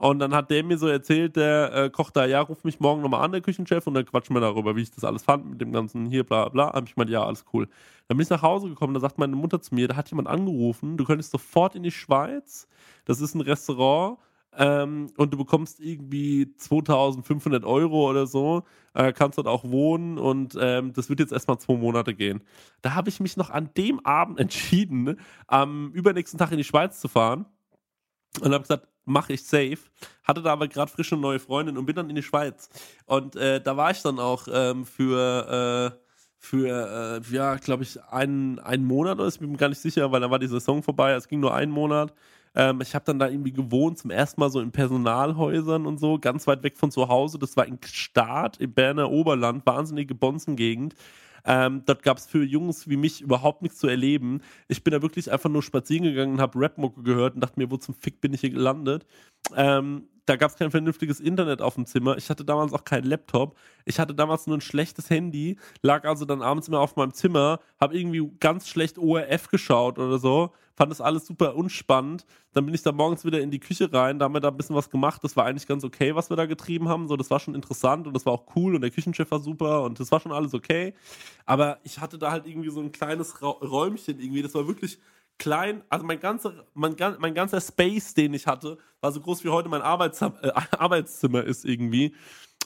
Und 0.02 0.18
dann 0.18 0.34
hat 0.34 0.50
der 0.50 0.64
mir 0.64 0.80
so 0.80 0.88
erzählt, 0.88 1.36
der 1.36 1.74
äh, 1.76 1.90
Koch 1.92 2.10
da, 2.10 2.26
ja, 2.26 2.42
ruf 2.42 2.64
mich 2.64 2.80
morgen 2.80 3.04
nochmal 3.04 3.24
an, 3.24 3.34
der 3.34 3.42
Küchenchef, 3.42 3.86
und 3.86 3.94
dann 3.94 4.04
quatschen 4.04 4.36
wir 4.36 4.40
darüber, 4.40 4.76
wie 4.76 4.82
ich 4.82 4.90
das 4.90 5.04
alles 5.04 5.22
fand 5.22 5.48
mit 5.48 5.62
dem 5.62 5.72
ganzen 5.72 6.08
hier, 6.08 6.24
bla 6.24 6.50
bla. 6.50 6.74
Hab 6.74 6.88
ich 6.88 6.96
gemeint, 6.96 7.12
ja, 7.12 7.24
alles 7.24 7.46
cool. 7.54 7.68
Dann 8.08 8.18
bin 8.18 8.24
ich 8.24 8.30
nach 8.32 8.42
Hause 8.42 8.68
gekommen, 8.68 8.96
da 8.96 9.00
sagt 9.00 9.20
meine 9.20 9.36
Mutter 9.36 9.62
zu 9.62 9.76
mir, 9.76 9.88
da 9.88 9.96
hat 9.96 10.10
jemand 10.10 10.28
angerufen, 10.28 10.98
du 10.98 11.06
könntest 11.06 11.30
sofort 11.30 11.76
in 11.76 11.84
die 11.84 11.92
Schweiz. 11.92 12.68
Das 13.06 13.22
ist 13.22 13.36
ein 13.36 13.42
Restaurant. 13.42 14.18
Ähm, 14.58 15.12
und 15.18 15.32
du 15.32 15.38
bekommst 15.38 15.80
irgendwie 15.80 16.52
2500 16.58 17.64
Euro 17.64 18.10
oder 18.10 18.26
so, 18.26 18.64
äh, 18.96 19.14
kannst 19.14 19.38
dort 19.38 19.48
auch 19.48 19.64
wohnen 19.66 20.18
und 20.18 20.58
ähm, 20.60 20.94
das 20.94 21.10
wird 21.10 21.20
jetzt 21.22 21.32
erstmal 21.32 21.60
zwei 21.60 21.76
Monate 21.76 22.14
gehen. 22.14 22.44
Da 22.82 22.96
habe 22.96 23.08
ich 23.08 23.20
mich 23.20 23.38
noch 23.38 23.50
an 23.52 23.70
dem 23.78 24.04
Abend 24.04 24.40
entschieden, 24.42 25.20
am 25.46 25.92
übernächsten 25.92 26.40
Tag 26.40 26.52
in 26.52 26.58
die 26.58 26.66
Schweiz 26.66 27.00
zu 27.00 27.08
fahren 27.08 27.46
und 28.42 28.52
habe 28.52 28.62
gesagt, 28.62 28.88
mache 29.06 29.34
ich 29.34 29.44
safe. 29.44 29.80
Hatte 30.24 30.42
da 30.42 30.52
aber 30.52 30.68
gerade 30.68 30.92
frische 30.92 31.16
neue 31.16 31.40
Freundin 31.40 31.78
und 31.78 31.86
bin 31.86 31.96
dann 31.96 32.10
in 32.10 32.16
die 32.16 32.24
Schweiz. 32.24 32.70
Und 33.06 33.36
äh, 33.36 33.62
da 33.62 33.78
war 33.78 33.92
ich 33.92 34.02
dann 34.02 34.20
auch 34.20 34.48
ähm, 34.52 34.86
für, 34.86 35.94
äh, 35.94 35.98
für 36.38 37.22
äh, 37.30 37.34
ja, 37.34 37.56
glaube 37.56 37.84
ich, 37.84 38.02
einen, 38.04 38.60
einen 38.60 38.86
Monat 38.86 39.20
oder 39.20 39.32
bin 39.32 39.52
mir 39.52 39.58
gar 39.58 39.70
nicht 39.70 39.82
sicher, 39.82 40.12
weil 40.12 40.22
da 40.22 40.30
war 40.30 40.40
die 40.40 40.48
Saison 40.48 40.84
vorbei. 40.84 41.14
Es 41.14 41.28
ging 41.28 41.40
nur 41.40 41.54
einen 41.54 41.72
Monat. 41.72 42.14
Ähm, 42.54 42.82
ich 42.82 42.94
habe 42.96 43.06
dann 43.06 43.20
da 43.20 43.30
irgendwie 43.30 43.54
gewohnt, 43.54 43.98
zum 43.98 44.12
ersten 44.12 44.42
Mal 44.42 44.50
so 44.50 44.60
in 44.60 44.72
Personalhäusern 44.72 45.86
und 45.86 46.00
so, 46.00 46.20
ganz 46.20 46.48
weit 46.48 46.64
weg 46.64 46.78
von 46.78 46.92
zu 46.92 47.08
Hause. 47.08 47.40
Das 47.40 47.56
war 47.56 47.66
in 47.66 47.80
Start, 47.86 48.58
im 48.60 48.74
Berner 48.74 49.10
Oberland, 49.10 49.66
wahnsinnige 49.66 50.16
Bonzengegend. 50.16 50.96
Ähm, 51.46 51.84
dort 51.86 52.04
gab 52.04 52.18
es 52.18 52.26
für 52.26 52.44
Jungs 52.44 52.88
wie 52.88 52.98
mich 52.98 53.22
überhaupt 53.22 53.62
nichts 53.62 53.80
zu 53.80 53.88
erleben. 53.88 54.42
Ich 54.68 54.84
bin 54.84 54.92
da 54.92 55.02
wirklich 55.02 55.32
einfach 55.32 55.50
nur 55.50 55.64
spazieren 55.64 56.04
gegangen 56.04 56.34
und 56.34 56.42
habe 56.42 56.60
Rapmucke 56.60 57.04
gehört 57.04 57.36
und 57.36 57.42
dachte 57.42 57.60
mir, 57.60 57.72
wo 57.72 57.78
zum 57.78 57.96
Fick 57.96 58.22
bin 58.22 58.34
ich 58.34 58.42
hier 58.42 58.52
gelandet? 58.52 59.06
Ähm, 59.56 60.08
da 60.26 60.36
gab 60.36 60.52
es 60.52 60.58
kein 60.58 60.72
vernünftiges 60.72 61.20
Internet 61.20 61.62
auf 61.62 61.76
dem 61.76 61.86
Zimmer. 61.86 62.16
Ich 62.18 62.30
hatte 62.30 62.46
damals 62.46 62.74
auch 62.74 62.86
keinen 62.86 63.06
Laptop. 63.06 63.58
Ich 63.86 64.00
hatte 64.00 64.14
damals 64.14 64.48
nur 64.48 64.58
ein 64.58 64.62
schlechtes 64.62 65.10
Handy, 65.10 65.58
lag 65.82 66.06
also 66.06 66.26
dann 66.26 66.42
abends 66.42 66.68
immer 66.68 66.80
auf 66.80 66.96
meinem 66.96 67.14
Zimmer, 67.14 67.60
habe 67.80 67.98
irgendwie 67.98 68.30
ganz 68.40 68.70
schlecht 68.70 68.98
ORF 68.98 69.50
geschaut 69.50 69.98
oder 70.00 70.20
so, 70.20 70.54
fand 70.82 70.92
das 70.92 71.00
alles 71.00 71.28
super 71.28 71.56
unspannend. 71.56 72.26
Dann 72.54 72.66
bin 72.66 72.74
ich 72.74 72.82
da 72.82 72.92
morgens 72.92 73.24
wieder 73.24 73.40
in 73.40 73.52
die 73.52 73.60
Küche 73.60 73.94
rein, 73.94 74.18
da 74.18 74.26
haben 74.26 74.34
wir 74.34 74.40
da 74.40 74.48
ein 74.48 74.58
bisschen 74.58 74.76
was 74.76 74.90
gemacht. 74.90 75.24
Das 75.24 75.36
war 75.36 75.46
eigentlich 75.46 75.68
ganz 75.68 75.84
okay, 75.84 76.16
was 76.16 76.32
wir 76.32 76.38
da 76.38 76.48
getrieben 76.48 76.90
haben. 76.90 77.08
So, 77.08 77.16
das 77.18 77.30
war 77.30 77.40
schon 77.40 77.54
interessant 77.54 78.08
und 78.08 78.16
das 78.16 78.26
war 78.26 78.34
auch 78.34 78.56
cool 78.56 78.74
und 78.74 78.82
der 78.82 78.90
Küchenchef 78.90 79.30
war 79.30 79.42
super 79.42 79.84
und 79.84 80.00
das 80.00 80.12
war 80.12 80.20
schon 80.20 80.32
alles 80.32 80.56
okay. 80.56 80.96
Aber 81.46 81.78
ich 81.84 82.00
hatte 82.00 82.18
da 82.18 82.32
halt 82.32 82.48
irgendwie 82.48 82.72
so 82.72 82.80
ein 82.80 82.92
kleines 82.92 83.44
Ra 83.44 83.50
Räumchen 83.50 84.20
irgendwie. 84.20 84.42
Das 84.42 84.56
war 84.56 84.68
wirklich 84.68 84.98
klein, 85.38 85.84
also 85.88 86.04
mein 86.04 86.20
ganzer, 86.20 86.66
mein, 86.74 86.96
mein 87.20 87.36
ganzer 87.36 87.62
Space, 87.62 88.16
den 88.16 88.34
ich 88.34 88.48
hatte, 88.48 88.80
war 89.02 89.12
so 89.12 89.20
groß 89.20 89.44
wie 89.44 89.50
heute 89.50 89.70
mein 89.70 89.84
Arbeitszimmer, 89.84 90.44
äh, 90.44 90.52
Arbeitszimmer 90.80 91.44
ist 91.44 91.64
irgendwie. 91.64 92.16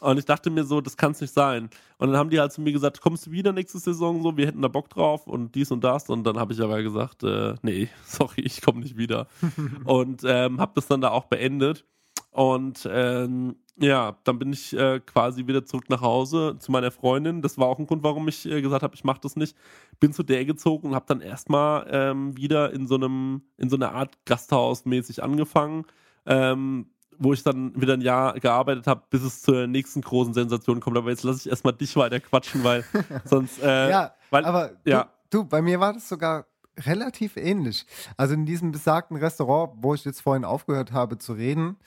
Und 0.06 0.20
ich 0.20 0.26
dachte 0.26 0.50
mir 0.50 0.64
so, 0.64 0.82
das 0.82 0.98
kann 0.98 1.14
es 1.14 1.22
nicht 1.22 1.34
sein. 1.34 1.70
Und 1.98 2.10
dann 2.10 2.18
haben 2.18 2.30
die 2.30 2.40
halt 2.40 2.52
zu 2.52 2.62
mir 2.62 2.72
gesagt, 2.72 3.02
kommst 3.02 3.26
du 3.26 3.32
wieder 3.32 3.52
nächste 3.52 3.80
Saison 3.80 4.22
so, 4.22 4.38
wir 4.38 4.46
hätten 4.46 4.62
da 4.62 4.68
Bock 4.68 4.90
drauf 4.90 5.26
und 5.26 5.56
dies 5.56 5.72
und 5.72 5.84
das. 5.84 6.10
Und 6.10 6.24
dann 6.26 6.38
habe 6.38 6.54
ich 6.54 6.62
aber 6.62 6.82
gesagt, 6.84 7.24
äh, 7.24 7.56
nee, 7.64 7.90
sorry, 8.06 8.42
ich 8.42 8.62
komme 8.62 8.82
nicht 8.82 8.98
wieder. 8.98 9.28
und 9.86 10.22
ähm, 10.24 10.60
habe 10.60 10.74
das 10.76 10.88
dann 10.88 11.02
da 11.02 11.10
auch 11.10 11.26
beendet. 11.26 11.86
Und 12.30 12.88
ähm, 12.92 13.56
ja, 13.78 14.18
dann 14.26 14.38
bin 14.38 14.54
ich 14.54 14.78
äh, 14.78 15.00
quasi 15.00 15.48
wieder 15.48 15.66
zurück 15.66 15.90
nach 15.90 16.02
Hause 16.02 16.58
zu 16.60 16.72
meiner 16.72 16.92
Freundin. 16.92 17.42
Das 17.42 17.58
war 17.58 17.68
auch 17.68 17.80
ein 17.80 17.88
Grund, 17.88 18.04
warum 18.04 18.28
ich 18.28 18.46
äh, 18.46 18.62
gesagt 18.62 18.84
habe, 18.84 18.94
ich 18.94 19.04
mache 19.04 19.22
das 19.22 19.36
nicht. 19.36 19.58
Bin 20.00 20.14
zu 20.14 20.22
der 20.22 20.46
gezogen 20.46 20.90
und 20.90 20.96
habe 20.96 21.06
dann 21.08 21.22
erstmal 21.22 21.88
ähm, 21.90 22.38
wieder 22.38 22.74
in 22.74 22.88
so 22.88 22.96
einem, 22.96 23.42
in 23.58 23.70
so 23.70 23.76
einer 23.76 23.94
Art 23.94 24.18
Gasthaus 24.26 24.86
mäßig 24.86 25.24
angefangen, 25.24 25.86
ähm, 26.26 26.88
wo 27.18 27.34
ich 27.34 27.44
dann 27.44 27.80
wieder 27.80 27.94
ein 27.94 28.02
Jahr 28.02 28.40
gearbeitet 28.40 28.88
habe, 28.88 29.04
bis 29.10 29.24
es 29.24 29.42
zur 29.42 29.68
nächsten 29.68 30.02
großen 30.02 30.34
Sensation 30.34 30.80
kommt. 30.80 30.98
Aber 30.98 31.10
jetzt 31.10 31.24
lasse 31.24 31.40
ich 31.40 31.50
erstmal 31.50 31.74
dich 31.74 31.96
weiter 31.96 32.20
quatschen, 32.20 32.64
weil 32.64 32.84
sonst. 33.26 33.62
Äh, 33.62 33.90
ja, 33.90 34.16
weil, 34.30 34.46
aber 34.46 34.72
ja. 34.86 35.10
Du, 35.30 35.40
du, 35.40 35.46
bei 35.46 35.62
mir 35.62 35.80
war 35.80 35.94
das 35.94 36.10
sogar 36.10 36.46
relativ 36.80 37.38
ähnlich. 37.38 37.86
Also 38.18 38.34
in 38.34 38.46
diesem 38.46 38.72
besagten 38.72 39.18
Restaurant, 39.18 39.74
wo 39.78 39.94
ich 39.94 40.06
jetzt 40.06 40.22
vorhin 40.22 40.46
aufgehört 40.46 40.92
habe 40.92 41.18
zu 41.18 41.34
reden, 41.34 41.78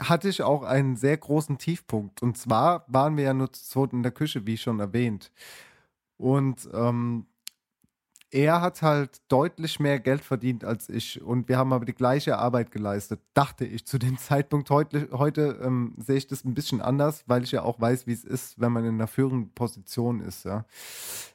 hatte 0.00 0.28
ich 0.28 0.42
auch 0.42 0.62
einen 0.62 0.96
sehr 0.96 1.16
großen 1.16 1.58
Tiefpunkt. 1.58 2.22
Und 2.22 2.36
zwar 2.36 2.84
waren 2.86 3.16
wir 3.16 3.24
ja 3.24 3.34
nur 3.34 3.52
zu 3.52 3.64
zweit 3.64 3.92
in 3.92 4.02
der 4.02 4.12
Küche, 4.12 4.46
wie 4.46 4.58
schon 4.58 4.80
erwähnt. 4.80 5.32
Und 6.18 6.68
ähm, 6.72 7.26
er 8.36 8.60
hat 8.60 8.82
halt 8.82 9.22
deutlich 9.28 9.80
mehr 9.80 9.98
Geld 9.98 10.20
verdient 10.20 10.62
als 10.62 10.90
ich 10.90 11.22
und 11.22 11.48
wir 11.48 11.56
haben 11.56 11.72
aber 11.72 11.86
die 11.86 11.94
gleiche 11.94 12.36
Arbeit 12.36 12.70
geleistet, 12.70 13.18
dachte 13.32 13.64
ich 13.64 13.86
zu 13.86 13.98
dem 13.98 14.18
Zeitpunkt. 14.18 14.68
Heute, 14.68 15.08
heute 15.12 15.58
ähm, 15.62 15.94
sehe 15.96 16.16
ich 16.16 16.26
das 16.26 16.44
ein 16.44 16.52
bisschen 16.52 16.82
anders, 16.82 17.24
weil 17.26 17.44
ich 17.44 17.52
ja 17.52 17.62
auch 17.62 17.80
weiß, 17.80 18.06
wie 18.06 18.12
es 18.12 18.24
ist, 18.24 18.60
wenn 18.60 18.72
man 18.72 18.84
in 18.84 18.96
einer 18.96 19.06
führenden 19.06 19.54
Position 19.54 20.20
ist. 20.20 20.44
Ja. 20.44 20.66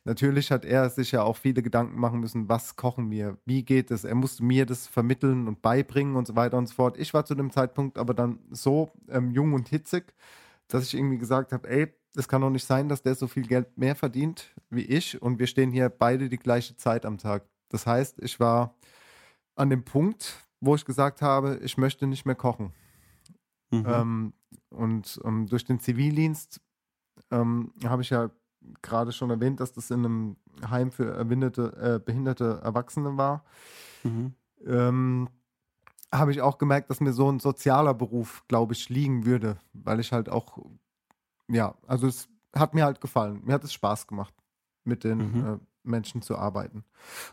Natürlich 0.03 0.51
hat 0.51 0.63
er 0.63 0.91
sich 0.91 1.11
ja 1.11 1.23
auch 1.23 1.37
viele 1.37 1.63
Gedanken 1.63 1.99
machen 1.99 2.19
müssen, 2.19 2.47
was 2.49 2.75
kochen 2.75 3.09
wir, 3.09 3.37
wie 3.45 3.63
geht 3.63 3.89
es. 3.89 4.03
Er 4.03 4.15
musste 4.15 4.43
mir 4.43 4.67
das 4.67 4.85
vermitteln 4.85 5.47
und 5.47 5.63
beibringen 5.63 6.15
und 6.15 6.27
so 6.27 6.35
weiter 6.35 6.59
und 6.59 6.67
so 6.67 6.75
fort. 6.75 6.99
Ich 6.99 7.15
war 7.15 7.25
zu 7.25 7.33
dem 7.33 7.49
Zeitpunkt 7.49 7.97
aber 7.97 8.13
dann 8.13 8.37
so 8.51 8.91
ähm, 9.09 9.31
jung 9.31 9.53
und 9.53 9.69
hitzig, 9.69 10.13
dass 10.67 10.85
ich 10.85 10.93
irgendwie 10.93 11.17
gesagt 11.17 11.51
habe, 11.51 11.67
ey, 11.67 11.91
es 12.15 12.27
kann 12.27 12.41
doch 12.41 12.49
nicht 12.49 12.65
sein, 12.65 12.89
dass 12.89 13.01
der 13.01 13.15
so 13.15 13.27
viel 13.27 13.47
Geld 13.47 13.77
mehr 13.77 13.95
verdient 13.95 14.53
wie 14.69 14.83
ich 14.83 15.21
und 15.21 15.39
wir 15.39 15.47
stehen 15.47 15.71
hier 15.71 15.89
beide 15.89 16.29
die 16.29 16.37
gleiche 16.37 16.75
Zeit 16.75 17.05
am 17.05 17.17
Tag. 17.17 17.45
Das 17.69 17.87
heißt, 17.87 18.19
ich 18.19 18.39
war 18.39 18.75
an 19.55 19.69
dem 19.69 19.83
Punkt, 19.83 20.45
wo 20.59 20.75
ich 20.75 20.85
gesagt 20.85 21.21
habe, 21.21 21.59
ich 21.63 21.77
möchte 21.77 22.07
nicht 22.07 22.25
mehr 22.25 22.35
kochen. 22.35 22.73
Mhm. 23.71 23.85
Ähm, 23.87 24.33
und 24.69 25.19
ähm, 25.23 25.47
durch 25.47 25.65
den 25.65 25.79
Zivildienst 25.79 26.61
ähm, 27.31 27.71
habe 27.85 28.01
ich 28.01 28.09
ja 28.09 28.29
gerade 28.81 29.11
schon 29.11 29.29
erwähnt, 29.29 29.59
dass 29.59 29.71
das 29.71 29.89
in 29.91 30.05
einem 30.05 30.37
Heim 30.69 30.91
für 30.91 31.17
äh, 31.17 31.99
behinderte 31.99 32.61
Erwachsene 32.63 33.17
war. 33.17 33.43
Mhm. 34.03 34.33
Ähm, 34.65 35.29
habe 36.13 36.31
ich 36.31 36.41
auch 36.41 36.57
gemerkt, 36.57 36.89
dass 36.89 36.99
mir 36.99 37.13
so 37.13 37.31
ein 37.31 37.39
sozialer 37.39 37.93
Beruf, 37.93 38.43
glaube 38.47 38.73
ich, 38.73 38.89
liegen 38.89 39.25
würde, 39.25 39.57
weil 39.73 39.99
ich 40.01 40.11
halt 40.11 40.29
auch 40.29 40.57
ja, 41.51 41.75
also 41.87 42.07
es 42.07 42.27
hat 42.55 42.73
mir 42.73 42.85
halt 42.85 43.01
gefallen. 43.01 43.41
Mir 43.43 43.53
hat 43.53 43.63
es 43.63 43.73
Spaß 43.73 44.07
gemacht, 44.07 44.33
mit 44.83 45.03
den 45.03 45.17
mhm. 45.17 45.45
äh, 45.45 45.57
Menschen 45.83 46.21
zu 46.21 46.37
arbeiten. 46.37 46.83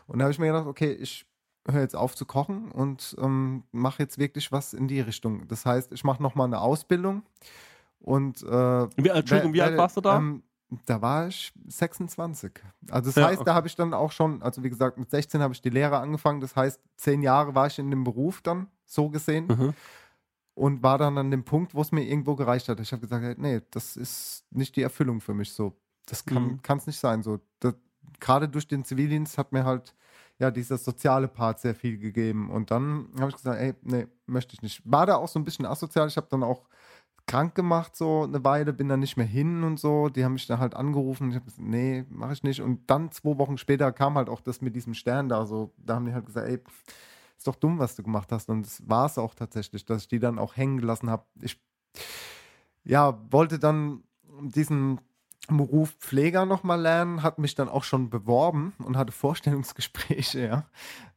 Und 0.07 0.19
da 0.19 0.23
habe 0.23 0.31
ich 0.31 0.39
mir 0.39 0.47
gedacht, 0.47 0.67
okay, 0.67 0.91
ich 0.93 1.25
höre 1.69 1.81
jetzt 1.81 1.95
auf 1.95 2.15
zu 2.15 2.25
kochen 2.25 2.71
und 2.71 3.15
ähm, 3.19 3.63
mache 3.71 4.01
jetzt 4.01 4.17
wirklich 4.17 4.51
was 4.51 4.73
in 4.73 4.87
die 4.87 5.01
Richtung. 5.01 5.47
Das 5.47 5.65
heißt, 5.65 5.91
ich 5.91 6.03
mache 6.03 6.23
nochmal 6.23 6.47
eine 6.47 6.59
Ausbildung 6.59 7.23
und 7.99 8.41
äh, 8.43 8.47
wie, 8.47 9.09
Entschuldigung, 9.09 9.53
wie 9.53 9.61
alt 9.61 9.77
warst 9.77 9.97
du 9.97 10.01
da? 10.01 10.17
Ähm, 10.17 10.43
da 10.85 11.01
war 11.01 11.27
ich 11.27 11.51
26. 11.67 12.51
Also 12.89 13.09
das 13.09 13.15
ja, 13.15 13.27
heißt, 13.27 13.41
okay. 13.41 13.45
da 13.45 13.55
habe 13.55 13.67
ich 13.67 13.75
dann 13.75 13.93
auch 13.93 14.11
schon, 14.11 14.41
also 14.41 14.63
wie 14.63 14.69
gesagt, 14.69 14.97
mit 14.97 15.09
16 15.09 15.41
habe 15.41 15.53
ich 15.53 15.61
die 15.61 15.69
Lehre 15.69 15.97
angefangen. 15.97 16.41
Das 16.41 16.55
heißt, 16.55 16.79
zehn 16.95 17.21
Jahre 17.21 17.55
war 17.55 17.67
ich 17.67 17.77
in 17.77 17.89
dem 17.89 18.03
Beruf 18.03 18.41
dann, 18.41 18.67
so 18.85 19.09
gesehen. 19.09 19.47
Mhm 19.47 19.73
und 20.59 20.83
war 20.83 20.97
dann 20.97 21.17
an 21.17 21.31
dem 21.31 21.45
Punkt, 21.45 21.73
wo 21.73 21.81
es 21.81 21.93
mir 21.93 22.03
irgendwo 22.03 22.35
gereicht 22.35 22.67
hat. 22.67 22.81
Ich 22.81 22.91
habe 22.91 23.01
gesagt, 23.01 23.39
nee, 23.39 23.61
das 23.71 23.95
ist 23.95 24.43
nicht 24.51 24.75
die 24.75 24.81
Erfüllung 24.81 25.21
für 25.21 25.33
mich 25.33 25.53
so. 25.53 25.73
Das 26.05 26.25
kann 26.25 26.59
es 26.61 26.69
mhm. 26.69 26.81
nicht 26.87 26.99
sein. 26.99 27.23
So, 27.23 27.39
gerade 28.19 28.49
durch 28.49 28.67
den 28.67 28.83
Zivildienst 28.83 29.37
hat 29.37 29.53
mir 29.53 29.63
halt 29.63 29.95
ja 30.37 30.51
dieser 30.51 30.77
soziale 30.77 31.29
Part 31.29 31.61
sehr 31.61 31.75
viel 31.75 31.97
gegeben. 31.97 32.49
Und 32.49 32.71
dann 32.71 33.07
habe 33.17 33.29
ich 33.29 33.37
gesagt, 33.37 33.57
ey, 33.57 33.73
nee, 33.83 34.07
möchte 34.25 34.53
ich 34.53 34.61
nicht. 34.61 34.81
War 34.83 35.05
da 35.05 35.15
auch 35.15 35.29
so 35.29 35.39
ein 35.39 35.45
bisschen 35.45 35.65
asozial. 35.65 36.09
Ich 36.09 36.17
habe 36.17 36.27
dann 36.29 36.43
auch 36.43 36.67
krank 37.25 37.55
gemacht 37.55 37.95
so 37.95 38.23
eine 38.23 38.43
Weile, 38.43 38.73
bin 38.73 38.89
dann 38.89 38.99
nicht 38.99 39.15
mehr 39.15 39.25
hin 39.25 39.63
und 39.63 39.79
so. 39.79 40.09
Die 40.09 40.25
haben 40.25 40.33
mich 40.33 40.47
dann 40.47 40.59
halt 40.59 40.75
angerufen. 40.75 41.29
Ich 41.29 41.35
habe 41.35 41.45
gesagt, 41.45 41.65
nee, 41.65 42.03
mache 42.09 42.33
ich 42.33 42.43
nicht. 42.43 42.59
Und 42.59 42.89
dann 42.89 43.13
zwei 43.13 43.37
Wochen 43.37 43.57
später 43.57 43.93
kam 43.93 44.15
halt 44.15 44.27
auch 44.27 44.41
das 44.41 44.59
mit 44.59 44.75
diesem 44.75 44.93
Stern 44.93 45.29
da. 45.29 45.45
So, 45.45 45.71
da 45.77 45.95
haben 45.95 46.05
die 46.05 46.13
halt 46.13 46.25
gesagt, 46.25 46.49
ey, 46.49 46.59
ist 47.39 47.47
doch 47.47 47.55
dumm, 47.55 47.79
was 47.79 47.95
du 47.95 48.03
gemacht 48.03 48.33
hast. 48.33 48.49
Und 48.49 48.65
es 48.65 48.87
war 48.87 49.05
es 49.05 49.17
auch 49.17 49.33
tatsächlich, 49.33 49.85
dass 49.85 50.03
ich 50.03 50.07
die 50.09 50.19
dann 50.19 50.37
auch 50.37 50.57
hängen 50.57 50.77
gelassen 50.77 51.09
habe. 51.09 51.23
Ich 51.41 51.57
ja, 52.83 53.17
wollte 53.31 53.59
dann 53.59 54.03
diesen 54.41 54.99
Beruf 55.47 55.91
Pfleger 55.99 56.45
nochmal 56.45 56.81
lernen, 56.81 57.23
hat 57.23 57.39
mich 57.39 57.55
dann 57.55 57.69
auch 57.69 57.85
schon 57.85 58.09
beworben 58.09 58.73
und 58.79 58.97
hatte 58.97 59.13
Vorstellungsgespräche, 59.13 60.39
ja. 60.47 60.65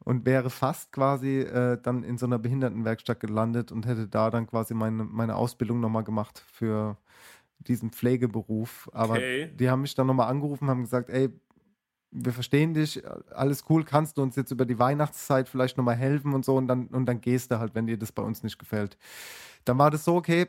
Und 0.05 0.25
wäre 0.25 0.49
fast 0.49 0.93
quasi 0.93 1.41
äh, 1.41 1.77
dann 1.83 2.05
in 2.05 2.18
so 2.18 2.27
einer 2.27 2.39
Behindertenwerkstatt 2.39 3.18
gelandet 3.18 3.73
und 3.73 3.85
hätte 3.85 4.07
da 4.07 4.31
dann 4.31 4.47
quasi 4.47 4.75
meine, 4.75 5.03
meine 5.03 5.35
Ausbildung 5.35 5.81
nochmal 5.81 6.05
gemacht 6.05 6.43
für 6.53 6.97
diesen 7.59 7.91
Pflegeberuf. 7.91 8.89
Aber 8.93 9.14
okay. 9.14 9.51
die 9.55 9.68
haben 9.68 9.83
mich 9.83 9.97
dann 9.97 10.07
nochmal 10.07 10.29
angerufen, 10.29 10.70
haben 10.70 10.83
gesagt, 10.83 11.11
ey, 11.11 11.31
wir 12.13 12.33
verstehen 12.33 12.75
dich, 12.75 13.03
alles 13.35 13.65
cool, 13.71 13.85
kannst 13.85 14.19
du 14.19 14.23
uns 14.23 14.37
jetzt 14.37 14.51
über 14.51 14.67
die 14.67 14.79
Weihnachtszeit 14.79 15.49
vielleicht 15.49 15.79
nochmal 15.79 15.97
helfen 15.97 16.35
und 16.35 16.45
so 16.45 16.57
und 16.57 16.69
dann, 16.69 16.87
und 16.89 17.07
dann 17.07 17.21
gehst 17.21 17.51
du 17.51 17.59
halt, 17.59 17.75
wenn 17.75 17.87
dir 17.87 17.99
das 17.99 18.13
bei 18.13 18.23
uns 18.23 18.43
nicht 18.43 18.59
gefällt. 18.59 18.99
Dann 19.65 19.79
war 19.79 19.91
das 19.91 20.05
so, 20.05 20.15
okay, 20.15 20.47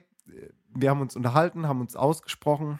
wir 0.75 0.89
haben 0.89 1.01
uns 1.01 1.15
unterhalten, 1.15 1.67
haben 1.67 1.81
uns 1.81 1.95
ausgesprochen 1.95 2.79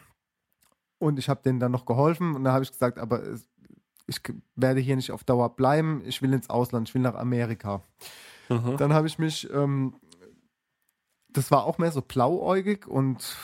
und 1.00 1.18
ich 1.18 1.30
habe 1.30 1.42
denen 1.44 1.60
dann 1.60 1.72
noch 1.72 1.86
geholfen 1.86 2.36
und 2.36 2.44
dann 2.44 2.54
habe 2.54 2.64
ich 2.64 2.72
gesagt, 2.72 3.00
aber 3.00 3.24
ich 4.06 4.22
werde 4.56 4.82
hier 4.82 4.98
nicht 4.98 5.12
auf 5.12 5.24
Dauer 5.24 5.56
bleiben, 5.56 6.02
ich 6.06 6.22
will 6.22 6.34
ins 6.34 6.50
Ausland, 6.50 6.90
ich 6.90 6.94
will 6.94 7.02
nach 7.02 7.16
Amerika. 7.16 7.82
Mhm. 8.50 8.76
Dann 8.78 8.94
habe 8.94 9.08
ich 9.08 9.18
mich, 9.18 9.50
ähm, 9.54 9.96
das 11.30 11.52
war 11.52 11.64
auch 11.64 11.78
mehr 11.78 11.92
so 11.92 12.02
blauäugig 12.02 12.86
und 12.86 13.38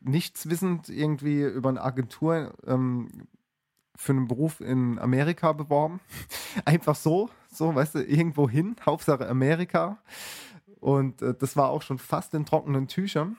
nichts 0.00 0.50
wissend 0.50 0.88
irgendwie 0.88 1.42
über 1.42 1.68
eine 1.68 1.82
Agentur 1.82 2.52
ähm, 2.66 3.08
für 3.96 4.12
einen 4.12 4.28
Beruf 4.28 4.60
in 4.60 4.98
Amerika 4.98 5.52
beworben. 5.52 6.00
Einfach 6.64 6.96
so, 6.96 7.30
so, 7.50 7.74
weißt 7.74 7.96
du, 7.96 8.04
irgendwo 8.04 8.48
hin, 8.48 8.76
Hauptsache 8.84 9.28
Amerika. 9.28 9.98
Und 10.80 11.22
äh, 11.22 11.34
das 11.34 11.56
war 11.56 11.70
auch 11.70 11.82
schon 11.82 11.98
fast 11.98 12.34
in 12.34 12.44
trockenen 12.44 12.88
Tüchern. 12.88 13.36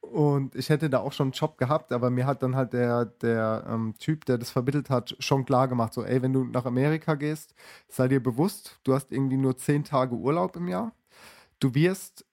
Und 0.00 0.56
ich 0.56 0.68
hätte 0.68 0.90
da 0.90 0.98
auch 0.98 1.12
schon 1.12 1.28
einen 1.28 1.32
Job 1.32 1.56
gehabt, 1.56 1.92
aber 1.92 2.10
mir 2.10 2.26
hat 2.26 2.42
dann 2.42 2.56
halt 2.56 2.72
der, 2.72 3.06
der 3.06 3.64
ähm, 3.68 3.94
Typ, 3.98 4.24
der 4.24 4.36
das 4.36 4.50
vermittelt 4.50 4.90
hat, 4.90 5.16
schon 5.20 5.44
klar 5.44 5.68
gemacht, 5.68 5.94
so, 5.94 6.04
ey, 6.04 6.20
wenn 6.20 6.32
du 6.32 6.44
nach 6.44 6.66
Amerika 6.66 7.14
gehst, 7.14 7.54
sei 7.88 8.08
dir 8.08 8.22
bewusst, 8.22 8.80
du 8.82 8.94
hast 8.94 9.12
irgendwie 9.12 9.36
nur 9.36 9.56
zehn 9.56 9.84
Tage 9.84 10.14
Urlaub 10.14 10.56
im 10.56 10.68
Jahr. 10.68 10.92
Du 11.60 11.74
wirst 11.74 12.26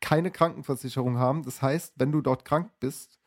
keine 0.00 0.30
Krankenversicherung 0.30 1.18
haben. 1.18 1.44
Das 1.44 1.62
heißt, 1.62 1.94
wenn 1.96 2.10
du 2.10 2.20
dort 2.20 2.44
krank 2.44 2.70
bist, 2.80 3.19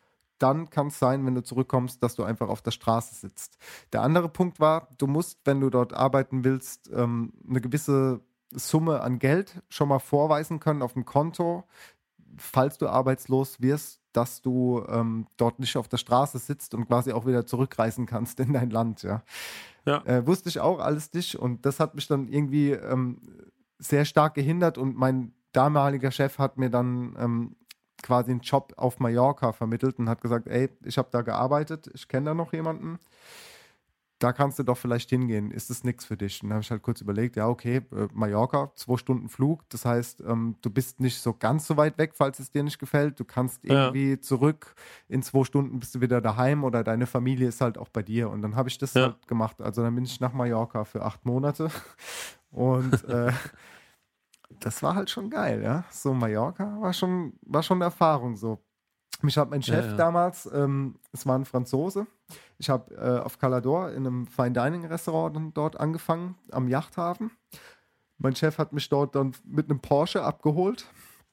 dann 0.43 0.69
kann 0.69 0.87
es 0.87 0.99
sein, 0.99 1.25
wenn 1.25 1.35
du 1.35 1.41
zurückkommst, 1.41 2.03
dass 2.03 2.15
du 2.15 2.23
einfach 2.23 2.49
auf 2.49 2.61
der 2.61 2.71
Straße 2.71 3.15
sitzt. 3.15 3.57
Der 3.93 4.01
andere 4.01 4.27
Punkt 4.27 4.59
war, 4.59 4.89
du 4.97 5.07
musst, 5.07 5.39
wenn 5.45 5.61
du 5.61 5.69
dort 5.69 5.93
arbeiten 5.93 6.43
willst, 6.43 6.91
ähm, 6.93 7.31
eine 7.47 7.61
gewisse 7.61 8.19
Summe 8.51 9.01
an 9.01 9.19
Geld 9.19 9.63
schon 9.69 9.87
mal 9.87 9.99
vorweisen 9.99 10.59
können 10.59 10.81
auf 10.81 10.93
dem 10.93 11.05
Konto, 11.05 11.63
falls 12.37 12.77
du 12.77 12.87
arbeitslos 12.87 13.61
wirst, 13.61 14.01
dass 14.11 14.41
du 14.41 14.83
ähm, 14.89 15.27
dort 15.37 15.59
nicht 15.59 15.77
auf 15.77 15.87
der 15.87 15.97
Straße 15.97 16.37
sitzt 16.39 16.75
und 16.75 16.87
quasi 16.87 17.13
auch 17.13 17.25
wieder 17.25 17.45
zurückreisen 17.45 18.05
kannst 18.05 18.39
in 18.41 18.53
dein 18.53 18.69
Land, 18.69 19.01
ja. 19.03 19.23
Ja. 19.85 20.03
Äh, 20.05 20.27
wusste 20.27 20.49
ich 20.49 20.59
auch 20.59 20.79
alles 20.79 21.13
nicht 21.13 21.35
und 21.35 21.65
das 21.65 21.79
hat 21.79 21.95
mich 21.95 22.07
dann 22.07 22.27
irgendwie 22.27 22.71
ähm, 22.71 23.21
sehr 23.79 24.05
stark 24.05 24.33
gehindert 24.33 24.77
und 24.77 24.95
mein 24.95 25.33
damaliger 25.53 26.11
Chef 26.11 26.37
hat 26.37 26.57
mir 26.57 26.69
dann 26.69 27.15
ähm, 27.17 27.55
quasi 28.03 28.31
einen 28.31 28.41
Job 28.41 28.73
auf 28.77 28.99
Mallorca 28.99 29.51
vermittelt 29.53 29.97
und 29.97 30.09
hat 30.09 30.21
gesagt, 30.21 30.47
ey, 30.47 30.69
ich 30.83 30.97
habe 30.99 31.09
da 31.11 31.21
gearbeitet, 31.21 31.89
ich 31.95 32.07
kenne 32.07 32.27
da 32.27 32.33
noch 32.35 32.53
jemanden, 32.53 32.99
da 34.19 34.31
kannst 34.31 34.57
du 34.57 34.63
doch 34.63 34.77
vielleicht 34.77 35.09
hingehen, 35.09 35.51
ist 35.51 35.69
das 35.69 35.83
nichts 35.83 36.05
für 36.05 36.15
dich? 36.15 36.41
Und 36.41 36.47
dann 36.49 36.55
habe 36.55 36.63
ich 36.63 36.71
halt 36.71 36.81
kurz 36.81 37.01
überlegt, 37.01 37.35
ja, 37.35 37.49
okay, 37.49 37.81
äh, 37.91 38.07
Mallorca, 38.13 38.71
zwei 38.75 38.95
Stunden 38.95 39.27
Flug, 39.27 39.67
das 39.67 39.83
heißt, 39.83 40.21
ähm, 40.21 40.55
du 40.61 40.69
bist 40.69 41.01
nicht 41.01 41.19
so 41.19 41.33
ganz 41.33 41.67
so 41.67 41.75
weit 41.75 41.97
weg, 41.97 42.13
falls 42.15 42.39
es 42.39 42.49
dir 42.49 42.63
nicht 42.63 42.79
gefällt, 42.79 43.19
du 43.19 43.25
kannst 43.25 43.65
Ja. 43.65 43.71
irgendwie 43.87 44.19
zurück, 44.21 44.75
in 45.09 45.23
zwei 45.23 45.43
Stunden 45.43 45.77
bist 45.79 45.95
du 45.95 45.99
wieder 45.99 46.21
daheim 46.21 46.63
oder 46.63 46.85
deine 46.85 47.05
Familie 47.05 47.49
ist 47.49 47.59
halt 47.59 47.77
auch 47.77 47.89
bei 47.89 48.01
dir. 48.01 48.29
Und 48.29 48.41
dann 48.43 48.55
habe 48.55 48.69
ich 48.69 48.77
das 48.77 48.93
Ja. 48.93 49.01
halt 49.01 49.27
gemacht, 49.27 49.61
also 49.61 49.81
dann 49.83 49.93
bin 49.95 50.05
ich 50.05 50.21
nach 50.21 50.31
Mallorca 50.31 50.85
für 50.85 51.03
acht 51.03 51.25
Monate. 51.25 51.69
Und 52.51 53.03
äh, 53.09 53.31
das 54.59 54.81
war 54.83 54.95
halt 54.95 55.09
schon 55.09 55.29
geil, 55.29 55.61
ja. 55.63 55.83
So 55.89 56.13
Mallorca 56.13 56.79
war 56.81 56.93
schon, 56.93 57.33
war 57.41 57.63
schon 57.63 57.77
eine 57.77 57.85
Erfahrung 57.85 58.35
so. 58.35 58.59
Mich 59.21 59.37
hat 59.37 59.49
mein 59.49 59.61
Ja, 59.61 59.75
Chef 59.75 59.85
ja. 59.85 59.95
damals, 59.95 60.49
ähm, 60.53 60.99
es 61.13 61.25
war 61.25 61.37
ein 61.37 61.45
Franzose, 61.45 62.07
ich 62.57 62.69
habe 62.69 62.93
äh, 62.95 63.19
auf 63.19 63.37
Calador 63.37 63.91
in 63.91 64.05
einem 64.05 64.27
Fine 64.27 64.51
Dining 64.51 64.85
Restaurant 64.85 65.55
dort 65.55 65.79
angefangen, 65.79 66.35
am 66.51 66.67
Yachthafen. 66.67 67.31
Mein 68.17 68.35
Chef 68.35 68.57
hat 68.57 68.73
mich 68.73 68.89
dort 68.89 69.15
dann 69.15 69.33
mit 69.45 69.69
einem 69.69 69.79
Porsche 69.79 70.23
abgeholt. 70.23 70.85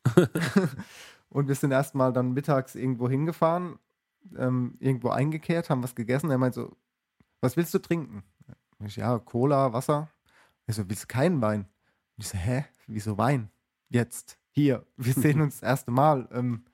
und 1.28 1.48
wir 1.48 1.54
sind 1.54 1.72
erstmal 1.72 2.12
dann 2.12 2.32
mittags 2.32 2.74
irgendwo 2.74 3.08
hingefahren, 3.08 3.78
ähm, 4.36 4.76
irgendwo 4.78 5.10
eingekehrt, 5.10 5.70
haben 5.70 5.82
was 5.82 5.94
gegessen. 5.94 6.30
Er 6.30 6.38
meint 6.38 6.54
so, 6.54 6.76
was 7.40 7.56
willst 7.56 7.74
du 7.74 7.78
trinken? 7.78 8.22
Ich, 8.84 8.96
ja, 8.96 9.18
Cola, 9.18 9.72
Wasser. 9.72 10.08
Ich 10.66 10.76
so, 10.76 10.88
willst 10.88 11.04
du 11.04 11.06
keinen 11.08 11.40
Wein? 11.42 11.66
Ich 12.16 12.28
so, 12.28 12.38
hä? 12.38 12.64
Wieso 12.90 13.16
Wein? 13.18 13.50
Jetzt, 13.88 14.38
hier, 14.50 14.84
wir 14.96 15.14
sehen 15.14 15.40
uns 15.42 15.60
das 15.60 15.68
erste 15.68 15.90
Mal. 15.90 16.28
Ähm, 16.32 16.64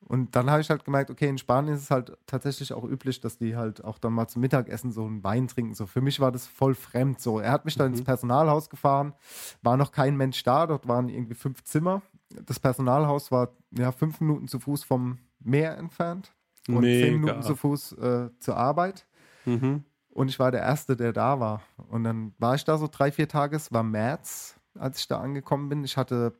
und 0.00 0.34
dann 0.34 0.50
habe 0.50 0.62
ich 0.62 0.70
halt 0.70 0.86
gemerkt, 0.86 1.10
okay, 1.10 1.28
in 1.28 1.36
Spanien 1.36 1.74
ist 1.74 1.82
es 1.82 1.90
halt 1.90 2.16
tatsächlich 2.26 2.72
auch 2.72 2.84
üblich, 2.84 3.20
dass 3.20 3.36
die 3.36 3.56
halt 3.56 3.84
auch 3.84 3.98
dann 3.98 4.14
mal 4.14 4.26
zum 4.26 4.40
Mittagessen 4.40 4.90
so 4.90 5.04
einen 5.04 5.22
Wein 5.22 5.48
trinken. 5.48 5.74
So 5.74 5.86
für 5.86 6.00
mich 6.00 6.18
war 6.18 6.32
das 6.32 6.46
voll 6.46 6.74
fremd. 6.74 7.20
So, 7.20 7.40
er 7.40 7.52
hat 7.52 7.66
mich 7.66 7.76
dann 7.76 7.92
ins 7.92 8.02
Personalhaus 8.02 8.70
gefahren, 8.70 9.12
war 9.60 9.76
noch 9.76 9.92
kein 9.92 10.16
Mensch 10.16 10.42
da, 10.44 10.66
dort 10.66 10.88
waren 10.88 11.10
irgendwie 11.10 11.34
fünf 11.34 11.62
Zimmer. 11.64 12.00
Das 12.46 12.58
Personalhaus 12.58 13.30
war 13.30 13.50
ja 13.76 13.92
fünf 13.92 14.20
Minuten 14.20 14.48
zu 14.48 14.60
Fuß 14.60 14.84
vom 14.84 15.18
Meer 15.40 15.76
entfernt 15.76 16.32
und 16.68 16.82
zehn 16.82 17.20
Mega. 17.20 17.26
Minuten 17.26 17.42
zu 17.42 17.54
Fuß 17.54 17.92
äh, 17.92 18.30
zur 18.40 18.56
Arbeit. 18.56 19.06
Mhm. 19.44 19.84
Und 20.10 20.28
ich 20.28 20.38
war 20.38 20.50
der 20.50 20.62
Erste, 20.62 20.96
der 20.96 21.12
da 21.12 21.38
war. 21.38 21.62
Und 21.90 22.04
dann 22.04 22.34
war 22.38 22.54
ich 22.54 22.64
da 22.64 22.78
so 22.78 22.88
drei, 22.90 23.12
vier 23.12 23.28
Tage. 23.28 23.56
Es 23.56 23.72
war 23.72 23.82
März, 23.82 24.57
als 24.78 25.00
ich 25.00 25.08
da 25.08 25.20
angekommen 25.20 25.68
bin. 25.68 25.84
Ich 25.84 25.96
hatte 25.96 26.34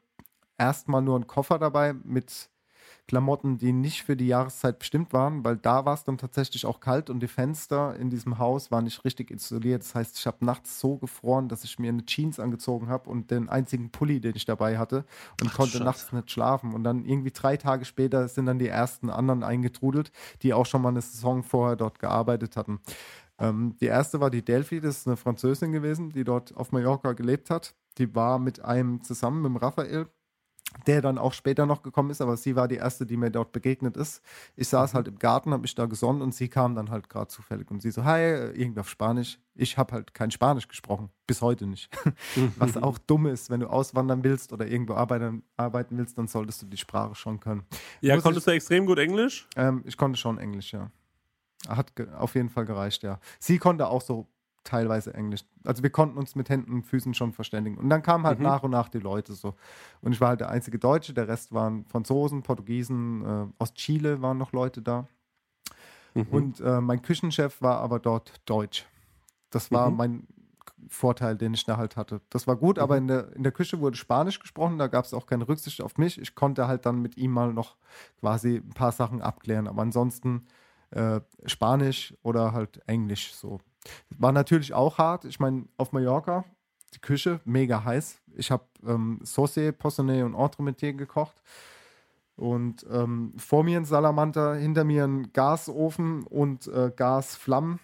erstmal 0.56 1.02
nur 1.02 1.16
einen 1.16 1.27
Koffer 1.27 1.59
dabei 1.59 1.93
mit 1.93 2.51
Klamotten, 3.09 3.56
die 3.56 3.73
nicht 3.73 4.02
für 4.02 4.16
die 4.16 4.27
Jahreszeit 4.27 4.78
bestimmt 4.78 5.15
waren, 5.15 5.43
weil 5.43 5.56
da 5.56 5.86
war 5.86 5.94
es 5.94 6.05
dann 6.05 6.19
tatsächlich 6.19 6.66
auch 6.66 6.78
kalt 6.78 7.09
und 7.09 7.20
die 7.20 7.27
Fenster 7.27 7.97
in 7.97 8.10
diesem 8.10 8.39
Haus 8.39 8.70
waren 8.70 8.85
nicht 8.85 9.02
richtig 9.05 9.31
isoliert. 9.31 9.82
Das 9.82 9.94
heißt, 9.94 10.19
ich 10.19 10.27
habe 10.27 10.44
nachts 10.44 10.78
so 10.78 10.98
gefroren, 10.98 11.48
dass 11.48 11.65
ich 11.65 11.78
mir 11.78 11.89
eine 11.89 12.05
Jeans 12.05 12.39
angezogen 12.39 12.89
habe 12.89 13.09
und 13.09 13.31
den 13.31 13.48
einzigen 13.48 13.90
Pulli, 13.90 14.20
den 14.20 14.36
ich 14.36 14.44
dabei 14.44 14.78
hatte 14.78 15.06
und 15.40 15.52
konnte 15.55 15.73
Scheiße. 15.73 15.85
nachts 15.85 16.12
nicht 16.12 16.31
schlafen. 16.31 16.74
Und 16.74 16.85
dann 16.85 17.06
irgendwie 17.06 17.31
drei 17.31 17.56
Tage 17.56 17.86
später 17.86 18.28
sind 18.28 18.44
dann 18.44 18.59
die 18.59 18.69
ersten 18.69 19.09
anderen 19.09 19.43
eingetrudelt, 19.43 20.12
die 20.43 20.52
auch 20.52 20.66
schon 20.66 20.82
mal 20.82 20.90
eine 20.90 21.01
Saison 21.01 21.43
vorher 21.43 21.77
dort 21.77 21.98
gearbeitet 21.98 22.59
hatten. 22.59 22.81
Ähm, 23.39 23.74
die 23.81 23.86
erste 23.86 24.20
war 24.20 24.31
die 24.31 24.44
Delphi, 24.44 24.81
das 24.81 24.98
ist 24.98 25.06
eine 25.06 25.16
Französin 25.16 25.73
gewesen, 25.73 26.10
die 26.10 26.24
dort 26.24 26.55
auf 26.56 26.73
Mallorca 26.73 27.15
gelebt 27.15 27.48
hat. 27.48 27.74
Die 27.97 28.15
war 28.15 28.39
mit 28.39 28.65
einem 28.65 29.02
zusammen, 29.02 29.43
mit 29.43 29.51
dem 29.51 29.56
Raphael, 29.56 30.06
der 30.86 31.01
dann 31.01 31.16
auch 31.16 31.32
später 31.32 31.65
noch 31.65 31.82
gekommen 31.82 32.10
ist, 32.10 32.20
aber 32.20 32.36
sie 32.36 32.55
war 32.55 32.69
die 32.69 32.77
erste, 32.77 33.06
die 33.06 33.16
mir 33.16 33.31
dort 33.31 33.52
begegnet 33.52 33.97
ist. 33.97 34.23
Ich 34.55 34.69
saß 34.69 34.93
halt 34.93 35.09
im 35.09 35.19
Garten, 35.19 35.52
habe 35.52 35.62
mich 35.62 35.74
da 35.74 35.86
gesonnen 35.86 36.20
und 36.20 36.35
sie 36.35 36.48
kam 36.48 36.74
dann 36.74 36.90
halt 36.90 37.09
gerade 37.09 37.28
zufällig 37.28 37.70
und 37.70 37.81
sie 37.81 37.90
so, 37.90 38.05
hi, 38.05 38.20
irgendwie 38.20 38.81
auf 38.81 38.90
Spanisch. 38.90 39.39
Ich 39.55 39.78
habe 39.78 39.94
halt 39.94 40.12
kein 40.12 40.31
Spanisch 40.31 40.69
gesprochen, 40.69 41.09
bis 41.27 41.40
heute 41.40 41.66
nicht. 41.66 41.89
Was 42.56 42.77
auch 42.77 42.98
dumm 42.98 43.27
ist, 43.27 43.48
wenn 43.48 43.60
du 43.60 43.66
auswandern 43.69 44.23
willst 44.23 44.52
oder 44.52 44.66
irgendwo 44.66 44.93
arbeiten, 44.94 45.43
arbeiten 45.56 45.97
willst, 45.97 46.19
dann 46.19 46.28
solltest 46.28 46.60
du 46.60 46.66
die 46.66 46.77
Sprache 46.77 47.15
schon 47.15 47.40
können. 47.40 47.65
Ja, 48.02 48.15
Muss 48.15 48.24
konntest 48.24 48.47
du 48.47 48.51
extrem 48.51 48.85
gut 48.85 48.98
Englisch? 48.98 49.48
ähm, 49.56 49.82
ich 49.86 49.97
konnte 49.97 50.19
schon 50.19 50.36
Englisch, 50.36 50.73
ja. 50.73 50.90
Hat 51.66 51.93
auf 52.16 52.35
jeden 52.35 52.51
Fall 52.51 52.66
gereicht, 52.66 53.02
ja. 53.02 53.19
Sie 53.40 53.59
konnte 53.59 53.89
auch 53.89 54.02
so 54.02 54.28
teilweise 54.68 55.14
Englisch. 55.14 55.40
Also 55.64 55.82
wir 55.82 55.90
konnten 55.90 56.18
uns 56.18 56.34
mit 56.34 56.48
Händen 56.50 56.72
und 56.72 56.82
Füßen 56.84 57.14
schon 57.14 57.32
verständigen. 57.32 57.78
Und 57.78 57.88
dann 57.88 58.02
kamen 58.02 58.26
halt 58.26 58.38
Mhm. 58.38 58.44
nach 58.44 58.62
und 58.62 58.70
nach 58.70 58.88
die 58.88 58.98
Leute 58.98 59.32
so. 59.32 59.54
Und 60.02 60.12
ich 60.12 60.20
war 60.20 60.28
halt 60.28 60.40
der 60.40 60.50
einzige 60.50 60.78
Deutsche, 60.78 61.14
der 61.14 61.26
Rest 61.28 61.52
waren 61.52 61.84
Franzosen, 61.86 62.42
Portugiesen, 62.42 63.24
äh, 63.24 63.46
aus 63.58 63.72
Chile 63.74 64.20
waren 64.22 64.36
noch 64.38 64.52
Leute 64.52 64.82
da. 64.82 65.08
Mhm. 66.14 66.26
Und 66.30 66.60
äh, 66.60 66.80
mein 66.80 67.02
Küchenchef 67.02 67.62
war 67.62 67.78
aber 67.80 67.98
dort 67.98 68.32
Deutsch. 68.44 68.86
Das 69.50 69.70
war 69.70 69.90
Mhm. 69.90 69.96
mein 69.96 70.26
Vorteil, 70.88 71.36
den 71.36 71.54
ich 71.54 71.64
da 71.64 71.76
halt 71.76 71.96
hatte. 71.96 72.20
Das 72.30 72.46
war 72.46 72.56
gut, 72.56 72.78
aber 72.78 72.96
in 72.96 73.08
der, 73.08 73.32
in 73.34 73.42
der 73.42 73.52
Küche 73.52 73.80
wurde 73.80 73.96
Spanisch 73.96 74.38
gesprochen, 74.38 74.78
da 74.78 74.86
gab 74.86 75.04
es 75.04 75.14
auch 75.14 75.26
keine 75.26 75.48
Rücksicht 75.48 75.80
auf 75.82 75.96
mich. 75.96 76.20
Ich 76.20 76.34
konnte 76.34 76.68
halt 76.68 76.86
dann 76.86 77.00
mit 77.02 77.16
ihm 77.16 77.32
mal 77.32 77.52
noch 77.52 77.76
quasi 78.20 78.56
ein 78.56 78.70
paar 78.70 78.92
Sachen 78.92 79.20
abklären, 79.22 79.66
aber 79.66 79.82
ansonsten 79.82 80.46
äh, 80.90 81.20
Spanisch 81.46 82.14
oder 82.22 82.52
halt 82.52 82.80
Englisch 82.86 83.34
so. 83.34 83.60
War 84.19 84.32
natürlich 84.32 84.74
auch 84.74 84.98
hart. 84.98 85.24
Ich 85.24 85.40
meine, 85.40 85.66
auf 85.77 85.93
Mallorca, 85.93 86.44
die 86.94 87.01
Küche, 87.01 87.40
mega 87.44 87.85
heiß. 87.85 88.20
Ich 88.36 88.51
habe 88.51 88.65
ähm, 88.86 89.20
Sauce, 89.24 89.59
Poissonnet 89.78 90.24
und 90.24 90.35
Entremetier 90.35 90.93
gekocht. 90.93 91.43
Und 92.36 92.86
ähm, 92.90 93.35
vor 93.36 93.65
mir 93.65 93.78
ein 93.78 93.85
Salamander, 93.85 94.55
hinter 94.55 94.85
mir 94.85 95.05
ein 95.05 95.32
Gasofen 95.32 96.23
und 96.24 96.69
äh, 96.69 96.93
Gasflammen. 96.94 97.81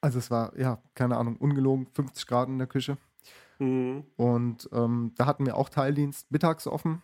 Also 0.00 0.18
es 0.18 0.30
war, 0.30 0.56
ja, 0.58 0.78
keine 0.94 1.16
Ahnung, 1.16 1.36
ungelogen, 1.36 1.86
50 1.92 2.26
Grad 2.26 2.48
in 2.48 2.58
der 2.58 2.68
Küche. 2.68 2.98
Mhm. 3.58 4.04
Und 4.16 4.68
ähm, 4.72 5.12
da 5.16 5.26
hatten 5.26 5.46
wir 5.46 5.56
auch 5.56 5.68
Teildienst 5.68 6.30
mittags 6.30 6.66
offen. 6.66 7.02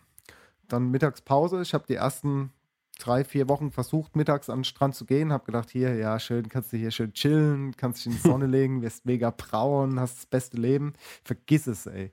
Dann 0.67 0.91
Mittagspause. 0.91 1.61
Ich 1.61 1.73
habe 1.73 1.85
die 1.87 1.95
ersten 1.95 2.51
drei, 2.99 3.23
vier 3.23 3.49
Wochen 3.49 3.71
versucht, 3.71 4.15
mittags 4.15 4.49
an 4.49 4.59
den 4.59 4.63
Strand 4.65 4.93
zu 4.93 5.05
gehen. 5.05 5.33
Habe 5.33 5.45
gedacht, 5.45 5.69
hier, 5.71 5.95
ja, 5.95 6.19
schön, 6.19 6.47
kannst 6.49 6.71
du 6.71 6.77
hier 6.77 6.91
schön 6.91 7.13
chillen, 7.13 7.75
kannst 7.75 7.99
dich 7.99 8.07
in 8.07 8.11
die 8.11 8.17
Sonne 8.19 8.45
legen, 8.47 8.81
wirst 8.83 9.05
mega 9.05 9.31
braun, 9.31 9.99
hast 9.99 10.17
das 10.17 10.25
beste 10.27 10.57
Leben. 10.57 10.93
Vergiss 11.23 11.65
es, 11.67 11.87
ey. 11.87 12.11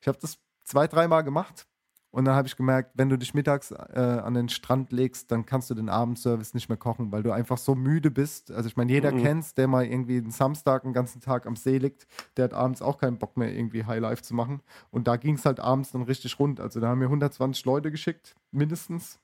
Ich 0.00 0.08
habe 0.08 0.18
das 0.20 0.38
zwei, 0.64 0.88
dreimal 0.88 1.22
gemacht. 1.22 1.66
Und 2.14 2.26
dann 2.26 2.34
habe 2.34 2.46
ich 2.46 2.56
gemerkt, 2.58 2.90
wenn 2.92 3.08
du 3.08 3.16
dich 3.16 3.32
mittags 3.32 3.70
äh, 3.70 3.98
an 3.98 4.34
den 4.34 4.50
Strand 4.50 4.92
legst, 4.92 5.32
dann 5.32 5.46
kannst 5.46 5.70
du 5.70 5.74
den 5.74 5.88
Abendservice 5.88 6.52
nicht 6.52 6.68
mehr 6.68 6.76
kochen, 6.76 7.10
weil 7.10 7.22
du 7.22 7.30
einfach 7.32 7.56
so 7.56 7.74
müde 7.74 8.10
bist. 8.10 8.50
Also 8.50 8.68
ich 8.68 8.76
meine, 8.76 8.92
jeder 8.92 9.12
Mhm. 9.12 9.22
kennt's, 9.22 9.54
der 9.54 9.66
mal 9.66 9.86
irgendwie 9.86 10.18
einen 10.18 10.30
Samstag 10.30 10.84
einen 10.84 10.92
ganzen 10.92 11.22
Tag 11.22 11.46
am 11.46 11.56
See 11.56 11.78
liegt, 11.78 12.06
der 12.36 12.44
hat 12.44 12.52
abends 12.52 12.82
auch 12.82 12.98
keinen 12.98 13.16
Bock 13.16 13.38
mehr 13.38 13.50
irgendwie 13.56 13.86
Highlife 13.86 14.20
zu 14.20 14.34
machen. 14.34 14.60
Und 14.90 15.08
da 15.08 15.16
ging 15.16 15.36
es 15.36 15.46
halt 15.46 15.58
abends 15.58 15.92
dann 15.92 16.02
richtig 16.02 16.38
rund. 16.38 16.60
Also 16.60 16.80
da 16.80 16.88
haben 16.88 17.00
wir 17.00 17.06
120 17.06 17.64
Leute 17.64 17.90
geschickt, 17.90 18.34
mindestens 18.50 19.18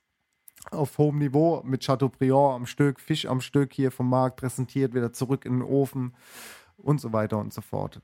auf 0.71 0.99
hohem 0.99 1.19
Niveau 1.19 1.63
mit 1.65 1.85
Chateaubriand 1.85 2.55
am 2.55 2.67
Stück, 2.67 3.01
Fisch 3.01 3.27
am 3.27 3.41
Stück 3.41 3.73
hier 3.73 3.91
vom 3.91 4.09
Markt 4.09 4.37
präsentiert, 4.37 4.95
wieder 4.95 5.13
zurück 5.13 5.45
in 5.45 5.61
den 5.61 5.63
Ofen 5.63 6.15
und 6.77 7.01
so 7.01 7.13
weiter 7.13 7.39
und 7.39 7.53
so 7.53 7.61
fort. 7.61 8.01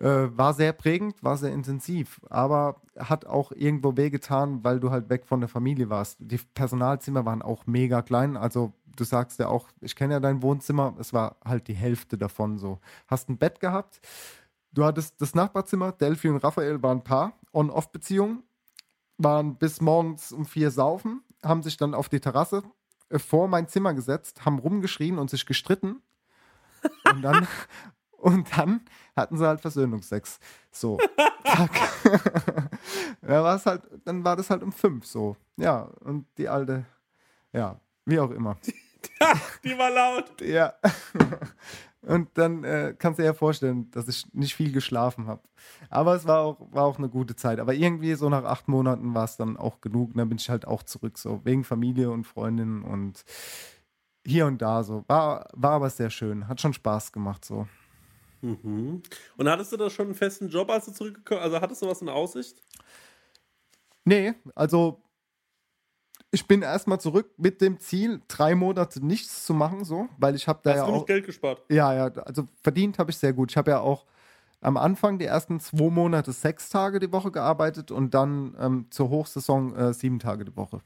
Äh, 0.00 0.28
war 0.36 0.54
sehr 0.54 0.72
prägend, 0.72 1.22
war 1.22 1.36
sehr 1.36 1.52
intensiv, 1.52 2.20
aber 2.30 2.80
hat 2.98 3.26
auch 3.26 3.52
irgendwo 3.52 3.96
wehgetan, 3.96 4.64
weil 4.64 4.80
du 4.80 4.90
halt 4.90 5.10
weg 5.10 5.26
von 5.26 5.40
der 5.40 5.48
Familie 5.48 5.90
warst. 5.90 6.16
Die 6.20 6.38
Personalzimmer 6.54 7.26
waren 7.26 7.42
auch 7.42 7.66
mega 7.66 8.00
klein, 8.00 8.36
also 8.36 8.72
du 8.96 9.04
sagst 9.04 9.38
ja 9.38 9.48
auch, 9.48 9.68
ich 9.80 9.96
kenne 9.96 10.14
ja 10.14 10.20
dein 10.20 10.42
Wohnzimmer, 10.42 10.94
es 10.98 11.12
war 11.12 11.36
halt 11.44 11.68
die 11.68 11.74
Hälfte 11.74 12.16
davon 12.16 12.58
so. 12.58 12.78
Hast 13.06 13.28
ein 13.28 13.38
Bett 13.38 13.60
gehabt, 13.60 14.00
du 14.72 14.84
hattest 14.84 15.20
das 15.20 15.34
Nachbarzimmer, 15.34 15.92
Delphi 15.92 16.28
und 16.28 16.38
Raphael 16.38 16.82
waren 16.82 16.98
ein 16.98 17.04
Paar, 17.04 17.32
On-Off-Beziehung, 17.52 18.42
waren 19.18 19.56
bis 19.56 19.80
morgens 19.80 20.32
um 20.32 20.46
vier 20.46 20.70
saufen, 20.70 21.22
haben 21.44 21.62
sich 21.62 21.76
dann 21.76 21.94
auf 21.94 22.08
die 22.08 22.20
Terrasse 22.20 22.62
äh, 23.08 23.18
vor 23.18 23.48
mein 23.48 23.68
Zimmer 23.68 23.94
gesetzt, 23.94 24.44
haben 24.44 24.58
rumgeschrien 24.58 25.18
und 25.18 25.30
sich 25.30 25.46
gestritten. 25.46 26.02
Und 27.04 27.22
dann, 27.22 27.46
und 28.12 28.56
dann 28.56 28.80
hatten 29.16 29.36
sie 29.36 29.46
halt 29.46 29.60
Versöhnungsex. 29.60 30.38
So. 30.70 30.98
Ja, 33.22 33.44
war's 33.44 33.66
halt, 33.66 33.82
dann 34.04 34.24
war 34.24 34.36
das 34.36 34.50
halt 34.50 34.62
um 34.62 34.72
fünf 34.72 35.06
so. 35.06 35.36
Ja, 35.56 35.82
und 36.00 36.26
die 36.38 36.48
alte, 36.48 36.84
ja, 37.52 37.80
wie 38.04 38.18
auch 38.18 38.30
immer. 38.30 38.56
Die 39.64 39.76
war 39.76 39.90
laut. 39.90 40.40
Ja. 40.40 40.74
Und 42.02 42.30
dann 42.34 42.64
äh, 42.64 42.96
kannst 42.98 43.18
du 43.18 43.22
dir 43.22 43.28
ja 43.28 43.32
vorstellen, 43.32 43.88
dass 43.92 44.08
ich 44.08 44.26
nicht 44.34 44.56
viel 44.56 44.72
geschlafen 44.72 45.28
habe. 45.28 45.42
Aber 45.88 46.16
es 46.16 46.26
war 46.26 46.40
auch, 46.40 46.58
war 46.72 46.84
auch 46.84 46.98
eine 46.98 47.08
gute 47.08 47.36
Zeit. 47.36 47.60
Aber 47.60 47.74
irgendwie 47.74 48.14
so 48.14 48.28
nach 48.28 48.42
acht 48.42 48.66
Monaten 48.66 49.14
war 49.14 49.24
es 49.24 49.36
dann 49.36 49.56
auch 49.56 49.80
genug. 49.80 50.10
Und 50.10 50.18
dann 50.18 50.28
bin 50.28 50.38
ich 50.38 50.50
halt 50.50 50.66
auch 50.66 50.82
zurück, 50.82 51.16
so 51.16 51.40
wegen 51.44 51.62
Familie 51.62 52.10
und 52.10 52.24
Freundinnen 52.24 52.82
und 52.82 53.24
hier 54.26 54.46
und 54.46 54.60
da 54.60 54.82
so. 54.82 55.04
War, 55.06 55.48
war 55.52 55.72
aber 55.72 55.90
sehr 55.90 56.10
schön. 56.10 56.48
Hat 56.48 56.60
schon 56.60 56.72
Spaß 56.72 57.12
gemacht 57.12 57.44
so. 57.44 57.68
Mhm. 58.40 59.02
Und 59.36 59.48
hattest 59.48 59.70
du 59.70 59.76
da 59.76 59.88
schon 59.88 60.06
einen 60.06 60.14
festen 60.16 60.48
Job, 60.48 60.70
als 60.70 60.86
du 60.86 60.92
zurückgekommen 60.92 61.40
Also 61.40 61.60
hattest 61.60 61.82
du 61.82 61.86
was 61.86 62.02
in 62.02 62.08
Aussicht? 62.08 62.60
Nee, 64.04 64.34
also 64.56 65.00
ich 66.32 66.48
bin 66.48 66.62
erstmal 66.62 66.98
zurück 66.98 67.30
mit 67.36 67.60
dem 67.60 67.78
Ziel, 67.78 68.20
drei 68.26 68.54
Monate 68.54 69.04
nichts 69.04 69.44
zu 69.44 69.52
machen, 69.52 69.84
so, 69.84 70.08
weil 70.18 70.34
ich 70.34 70.48
habe 70.48 70.60
da 70.62 70.70
Hast 70.70 70.76
ja 70.78 70.86
du 70.86 70.92
auch. 70.92 70.96
noch 70.96 71.06
Geld 71.06 71.26
gespart? 71.26 71.62
Ja, 71.68 71.94
ja, 71.94 72.06
also 72.06 72.48
verdient 72.62 72.98
habe 72.98 73.10
ich 73.10 73.18
sehr 73.18 73.34
gut. 73.34 73.52
Ich 73.52 73.56
habe 73.56 73.70
ja 73.70 73.80
auch 73.80 74.06
am 74.62 74.78
Anfang 74.78 75.18
die 75.18 75.26
ersten 75.26 75.60
zwei 75.60 75.90
Monate 75.90 76.32
sechs 76.32 76.70
Tage 76.70 77.00
die 77.00 77.12
Woche 77.12 77.30
gearbeitet 77.30 77.90
und 77.90 78.14
dann 78.14 78.56
ähm, 78.58 78.86
zur 78.90 79.10
Hochsaison 79.10 79.76
äh, 79.76 79.92
sieben 79.92 80.18
Tage 80.18 80.46
die 80.46 80.56
Woche. 80.56 80.80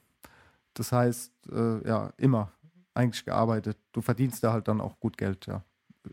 Das 0.74 0.90
heißt, 0.90 1.32
äh, 1.52 1.88
ja, 1.88 2.10
immer 2.16 2.52
eigentlich 2.94 3.24
gearbeitet. 3.24 3.78
Du 3.92 4.00
verdienst 4.00 4.42
da 4.42 4.52
halt 4.52 4.66
dann 4.66 4.80
auch 4.80 4.98
gut 4.98 5.16
Geld, 5.16 5.46
ja. 5.46 5.62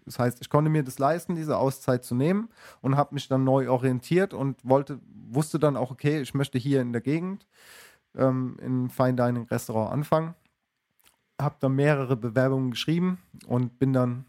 Das 0.05 0.19
heißt, 0.19 0.41
ich 0.41 0.49
konnte 0.49 0.69
mir 0.69 0.83
das 0.83 0.99
leisten, 0.99 1.35
diese 1.35 1.57
Auszeit 1.57 2.03
zu 2.03 2.15
nehmen 2.15 2.49
und 2.81 2.97
habe 2.97 3.13
mich 3.13 3.27
dann 3.27 3.43
neu 3.43 3.69
orientiert 3.69 4.33
und 4.33 4.57
wollte, 4.63 4.99
wusste 5.29 5.59
dann 5.59 5.77
auch, 5.77 5.91
okay, 5.91 6.21
ich 6.21 6.33
möchte 6.33 6.57
hier 6.57 6.81
in 6.81 6.93
der 6.93 7.01
Gegend 7.01 7.45
ähm, 8.15 8.57
in 8.61 8.89
Fine 8.89 9.15
Dining 9.15 9.47
Restaurant 9.47 9.91
anfangen. 9.91 10.35
Habe 11.41 11.55
dann 11.59 11.75
mehrere 11.75 12.15
Bewerbungen 12.15 12.71
geschrieben 12.71 13.19
und 13.47 13.79
bin 13.79 13.93
dann 13.93 14.25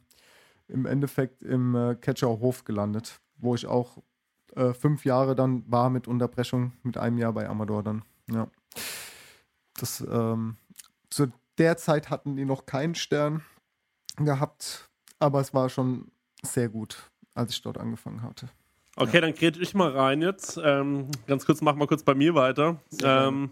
im 0.69 0.86
Endeffekt 0.86 1.43
im 1.43 1.74
äh, 1.74 1.94
Ketschauer 1.94 2.40
Hof 2.40 2.65
gelandet, 2.65 3.20
wo 3.36 3.55
ich 3.55 3.66
auch 3.66 3.98
äh, 4.56 4.73
fünf 4.73 5.05
Jahre 5.05 5.35
dann 5.35 5.70
war 5.70 5.90
mit 5.90 6.09
Unterbrechung, 6.09 6.73
mit 6.82 6.97
einem 6.97 7.19
Jahr 7.19 7.32
bei 7.32 7.48
Amador 7.48 7.82
dann. 7.82 8.02
Ja. 8.31 8.48
Das, 9.78 10.01
ähm, 10.01 10.56
zu 11.11 11.27
der 11.59 11.77
Zeit 11.77 12.11
hatten 12.11 12.36
die 12.36 12.44
noch 12.44 12.66
keinen 12.66 12.94
Stern 12.94 13.43
gehabt, 14.16 14.89
aber 15.19 15.40
es 15.40 15.52
war 15.52 15.69
schon 15.69 16.11
sehr 16.43 16.69
gut, 16.69 17.11
als 17.35 17.52
ich 17.52 17.62
dort 17.62 17.78
angefangen 17.78 18.23
hatte. 18.23 18.48
Okay, 18.97 19.20
dann 19.20 19.35
grätsch 19.35 19.59
ich 19.61 19.74
mal 19.74 19.90
rein 19.90 20.23
jetzt. 20.23 20.59
Ähm, 20.62 21.09
ganz 21.27 21.44
kurz, 21.44 21.61
mach 21.61 21.74
mal 21.74 21.89
kurz 21.89 22.05
bei 22.05 22.15
mir 22.15 22.35
weiter. 22.35 22.81
Ähm, 23.02 23.51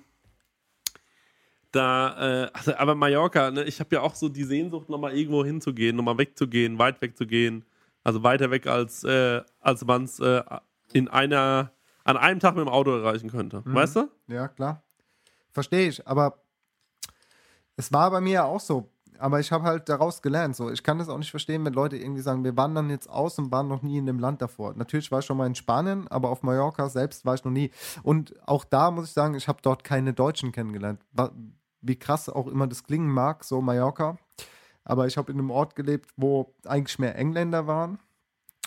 da, 1.72 2.44
äh, 2.44 2.50
also, 2.52 2.74
aber 2.76 2.94
Mallorca, 2.94 3.50
ne, 3.50 3.64
ich 3.64 3.80
habe 3.80 3.94
ja 3.96 4.02
auch 4.02 4.14
so 4.14 4.28
die 4.28 4.44
Sehnsucht, 4.44 4.88
nochmal 4.88 5.16
irgendwo 5.16 5.44
hinzugehen, 5.44 5.96
nochmal 5.96 6.18
wegzugehen, 6.18 6.78
weit 6.78 7.00
wegzugehen. 7.02 7.64
Also 8.04 8.22
weiter 8.22 8.50
weg, 8.50 8.66
als, 8.66 9.04
äh, 9.04 9.42
als 9.60 9.84
man 9.84 10.04
es 10.04 10.18
äh, 10.18 10.42
in 10.92 11.08
einer, 11.08 11.72
an 12.04 12.16
einem 12.16 12.40
Tag 12.40 12.56
mit 12.56 12.66
dem 12.66 12.72
Auto 12.72 12.90
erreichen 12.90 13.30
könnte. 13.30 13.62
Mhm. 13.64 13.74
Weißt 13.74 13.96
du? 13.96 14.10
Ja, 14.26 14.48
klar. 14.48 14.82
Verstehe 15.50 15.88
ich, 15.88 16.06
aber 16.06 16.42
es 17.76 17.92
war 17.92 18.10
bei 18.10 18.20
mir 18.20 18.32
ja 18.32 18.44
auch 18.44 18.60
so. 18.60 18.88
Aber 19.18 19.38
ich 19.38 19.52
habe 19.52 19.64
halt 19.64 19.88
daraus 19.88 20.20
gelernt. 20.20 20.56
So. 20.56 20.68
Ich 20.68 20.82
kann 20.82 20.98
das 20.98 21.08
auch 21.08 21.18
nicht 21.18 21.30
verstehen, 21.30 21.64
wenn 21.64 21.74
Leute 21.74 21.96
irgendwie 21.96 22.22
sagen, 22.22 22.42
wir 22.42 22.56
wandern 22.56 22.90
jetzt 22.90 23.08
aus 23.08 23.38
und 23.38 23.52
waren 23.52 23.68
noch 23.68 23.82
nie 23.82 23.98
in 23.98 24.06
dem 24.06 24.18
Land 24.18 24.42
davor. 24.42 24.74
Natürlich 24.74 25.12
war 25.12 25.20
ich 25.20 25.26
schon 25.26 25.36
mal 25.36 25.46
in 25.46 25.54
Spanien, 25.54 26.08
aber 26.08 26.28
auf 26.28 26.42
Mallorca 26.42 26.88
selbst 26.88 27.24
war 27.24 27.34
ich 27.34 27.44
noch 27.44 27.52
nie. 27.52 27.70
Und 28.02 28.34
auch 28.48 28.64
da 28.64 28.90
muss 28.90 29.06
ich 29.06 29.12
sagen, 29.12 29.34
ich 29.34 29.46
habe 29.46 29.60
dort 29.62 29.84
keine 29.84 30.12
Deutschen 30.12 30.50
kennengelernt. 30.50 31.00
Wie 31.82 31.96
krass 31.96 32.28
auch 32.28 32.46
immer 32.46 32.66
das 32.66 32.84
klingen 32.84 33.10
mag, 33.10 33.44
so 33.44 33.60
Mallorca. 33.60 34.18
Aber 34.84 35.06
ich 35.06 35.16
habe 35.16 35.30
in 35.30 35.38
einem 35.38 35.50
Ort 35.50 35.76
gelebt, 35.76 36.10
wo 36.16 36.54
eigentlich 36.64 36.98
mehr 36.98 37.16
Engländer 37.16 37.66
waren. 37.66 37.98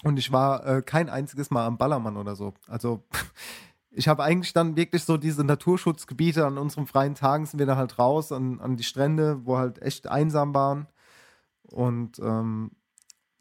Und 0.03 0.17
ich 0.17 0.31
war 0.31 0.65
äh, 0.65 0.81
kein 0.81 1.09
einziges 1.09 1.49
Mal 1.49 1.65
am 1.65 1.77
Ballermann 1.77 2.17
oder 2.17 2.35
so. 2.35 2.53
Also 2.67 3.03
ich 3.89 4.07
habe 4.07 4.23
eigentlich 4.23 4.53
dann 4.53 4.75
wirklich 4.75 5.03
so 5.03 5.17
diese 5.17 5.43
Naturschutzgebiete 5.43 6.45
an 6.45 6.57
unseren 6.57 6.85
freien 6.85 7.15
Tagen 7.15 7.45
sind 7.45 7.59
wir 7.59 7.65
da 7.65 7.75
halt 7.75 7.97
raus 7.97 8.31
an, 8.31 8.59
an 8.59 8.77
die 8.77 8.83
Strände, 8.83 9.45
wo 9.45 9.57
halt 9.57 9.81
echt 9.81 10.07
einsam 10.07 10.53
waren. 10.53 10.87
Und 11.63 12.19
ähm, 12.19 12.71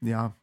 ja, 0.00 0.34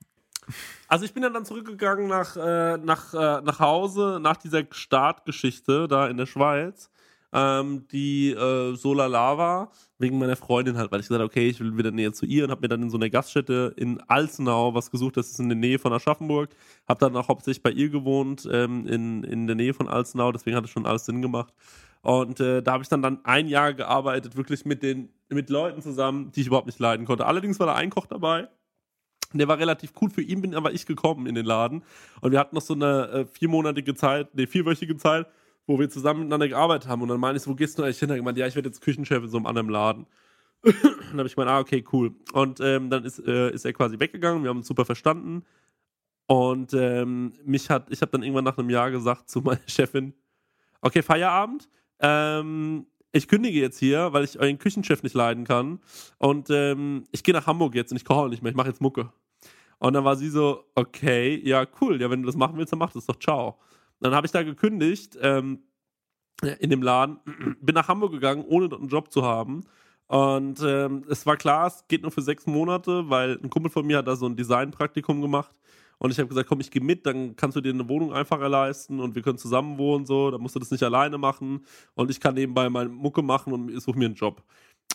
Also 0.87 1.05
ich 1.05 1.13
bin 1.13 1.23
dann, 1.23 1.33
dann 1.33 1.45
zurückgegangen 1.45 2.07
nach, 2.07 2.35
äh, 2.35 2.77
nach, 2.77 3.13
äh, 3.13 3.41
nach 3.41 3.59
Hause, 3.59 4.19
nach 4.21 4.37
dieser 4.37 4.63
Startgeschichte 4.69 5.87
da 5.87 6.07
in 6.07 6.17
der 6.17 6.25
Schweiz, 6.25 6.89
ähm, 7.33 7.87
die 7.91 8.31
äh, 8.31 8.75
so 8.75 8.93
lala 8.93 9.37
war, 9.37 9.71
wegen 9.97 10.17
meiner 10.17 10.35
Freundin 10.35 10.77
halt, 10.77 10.91
weil 10.91 10.99
ich 10.99 11.07
gesagt 11.07 11.19
habe, 11.19 11.29
okay, 11.29 11.47
ich 11.47 11.59
will 11.59 11.77
wieder 11.77 11.91
näher 11.91 12.13
zu 12.13 12.25
ihr 12.25 12.43
und 12.43 12.51
habe 12.51 12.61
mir 12.61 12.67
dann 12.67 12.83
in 12.83 12.89
so 12.89 12.97
einer 12.97 13.09
Gaststätte 13.09 13.73
in 13.77 14.01
Alzenau 14.07 14.73
was 14.73 14.91
gesucht, 14.91 15.17
das 15.17 15.29
ist 15.31 15.39
in 15.39 15.49
der 15.49 15.57
Nähe 15.57 15.79
von 15.79 15.93
Aschaffenburg, 15.93 16.49
habe 16.87 16.99
dann 16.99 17.15
auch 17.15 17.27
hauptsächlich 17.27 17.63
bei 17.63 17.71
ihr 17.71 17.89
gewohnt, 17.89 18.47
ähm, 18.51 18.87
in, 18.87 19.23
in 19.23 19.47
der 19.47 19.55
Nähe 19.55 19.73
von 19.73 19.87
Alzenau, 19.87 20.31
deswegen 20.31 20.55
hat 20.55 20.65
es 20.65 20.71
schon 20.71 20.85
alles 20.85 21.05
Sinn 21.05 21.21
gemacht. 21.21 21.53
Und 22.01 22.39
äh, 22.39 22.63
da 22.63 22.73
habe 22.73 22.83
ich 22.83 22.89
dann, 22.89 23.03
dann 23.03 23.23
ein 23.25 23.47
Jahr 23.47 23.73
gearbeitet, 23.73 24.35
wirklich 24.35 24.65
mit 24.65 24.81
den 24.81 25.09
mit 25.29 25.49
Leuten 25.49 25.81
zusammen, 25.81 26.31
die 26.31 26.41
ich 26.41 26.47
überhaupt 26.47 26.65
nicht 26.65 26.79
leiden 26.79 27.05
konnte. 27.05 27.25
Allerdings 27.25 27.59
war 27.59 27.67
da 27.67 27.75
ein 27.75 27.89
Koch 27.89 28.05
dabei, 28.07 28.49
der 29.33 29.47
war 29.47 29.57
relativ 29.57 29.93
cool. 30.01 30.09
Für 30.09 30.21
ihn 30.21 30.41
bin 30.41 30.55
aber 30.55 30.73
ich 30.73 30.85
gekommen 30.85 31.25
in 31.25 31.35
den 31.35 31.45
Laden. 31.45 31.83
Und 32.21 32.31
wir 32.31 32.39
hatten 32.39 32.55
noch 32.55 32.61
so 32.61 32.73
eine 32.73 33.07
äh, 33.09 33.25
viermonatige 33.25 33.95
Zeit, 33.95 34.33
nee, 34.35 34.47
vierwöchige 34.47 34.97
Zeit, 34.97 35.27
wo 35.67 35.79
wir 35.79 35.89
zusammen 35.89 36.21
miteinander 36.21 36.47
gearbeitet 36.47 36.89
haben. 36.89 37.01
Und 37.01 37.09
dann 37.09 37.19
meinte 37.19 37.41
ich 37.41 37.47
wo 37.47 37.55
gehst 37.55 37.77
du 37.77 37.83
eigentlich 37.83 37.99
hin? 37.99 38.09
Er 38.09 38.17
gemeint, 38.17 38.37
ja, 38.37 38.47
ich 38.47 38.55
werde 38.55 38.69
jetzt 38.69 38.81
Küchenchef 38.81 39.23
in 39.23 39.29
so 39.29 39.37
einem 39.37 39.45
anderen 39.45 39.69
Laden. 39.69 40.05
dann 40.63 41.17
habe 41.17 41.27
ich 41.27 41.35
gemeint, 41.35 41.51
ah, 41.51 41.59
okay, 41.59 41.83
cool. 41.91 42.13
Und 42.33 42.59
ähm, 42.59 42.89
dann 42.89 43.03
ist, 43.03 43.19
äh, 43.19 43.51
ist 43.51 43.65
er 43.65 43.73
quasi 43.73 43.99
weggegangen. 43.99 44.43
Wir 44.43 44.49
haben 44.49 44.57
uns 44.57 44.67
super 44.67 44.85
verstanden. 44.85 45.43
Und 46.27 46.73
ähm, 46.73 47.33
mich 47.43 47.69
hat, 47.69 47.87
ich 47.89 48.01
habe 48.01 48.11
dann 48.11 48.23
irgendwann 48.23 48.45
nach 48.45 48.57
einem 48.57 48.69
Jahr 48.69 48.91
gesagt 48.91 49.29
zu 49.29 49.41
meiner 49.43 49.59
Chefin, 49.67 50.13
okay, 50.81 51.01
Feierabend. 51.01 51.67
Ähm, 51.99 52.85
ich 53.11 53.27
kündige 53.27 53.59
jetzt 53.59 53.77
hier, 53.79 54.13
weil 54.13 54.23
ich 54.23 54.39
euren 54.39 54.57
Küchenchef 54.57 55.03
nicht 55.03 55.15
leiden 55.15 55.43
kann. 55.43 55.79
Und 56.17 56.49
ähm, 56.49 57.03
ich 57.11 57.23
gehe 57.23 57.33
nach 57.33 57.47
Hamburg 57.47 57.75
jetzt 57.75 57.91
und 57.91 57.97
ich 57.97 58.05
koche 58.05 58.29
nicht 58.29 58.41
mehr. 58.41 58.51
Ich 58.51 58.55
mache 58.55 58.69
jetzt 58.69 58.81
Mucke. 58.81 59.11
Und 59.79 59.93
dann 59.93 60.05
war 60.05 60.15
sie 60.15 60.29
so, 60.29 60.63
okay, 60.75 61.41
ja, 61.43 61.65
cool. 61.81 61.99
Ja, 61.99 62.09
wenn 62.09 62.21
du 62.21 62.27
das 62.27 62.35
machen 62.35 62.57
willst, 62.57 62.71
dann 62.71 62.79
mach 62.79 62.93
das 62.93 63.07
doch. 63.07 63.19
Ciao. 63.19 63.57
Dann 64.01 64.13
habe 64.13 64.25
ich 64.25 64.31
da 64.31 64.43
gekündigt 64.43 65.17
ähm, 65.21 65.59
in 66.59 66.69
dem 66.69 66.81
Laden, 66.81 67.19
bin 67.61 67.75
nach 67.75 67.87
Hamburg 67.87 68.11
gegangen, 68.11 68.43
ohne 68.47 68.67
dort 68.67 68.81
einen 68.81 68.89
Job 68.89 69.11
zu 69.11 69.23
haben. 69.23 69.61
Und 70.07 70.61
ähm, 70.61 71.05
es 71.09 71.25
war 71.25 71.37
klar, 71.37 71.67
es 71.67 71.85
geht 71.87 72.01
nur 72.01 72.11
für 72.11 72.21
sechs 72.21 72.45
Monate, 72.45 73.09
weil 73.09 73.39
ein 73.41 73.49
Kumpel 73.49 73.71
von 73.71 73.87
mir 73.87 73.99
hat 73.99 74.07
da 74.07 74.17
so 74.17 74.25
ein 74.25 74.35
Designpraktikum 74.35 75.21
gemacht. 75.21 75.55
Und 75.99 76.11
ich 76.11 76.17
habe 76.17 76.27
gesagt, 76.27 76.49
komm, 76.49 76.59
ich 76.59 76.71
gehe 76.71 76.81
mit, 76.81 77.05
dann 77.05 77.35
kannst 77.35 77.55
du 77.55 77.61
dir 77.61 77.71
eine 77.71 77.87
Wohnung 77.87 78.11
einfacher 78.11 78.49
leisten 78.49 78.99
und 78.99 79.13
wir 79.13 79.21
können 79.21 79.37
zusammen 79.37 79.77
wohnen, 79.77 80.07
so, 80.07 80.31
dann 80.31 80.41
musst 80.41 80.55
du 80.55 80.59
das 80.59 80.71
nicht 80.71 80.83
alleine 80.83 81.19
machen. 81.19 81.63
Und 81.93 82.09
ich 82.09 82.19
kann 82.19 82.33
nebenbei 82.33 82.69
meine 82.69 82.89
Mucke 82.89 83.21
machen 83.21 83.53
und 83.53 83.79
suche 83.79 83.99
mir 83.99 84.05
einen 84.05 84.15
Job. 84.15 84.43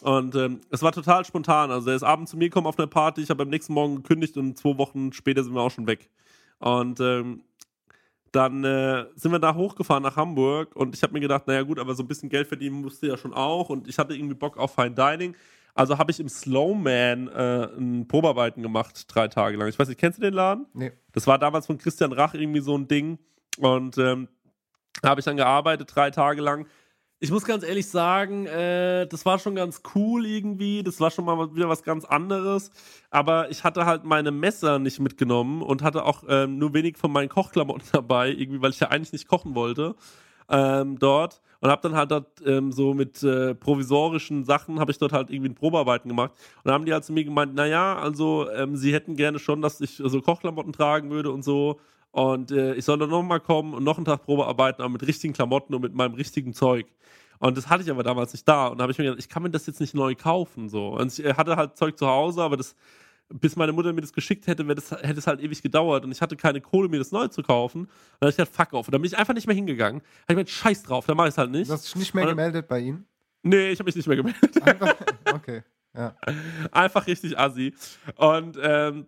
Und 0.02 0.34
ähm, 0.34 0.60
es 0.70 0.82
war 0.82 0.92
total 0.92 1.24
spontan. 1.24 1.70
Also 1.70 1.90
er 1.90 1.96
ist 1.96 2.02
abends 2.02 2.32
zu 2.32 2.36
mir 2.36 2.48
gekommen 2.48 2.66
auf 2.66 2.78
eine 2.78 2.88
Party, 2.88 3.22
ich 3.22 3.30
habe 3.30 3.44
am 3.44 3.48
nächsten 3.48 3.72
Morgen 3.72 3.96
gekündigt 3.96 4.36
und 4.36 4.58
zwei 4.58 4.76
Wochen 4.78 5.12
später 5.12 5.44
sind 5.44 5.54
wir 5.54 5.62
auch 5.62 5.70
schon 5.70 5.86
weg. 5.86 6.10
Und 6.58 7.00
ähm, 7.00 7.42
dann 8.36 8.62
äh, 8.64 9.06
sind 9.14 9.32
wir 9.32 9.38
da 9.38 9.54
hochgefahren 9.54 10.02
nach 10.02 10.16
Hamburg 10.16 10.76
und 10.76 10.94
ich 10.94 11.02
habe 11.02 11.14
mir 11.14 11.20
gedacht, 11.20 11.46
naja 11.46 11.62
gut, 11.62 11.78
aber 11.78 11.94
so 11.94 12.02
ein 12.02 12.08
bisschen 12.08 12.28
Geld 12.28 12.46
verdienen 12.46 12.82
musste 12.82 13.06
ja 13.06 13.16
schon 13.16 13.32
auch 13.32 13.70
und 13.70 13.88
ich 13.88 13.98
hatte 13.98 14.14
irgendwie 14.14 14.34
Bock 14.34 14.58
auf 14.58 14.74
Fine 14.74 14.92
Dining. 14.92 15.34
Also 15.74 15.98
habe 15.98 16.10
ich 16.10 16.20
im 16.20 16.28
Slowman 16.28 17.28
äh, 17.28 17.68
ein 17.76 18.08
Probearbeiten 18.08 18.62
gemacht, 18.62 19.04
drei 19.08 19.28
Tage 19.28 19.56
lang. 19.56 19.68
Ich 19.68 19.78
weiß 19.78 19.88
nicht, 19.88 19.98
kennst 19.98 20.18
du 20.18 20.22
den 20.22 20.34
Laden? 20.34 20.66
Nee. 20.72 20.92
Das 21.12 21.26
war 21.26 21.38
damals 21.38 21.66
von 21.66 21.76
Christian 21.76 22.12
Rach 22.12 22.34
irgendwie 22.34 22.60
so 22.60 22.76
ein 22.76 22.88
Ding. 22.88 23.18
Und 23.58 23.98
ähm, 23.98 24.28
da 25.02 25.10
habe 25.10 25.20
ich 25.20 25.24
dann 25.24 25.36
gearbeitet, 25.36 25.90
drei 25.94 26.10
Tage 26.10 26.40
lang. 26.40 26.66
Ich 27.18 27.30
muss 27.30 27.44
ganz 27.46 27.64
ehrlich 27.64 27.88
sagen, 27.88 28.44
äh, 28.46 29.06
das 29.06 29.24
war 29.24 29.38
schon 29.38 29.54
ganz 29.54 29.80
cool 29.94 30.26
irgendwie. 30.26 30.82
Das 30.82 31.00
war 31.00 31.10
schon 31.10 31.24
mal 31.24 31.54
wieder 31.54 31.68
was 31.68 31.82
ganz 31.82 32.04
anderes. 32.04 32.70
Aber 33.10 33.50
ich 33.50 33.64
hatte 33.64 33.86
halt 33.86 34.04
meine 34.04 34.30
Messer 34.30 34.78
nicht 34.78 35.00
mitgenommen 35.00 35.62
und 35.62 35.82
hatte 35.82 36.04
auch 36.04 36.24
ähm, 36.28 36.58
nur 36.58 36.74
wenig 36.74 36.98
von 36.98 37.10
meinen 37.10 37.30
Kochklamotten 37.30 37.88
dabei, 37.92 38.30
irgendwie, 38.30 38.60
weil 38.60 38.70
ich 38.70 38.80
ja 38.80 38.88
eigentlich 38.88 39.12
nicht 39.14 39.28
kochen 39.28 39.54
wollte 39.54 39.94
ähm, 40.50 40.98
dort. 40.98 41.40
Und 41.60 41.70
habe 41.70 41.80
dann 41.82 41.96
halt 41.96 42.10
dort 42.10 42.42
ähm, 42.44 42.70
so 42.70 42.92
mit 42.92 43.22
äh, 43.22 43.54
provisorischen 43.54 44.44
Sachen, 44.44 44.78
habe 44.78 44.90
ich 44.90 44.98
dort 44.98 45.12
halt 45.12 45.30
irgendwie 45.30 45.54
Probearbeiten 45.54 46.10
gemacht. 46.10 46.32
Und 46.32 46.66
dann 46.66 46.74
haben 46.74 46.84
die 46.84 46.92
halt 46.92 47.04
zu 47.04 47.14
mir 47.14 47.24
gemeint, 47.24 47.54
naja, 47.54 47.96
also 47.96 48.50
ähm, 48.50 48.76
sie 48.76 48.92
hätten 48.92 49.16
gerne 49.16 49.38
schon, 49.38 49.62
dass 49.62 49.80
ich 49.80 49.96
so 50.04 50.20
Kochklamotten 50.20 50.74
tragen 50.74 51.10
würde 51.10 51.30
und 51.30 51.42
so. 51.42 51.80
Und 52.16 52.50
äh, 52.50 52.72
ich 52.76 52.86
soll 52.86 52.98
dann 52.98 53.10
nochmal 53.10 53.40
kommen 53.40 53.74
und 53.74 53.84
noch 53.84 53.98
einen 53.98 54.06
Tag 54.06 54.22
Probearbeiten, 54.24 54.82
aber 54.82 54.90
mit 54.90 55.06
richtigen 55.06 55.34
Klamotten 55.34 55.74
und 55.74 55.82
mit 55.82 55.94
meinem 55.94 56.14
richtigen 56.14 56.54
Zeug. 56.54 56.86
Und 57.40 57.58
das 57.58 57.68
hatte 57.68 57.82
ich 57.82 57.90
aber 57.90 58.04
damals 58.04 58.32
nicht 58.32 58.48
da. 58.48 58.68
Und 58.68 58.78
da 58.78 58.84
habe 58.84 58.92
ich 58.92 58.96
mir 58.96 59.04
gedacht, 59.04 59.18
ich 59.18 59.28
kann 59.28 59.42
mir 59.42 59.50
das 59.50 59.66
jetzt 59.66 59.82
nicht 59.82 59.92
neu 59.92 60.14
kaufen. 60.14 60.70
So. 60.70 60.96
Und 60.96 61.12
ich 61.12 61.22
äh, 61.22 61.34
hatte 61.34 61.56
halt 61.56 61.76
Zeug 61.76 61.98
zu 61.98 62.06
Hause, 62.06 62.40
aber 62.40 62.56
das, 62.56 62.74
bis 63.28 63.54
meine 63.56 63.72
Mutter 63.72 63.92
mir 63.92 64.00
das 64.00 64.14
geschickt 64.14 64.46
hätte, 64.46 64.64
das, 64.64 64.92
hätte 64.92 65.18
es 65.18 65.26
halt 65.26 65.40
ewig 65.42 65.60
gedauert. 65.60 66.06
Und 66.06 66.10
ich 66.10 66.22
hatte 66.22 66.36
keine 66.36 66.62
Kohle, 66.62 66.88
mir 66.88 66.96
das 66.96 67.12
neu 67.12 67.28
zu 67.28 67.42
kaufen. 67.42 67.82
Und 67.82 67.88
dann 68.20 68.28
habe 68.28 68.30
ich 68.30 68.36
gesagt, 68.36 68.56
fuck 68.56 68.72
off. 68.72 68.88
Und 68.88 68.92
dann 68.92 69.02
bin 69.02 69.10
ich 69.10 69.18
einfach 69.18 69.34
nicht 69.34 69.46
mehr 69.46 69.56
hingegangen. 69.56 70.00
Da 70.26 70.32
habe 70.32 70.40
ich 70.40 70.46
mir 70.46 70.50
scheiß 70.50 70.84
drauf, 70.84 71.04
dann 71.04 71.18
mache 71.18 71.28
ich 71.28 71.34
es 71.34 71.38
halt 71.38 71.50
nicht. 71.50 71.68
Du 71.68 71.74
hast 71.74 71.84
dich 71.84 71.96
nicht 71.96 72.14
mehr 72.14 72.24
dann- 72.24 72.34
gemeldet 72.34 72.66
bei 72.66 72.78
ihnen? 72.80 73.06
Nee, 73.42 73.72
ich 73.72 73.78
habe 73.78 73.88
mich 73.88 73.96
nicht 73.96 74.08
mehr 74.08 74.16
gemeldet. 74.16 74.56
Okay. 75.34 75.62
Ja. 75.94 76.16
Einfach 76.72 77.06
richtig 77.06 77.38
assi. 77.38 77.74
Und 78.16 78.58
ähm, 78.62 79.06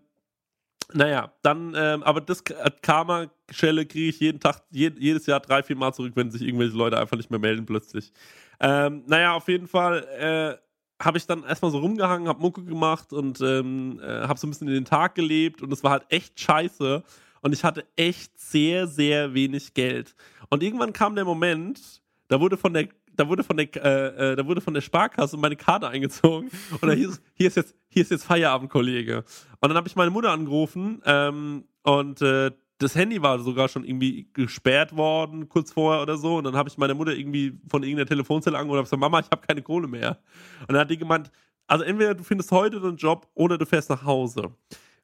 naja, 0.92 1.32
dann, 1.42 1.74
ähm, 1.76 2.02
aber 2.02 2.20
das 2.20 2.40
äh, 2.42 2.70
Karma-Schelle 2.82 3.86
kriege 3.86 4.08
ich 4.08 4.20
jeden 4.20 4.40
Tag, 4.40 4.62
je, 4.70 4.90
jedes 4.98 5.26
Jahr 5.26 5.40
drei, 5.40 5.62
vier 5.62 5.76
Mal 5.76 5.92
zurück, 5.92 6.12
wenn 6.14 6.30
sich 6.30 6.42
irgendwelche 6.42 6.76
Leute 6.76 6.98
einfach 6.98 7.16
nicht 7.16 7.30
mehr 7.30 7.38
melden 7.38 7.66
plötzlich. 7.66 8.12
Ähm, 8.60 9.02
naja, 9.06 9.34
auf 9.34 9.48
jeden 9.48 9.66
Fall 9.66 10.04
äh, 10.18 11.04
habe 11.04 11.18
ich 11.18 11.26
dann 11.26 11.44
erstmal 11.44 11.70
so 11.70 11.78
rumgehangen, 11.78 12.28
habe 12.28 12.40
Mucke 12.40 12.64
gemacht 12.64 13.12
und 13.12 13.40
ähm, 13.40 14.00
äh, 14.02 14.26
habe 14.26 14.38
so 14.38 14.46
ein 14.46 14.50
bisschen 14.50 14.68
in 14.68 14.74
den 14.74 14.84
Tag 14.84 15.14
gelebt 15.14 15.62
und 15.62 15.72
es 15.72 15.84
war 15.84 15.92
halt 15.92 16.06
echt 16.08 16.40
scheiße 16.40 17.02
und 17.40 17.52
ich 17.52 17.64
hatte 17.64 17.84
echt 17.96 18.38
sehr, 18.38 18.86
sehr 18.86 19.34
wenig 19.34 19.74
Geld. 19.74 20.14
Und 20.48 20.62
irgendwann 20.62 20.92
kam 20.92 21.14
der 21.14 21.24
Moment, 21.24 22.02
da 22.28 22.40
wurde 22.40 22.56
von 22.56 22.72
der 22.72 22.88
da 23.18 23.28
wurde 23.28 23.42
von 23.42 23.56
der, 23.56 23.68
äh, 23.76 24.32
äh, 24.32 24.36
da 24.36 24.46
wurde 24.46 24.60
von 24.60 24.74
der 24.74 24.80
Sparkasse 24.80 25.36
meine 25.36 25.56
Karte 25.56 25.88
eingezogen 25.88 26.50
und 26.80 26.88
da 26.88 26.92
hieß, 26.92 27.20
hier 27.34 27.48
ist 27.48 27.56
jetzt, 27.56 27.74
hier 27.88 28.02
ist 28.02 28.10
jetzt 28.10 28.24
Feierabend, 28.24 28.70
Kollege. 28.70 29.24
Und 29.60 29.68
dann 29.68 29.76
habe 29.76 29.88
ich 29.88 29.96
meine 29.96 30.10
Mutter 30.10 30.30
angerufen 30.30 31.02
ähm, 31.04 31.64
und 31.82 32.22
äh, 32.22 32.52
das 32.78 32.94
Handy 32.94 33.20
war 33.20 33.40
sogar 33.40 33.68
schon 33.68 33.84
irgendwie 33.84 34.28
gesperrt 34.32 34.96
worden, 34.96 35.48
kurz 35.48 35.72
vorher 35.72 36.00
oder 36.00 36.16
so. 36.16 36.36
Und 36.36 36.44
dann 36.44 36.54
habe 36.54 36.68
ich 36.68 36.78
meine 36.78 36.94
Mutter 36.94 37.12
irgendwie 37.12 37.58
von 37.68 37.82
irgendeiner 37.82 38.06
Telefonzelle 38.06 38.56
angerufen 38.56 38.78
und 38.78 38.84
gesagt, 38.84 39.00
Mama, 39.00 39.18
ich 39.18 39.30
habe 39.32 39.44
keine 39.44 39.62
Kohle 39.62 39.88
mehr. 39.88 40.18
Und 40.60 40.72
dann 40.72 40.78
hat 40.78 40.90
die 40.90 40.96
gemeint, 40.96 41.30
also 41.66 41.84
entweder 41.84 42.14
du 42.14 42.22
findest 42.22 42.52
heute 42.52 42.76
einen 42.76 42.96
Job 42.96 43.28
oder 43.34 43.58
du 43.58 43.66
fährst 43.66 43.90
nach 43.90 44.04
Hause. 44.04 44.52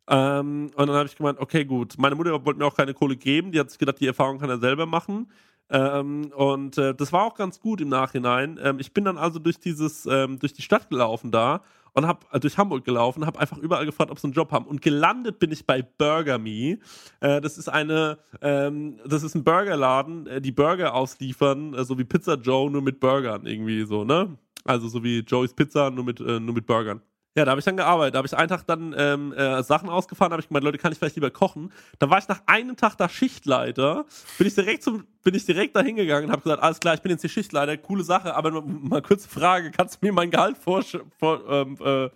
Ähm, 0.06 0.70
und 0.74 0.86
dann 0.86 0.96
habe 0.96 1.06
ich 1.06 1.16
gemeint, 1.16 1.40
okay, 1.40 1.64
gut. 1.64 1.94
Meine 1.98 2.14
Mutter 2.14 2.44
wollte 2.44 2.58
mir 2.58 2.66
auch 2.66 2.76
keine 2.76 2.94
Kohle 2.94 3.16
geben. 3.16 3.50
Die 3.50 3.58
hat 3.58 3.70
sich 3.70 3.78
gedacht, 3.78 3.98
die 4.00 4.06
Erfahrung 4.06 4.38
kann 4.38 4.50
er 4.50 4.58
selber 4.58 4.86
machen. 4.86 5.30
Ähm, 5.70 6.30
und 6.36 6.78
äh, 6.78 6.94
das 6.94 7.12
war 7.12 7.24
auch 7.24 7.34
ganz 7.34 7.60
gut 7.60 7.80
im 7.80 7.88
Nachhinein. 7.88 8.58
Ähm, 8.62 8.78
ich 8.78 8.92
bin 8.92 9.04
dann 9.04 9.18
also 9.18 9.38
durch 9.38 9.58
dieses, 9.58 10.06
ähm, 10.06 10.38
durch 10.38 10.52
die 10.52 10.62
Stadt 10.62 10.90
gelaufen 10.90 11.30
da 11.30 11.62
und 11.94 12.06
habe 12.06 12.26
äh, 12.32 12.40
durch 12.40 12.58
Hamburg 12.58 12.84
gelaufen, 12.84 13.24
habe 13.24 13.38
einfach 13.38 13.56
überall 13.58 13.86
gefragt, 13.86 14.10
ob 14.10 14.18
sie 14.18 14.26
einen 14.26 14.34
Job 14.34 14.52
haben. 14.52 14.66
Und 14.66 14.82
gelandet 14.82 15.38
bin 15.38 15.50
ich 15.52 15.64
bei 15.64 15.82
Burger 15.82 16.38
Me. 16.38 16.78
Äh, 17.20 17.40
das 17.40 17.56
ist 17.56 17.68
eine, 17.68 18.18
ähm, 18.42 18.98
das 19.06 19.22
ist 19.22 19.34
ein 19.34 19.44
Burgerladen, 19.44 20.26
äh, 20.26 20.40
die 20.40 20.52
Burger 20.52 20.94
ausliefern, 20.94 21.74
äh, 21.74 21.84
so 21.84 21.98
wie 21.98 22.04
Pizza 22.04 22.34
Joe, 22.34 22.70
nur 22.70 22.82
mit 22.82 23.00
Burgern 23.00 23.46
irgendwie 23.46 23.84
so, 23.84 24.04
ne? 24.04 24.36
Also 24.64 24.88
so 24.88 25.02
wie 25.04 25.20
Joey's 25.20 25.54
Pizza, 25.54 25.90
nur 25.90 26.04
mit, 26.04 26.20
äh, 26.20 26.40
nur 26.40 26.54
mit 26.54 26.66
Burgern. 26.66 27.00
Ja, 27.36 27.44
da 27.44 27.50
habe 27.50 27.58
ich 27.58 27.64
dann 27.64 27.76
gearbeitet. 27.76 28.14
Da 28.14 28.18
habe 28.18 28.26
ich 28.28 28.36
einen 28.36 28.48
Tag 28.48 28.64
dann 28.66 28.94
ähm, 28.96 29.32
äh, 29.32 29.60
Sachen 29.64 29.88
ausgefahren, 29.88 30.32
habe 30.32 30.40
ich 30.40 30.46
gemeint, 30.46 30.64
Leute, 30.64 30.78
kann 30.78 30.92
ich 30.92 30.98
vielleicht 30.98 31.16
lieber 31.16 31.32
kochen? 31.32 31.72
Da 31.98 32.08
war 32.08 32.18
ich 32.18 32.28
nach 32.28 32.42
einem 32.46 32.76
Tag 32.76 32.94
da 32.96 33.08
Schichtleiter, 33.08 34.04
bin 34.38 34.46
ich 34.46 34.54
direkt 34.54 34.84
zum, 34.84 35.04
bin 35.24 35.34
ich 35.34 35.44
direkt 35.44 35.74
da 35.74 35.80
hingegangen 35.80 36.26
und 36.26 36.30
habe 36.32 36.42
gesagt, 36.42 36.62
alles 36.62 36.78
klar, 36.78 36.94
ich 36.94 37.02
bin 37.02 37.10
jetzt 37.10 37.22
hier 37.22 37.30
Schichtleiter, 37.30 37.76
coole 37.76 38.04
Sache, 38.04 38.36
aber 38.36 38.62
mal 38.62 39.02
kurze 39.02 39.28
Frage, 39.28 39.72
kannst 39.72 39.96
du 40.00 40.06
mir 40.06 40.12
mein 40.12 40.30
Gehalt 40.30 40.56
vor, 40.56 40.84
vor, 41.18 41.40
ähm, 41.50 41.76
äh, 41.84 42.10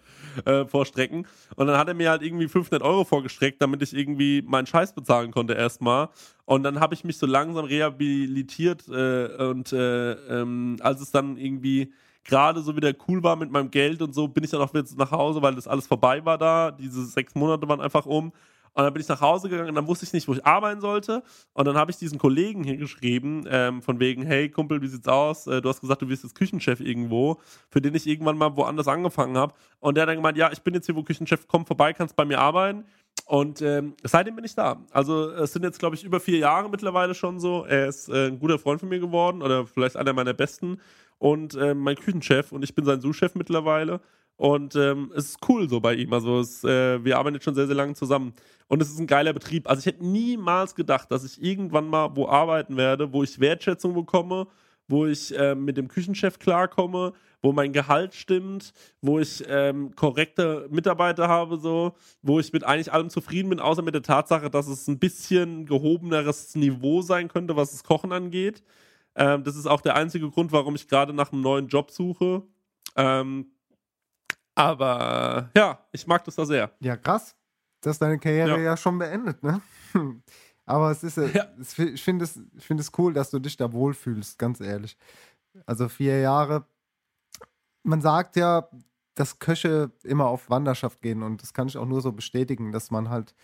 äh, 0.48 0.66
vorstrecken? 0.66 1.26
Und 1.56 1.66
dann 1.66 1.78
hat 1.78 1.88
er 1.88 1.94
mir 1.94 2.10
halt 2.10 2.22
irgendwie 2.22 2.46
500 2.46 2.80
Euro 2.80 3.02
vorgestreckt, 3.02 3.60
damit 3.60 3.82
ich 3.82 3.96
irgendwie 3.96 4.42
meinen 4.42 4.66
Scheiß 4.68 4.92
bezahlen 4.92 5.32
konnte 5.32 5.54
erstmal. 5.54 6.10
Und 6.44 6.62
dann 6.62 6.78
habe 6.78 6.94
ich 6.94 7.02
mich 7.02 7.18
so 7.18 7.26
langsam 7.26 7.64
rehabilitiert 7.64 8.86
äh, 8.88 9.48
und 9.48 9.72
äh, 9.72 10.12
ähm, 10.12 10.76
als 10.80 11.00
es 11.00 11.10
dann 11.10 11.36
irgendwie 11.36 11.92
gerade 12.24 12.60
so 12.60 12.76
wieder 12.76 12.92
cool 13.08 13.22
war 13.22 13.36
mit 13.36 13.50
meinem 13.50 13.70
Geld 13.70 14.02
und 14.02 14.14
so, 14.14 14.28
bin 14.28 14.44
ich 14.44 14.50
dann 14.50 14.60
auch 14.60 14.72
wieder 14.72 14.84
nach 14.96 15.10
Hause, 15.10 15.42
weil 15.42 15.54
das 15.54 15.68
alles 15.68 15.86
vorbei 15.86 16.24
war 16.24 16.38
da. 16.38 16.70
Diese 16.70 17.04
sechs 17.06 17.34
Monate 17.34 17.68
waren 17.68 17.80
einfach 17.80 18.06
um. 18.06 18.32
Und 18.74 18.84
dann 18.84 18.92
bin 18.92 19.00
ich 19.00 19.08
nach 19.08 19.20
Hause 19.20 19.48
gegangen 19.48 19.70
und 19.70 19.74
dann 19.74 19.88
wusste 19.88 20.04
ich 20.04 20.12
nicht, 20.12 20.28
wo 20.28 20.34
ich 20.34 20.46
arbeiten 20.46 20.80
sollte. 20.80 21.24
Und 21.52 21.64
dann 21.64 21.76
habe 21.76 21.90
ich 21.90 21.96
diesen 21.96 22.18
Kollegen 22.18 22.62
hier 22.62 22.76
geschrieben, 22.76 23.44
ähm, 23.50 23.82
von 23.82 23.98
wegen, 23.98 24.22
hey 24.22 24.48
Kumpel, 24.48 24.80
wie 24.82 24.86
sieht's 24.86 25.08
aus? 25.08 25.48
Äh, 25.48 25.60
du 25.60 25.68
hast 25.68 25.80
gesagt, 25.80 26.00
du 26.00 26.08
wirst 26.08 26.22
jetzt 26.22 26.36
Küchenchef 26.36 26.78
irgendwo, 26.78 27.40
für 27.70 27.80
den 27.80 27.94
ich 27.96 28.06
irgendwann 28.06 28.38
mal 28.38 28.56
woanders 28.56 28.86
angefangen 28.86 29.36
habe. 29.36 29.52
Und 29.80 29.96
der 29.96 30.02
hat 30.02 30.10
dann 30.10 30.16
gemeint, 30.16 30.36
ja, 30.36 30.52
ich 30.52 30.62
bin 30.62 30.74
jetzt 30.74 30.86
hier, 30.86 30.94
wo 30.94 31.02
Küchenchef, 31.02 31.48
komm 31.48 31.66
vorbei, 31.66 31.92
kannst 31.92 32.14
bei 32.14 32.24
mir 32.24 32.38
arbeiten. 32.38 32.84
Und 33.26 33.60
ähm, 33.62 33.94
seitdem 34.04 34.36
bin 34.36 34.44
ich 34.44 34.54
da. 34.54 34.80
Also 34.90 35.30
es 35.32 35.52
sind 35.52 35.64
jetzt, 35.64 35.78
glaube 35.78 35.96
ich, 35.96 36.04
über 36.04 36.20
vier 36.20 36.38
Jahre 36.38 36.70
mittlerweile 36.70 37.14
schon 37.14 37.40
so. 37.40 37.64
Er 37.64 37.88
ist 37.88 38.08
äh, 38.08 38.28
ein 38.28 38.38
guter 38.38 38.58
Freund 38.58 38.80
von 38.80 38.88
mir 38.88 39.00
geworden 39.00 39.42
oder 39.42 39.66
vielleicht 39.66 39.96
einer 39.96 40.12
meiner 40.12 40.34
besten 40.34 40.80
und 41.18 41.54
äh, 41.54 41.74
mein 41.74 41.96
Küchenchef 41.96 42.52
und 42.52 42.62
ich 42.62 42.74
bin 42.74 42.84
sein 42.84 43.00
Sous-Chef 43.00 43.34
mittlerweile. 43.34 44.00
Und 44.36 44.76
ähm, 44.76 45.10
es 45.16 45.30
ist 45.30 45.48
cool 45.48 45.68
so 45.68 45.80
bei 45.80 45.94
ihm. 45.94 46.12
Also 46.12 46.38
es, 46.38 46.62
äh, 46.62 47.04
wir 47.04 47.18
arbeiten 47.18 47.34
jetzt 47.34 47.44
schon 47.44 47.56
sehr, 47.56 47.66
sehr 47.66 47.74
lange 47.74 47.94
zusammen. 47.94 48.32
Und 48.68 48.80
es 48.80 48.88
ist 48.88 49.00
ein 49.00 49.08
geiler 49.08 49.32
Betrieb. 49.32 49.68
Also 49.68 49.80
ich 49.80 49.86
hätte 49.86 50.06
niemals 50.06 50.76
gedacht, 50.76 51.10
dass 51.10 51.24
ich 51.24 51.42
irgendwann 51.42 51.88
mal 51.88 52.14
wo 52.14 52.28
arbeiten 52.28 52.76
werde, 52.76 53.12
wo 53.12 53.24
ich 53.24 53.40
Wertschätzung 53.40 53.94
bekomme, 53.94 54.46
wo 54.86 55.06
ich 55.06 55.36
äh, 55.36 55.56
mit 55.56 55.76
dem 55.76 55.88
Küchenchef 55.88 56.38
klarkomme, 56.38 57.14
wo 57.42 57.52
mein 57.52 57.72
Gehalt 57.72 58.14
stimmt, 58.14 58.72
wo 59.02 59.18
ich 59.18 59.44
ähm, 59.48 59.94
korrekte 59.96 60.68
Mitarbeiter 60.70 61.26
habe, 61.26 61.58
so, 61.58 61.94
wo 62.22 62.38
ich 62.38 62.52
mit 62.52 62.62
eigentlich 62.62 62.92
allem 62.92 63.10
zufrieden 63.10 63.50
bin, 63.50 63.58
außer 63.60 63.82
mit 63.82 63.94
der 63.94 64.02
Tatsache, 64.02 64.50
dass 64.50 64.68
es 64.68 64.86
ein 64.86 65.00
bisschen 65.00 65.66
gehobeneres 65.66 66.54
Niveau 66.54 67.02
sein 67.02 67.26
könnte, 67.26 67.56
was 67.56 67.72
das 67.72 67.82
Kochen 67.82 68.12
angeht. 68.12 68.62
Ähm, 69.18 69.42
das 69.44 69.56
ist 69.56 69.66
auch 69.66 69.80
der 69.80 69.96
einzige 69.96 70.30
Grund, 70.30 70.52
warum 70.52 70.74
ich 70.76 70.86
gerade 70.88 71.12
nach 71.12 71.32
einem 71.32 71.40
neuen 71.42 71.68
Job 71.68 71.90
suche. 71.90 72.42
Ähm, 72.96 73.50
aber 74.54 75.50
ja, 75.56 75.78
ich 75.92 76.06
mag 76.06 76.24
das 76.24 76.36
da 76.36 76.44
sehr. 76.44 76.70
Ja, 76.80 76.96
krass. 76.96 77.34
Das 77.80 77.96
ist 77.96 78.02
deine 78.02 78.18
Karriere 78.18 78.50
ja, 78.50 78.58
Ja. 78.58 78.76
schon 78.76 78.98
beendet, 78.98 79.42
ne? 79.42 79.60
Aber 80.66 80.90
es 80.90 81.02
ist, 81.02 81.16
äh, 81.16 81.30
es, 81.60 81.78
ich 81.78 82.02
finde 82.02 82.24
es, 82.24 82.38
ich 82.56 82.66
finde 82.66 82.82
es 82.82 82.90
cool, 82.98 83.14
dass 83.14 83.30
du 83.30 83.38
dich 83.38 83.56
da 83.56 83.72
wohlfühlst, 83.72 84.38
ganz 84.38 84.60
ehrlich. 84.60 84.98
Also 85.64 85.88
vier 85.88 86.20
Jahre. 86.20 86.66
Man 87.84 88.02
sagt 88.02 88.36
ja, 88.36 88.68
dass 89.14 89.38
Köche 89.38 89.90
immer 90.04 90.26
auf 90.26 90.50
Wanderschaft 90.50 91.00
gehen 91.00 91.22
und 91.22 91.40
das 91.42 91.54
kann 91.54 91.68
ich 91.68 91.78
auch 91.78 91.86
nur 91.86 92.02
so 92.02 92.12
bestätigen, 92.12 92.70
dass 92.72 92.90
man 92.90 93.08
halt, 93.08 93.34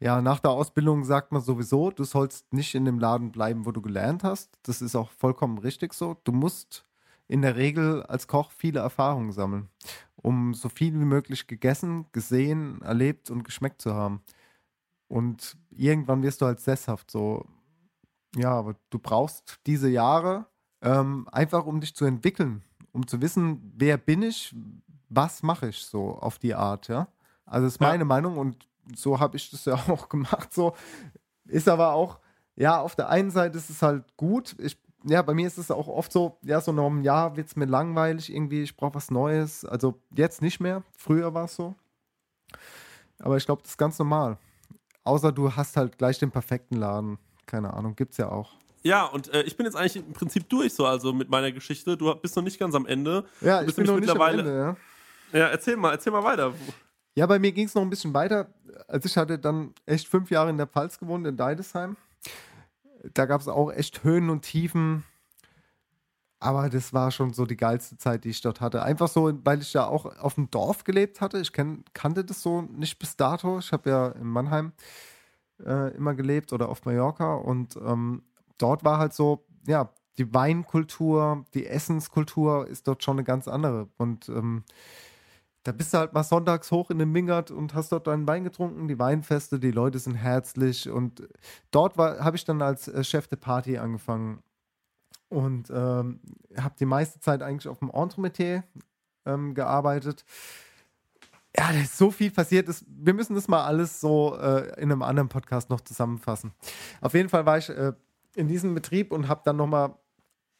ja, 0.00 0.22
nach 0.22 0.40
der 0.40 0.50
Ausbildung 0.50 1.04
sagt 1.04 1.30
man 1.30 1.42
sowieso, 1.42 1.90
du 1.90 2.04
sollst 2.04 2.52
nicht 2.54 2.74
in 2.74 2.86
dem 2.86 2.98
Laden 2.98 3.32
bleiben, 3.32 3.66
wo 3.66 3.70
du 3.70 3.82
gelernt 3.82 4.24
hast. 4.24 4.58
Das 4.62 4.80
ist 4.80 4.96
auch 4.96 5.10
vollkommen 5.10 5.58
richtig 5.58 5.92
so. 5.92 6.16
Du 6.24 6.32
musst 6.32 6.86
in 7.28 7.42
der 7.42 7.56
Regel 7.56 8.02
als 8.04 8.26
Koch 8.26 8.50
viele 8.50 8.80
Erfahrungen 8.80 9.30
sammeln, 9.30 9.68
um 10.16 10.54
so 10.54 10.70
viel 10.70 10.94
wie 10.94 11.04
möglich 11.04 11.46
gegessen, 11.46 12.06
gesehen, 12.12 12.80
erlebt 12.80 13.30
und 13.30 13.44
geschmeckt 13.44 13.82
zu 13.82 13.94
haben. 13.94 14.22
Und 15.06 15.58
irgendwann 15.70 16.22
wirst 16.22 16.40
du 16.40 16.46
halt 16.46 16.60
sesshaft 16.60 17.10
so. 17.10 17.44
Ja, 18.36 18.52
aber 18.52 18.76
du 18.88 18.98
brauchst 18.98 19.60
diese 19.66 19.90
Jahre 19.90 20.46
ähm, 20.80 21.28
einfach, 21.30 21.66
um 21.66 21.80
dich 21.80 21.94
zu 21.94 22.06
entwickeln, 22.06 22.62
um 22.92 23.06
zu 23.06 23.20
wissen, 23.20 23.72
wer 23.76 23.98
bin 23.98 24.22
ich, 24.22 24.54
was 25.10 25.42
mache 25.42 25.68
ich 25.68 25.84
so 25.84 26.16
auf 26.16 26.38
die 26.38 26.54
Art, 26.54 26.88
ja. 26.88 27.08
Also 27.44 27.66
das 27.66 27.74
ist 27.74 27.80
meine 27.80 28.04
Meinung 28.04 28.38
und 28.38 28.69
so 28.96 29.20
habe 29.20 29.36
ich 29.36 29.50
das 29.50 29.64
ja 29.64 29.74
auch 29.88 30.08
gemacht. 30.08 30.52
So 30.52 30.74
ist 31.46 31.68
aber 31.68 31.92
auch, 31.92 32.18
ja, 32.56 32.80
auf 32.80 32.94
der 32.94 33.08
einen 33.08 33.30
Seite 33.30 33.58
ist 33.58 33.70
es 33.70 33.82
halt 33.82 34.04
gut. 34.16 34.54
Ich, 34.58 34.78
ja, 35.04 35.22
bei 35.22 35.34
mir 35.34 35.46
ist 35.46 35.58
es 35.58 35.70
auch 35.70 35.88
oft 35.88 36.12
so, 36.12 36.38
ja, 36.42 36.60
so 36.60 36.72
nach 36.72 36.84
einem 36.84 37.02
Jahr 37.02 37.36
wird 37.36 37.48
es 37.48 37.56
mir 37.56 37.64
langweilig 37.64 38.32
irgendwie, 38.32 38.62
ich 38.62 38.76
brauche 38.76 38.94
was 38.94 39.10
Neues. 39.10 39.64
Also 39.64 40.00
jetzt 40.14 40.42
nicht 40.42 40.60
mehr, 40.60 40.82
früher 40.96 41.32
war 41.34 41.44
es 41.44 41.56
so. 41.56 41.74
Aber 43.18 43.36
ich 43.36 43.46
glaube, 43.46 43.62
das 43.62 43.72
ist 43.72 43.78
ganz 43.78 43.98
normal. 43.98 44.38
Außer 45.04 45.32
du 45.32 45.54
hast 45.54 45.76
halt 45.76 45.98
gleich 45.98 46.18
den 46.18 46.30
perfekten 46.30 46.76
Laden. 46.76 47.18
Keine 47.46 47.72
Ahnung, 47.72 47.96
gibt's 47.96 48.18
ja 48.18 48.30
auch. 48.30 48.52
Ja, 48.82 49.04
und 49.06 49.32
äh, 49.34 49.42
ich 49.42 49.56
bin 49.56 49.66
jetzt 49.66 49.76
eigentlich 49.76 49.96
im 49.96 50.12
Prinzip 50.12 50.48
durch 50.48 50.74
so, 50.74 50.86
also 50.86 51.12
mit 51.12 51.28
meiner 51.28 51.52
Geschichte. 51.52 51.96
Du 51.96 52.14
bist 52.14 52.36
noch 52.36 52.42
nicht 52.42 52.58
ganz 52.58 52.74
am 52.74 52.86
Ende. 52.86 53.24
Ja, 53.40 53.62
ich 53.62 53.74
bin 53.74 53.84
noch 53.86 53.98
nicht 53.98 54.10
am 54.10 54.20
Ende, 54.20 54.56
ja. 55.32 55.38
Ja, 55.38 55.46
erzähl 55.48 55.76
mal, 55.76 55.92
erzähl 55.92 56.12
mal 56.12 56.24
weiter. 56.24 56.52
Ja, 57.20 57.26
bei 57.26 57.38
mir 57.38 57.52
ging 57.52 57.66
es 57.66 57.74
noch 57.74 57.82
ein 57.82 57.90
bisschen 57.90 58.14
weiter. 58.14 58.46
Also 58.88 59.04
ich 59.04 59.18
hatte 59.18 59.38
dann 59.38 59.74
echt 59.84 60.08
fünf 60.08 60.30
Jahre 60.30 60.48
in 60.48 60.56
der 60.56 60.66
Pfalz 60.66 60.98
gewohnt, 60.98 61.26
in 61.26 61.36
Deidesheim. 61.36 61.98
Da 63.12 63.26
gab 63.26 63.42
es 63.42 63.46
auch 63.46 63.70
echt 63.70 64.04
Höhen 64.04 64.30
und 64.30 64.40
Tiefen. 64.40 65.04
Aber 66.38 66.70
das 66.70 66.94
war 66.94 67.10
schon 67.10 67.34
so 67.34 67.44
die 67.44 67.58
geilste 67.58 67.98
Zeit, 67.98 68.24
die 68.24 68.30
ich 68.30 68.40
dort 68.40 68.62
hatte. 68.62 68.82
Einfach 68.82 69.08
so, 69.08 69.38
weil 69.44 69.60
ich 69.60 69.74
ja 69.74 69.86
auch 69.86 70.06
auf 70.18 70.36
dem 70.36 70.50
Dorf 70.50 70.84
gelebt 70.84 71.20
hatte. 71.20 71.38
Ich 71.40 71.52
kenn, 71.52 71.84
kannte 71.92 72.24
das 72.24 72.40
so 72.40 72.62
nicht 72.62 72.98
bis 72.98 73.16
dato. 73.16 73.58
Ich 73.58 73.70
habe 73.70 73.90
ja 73.90 74.08
in 74.12 74.26
Mannheim 74.26 74.72
äh, 75.62 75.94
immer 75.94 76.14
gelebt 76.14 76.54
oder 76.54 76.70
auf 76.70 76.86
Mallorca. 76.86 77.34
Und 77.34 77.76
ähm, 77.76 78.22
dort 78.56 78.82
war 78.82 78.96
halt 78.96 79.12
so, 79.12 79.44
ja, 79.66 79.90
die 80.16 80.32
Weinkultur, 80.32 81.44
die 81.52 81.66
Essenskultur 81.66 82.66
ist 82.66 82.88
dort 82.88 83.04
schon 83.04 83.18
eine 83.18 83.24
ganz 83.24 83.46
andere. 83.46 83.88
Und 83.98 84.30
ähm, 84.30 84.64
da 85.62 85.72
bist 85.72 85.92
du 85.92 85.98
halt 85.98 86.12
mal 86.12 86.22
sonntags 86.22 86.70
hoch 86.70 86.90
in 86.90 86.98
den 86.98 87.12
Mingert 87.12 87.50
und 87.50 87.74
hast 87.74 87.92
dort 87.92 88.06
deinen 88.06 88.26
Wein 88.26 88.44
getrunken, 88.44 88.88
die 88.88 88.98
Weinfeste, 88.98 89.58
die 89.58 89.70
Leute 89.70 89.98
sind 89.98 90.14
herzlich 90.14 90.88
und 90.88 91.28
dort 91.70 91.96
habe 91.98 92.36
ich 92.36 92.44
dann 92.44 92.62
als 92.62 92.88
äh, 92.88 93.04
Chef 93.04 93.28
de 93.28 93.38
Party 93.38 93.78
angefangen 93.78 94.42
und 95.28 95.70
ähm, 95.70 96.20
habe 96.56 96.74
die 96.78 96.86
meiste 96.86 97.20
Zeit 97.20 97.42
eigentlich 97.42 97.68
auf 97.68 97.78
dem 97.78 97.90
Entremetier 97.90 98.64
ähm, 99.26 99.54
gearbeitet. 99.54 100.24
Ja, 101.56 101.72
da 101.72 101.80
ist 101.80 101.98
so 101.98 102.10
viel 102.10 102.30
passiert. 102.30 102.68
Ist, 102.68 102.84
wir 102.88 103.12
müssen 103.12 103.34
das 103.34 103.48
mal 103.48 103.64
alles 103.64 104.00
so 104.00 104.36
äh, 104.36 104.68
in 104.80 104.90
einem 104.90 105.02
anderen 105.02 105.28
Podcast 105.28 105.68
noch 105.68 105.80
zusammenfassen. 105.80 106.52
Auf 107.00 107.14
jeden 107.14 107.28
Fall 107.28 107.44
war 107.44 107.58
ich 107.58 107.68
äh, 107.68 107.92
in 108.34 108.48
diesem 108.48 108.74
Betrieb 108.74 109.12
und 109.12 109.28
habe 109.28 109.42
dann 109.44 109.56
nochmal 109.56 109.94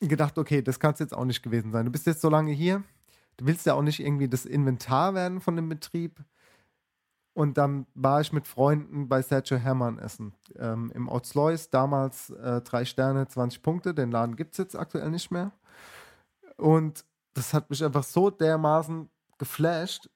gedacht, 0.01 0.39
okay, 0.39 0.63
das 0.63 0.81
kann 0.81 0.95
es 0.95 0.99
jetzt 0.99 1.15
auch 1.15 1.25
nicht 1.25 1.43
gewesen 1.43 1.73
sein. 1.73 1.85
Du 1.85 1.93
bist 1.93 2.07
jetzt 2.07 2.21
so 2.21 2.29
lange 2.29 2.53
hier, 2.53 2.83
du 3.41 3.47
willst 3.47 3.65
ja 3.65 3.75
auch 3.75 3.83
nicht 3.83 4.01
irgendwie 4.01 4.29
das 4.29 4.45
Inventar 4.45 5.15
werden 5.15 5.41
von 5.41 5.57
dem 5.57 5.69
Betrieb. 5.69 6.23
Und 7.33 7.57
dann 7.57 7.87
war 7.95 8.21
ich 8.21 8.33
mit 8.33 8.47
Freunden 8.47 9.09
bei 9.09 9.23
Sergio 9.23 9.57
Hermann 9.57 9.99
essen. 9.99 10.35
Ähm, 10.59 10.93
Im 10.95 11.09
Otzlois, 11.09 11.71
damals 11.71 12.31
äh, 12.31 12.61
drei 12.61 12.85
Sterne, 12.85 13.27
20 13.27 13.63
Punkte. 13.63 13.95
Den 13.95 14.11
Laden 14.11 14.37
gibt 14.37 14.53
es 14.53 14.59
jetzt 14.59 14.77
aktuell 14.77 15.11
nicht 15.11 15.31
mehr. 15.31 15.53
Und 16.59 17.05
das 17.33 17.55
hat 17.55 17.71
mich 17.71 17.83
einfach 17.83 18.03
so 18.03 18.29
dermaßen 18.29 19.09
geflasht, 19.39 20.11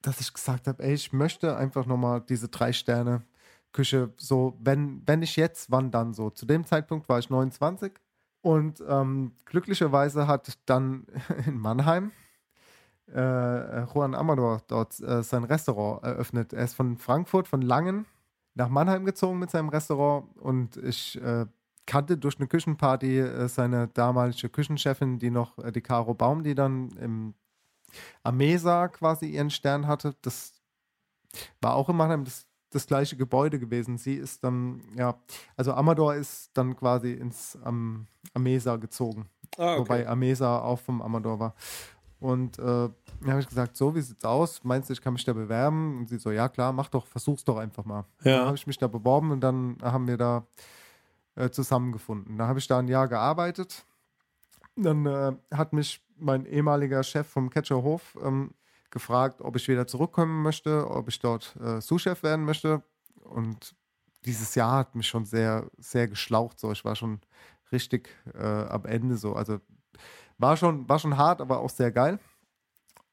dass 0.00 0.20
ich 0.20 0.32
gesagt 0.32 0.68
habe, 0.68 0.82
ey, 0.82 0.94
ich 0.94 1.12
möchte 1.12 1.56
einfach 1.56 1.84
nochmal 1.84 2.22
diese 2.22 2.48
drei 2.48 2.72
Sterne 2.72 3.26
Küche 3.72 4.12
so, 4.16 4.58
wenn, 4.60 5.02
wenn 5.06 5.20
nicht 5.20 5.36
jetzt, 5.36 5.70
wann 5.70 5.90
dann 5.90 6.14
so. 6.14 6.30
Zu 6.30 6.46
dem 6.46 6.64
Zeitpunkt 6.64 7.08
war 7.08 7.18
ich 7.18 7.28
29 7.28 7.92
und 8.40 8.82
ähm, 8.88 9.32
glücklicherweise 9.44 10.26
hat 10.26 10.58
dann 10.66 11.06
in 11.46 11.58
Mannheim 11.58 12.12
äh, 13.14 13.84
Juan 13.92 14.14
Amador 14.14 14.62
dort 14.66 14.98
äh, 15.00 15.22
sein 15.22 15.44
Restaurant 15.44 16.02
eröffnet. 16.02 16.52
Er 16.52 16.64
ist 16.64 16.74
von 16.74 16.96
Frankfurt, 16.96 17.48
von 17.48 17.62
Langen 17.62 18.06
nach 18.54 18.68
Mannheim 18.68 19.04
gezogen 19.04 19.38
mit 19.38 19.50
seinem 19.50 19.68
Restaurant 19.68 20.36
und 20.38 20.76
ich 20.76 21.20
äh, 21.20 21.46
kannte 21.86 22.16
durch 22.16 22.38
eine 22.38 22.46
Küchenparty 22.46 23.18
äh, 23.18 23.48
seine 23.48 23.88
damalige 23.88 24.48
Küchenchefin, 24.48 25.18
die 25.18 25.30
noch, 25.30 25.58
äh, 25.58 25.72
die 25.72 25.80
Caro 25.80 26.14
Baum, 26.14 26.42
die 26.42 26.54
dann 26.54 26.90
im 27.00 27.34
Amesa 28.22 28.88
quasi 28.88 29.26
ihren 29.26 29.50
Stern 29.50 29.86
hatte. 29.86 30.14
Das 30.22 30.52
war 31.60 31.74
auch 31.74 31.88
in 31.88 31.96
Mannheim 31.96 32.24
das, 32.24 32.46
das 32.70 32.86
gleiche 32.86 33.16
Gebäude 33.16 33.58
gewesen. 33.58 33.98
Sie 33.98 34.14
ist 34.14 34.44
dann, 34.44 34.82
ja, 34.96 35.18
also 35.56 35.72
Amador 35.72 36.14
ist 36.14 36.50
dann 36.54 36.76
quasi 36.76 37.12
ins 37.12 37.58
Am 37.62 38.06
Amesa 38.34 38.76
gezogen. 38.76 39.28
Ah, 39.58 39.74
okay. 39.74 39.80
Wobei 39.80 40.08
Amesa 40.08 40.60
auch 40.60 40.78
vom 40.78 41.02
Amador 41.02 41.38
war. 41.38 41.54
Und 42.22 42.56
äh, 42.60 42.62
dann 42.62 43.30
habe 43.30 43.40
ich 43.40 43.48
gesagt, 43.48 43.76
so, 43.76 43.96
wie 43.96 44.00
sieht's 44.00 44.24
aus? 44.24 44.62
Meinst 44.62 44.88
du, 44.88 44.92
ich 44.92 45.00
kann 45.00 45.12
mich 45.12 45.24
da 45.24 45.32
bewerben? 45.32 45.98
Und 45.98 46.08
sie 46.08 46.18
so, 46.18 46.30
ja 46.30 46.48
klar, 46.48 46.72
mach 46.72 46.88
doch, 46.88 47.04
versuch's 47.04 47.42
doch 47.42 47.56
einfach 47.56 47.84
mal. 47.84 48.04
Ja. 48.22 48.38
Dann 48.38 48.46
habe 48.46 48.56
ich 48.56 48.66
mich 48.68 48.78
da 48.78 48.86
beworben 48.86 49.32
und 49.32 49.40
dann 49.40 49.76
haben 49.82 50.06
wir 50.06 50.16
da 50.16 50.46
äh, 51.34 51.50
zusammengefunden. 51.50 52.38
Da 52.38 52.46
habe 52.46 52.60
ich 52.60 52.68
da 52.68 52.78
ein 52.78 52.86
Jahr 52.86 53.08
gearbeitet. 53.08 53.84
Dann 54.76 55.04
äh, 55.04 55.32
hat 55.52 55.72
mich 55.72 56.00
mein 56.16 56.46
ehemaliger 56.46 57.02
Chef 57.02 57.26
vom 57.26 57.50
Catcherhof 57.50 58.16
ähm, 58.22 58.52
gefragt, 58.90 59.40
ob 59.40 59.56
ich 59.56 59.66
wieder 59.66 59.88
zurückkommen 59.88 60.42
möchte, 60.42 60.88
ob 60.88 61.08
ich 61.08 61.18
dort 61.18 61.56
äh, 61.56 61.80
Sous-Chef 61.80 62.22
werden 62.22 62.44
möchte. 62.44 62.84
Und 63.24 63.74
dieses 64.24 64.54
Jahr 64.54 64.78
hat 64.78 64.94
mich 64.94 65.08
schon 65.08 65.24
sehr, 65.24 65.68
sehr 65.76 66.06
geschlaucht. 66.06 66.60
So, 66.60 66.70
ich 66.70 66.84
war 66.84 66.94
schon 66.94 67.20
richtig 67.72 68.10
äh, 68.32 68.46
am 68.46 68.84
Ende 68.84 69.16
so. 69.16 69.32
Also 69.32 69.58
war 70.38 70.56
schon, 70.56 70.88
war 70.88 70.98
schon 70.98 71.16
hart, 71.16 71.40
aber 71.40 71.60
auch 71.60 71.70
sehr 71.70 71.92
geil. 71.92 72.18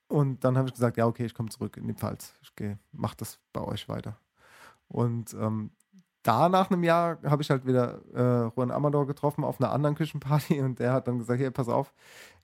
Und 0.08 0.44
dann 0.44 0.58
habe 0.58 0.68
ich 0.68 0.74
gesagt, 0.74 0.98
ja, 0.98 1.06
okay, 1.06 1.26
ich 1.26 1.36
komme 1.36 1.50
zurück 1.50 1.78
in 1.78 1.88
die 1.88 1.94
Pfalz. 1.94 2.34
Ich 2.42 2.56
gehe, 2.56 2.80
mach 2.92 3.14
das 3.16 3.40
bei 3.54 3.62
euch 3.62 3.88
weiter. 3.88 4.18
Und 4.88 5.34
ähm, 5.36 5.72
da 6.24 6.50
nach 6.50 6.70
einem 6.70 6.84
Jahr 6.84 7.20
habe 7.24 7.42
ich 7.42 7.50
halt 7.50 7.66
wieder 7.66 8.02
äh, 8.14 8.52
Juan 8.56 8.72
Amador 8.72 9.08
getroffen 9.08 9.44
auf 9.44 9.62
einer 9.62 9.72
anderen 9.72 9.96
Küchenparty 9.96 10.62
und 10.62 10.80
der 10.80 10.94
hat 10.94 11.08
dann 11.08 11.20
gesagt, 11.20 11.40
hier, 11.40 11.52
pass 11.52 11.70
auf, 11.70 11.94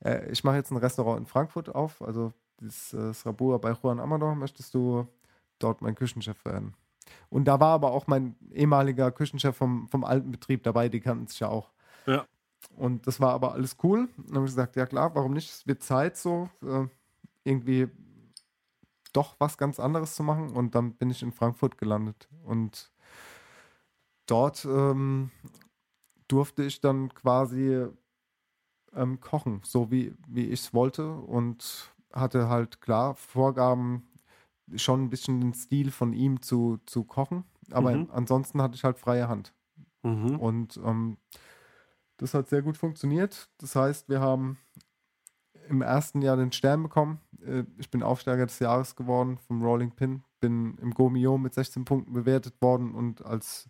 äh, 0.03 0.30
ich 0.31 0.43
mache 0.43 0.56
jetzt 0.56 0.72
ein 0.72 0.77
Restaurant 0.77 1.19
in 1.19 1.26
Frankfurt 1.26 1.73
auf, 1.73 2.02
also 2.02 2.31
das 2.57 2.93
äh, 2.93 3.14
Srabua 3.14 3.57
bei 3.57 3.72
Juan 3.72 3.99
Amador, 3.99 4.35
möchtest 4.35 4.73
du 4.73 5.07
dort 5.60 5.81
mein 5.81 5.95
Küchenchef 5.95 6.45
werden? 6.45 6.73
Und 7.30 7.45
da 7.45 7.60
war 7.60 7.73
aber 7.73 7.91
auch 7.91 8.07
mein 8.07 8.35
ehemaliger 8.52 9.11
Küchenchef 9.11 9.56
vom, 9.56 9.88
vom 9.88 10.03
alten 10.03 10.31
Betrieb 10.31 10.64
dabei, 10.64 10.89
die 10.89 11.02
kannten 11.02 11.27
sich 11.27 11.39
ja 11.39 11.49
auch. 11.49 11.72
Ja. 12.06 12.26
Und 12.76 13.08
das 13.08 13.20
war 13.20 13.34
aber 13.34 13.54
alles 13.54 13.78
cool. 13.84 14.10
Dann 14.18 14.36
habe 14.36 14.46
ich 14.46 14.52
gesagt, 14.52 14.76
ja 14.76 14.86
klar, 14.86 15.14
warum 15.16 15.34
nicht? 15.34 15.50
Es 15.50 15.68
wird 15.68 15.84
Zeit 15.84 16.18
so, 16.18 16.50
äh, 16.64 16.88
irgendwie 17.44 17.88
doch 19.14 19.36
was 19.40 19.58
ganz 19.58 19.80
anderes 19.80 20.16
zu 20.16 20.24
machen. 20.24 20.52
Und 20.52 20.76
dann 20.76 20.94
bin 20.96 21.10
ich 21.10 21.22
in 21.24 21.32
Frankfurt 21.32 21.78
gelandet. 21.78 22.28
Und 22.44 22.92
dort 24.26 24.66
ähm, 24.66 25.32
durfte 26.28 26.64
ich 26.64 26.82
dann 26.82 27.14
quasi 27.14 27.88
ähm, 28.94 29.20
kochen, 29.20 29.62
so 29.64 29.92
wie, 29.92 30.14
wie 30.28 30.46
ich 30.48 30.62
es 30.62 30.74
wollte. 30.74 31.12
Und 31.12 31.94
hatte 32.14 32.50
halt 32.50 32.82
klar 32.82 33.16
Vorgaben, 33.16 34.08
schon 34.76 35.04
ein 35.04 35.10
bisschen 35.10 35.42
den 35.42 35.54
Stil 35.54 35.92
von 35.92 36.14
ihm 36.14 36.42
zu, 36.42 36.80
zu 36.86 37.04
kochen. 37.04 37.44
Aber 37.72 37.92
Mhm. 37.92 38.10
ansonsten 38.12 38.62
hatte 38.62 38.76
ich 38.76 38.84
halt 38.84 38.98
freie 38.98 39.28
Hand. 39.28 39.54
Mhm. 40.04 40.40
Und 40.40 40.78
ähm, 40.78 41.18
das 42.18 42.34
hat 42.34 42.48
sehr 42.50 42.62
gut 42.62 42.78
funktioniert. 42.78 43.50
Das 43.58 43.76
heißt, 43.76 44.10
wir 44.10 44.22
haben 44.22 44.58
im 45.68 45.82
ersten 45.82 46.22
Jahr 46.22 46.38
den 46.38 46.52
Stern 46.52 46.84
bekommen. 46.84 47.20
Äh, 47.46 47.64
Ich 47.78 47.90
bin 47.90 48.04
Aufsteiger 48.04 48.46
des 48.46 48.60
Jahres 48.60 48.96
geworden 48.96 49.38
vom 49.38 49.64
Rolling 49.64 49.92
Pin. 49.92 50.24
Bin 50.40 50.78
im 50.78 50.94
Gomio 50.94 51.38
mit 51.38 51.54
16 51.54 51.86
Punkten 51.86 52.14
bewertet 52.14 52.62
worden 52.62 52.94
und 52.94 53.26
als 53.26 53.70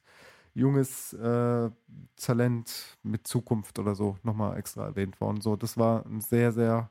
junges 0.54 1.14
äh, 1.14 1.70
Talent 2.16 2.98
mit 3.04 3.28
Zukunft 3.28 3.78
oder 3.80 3.94
so 3.96 4.18
nochmal 4.24 4.58
extra 4.58 4.86
erwähnt 4.86 5.20
worden. 5.20 5.42
So, 5.42 5.56
das 5.56 5.78
war 5.78 6.06
ein 6.06 6.22
sehr, 6.22 6.52
sehr 6.54 6.90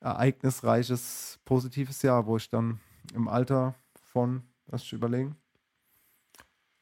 ereignisreiches, 0.00 1.38
positives 1.44 2.02
Jahr, 2.02 2.26
wo 2.26 2.36
ich 2.36 2.50
dann 2.50 2.80
im 3.14 3.28
Alter 3.28 3.74
von, 4.12 4.42
lass 4.66 4.82
ich 4.82 4.92
überlegen, 4.92 5.36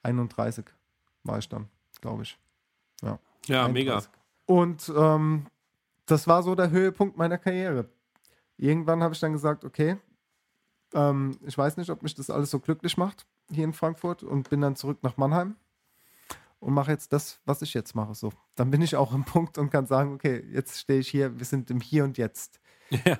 31 0.02 0.66
war 1.22 1.38
ich 1.38 1.48
dann, 1.48 1.68
glaube 2.00 2.22
ich. 2.24 2.38
Ja, 3.02 3.18
Ja, 3.46 3.68
mega. 3.68 4.02
Und 4.46 4.92
ähm, 4.96 5.46
das 6.06 6.26
war 6.26 6.42
so 6.42 6.54
der 6.54 6.70
Höhepunkt 6.70 7.16
meiner 7.16 7.38
Karriere. 7.38 7.88
Irgendwann 8.56 9.02
habe 9.02 9.14
ich 9.14 9.20
dann 9.20 9.32
gesagt, 9.32 9.64
okay, 9.64 9.96
ähm, 10.94 11.38
ich 11.44 11.56
weiß 11.56 11.76
nicht, 11.76 11.90
ob 11.90 12.02
mich 12.02 12.14
das 12.14 12.30
alles 12.30 12.50
so 12.50 12.60
glücklich 12.60 12.96
macht 12.96 13.26
hier 13.50 13.64
in 13.64 13.72
Frankfurt 13.72 14.22
und 14.22 14.48
bin 14.50 14.60
dann 14.60 14.76
zurück 14.76 14.98
nach 15.02 15.16
Mannheim 15.16 15.56
und 16.60 16.72
mache 16.72 16.90
jetzt 16.90 17.12
das, 17.12 17.40
was 17.44 17.62
ich 17.62 17.74
jetzt 17.74 17.94
mache. 17.94 18.14
So, 18.14 18.32
dann 18.54 18.70
bin 18.70 18.82
ich 18.82 18.96
auch 18.96 19.12
im 19.12 19.24
Punkt 19.24 19.58
und 19.58 19.70
kann 19.70 19.86
sagen, 19.86 20.14
okay, 20.14 20.42
jetzt 20.52 20.80
stehe 20.80 21.00
ich 21.00 21.08
hier, 21.08 21.38
wir 21.38 21.44
sind 21.44 21.70
im 21.70 21.80
Hier 21.80 22.04
und 22.04 22.18
Jetzt. 22.18 22.60
Ja. 23.04 23.18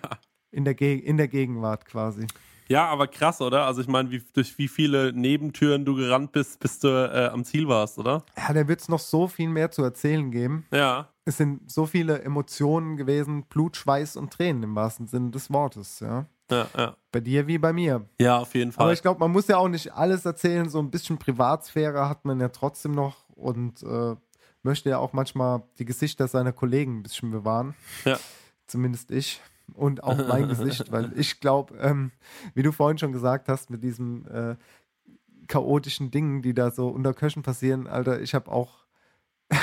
In 0.51 0.65
der, 0.65 0.75
Ge 0.75 0.95
in 0.95 1.17
der 1.17 1.27
Gegenwart 1.27 1.85
quasi. 1.85 2.29
Ja, 2.69 2.87
aber 2.87 3.07
krass, 3.07 3.41
oder? 3.41 3.67
Also 3.67 3.81
ich 3.81 3.89
meine, 3.89 4.11
wie, 4.11 4.23
durch 4.33 4.57
wie 4.59 4.69
viele 4.69 5.13
Nebentüren 5.13 5.85
du 5.85 5.95
gerannt 5.95 6.33
bist, 6.33 6.61
bis 6.61 6.79
du 6.79 6.89
äh, 6.89 7.27
am 7.27 7.45
Ziel 7.45 7.69
warst, 7.69 7.99
oder? 7.99 8.25
Ja, 8.37 8.53
da 8.53 8.67
wird 8.67 8.81
es 8.81 8.89
noch 8.89 8.99
so 8.99 9.29
viel 9.29 9.49
mehr 9.49 9.71
zu 9.71 9.83
erzählen 9.83 10.31
geben. 10.31 10.67
Ja. 10.73 11.09
Es 11.25 11.37
sind 11.37 11.71
so 11.71 11.87
viele 11.87 12.23
Emotionen 12.23 12.97
gewesen, 12.97 13.45
Blut, 13.45 13.77
Schweiß 13.77 14.17
und 14.17 14.33
Tränen 14.33 14.63
im 14.63 14.75
wahrsten 14.75 15.07
Sinne 15.07 15.31
des 15.31 15.51
Wortes, 15.51 16.01
ja. 16.01 16.27
Ja, 16.51 16.67
ja. 16.77 16.97
Bei 17.11 17.21
dir 17.21 17.47
wie 17.47 17.59
bei 17.59 17.73
mir. 17.73 18.07
Ja, 18.21 18.39
auf 18.39 18.55
jeden 18.55 18.73
Fall. 18.73 18.85
Aber 18.85 18.93
ich 18.93 19.01
glaube, 19.01 19.21
man 19.21 19.31
muss 19.31 19.49
ja 19.49 19.57
auch 19.57 19.69
nicht 19.69 19.95
alles 19.95 20.27
erzählen. 20.27 20.69
So 20.69 20.79
ein 20.79 20.91
bisschen 20.91 21.19
Privatsphäre 21.19 22.09
hat 22.09 22.25
man 22.27 22.39
ja 22.39 22.49
trotzdem 22.49 22.93
noch 22.93 23.29
und 23.31 23.83
äh, 23.83 24.15
möchte 24.63 24.91
ja 24.91 24.99
auch 24.99 25.13
manchmal 25.13 25.63
die 25.79 25.85
Gesichter 25.87 26.29
seiner 26.29 26.53
Kollegen 26.53 26.99
ein 26.99 27.03
bisschen 27.03 27.31
bewahren. 27.31 27.75
Ja. 28.05 28.19
Zumindest 28.67 29.11
ich. 29.11 29.41
Und 29.73 30.05
auch 30.05 30.29
mein 30.29 30.49
Gesicht, 30.49 30.93
weil 30.93 31.13
ich 31.19 31.41
glaube, 31.41 31.77
ähm, 31.79 32.13
wie 32.55 32.63
du 32.63 32.73
vorhin 32.73 32.99
schon 32.99 33.13
gesagt 33.13 33.49
hast, 33.49 33.71
mit 33.71 33.83
diesen 33.83 34.27
äh, 34.27 34.57
chaotischen 35.49 36.11
Dingen, 36.11 36.43
die 36.43 36.55
da 36.55 36.71
so 36.71 36.89
unter 36.89 37.15
Köchen 37.15 37.43
passieren, 37.43 37.87
Alter, 37.87 38.21
ich 38.21 38.35
habe 38.35 38.51
auch 38.51 38.85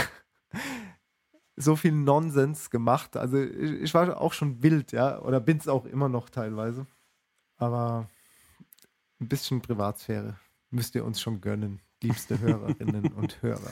so 1.56 1.76
viel 1.76 1.91
Nonsens 1.91 2.69
gemacht. 2.69 3.15
Also 3.15 3.40
ich, 3.40 3.72
ich 3.82 3.94
war 3.94 4.19
auch 4.19 4.34
schon 4.34 4.64
wild, 4.64 4.91
ja, 4.91 5.19
oder 5.22 5.40
bin 5.40 5.57
es 5.57 5.68
auch 5.68 5.86
immer 5.86 6.10
noch 6.10 6.30
teilweise. 6.30 6.88
Aber 7.57 8.10
ein 9.19 9.28
bisschen 9.28 9.61
Privatsphäre 9.61 10.36
müsst 10.72 10.95
ihr 10.95 11.06
uns 11.06 11.22
schon 11.22 11.41
gönnen, 11.41 11.80
liebste 12.02 12.40
Hörerinnen 12.40 13.14
und 13.14 13.41
Hörer. 13.41 13.72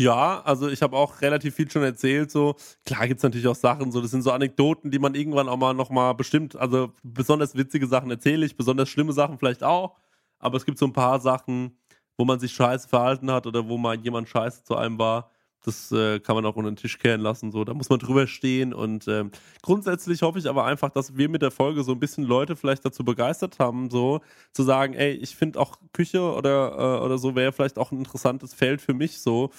Ja, 0.00 0.42
also 0.42 0.68
ich 0.68 0.80
habe 0.82 0.96
auch 0.96 1.20
relativ 1.22 1.56
viel 1.56 1.68
schon 1.70 1.82
erzählt. 1.82 2.30
So 2.30 2.54
klar 2.86 3.08
gibt's 3.08 3.24
natürlich 3.24 3.48
auch 3.48 3.56
Sachen. 3.56 3.90
So 3.90 4.00
das 4.00 4.12
sind 4.12 4.22
so 4.22 4.30
Anekdoten, 4.30 4.90
die 4.92 4.98
man 5.00 5.14
irgendwann 5.16 5.48
auch 5.48 5.56
mal 5.56 5.74
noch 5.74 5.90
mal 5.90 6.12
bestimmt. 6.12 6.54
Also 6.54 6.92
besonders 7.02 7.56
witzige 7.56 7.86
Sachen 7.88 8.10
erzähle 8.10 8.46
ich, 8.46 8.56
besonders 8.56 8.88
schlimme 8.88 9.12
Sachen 9.12 9.38
vielleicht 9.38 9.64
auch. 9.64 9.96
Aber 10.38 10.56
es 10.56 10.64
gibt 10.64 10.78
so 10.78 10.86
ein 10.86 10.92
paar 10.92 11.18
Sachen, 11.20 11.76
wo 12.16 12.24
man 12.24 12.38
sich 12.38 12.52
scheiße 12.52 12.88
verhalten 12.88 13.30
hat 13.32 13.46
oder 13.48 13.68
wo 13.68 13.76
mal 13.76 13.96
jemand 13.98 14.28
scheiße 14.28 14.62
zu 14.62 14.76
einem 14.76 14.98
war. 15.00 15.32
Das 15.64 15.90
äh, 15.92 16.20
kann 16.20 16.36
man 16.36 16.46
auch 16.46 16.56
unter 16.56 16.70
den 16.70 16.76
Tisch 16.76 16.98
kehren 16.98 17.20
lassen. 17.20 17.50
So, 17.50 17.64
da 17.64 17.74
muss 17.74 17.88
man 17.88 17.98
drüber 17.98 18.26
stehen. 18.26 18.72
Und 18.72 19.08
ähm, 19.08 19.30
grundsätzlich 19.62 20.22
hoffe 20.22 20.38
ich 20.38 20.48
aber 20.48 20.64
einfach, 20.64 20.90
dass 20.90 21.16
wir 21.16 21.28
mit 21.28 21.42
der 21.42 21.50
Folge 21.50 21.82
so 21.82 21.92
ein 21.92 22.00
bisschen 22.00 22.24
Leute 22.24 22.56
vielleicht 22.56 22.84
dazu 22.84 23.04
begeistert 23.04 23.58
haben, 23.58 23.90
so 23.90 24.20
zu 24.52 24.62
sagen, 24.62 24.94
ey, 24.94 25.12
ich 25.12 25.36
finde 25.36 25.60
auch 25.60 25.78
Küche 25.92 26.22
oder, 26.22 27.00
äh, 27.00 27.04
oder 27.04 27.18
so 27.18 27.34
wäre 27.34 27.52
vielleicht 27.52 27.78
auch 27.78 27.92
ein 27.92 27.98
interessantes 27.98 28.54
Feld 28.54 28.80
für 28.80 28.94
mich. 28.94 29.20
So, 29.20 29.50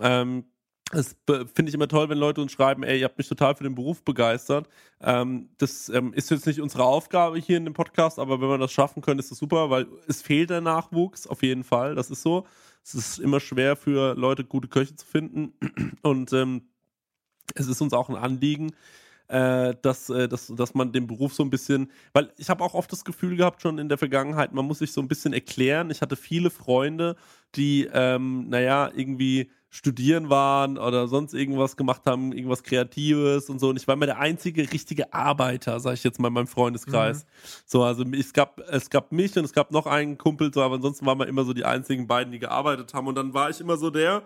ähm, 0.00 0.44
das 0.90 1.16
finde 1.26 1.68
ich 1.68 1.74
immer 1.74 1.88
toll, 1.88 2.08
wenn 2.08 2.18
Leute 2.18 2.40
uns 2.40 2.52
schreiben, 2.52 2.82
ey, 2.82 3.00
ihr 3.00 3.04
habt 3.04 3.18
mich 3.18 3.28
total 3.28 3.54
für 3.54 3.64
den 3.64 3.74
Beruf 3.74 4.02
begeistert. 4.02 4.68
Ähm, 5.02 5.50
das 5.58 5.90
ähm, 5.90 6.14
ist 6.14 6.30
jetzt 6.30 6.46
nicht 6.46 6.60
unsere 6.62 6.84
Aufgabe 6.84 7.38
hier 7.38 7.58
in 7.58 7.64
dem 7.64 7.74
Podcast, 7.74 8.18
aber 8.18 8.40
wenn 8.40 8.48
wir 8.48 8.58
das 8.58 8.72
schaffen 8.72 9.02
können, 9.02 9.20
ist 9.20 9.30
das 9.30 9.38
super, 9.38 9.68
weil 9.68 9.86
es 10.06 10.22
fehlt 10.22 10.48
der 10.50 10.62
Nachwuchs, 10.62 11.26
auf 11.26 11.42
jeden 11.42 11.64
Fall. 11.64 11.94
Das 11.94 12.10
ist 12.10 12.22
so. 12.22 12.46
Es 12.84 12.94
ist 12.94 13.18
immer 13.18 13.40
schwer 13.40 13.76
für 13.76 14.14
Leute, 14.14 14.44
gute 14.44 14.68
Köche 14.68 14.96
zu 14.96 15.06
finden. 15.06 15.52
Und 16.02 16.32
ähm, 16.32 16.62
es 17.54 17.66
ist 17.66 17.80
uns 17.80 17.92
auch 17.92 18.08
ein 18.08 18.16
Anliegen, 18.16 18.72
äh, 19.28 19.74
dass, 19.82 20.08
äh, 20.10 20.28
dass, 20.28 20.46
dass 20.48 20.74
man 20.74 20.92
den 20.92 21.06
Beruf 21.06 21.34
so 21.34 21.42
ein 21.42 21.50
bisschen, 21.50 21.90
weil 22.12 22.32
ich 22.38 22.48
habe 22.48 22.64
auch 22.64 22.74
oft 22.74 22.90
das 22.90 23.04
Gefühl 23.04 23.36
gehabt, 23.36 23.62
schon 23.62 23.78
in 23.78 23.88
der 23.88 23.98
Vergangenheit, 23.98 24.52
man 24.52 24.64
muss 24.64 24.78
sich 24.78 24.92
so 24.92 25.00
ein 25.00 25.08
bisschen 25.08 25.32
erklären. 25.32 25.90
Ich 25.90 26.00
hatte 26.00 26.16
viele 26.16 26.50
Freunde, 26.50 27.16
die, 27.54 27.88
ähm, 27.92 28.48
naja, 28.48 28.90
irgendwie 28.94 29.50
studieren 29.70 30.30
waren 30.30 30.78
oder 30.78 31.08
sonst 31.08 31.34
irgendwas 31.34 31.76
gemacht 31.76 32.02
haben, 32.06 32.32
irgendwas 32.32 32.62
Kreatives 32.62 33.50
und 33.50 33.58
so. 33.58 33.68
Und 33.68 33.76
ich 33.76 33.86
war 33.86 33.94
immer 33.94 34.06
der 34.06 34.18
einzige 34.18 34.72
richtige 34.72 35.12
Arbeiter, 35.12 35.78
sag 35.80 35.94
ich 35.94 36.04
jetzt 36.04 36.18
mal 36.18 36.28
in 36.28 36.34
meinem 36.34 36.46
Freundeskreis. 36.46 37.24
Mhm. 37.24 37.28
So, 37.66 37.82
also 37.82 38.04
es 38.04 38.32
gab, 38.32 38.60
es 38.70 38.88
gab 38.88 39.12
mich 39.12 39.36
und 39.36 39.44
es 39.44 39.52
gab 39.52 39.70
noch 39.70 39.86
einen 39.86 40.16
Kumpel, 40.16 40.52
so, 40.52 40.62
aber 40.62 40.76
ansonsten 40.76 41.04
waren 41.04 41.18
wir 41.18 41.26
immer 41.26 41.44
so 41.44 41.52
die 41.52 41.64
einzigen 41.64 42.06
beiden, 42.06 42.32
die 42.32 42.38
gearbeitet 42.38 42.94
haben. 42.94 43.06
Und 43.06 43.14
dann 43.16 43.34
war 43.34 43.50
ich 43.50 43.60
immer 43.60 43.76
so 43.76 43.90
der, 43.90 44.22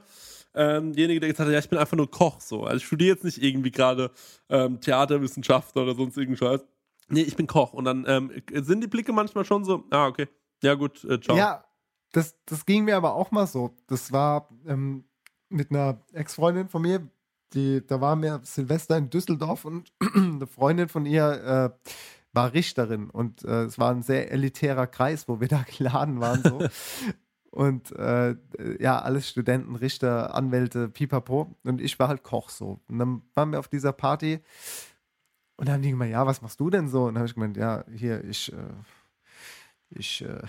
ähm, 0.54 0.92
derjenige, 0.92 1.20
der 1.20 1.30
gesagt 1.30 1.48
hat, 1.48 1.52
ja, 1.52 1.58
ich 1.58 1.68
bin 1.68 1.78
einfach 1.78 1.96
nur 1.96 2.10
Koch. 2.10 2.40
So. 2.40 2.64
Also 2.64 2.76
ich 2.76 2.86
studiere 2.86 3.14
jetzt 3.14 3.24
nicht 3.24 3.42
irgendwie 3.42 3.72
gerade 3.72 4.12
ähm, 4.48 4.80
Theaterwissenschaften 4.80 5.82
oder 5.82 5.94
sonst 5.94 6.16
irgendeinen 6.16 6.50
Scheiß. 6.50 6.64
Nee, 7.08 7.22
ich 7.22 7.34
bin 7.34 7.48
Koch. 7.48 7.72
Und 7.72 7.84
dann 7.84 8.04
ähm, 8.06 8.30
sind 8.52 8.82
die 8.82 8.88
Blicke 8.88 9.12
manchmal 9.12 9.44
schon 9.44 9.64
so, 9.64 9.84
ah, 9.90 10.06
okay. 10.06 10.28
Ja, 10.62 10.74
gut, 10.74 11.02
äh, 11.04 11.20
ciao. 11.20 11.36
Ja, 11.36 11.64
das, 12.12 12.36
das 12.46 12.64
ging 12.64 12.84
mir 12.84 12.96
aber 12.96 13.14
auch 13.14 13.32
mal 13.32 13.46
so. 13.46 13.74
Das 13.88 14.12
war 14.12 14.48
ähm, 14.66 15.04
mit 15.52 15.70
einer 15.70 15.98
Ex-Freundin 16.12 16.68
von 16.68 16.82
mir, 16.82 17.06
die, 17.54 17.86
da 17.86 18.00
waren 18.00 18.22
wir 18.22 18.40
Silvester 18.44 18.96
in 18.96 19.10
Düsseldorf 19.10 19.64
und 19.64 19.92
eine 20.14 20.46
Freundin 20.46 20.88
von 20.88 21.06
ihr 21.06 21.74
äh, 21.84 21.88
war 22.32 22.54
Richterin 22.54 23.10
und 23.10 23.44
äh, 23.44 23.64
es 23.64 23.78
war 23.78 23.90
ein 23.90 24.02
sehr 24.02 24.32
elitärer 24.32 24.86
Kreis, 24.86 25.28
wo 25.28 25.40
wir 25.40 25.48
da 25.48 25.64
geladen 25.76 26.20
waren. 26.20 26.42
So. 26.42 26.66
und 27.50 27.92
äh, 27.92 28.36
ja, 28.80 28.98
alles 29.00 29.28
Studenten, 29.28 29.76
Richter, 29.76 30.34
Anwälte, 30.34 30.88
pipapo. 30.88 31.54
Und 31.64 31.80
ich 31.80 31.98
war 31.98 32.08
halt 32.08 32.22
Koch 32.22 32.48
so. 32.48 32.80
Und 32.88 32.98
dann 32.98 33.22
waren 33.34 33.52
wir 33.52 33.58
auf 33.58 33.68
dieser 33.68 33.92
Party 33.92 34.40
und 35.56 35.68
dann 35.68 35.74
haben 35.74 35.82
die 35.82 35.90
gemeint, 35.90 36.12
ja, 36.12 36.26
was 36.26 36.42
machst 36.42 36.58
du 36.58 36.70
denn 36.70 36.88
so? 36.88 37.04
Und 37.04 37.14
dann 37.14 37.18
habe 37.18 37.28
ich 37.28 37.34
gemeint, 37.34 37.56
ja, 37.56 37.84
hier, 37.94 38.24
ich, 38.24 38.52
äh, 38.52 38.56
ich, 39.90 40.24
äh, 40.24 40.42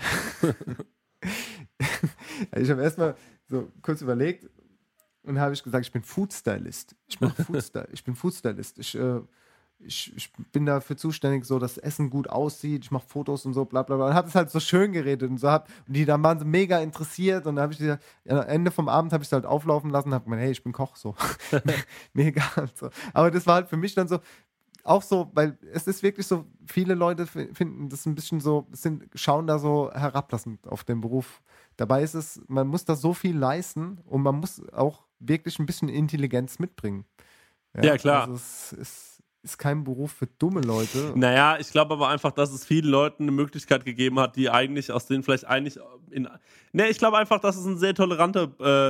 ich 2.56 2.70
habe 2.70 2.82
erstmal 2.82 3.14
so 3.46 3.70
kurz 3.82 4.00
überlegt 4.00 4.48
und 5.24 5.40
habe 5.40 5.54
ich 5.54 5.62
gesagt, 5.62 5.86
ich 5.86 5.92
bin 5.92 6.02
Food 6.02 6.32
Stylist. 6.32 6.94
Ich 7.06 7.20
mache 7.20 7.44
ich 7.92 8.04
bin 8.04 8.14
Food 8.14 8.34
Stylist. 8.34 8.78
Ich, 8.78 8.94
äh, 8.94 9.20
ich, 9.80 10.14
ich 10.16 10.32
bin 10.52 10.66
dafür 10.66 10.96
zuständig, 10.96 11.44
so 11.44 11.58
dass 11.58 11.78
Essen 11.78 12.10
gut 12.10 12.28
aussieht. 12.28 12.84
Ich 12.84 12.90
mache 12.90 13.06
Fotos 13.06 13.44
und 13.44 13.54
so, 13.54 13.64
bla 13.64 13.82
bla 13.82 13.96
bla. 13.96 14.08
Und 14.08 14.14
habe 14.14 14.28
es 14.28 14.34
halt 14.34 14.50
so 14.50 14.60
schön 14.60 14.92
geredet 14.92 15.30
und 15.30 15.38
so. 15.38 15.50
Hab, 15.50 15.68
und 15.86 15.94
die 15.94 16.04
dann 16.04 16.22
waren 16.22 16.38
so 16.38 16.44
mega 16.44 16.78
interessiert. 16.78 17.46
Und 17.46 17.56
dann 17.56 17.64
habe 17.64 17.72
ich 17.72 17.80
ja, 17.80 17.98
am 18.28 18.46
Ende 18.46 18.70
vom 18.70 18.88
Abend 18.88 19.12
habe 19.12 19.22
ich 19.22 19.28
es 19.28 19.32
halt 19.32 19.46
auflaufen 19.46 19.90
lassen 19.90 20.08
und 20.08 20.14
habe 20.14 20.24
gemeint, 20.24 20.42
hey, 20.42 20.52
ich 20.52 20.62
bin 20.62 20.72
Koch, 20.72 20.96
so. 20.96 21.14
Mir 22.12 22.26
egal. 22.26 22.68
So. 22.74 22.90
Aber 23.12 23.30
das 23.30 23.46
war 23.46 23.56
halt 23.56 23.68
für 23.68 23.76
mich 23.76 23.94
dann 23.94 24.08
so, 24.08 24.20
auch 24.84 25.02
so, 25.02 25.30
weil 25.32 25.58
es 25.72 25.86
ist 25.86 26.02
wirklich 26.02 26.26
so, 26.26 26.44
viele 26.66 26.94
Leute 26.94 27.26
finden 27.26 27.88
das 27.88 28.06
ein 28.06 28.14
bisschen 28.14 28.40
so, 28.40 28.66
sind, 28.72 29.04
schauen 29.14 29.46
da 29.46 29.58
so 29.58 29.90
herablassend 29.92 30.68
auf 30.68 30.84
den 30.84 31.00
Beruf. 31.00 31.42
Dabei 31.76 32.02
ist 32.02 32.14
es, 32.14 32.40
man 32.46 32.68
muss 32.68 32.84
da 32.84 32.94
so 32.94 33.14
viel 33.14 33.36
leisten 33.36 33.98
und 34.04 34.22
man 34.22 34.36
muss 34.36 34.62
auch 34.72 35.03
wirklich 35.28 35.58
ein 35.58 35.66
bisschen 35.66 35.88
Intelligenz 35.88 36.58
mitbringen. 36.58 37.04
Ja, 37.82 37.96
klar. 37.96 38.22
Also 38.22 38.34
es 38.34 38.72
ist, 38.72 39.22
ist 39.42 39.58
kein 39.58 39.84
Beruf 39.84 40.12
für 40.12 40.26
dumme 40.26 40.60
Leute. 40.60 41.12
Naja, 41.16 41.58
ich 41.58 41.70
glaube 41.70 41.94
aber 41.94 42.08
einfach, 42.08 42.32
dass 42.32 42.52
es 42.52 42.64
vielen 42.64 42.88
Leuten 42.88 43.24
eine 43.24 43.32
Möglichkeit 43.32 43.84
gegeben 43.84 44.18
hat, 44.20 44.36
die 44.36 44.48
eigentlich 44.48 44.90
aus 44.92 45.06
denen 45.06 45.22
vielleicht 45.22 45.46
eigentlich 45.46 45.78
in. 46.10 46.28
Ne, 46.72 46.88
ich 46.88 46.98
glaube 46.98 47.18
einfach, 47.18 47.40
dass 47.40 47.56
es 47.56 47.66
ein 47.66 47.78
sehr 47.78 47.94
toleranter 47.94 48.44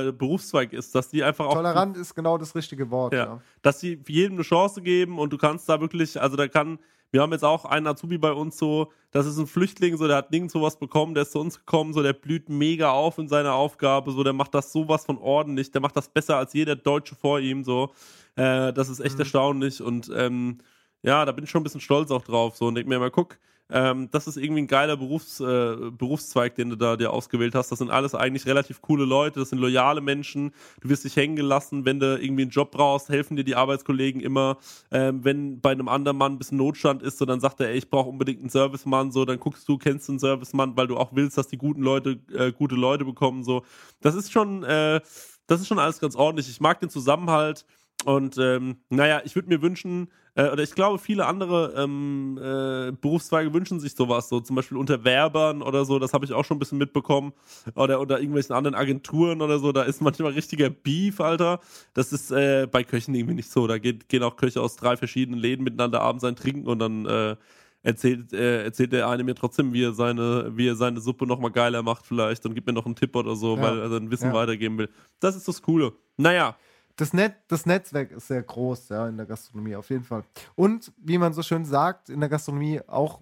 äh, 0.07 0.11
Berufszweig 0.11 0.73
ist, 0.73 0.95
dass 0.95 1.09
die 1.09 1.23
einfach 1.23 1.45
auch. 1.45 1.53
Tolerant 1.53 1.97
ist 1.97 2.15
genau 2.15 2.37
das 2.37 2.55
richtige 2.55 2.89
Wort, 2.91 3.13
ja. 3.13 3.25
ja. 3.25 3.41
Dass 3.61 3.79
sie 3.79 4.01
jedem 4.07 4.37
eine 4.37 4.43
Chance 4.43 4.81
geben 4.81 5.19
und 5.19 5.33
du 5.33 5.37
kannst 5.37 5.67
da 5.69 5.81
wirklich, 5.81 6.19
also 6.21 6.35
da 6.35 6.47
kann. 6.47 6.79
Wir 7.15 7.21
haben 7.21 7.31
jetzt 7.31 7.45
auch 7.45 7.63
einen 7.63 7.87
Azubi 7.87 8.17
bei 8.17 8.33
uns 8.33 8.57
so, 8.57 8.91
das 9.11 9.25
ist 9.25 9.37
ein 9.37 9.47
Flüchtling, 9.47 9.95
so 9.95 10.05
der 10.05 10.17
hat 10.17 10.31
nirgendwo 10.31 10.61
was 10.61 10.77
bekommen, 10.77 11.13
der 11.13 11.23
ist 11.23 11.31
zu 11.31 11.39
uns 11.39 11.57
gekommen, 11.57 11.93
so 11.93 12.03
der 12.03 12.11
blüht 12.11 12.49
mega 12.49 12.91
auf 12.91 13.17
in 13.17 13.29
seiner 13.29 13.53
Aufgabe, 13.53 14.11
so 14.11 14.21
der 14.21 14.33
macht 14.33 14.53
das 14.53 14.73
sowas 14.73 15.05
von 15.05 15.17
ordentlich, 15.17 15.71
der 15.71 15.79
macht 15.79 15.95
das 15.95 16.09
besser 16.09 16.35
als 16.35 16.51
jeder 16.51 16.75
Deutsche 16.75 17.15
vor 17.15 17.39
ihm, 17.39 17.63
so. 17.63 17.93
Äh, 18.35 18.73
das 18.73 18.89
ist 18.89 18.99
echt 18.99 19.13
Mhm. 19.15 19.21
erstaunlich 19.21 19.81
und 19.81 20.11
ähm, 20.13 20.57
ja, 21.03 21.23
da 21.23 21.31
bin 21.31 21.45
ich 21.45 21.49
schon 21.49 21.61
ein 21.61 21.63
bisschen 21.63 21.79
stolz 21.79 22.11
auch 22.11 22.23
drauf. 22.25 22.57
So 22.57 22.65
und 22.65 22.75
denk 22.75 22.85
mir 22.89 22.99
mal, 22.99 23.11
guck, 23.11 23.39
ähm, 23.69 24.09
das 24.11 24.27
ist 24.27 24.37
irgendwie 24.37 24.61
ein 24.61 24.67
geiler 24.67 24.95
Berufs, 24.95 25.39
äh, 25.39 25.75
Berufszweig, 25.91 26.55
den 26.55 26.69
du 26.69 26.75
da 26.75 26.95
dir 26.97 27.11
ausgewählt 27.11 27.55
hast. 27.55 27.71
Das 27.71 27.79
sind 27.79 27.89
alles 27.89 28.13
eigentlich 28.13 28.45
relativ 28.45 28.81
coole 28.81 29.05
Leute, 29.05 29.39
das 29.39 29.49
sind 29.49 29.59
loyale 29.59 30.01
Menschen. 30.01 30.51
Du 30.81 30.89
wirst 30.89 31.03
dich 31.03 31.15
hängen 31.15 31.35
gelassen, 31.35 31.85
wenn 31.85 31.99
du 31.99 32.19
irgendwie 32.19 32.43
einen 32.43 32.51
Job 32.51 32.71
brauchst, 32.71 33.09
helfen 33.09 33.35
dir 33.35 33.43
die 33.43 33.55
Arbeitskollegen 33.55 34.21
immer. 34.21 34.57
Ähm, 34.91 35.23
wenn 35.23 35.61
bei 35.61 35.71
einem 35.71 35.87
anderen 35.87 36.17
Mann 36.17 36.33
ein 36.33 36.37
bisschen 36.37 36.57
Notstand 36.57 37.01
ist, 37.01 37.17
so 37.17 37.25
dann 37.25 37.39
sagt 37.39 37.59
er, 37.59 37.69
ey, 37.69 37.77
ich 37.77 37.89
brauche 37.89 38.09
unbedingt 38.09 38.41
einen 38.41 38.49
Servicemann, 38.49 39.11
so 39.11 39.25
dann 39.25 39.39
guckst 39.39 39.67
du, 39.67 39.77
kennst 39.77 40.07
du 40.07 40.13
einen 40.13 40.19
Servicemann, 40.19 40.77
weil 40.77 40.87
du 40.87 40.97
auch 40.97 41.11
willst, 41.13 41.37
dass 41.37 41.47
die 41.47 41.57
guten 41.57 41.81
Leute 41.81 42.19
äh, 42.33 42.51
gute 42.51 42.75
Leute 42.75 43.03
bekommen. 43.05 43.43
So, 43.43 43.63
das 44.01 44.13
ist 44.15 44.31
schon, 44.31 44.63
äh, 44.63 45.01
das 45.47 45.61
ist 45.61 45.67
schon 45.67 45.79
alles 45.79 45.99
ganz 45.99 46.15
ordentlich. 46.15 46.49
Ich 46.49 46.61
mag 46.61 46.79
den 46.79 46.89
Zusammenhalt. 46.89 47.65
Und 48.03 48.37
ähm, 48.37 48.77
naja, 48.89 49.21
ich 49.23 49.33
würde 49.35 49.47
mir 49.49 49.63
wünschen, 49.63 50.09
äh, 50.35 50.49
oder 50.49 50.61
ich 50.61 50.75
glaube, 50.75 50.99
viele 50.99 51.25
andere 51.25 51.73
ähm, 51.75 52.37
äh, 52.39 52.91
Berufszweige 52.91 53.51
wünschen 53.51 53.79
sich 53.79 53.95
sowas, 53.95 54.29
so 54.29 54.41
zum 54.41 54.55
Beispiel 54.55 54.77
unter 54.77 55.03
Werbern 55.03 55.63
oder 55.63 55.85
so, 55.85 55.97
das 55.97 56.13
habe 56.13 56.23
ich 56.25 56.33
auch 56.33 56.45
schon 56.45 56.57
ein 56.57 56.59
bisschen 56.59 56.77
mitbekommen. 56.77 57.33
Oder 57.73 57.99
unter 57.99 58.19
irgendwelchen 58.19 58.53
anderen 58.53 58.75
Agenturen 58.75 59.41
oder 59.41 59.57
so, 59.57 59.71
da 59.71 59.83
ist 59.83 60.01
manchmal 60.01 60.33
richtiger 60.33 60.69
Beef, 60.69 61.19
Alter. 61.19 61.61
Das 61.95 62.11
ist 62.13 62.29
äh, 62.31 62.67
bei 62.69 62.83
Köchen 62.83 63.15
irgendwie 63.15 63.33
nicht 63.35 63.49
so. 63.49 63.65
Da 63.65 63.79
geht, 63.79 64.07
gehen 64.07 64.21
auch 64.21 64.35
Köche 64.35 64.61
aus 64.61 64.75
drei 64.75 64.97
verschiedenen 64.97 65.39
Läden 65.39 65.63
miteinander 65.63 66.01
abends 66.01 66.23
ein 66.25 66.35
Trinken 66.35 66.67
und 66.67 66.77
dann 66.77 67.05
äh, 67.07 67.35
erzählt, 67.81 68.33
äh, 68.33 68.65
erzählt 68.65 68.91
der 68.91 69.07
eine 69.09 69.23
mir 69.23 69.33
trotzdem, 69.35 69.73
wie 69.73 69.83
er 69.83 69.93
seine, 69.93 70.51
wie 70.55 70.67
er 70.67 70.75
seine 70.75 70.99
Suppe 70.99 71.25
nochmal 71.25 71.51
geiler 71.51 71.81
macht, 71.81 72.05
vielleicht, 72.05 72.45
und 72.45 72.53
gibt 72.53 72.67
mir 72.67 72.73
noch 72.73 72.85
einen 72.85 72.95
Tipp 72.95 73.15
oder 73.15 73.35
so, 73.35 73.55
Ja. 73.55 73.61
weil 73.63 73.79
er 73.79 73.89
sein 73.89 74.11
Wissen 74.11 74.27
Ja. 74.27 74.33
weitergeben 74.33 74.77
will. 74.77 74.89
Das 75.19 75.35
ist 75.35 75.47
das 75.47 75.61
Coole. 75.63 75.93
Naja. 76.17 76.55
Das, 76.95 77.13
Net, 77.13 77.35
das 77.47 77.65
Netzwerk 77.65 78.11
ist 78.11 78.27
sehr 78.27 78.41
groß, 78.41 78.89
ja, 78.89 79.07
in 79.07 79.17
der 79.17 79.25
Gastronomie, 79.25 79.75
auf 79.75 79.89
jeden 79.89 80.03
Fall. 80.03 80.23
Und 80.55 80.93
wie 80.97 81.17
man 81.17 81.33
so 81.33 81.41
schön 81.41 81.65
sagt, 81.65 82.09
in 82.09 82.19
der 82.19 82.29
Gastronomie 82.29 82.81
auch, 82.87 83.21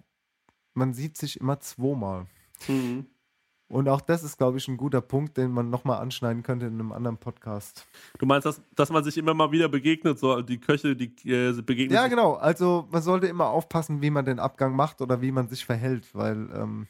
man 0.73 0.93
sieht 0.93 1.17
sich 1.17 1.39
immer 1.39 1.59
zweimal. 1.59 2.27
Mhm. 2.67 3.07
Und 3.73 3.89
auch 3.89 4.01
das 4.01 4.23
ist, 4.23 4.37
glaube 4.37 4.59
ich, 4.59 4.67
ein 4.67 4.77
guter 4.77 5.01
Punkt, 5.01 5.35
den 5.37 5.49
man 5.49 5.71
nochmal 5.71 5.99
anschneiden 5.99 6.43
könnte 6.43 6.67
in 6.67 6.73
einem 6.73 6.91
anderen 6.91 7.17
Podcast. 7.17 7.87
Du 8.19 8.27
meinst, 8.27 8.45
dass, 8.45 8.61
dass 8.75 8.91
man 8.91 9.03
sich 9.03 9.17
immer 9.17 9.33
mal 9.33 9.51
wieder 9.51 9.67
begegnet, 9.67 10.19
so 10.19 10.43
die 10.43 10.59
Köche, 10.59 10.95
die 10.95 11.15
äh, 11.27 11.59
begegnen 11.59 11.95
Ja, 11.95 12.07
genau. 12.07 12.35
Also 12.35 12.87
man 12.91 13.01
sollte 13.01 13.25
immer 13.25 13.47
aufpassen, 13.47 14.03
wie 14.03 14.11
man 14.11 14.25
den 14.25 14.37
Abgang 14.37 14.75
macht 14.75 15.01
oder 15.01 15.21
wie 15.21 15.31
man 15.31 15.47
sich 15.47 15.65
verhält, 15.65 16.13
weil 16.13 16.49
ähm, 16.53 16.87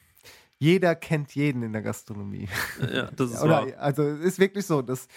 jeder 0.58 0.94
kennt 0.94 1.34
jeden 1.34 1.62
in 1.62 1.72
der 1.72 1.82
Gastronomie. 1.82 2.48
Ja, 2.92 3.10
das 3.16 3.32
ist 3.32 3.42
Oder, 3.42 3.66
wahr. 3.66 3.78
also 3.78 4.02
es 4.02 4.20
ist 4.20 4.38
wirklich 4.38 4.64
so, 4.66 4.82
dass, 4.82 5.08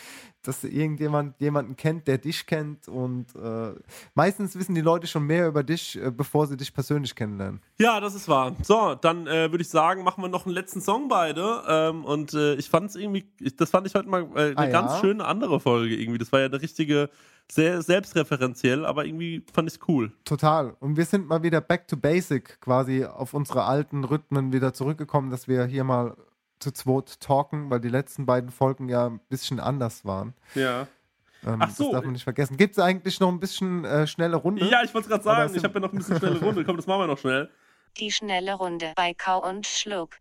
dass 0.42 0.64
irgendjemand 0.64 1.40
jemanden 1.40 1.76
kennt, 1.76 2.08
der 2.08 2.18
dich 2.18 2.46
kennt 2.46 2.88
und 2.88 3.36
äh, 3.36 3.74
meistens 4.16 4.58
wissen 4.58 4.76
die 4.76 4.82
Leute 4.82 5.08
schon 5.08 5.24
mehr 5.24 5.48
über 5.48 5.64
dich, 5.64 6.02
äh, 6.02 6.12
bevor 6.12 6.48
sie 6.48 6.58
dich 6.58 6.74
persönlich 6.74 7.16
kennenlernen. 7.16 7.62
Ja, 7.80 8.00
das 8.00 8.16
ist 8.16 8.28
wahr. 8.28 8.56
So, 8.64 8.96
dann 8.96 9.28
äh, 9.28 9.52
würde 9.52 9.62
ich 9.62 9.70
sagen, 9.70 10.04
machen 10.04 10.22
wir 10.24 10.28
noch 10.30 10.46
einen 10.46 10.56
letzten 10.56 10.82
Song 10.82 11.08
beide. 11.08 11.64
Ähm, 11.68 12.04
und 12.04 12.34
äh, 12.34 12.56
ich 12.56 12.70
fand 12.70 12.90
es 12.90 12.96
irgendwie, 12.96 13.30
das 13.58 13.70
fand 13.70 13.88
ich 13.88 13.96
heute 13.96 14.10
mal 14.10 14.24
äh, 14.36 14.56
eine 14.56 14.58
Ah, 14.58 14.66
ganz 14.68 14.94
ja? 14.94 15.00
schöne 15.00 15.26
andere 15.26 15.60
Folge 15.60 15.96
irgendwie. 15.96 16.18
Das 16.18 16.32
war 16.32 16.40
ja 16.40 16.48
eine 16.48 16.62
richtige, 16.62 17.10
sehr 17.50 17.82
selbstreferenziell, 17.82 18.86
aber 18.86 19.06
irgendwie 19.06 19.44
fand 19.54 19.70
ich 19.70 19.76
es 19.76 19.88
cool. 19.88 20.12
Total. 20.26 20.76
Und 20.80 20.98
wir 20.98 21.06
sind 21.06 21.28
mal 21.28 21.44
wieder 21.44 21.62
back 21.62 21.88
to 21.88 21.98
basic, 21.98 22.60
quasi 22.62 23.06
auf 23.06 23.34
unsere 23.34 23.64
alten 23.64 24.04
Rhythmen 24.04 24.52
wieder 24.52 24.74
zurückgekommen, 24.74 25.30
dass 25.30 25.48
wir 25.48 25.66
hier 25.66 25.84
mal 25.84 26.16
zu 26.60 26.72
zweit 26.72 27.20
talken, 27.20 27.70
weil 27.70 27.80
die 27.80 27.90
letzten 27.90 28.26
beiden 28.26 28.50
Folgen 28.50 28.90
ja 28.90 29.08
ein 29.08 29.20
bisschen 29.30 29.60
anders 29.60 30.06
waren. 30.06 30.34
Ja. 30.56 30.88
Ähm, 31.46 31.58
Ach 31.60 31.70
so. 31.70 31.86
Das 31.86 31.94
darf 31.94 32.04
man 32.04 32.14
nicht 32.14 32.24
vergessen. 32.24 32.58
Gibt 32.58 32.78
es 32.78 32.84
eigentlich 32.84 33.20
noch 33.20 33.30
ein 33.30 33.40
bisschen 33.40 33.86
äh, 33.86 34.08
schnelle 34.08 34.38
Runde? 34.38 34.66
Ja, 34.66 34.84
ich 34.84 34.94
wollte 34.94 35.06
es 35.06 35.12
gerade 35.12 35.24
sagen, 35.24 35.56
ich 35.56 35.64
habe 35.64 35.76
ja 35.76 35.80
noch 35.80 35.94
ein 35.94 35.98
bisschen 35.98 36.18
schnelle 36.18 36.40
Runde. 36.40 36.66
Komm, 36.66 36.78
das 36.78 36.88
machen 36.88 37.02
wir 37.02 37.08
noch 37.08 37.20
schnell. 37.20 37.50
Die 38.00 38.12
schnelle 38.12 38.56
Runde 38.56 38.94
bei 38.96 39.14
Kau 39.14 39.48
und 39.48 39.66
Schluck. 39.66 40.18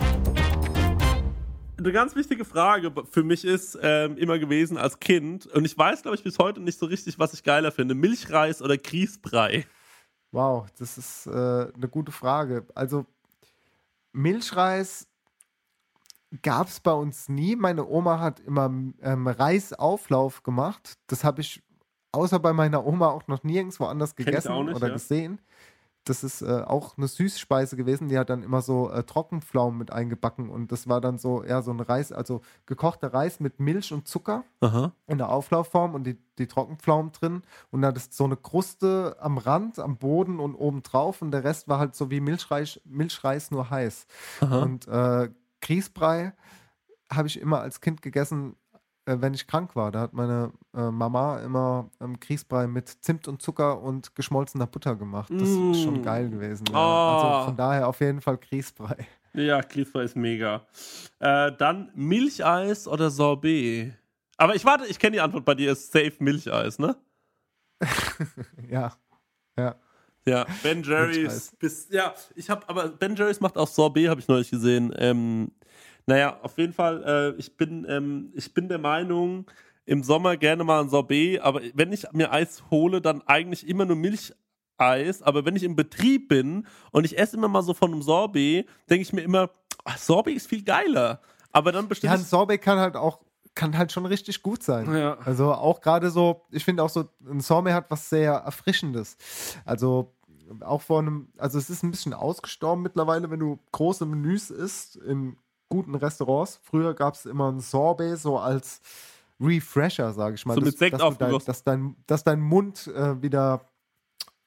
Eine 1.78 1.92
ganz 1.92 2.16
wichtige 2.16 2.44
Frage 2.44 2.92
für 3.10 3.22
mich 3.22 3.44
ist 3.44 3.78
ähm, 3.82 4.16
immer 4.16 4.38
gewesen 4.38 4.78
als 4.78 4.98
Kind, 4.98 5.46
und 5.46 5.64
ich 5.64 5.76
weiß, 5.76 6.02
glaube 6.02 6.16
ich, 6.16 6.24
bis 6.24 6.38
heute 6.38 6.60
nicht 6.60 6.78
so 6.78 6.86
richtig, 6.86 7.18
was 7.18 7.34
ich 7.34 7.42
geiler 7.42 7.70
finde: 7.70 7.94
Milchreis 7.94 8.62
oder 8.62 8.78
Grießbrei. 8.78 9.66
Wow, 10.32 10.66
das 10.78 10.96
ist 10.96 11.26
äh, 11.26 11.30
eine 11.30 11.88
gute 11.90 12.12
Frage. 12.12 12.66
Also 12.74 13.06
Milchreis 14.12 15.06
gab 16.42 16.68
es 16.68 16.80
bei 16.80 16.92
uns 16.92 17.28
nie. 17.28 17.56
Meine 17.56 17.86
Oma 17.86 18.20
hat 18.20 18.40
immer 18.40 18.66
ähm, 18.66 19.26
Reisauflauf 19.26 20.42
gemacht. 20.42 20.94
Das 21.06 21.24
habe 21.24 21.42
ich 21.42 21.62
außer 22.12 22.38
bei 22.38 22.52
meiner 22.52 22.86
Oma 22.86 23.08
auch 23.08 23.26
noch 23.28 23.44
nirgendwo 23.44 23.84
anders 23.84 24.16
gegessen 24.16 24.64
nicht, 24.64 24.76
oder 24.76 24.88
ja. 24.88 24.94
gesehen. 24.94 25.40
Das 26.08 26.22
ist 26.22 26.40
äh, 26.40 26.62
auch 26.62 26.96
eine 26.96 27.08
Süßspeise 27.08 27.76
gewesen. 27.76 28.08
Die 28.08 28.16
hat 28.16 28.30
dann 28.30 28.42
immer 28.42 28.62
so 28.62 28.90
äh, 28.90 29.02
Trockenpflaumen 29.02 29.76
mit 29.76 29.92
eingebacken 29.92 30.48
und 30.48 30.70
das 30.70 30.88
war 30.88 31.00
dann 31.00 31.18
so 31.18 31.42
eher 31.42 31.62
so 31.62 31.72
ein 31.72 31.80
Reis, 31.80 32.12
also 32.12 32.42
gekochter 32.64 33.12
Reis 33.12 33.40
mit 33.40 33.58
Milch 33.58 33.92
und 33.92 34.06
Zucker 34.06 34.44
Aha. 34.60 34.92
in 35.08 35.18
der 35.18 35.30
Auflaufform 35.30 35.94
und 35.94 36.04
die, 36.04 36.16
die 36.38 36.46
Trockenpflaumen 36.46 37.12
drin 37.12 37.42
und 37.70 37.82
dann 37.82 37.94
ist 37.96 38.14
so 38.14 38.24
eine 38.24 38.36
Kruste 38.36 39.16
am 39.20 39.36
Rand, 39.36 39.80
am 39.80 39.96
Boden 39.96 40.38
und 40.38 40.54
oben 40.54 40.82
drauf 40.82 41.22
und 41.22 41.32
der 41.32 41.42
Rest 41.42 41.66
war 41.66 41.80
halt 41.80 41.96
so 41.96 42.10
wie 42.10 42.20
Milchreis, 42.20 42.80
Milchreis 42.84 43.50
nur 43.50 43.68
heiß. 43.68 44.06
Aha. 44.40 44.62
Und 44.62 44.86
äh, 44.86 45.28
Grießbrei 45.60 46.32
habe 47.12 47.28
ich 47.28 47.40
immer 47.40 47.60
als 47.60 47.80
Kind 47.80 48.02
gegessen, 48.02 48.56
äh, 49.06 49.16
wenn 49.20 49.32
ich 49.34 49.46
krank 49.46 49.74
war. 49.74 49.90
Da 49.90 50.00
hat 50.00 50.12
meine 50.12 50.52
äh, 50.74 50.90
Mama 50.90 51.38
immer 51.40 51.88
ähm, 52.00 52.20
Grießbrei 52.20 52.66
mit 52.66 52.88
Zimt 52.88 53.26
und 53.28 53.40
Zucker 53.40 53.80
und 53.80 54.14
geschmolzener 54.14 54.66
Butter 54.66 54.94
gemacht. 54.96 55.30
Das 55.32 55.48
ist 55.48 55.82
schon 55.82 56.00
Mm. 56.00 56.02
geil 56.02 56.28
gewesen. 56.30 56.66
Ja. 56.70 56.74
Oh. 56.76 56.78
Also 57.34 57.44
von 57.46 57.56
daher 57.56 57.88
auf 57.88 58.00
jeden 58.00 58.20
Fall 58.20 58.36
Grießbrei. 58.36 59.06
Ja, 59.32 59.60
Grießbrei 59.60 60.02
ist 60.02 60.16
mega. 60.16 60.66
Äh, 61.18 61.52
dann 61.58 61.90
Milcheis 61.94 62.86
oder 62.88 63.10
Sorbet? 63.10 63.92
Aber 64.38 64.54
ich 64.54 64.64
warte, 64.64 64.86
ich 64.86 64.98
kenne 64.98 65.12
die 65.16 65.20
Antwort 65.20 65.44
bei 65.44 65.54
dir, 65.54 65.72
ist 65.72 65.92
safe 65.92 66.12
Milcheis, 66.18 66.78
ne? 66.78 66.96
ja. 68.70 68.92
Ja. 69.58 69.76
Ja, 70.28 70.44
Ben 70.64 70.82
Jerry's. 70.82 71.52
Bis, 71.60 71.88
ja, 71.90 72.12
ich 72.34 72.50
habe, 72.50 72.68
aber 72.68 72.88
Ben 72.88 73.14
Jerry's 73.14 73.38
macht 73.40 73.56
auch 73.56 73.68
Sorbet, 73.68 74.08
habe 74.08 74.20
ich 74.20 74.26
neulich 74.26 74.50
gesehen. 74.50 74.92
Ähm, 74.98 75.52
naja, 76.06 76.38
auf 76.42 76.56
jeden 76.58 76.72
Fall, 76.72 77.02
äh, 77.36 77.38
ich, 77.40 77.56
bin, 77.56 77.86
ähm, 77.88 78.32
ich 78.34 78.52
bin 78.54 78.68
der 78.68 78.78
Meinung, 78.78 79.46
im 79.86 80.02
Sommer 80.02 80.36
gerne 80.36 80.64
mal 80.64 80.80
ein 80.82 80.88
Sorbet, 80.88 81.40
aber 81.40 81.60
wenn 81.74 81.92
ich 81.92 82.06
mir 82.12 82.32
Eis 82.32 82.64
hole, 82.70 83.00
dann 83.00 83.22
eigentlich 83.22 83.68
immer 83.68 83.84
nur 83.84 83.96
Milcheis. 83.96 85.22
Aber 85.22 85.44
wenn 85.44 85.54
ich 85.54 85.62
im 85.62 85.76
Betrieb 85.76 86.28
bin 86.28 86.66
und 86.90 87.04
ich 87.04 87.16
esse 87.18 87.36
immer 87.36 87.48
mal 87.48 87.62
so 87.62 87.72
von 87.72 87.92
einem 87.92 88.02
Sorbet, 88.02 88.68
denke 88.90 89.02
ich 89.02 89.12
mir 89.12 89.22
immer, 89.22 89.50
ach, 89.84 89.96
Sorbet 89.96 90.36
ist 90.36 90.48
viel 90.48 90.64
geiler. 90.64 91.20
Aber 91.52 91.70
dann 91.70 91.84
Ja, 91.84 91.88
bestimmt. 91.88 92.12
ein 92.12 92.24
Sorbet 92.24 92.60
kann 92.60 92.78
halt 92.78 92.96
auch 92.96 93.20
kann 93.54 93.78
halt 93.78 93.90
schon 93.90 94.04
richtig 94.04 94.42
gut 94.42 94.62
sein. 94.62 94.94
Ja. 94.94 95.16
Also 95.24 95.50
auch 95.54 95.80
gerade 95.80 96.10
so, 96.10 96.42
ich 96.50 96.62
finde 96.62 96.82
auch 96.82 96.90
so, 96.90 97.08
ein 97.26 97.40
Sorbet 97.40 97.72
hat 97.72 97.90
was 97.90 98.10
sehr 98.10 98.32
Erfrischendes. 98.32 99.16
Also 99.64 100.12
auch 100.60 100.82
vor 100.82 100.98
einem, 100.98 101.28
also 101.38 101.58
es 101.58 101.70
ist 101.70 101.82
ein 101.82 101.90
bisschen 101.90 102.12
ausgestorben 102.12 102.82
mittlerweile, 102.82 103.30
wenn 103.30 103.40
du 103.40 103.58
große 103.72 104.04
Menüs 104.04 104.50
isst 104.50 104.96
in 104.96 105.38
guten 105.68 105.94
Restaurants. 105.94 106.60
Früher 106.62 106.94
gab 106.94 107.14
es 107.14 107.26
immer 107.26 107.50
ein 107.50 107.60
Sorbet 107.60 108.18
so 108.18 108.38
als 108.38 108.80
Refresher, 109.40 110.12
sage 110.12 110.34
ich 110.36 110.46
mal. 110.46 110.54
So 110.54 110.60
mit 110.60 110.78
Sekt 110.78 111.00
dass, 111.00 111.18
dein, 111.18 111.38
dass, 111.44 111.64
dein, 111.64 111.96
dass 112.06 112.24
dein 112.24 112.40
Mund 112.40 112.86
äh, 112.88 113.20
wieder, 113.20 113.60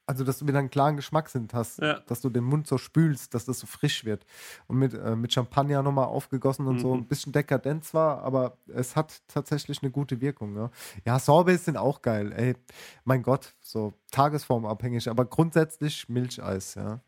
also 0.08 0.24
dass 0.24 0.40
du 0.40 0.48
wieder 0.48 0.58
einen 0.58 0.72
klaren 0.72 0.96
Geschmackssinn 0.96 1.48
hast, 1.54 1.80
Ja. 1.80 2.00
dass 2.08 2.22
du 2.22 2.30
den 2.30 2.44
Mund 2.44 2.66
so 2.66 2.80
spülst, 2.80 3.34
dass 3.36 3.46
das 3.46 3.60
so 3.60 3.68
frisch 3.68 4.04
wird. 4.06 4.26
Und 4.68 4.80
mit, 4.80 4.96
äh, 4.96 5.16
mit 5.16 5.32
Champagner 5.32 5.84
nochmal 5.84 6.06
aufgegossen 6.06 6.66
und 6.66 6.80
so 6.80 6.96
Mhm. 6.96 7.02
ein 7.02 7.08
bisschen 7.08 7.32
dekadent 7.32 7.86
zwar, 7.86 8.24
aber 8.24 8.58
es 8.68 8.96
hat 8.96 9.22
tatsächlich 9.28 9.84
eine 9.84 9.92
gute 9.92 10.22
Wirkung. 10.22 10.56
Ja, 10.56 10.72
ja 11.06 11.20
Sorbets 11.20 11.66
sind 11.66 11.78
auch 11.78 12.02
geil, 12.02 12.32
ey. 12.36 12.56
Mein 13.04 13.22
Gott, 13.22 13.54
so 13.62 13.94
tagesformabhängig, 14.10 15.08
aber 15.10 15.26
grundsätzlich 15.26 16.10
Milcheis, 16.10 16.74
ja. 16.74 17.02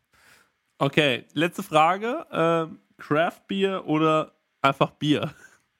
Okay, 0.82 1.26
letzte 1.32 1.62
Frage. 1.62 2.26
Ähm, 2.32 2.80
Craft 2.98 3.46
Beer 3.46 3.86
oder 3.86 4.32
einfach 4.60 4.90
Bier? 4.90 5.32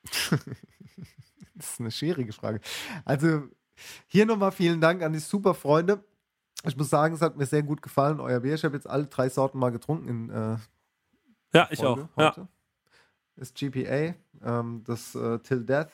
Das 1.55 1.75
ist 1.75 1.81
eine 1.81 1.91
schwierige 1.93 2.33
Frage. 2.33 2.61
Also 3.05 3.49
hier 4.09 4.27
nochmal 4.27 4.51
vielen 4.51 4.81
Dank 4.81 5.03
an 5.03 5.13
die 5.13 5.21
super 5.21 5.55
Freunde. 5.55 6.03
Ich 6.65 6.77
muss 6.77 6.91
sagen, 6.91 7.15
es 7.15 7.21
hat 7.21 7.37
mir 7.37 7.47
sehr 7.47 7.63
gut 7.63 7.83
gefallen, 7.83 8.19
euer 8.19 8.41
Bier. 8.41 8.55
Ich 8.55 8.65
habe 8.65 8.75
jetzt 8.75 8.89
alle 8.89 9.07
drei 9.07 9.29
Sorten 9.29 9.59
mal 9.61 9.71
getrunken 9.71 10.09
in 10.09 10.31
äh, 10.31 10.57
Ja, 11.55 11.69
ich 11.71 11.79
Folge 11.79 12.09
auch. 12.15 12.19
Ja. 12.21 12.27
heute. 12.31 12.49
Das 13.37 13.55
GPA, 13.55 14.15
ähm, 14.43 14.83
das 14.85 15.15
äh, 15.15 15.39
Till 15.41 15.65
Death 15.65 15.93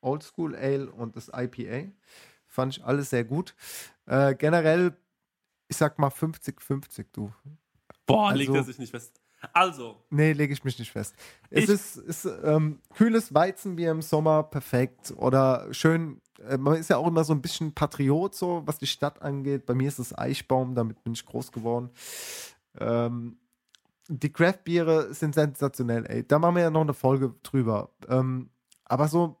Old 0.00 0.22
School 0.22 0.54
Ale 0.54 0.90
und 0.90 1.16
das 1.16 1.30
IPA. 1.34 1.90
Fand 2.46 2.76
ich 2.76 2.84
alles 2.84 3.10
sehr 3.10 3.24
gut. 3.24 3.54
Äh, 4.06 4.34
generell, 4.34 4.96
ich 5.68 5.76
sag 5.76 5.98
mal 5.98 6.08
50-50, 6.08 7.06
du. 7.12 7.30
Boah, 8.06 8.28
Also- 8.28 8.38
legt 8.38 8.54
er 8.54 8.64
sich 8.64 8.78
nicht 8.78 8.90
fest. 8.90 9.20
Also, 9.52 10.02
Nee, 10.08 10.32
lege 10.32 10.54
ich 10.54 10.64
mich 10.64 10.78
nicht 10.78 10.90
fest. 10.92 11.14
Es 11.50 11.68
ist, 11.68 11.96
ist 11.98 12.24
ähm, 12.44 12.80
kühles 12.94 13.34
Weizenbier 13.34 13.90
im 13.90 14.00
Sommer, 14.00 14.42
perfekt. 14.42 15.12
Oder 15.18 15.66
schön, 15.72 16.22
äh, 16.48 16.56
man 16.56 16.76
ist 16.76 16.88
ja 16.88 16.96
auch 16.96 17.06
immer 17.06 17.24
so 17.24 17.34
ein 17.34 17.42
bisschen 17.42 17.74
Patriot, 17.74 18.34
so 18.34 18.62
was 18.64 18.78
die 18.78 18.86
Stadt 18.86 19.20
angeht. 19.20 19.66
Bei 19.66 19.74
mir 19.74 19.88
ist 19.88 19.98
es 19.98 20.16
Eichbaum, 20.16 20.74
damit 20.74 21.04
bin 21.04 21.12
ich 21.12 21.26
groß 21.26 21.52
geworden. 21.52 21.90
Ähm, 22.78 23.36
die 24.08 24.32
Craft-Biere 24.32 25.12
sind 25.12 25.34
sensationell, 25.34 26.06
ey. 26.06 26.26
Da 26.26 26.38
machen 26.38 26.56
wir 26.56 26.62
ja 26.62 26.70
noch 26.70 26.80
eine 26.80 26.94
Folge 26.94 27.34
drüber. 27.42 27.90
Ähm, 28.08 28.48
aber 28.86 29.08
so, 29.08 29.36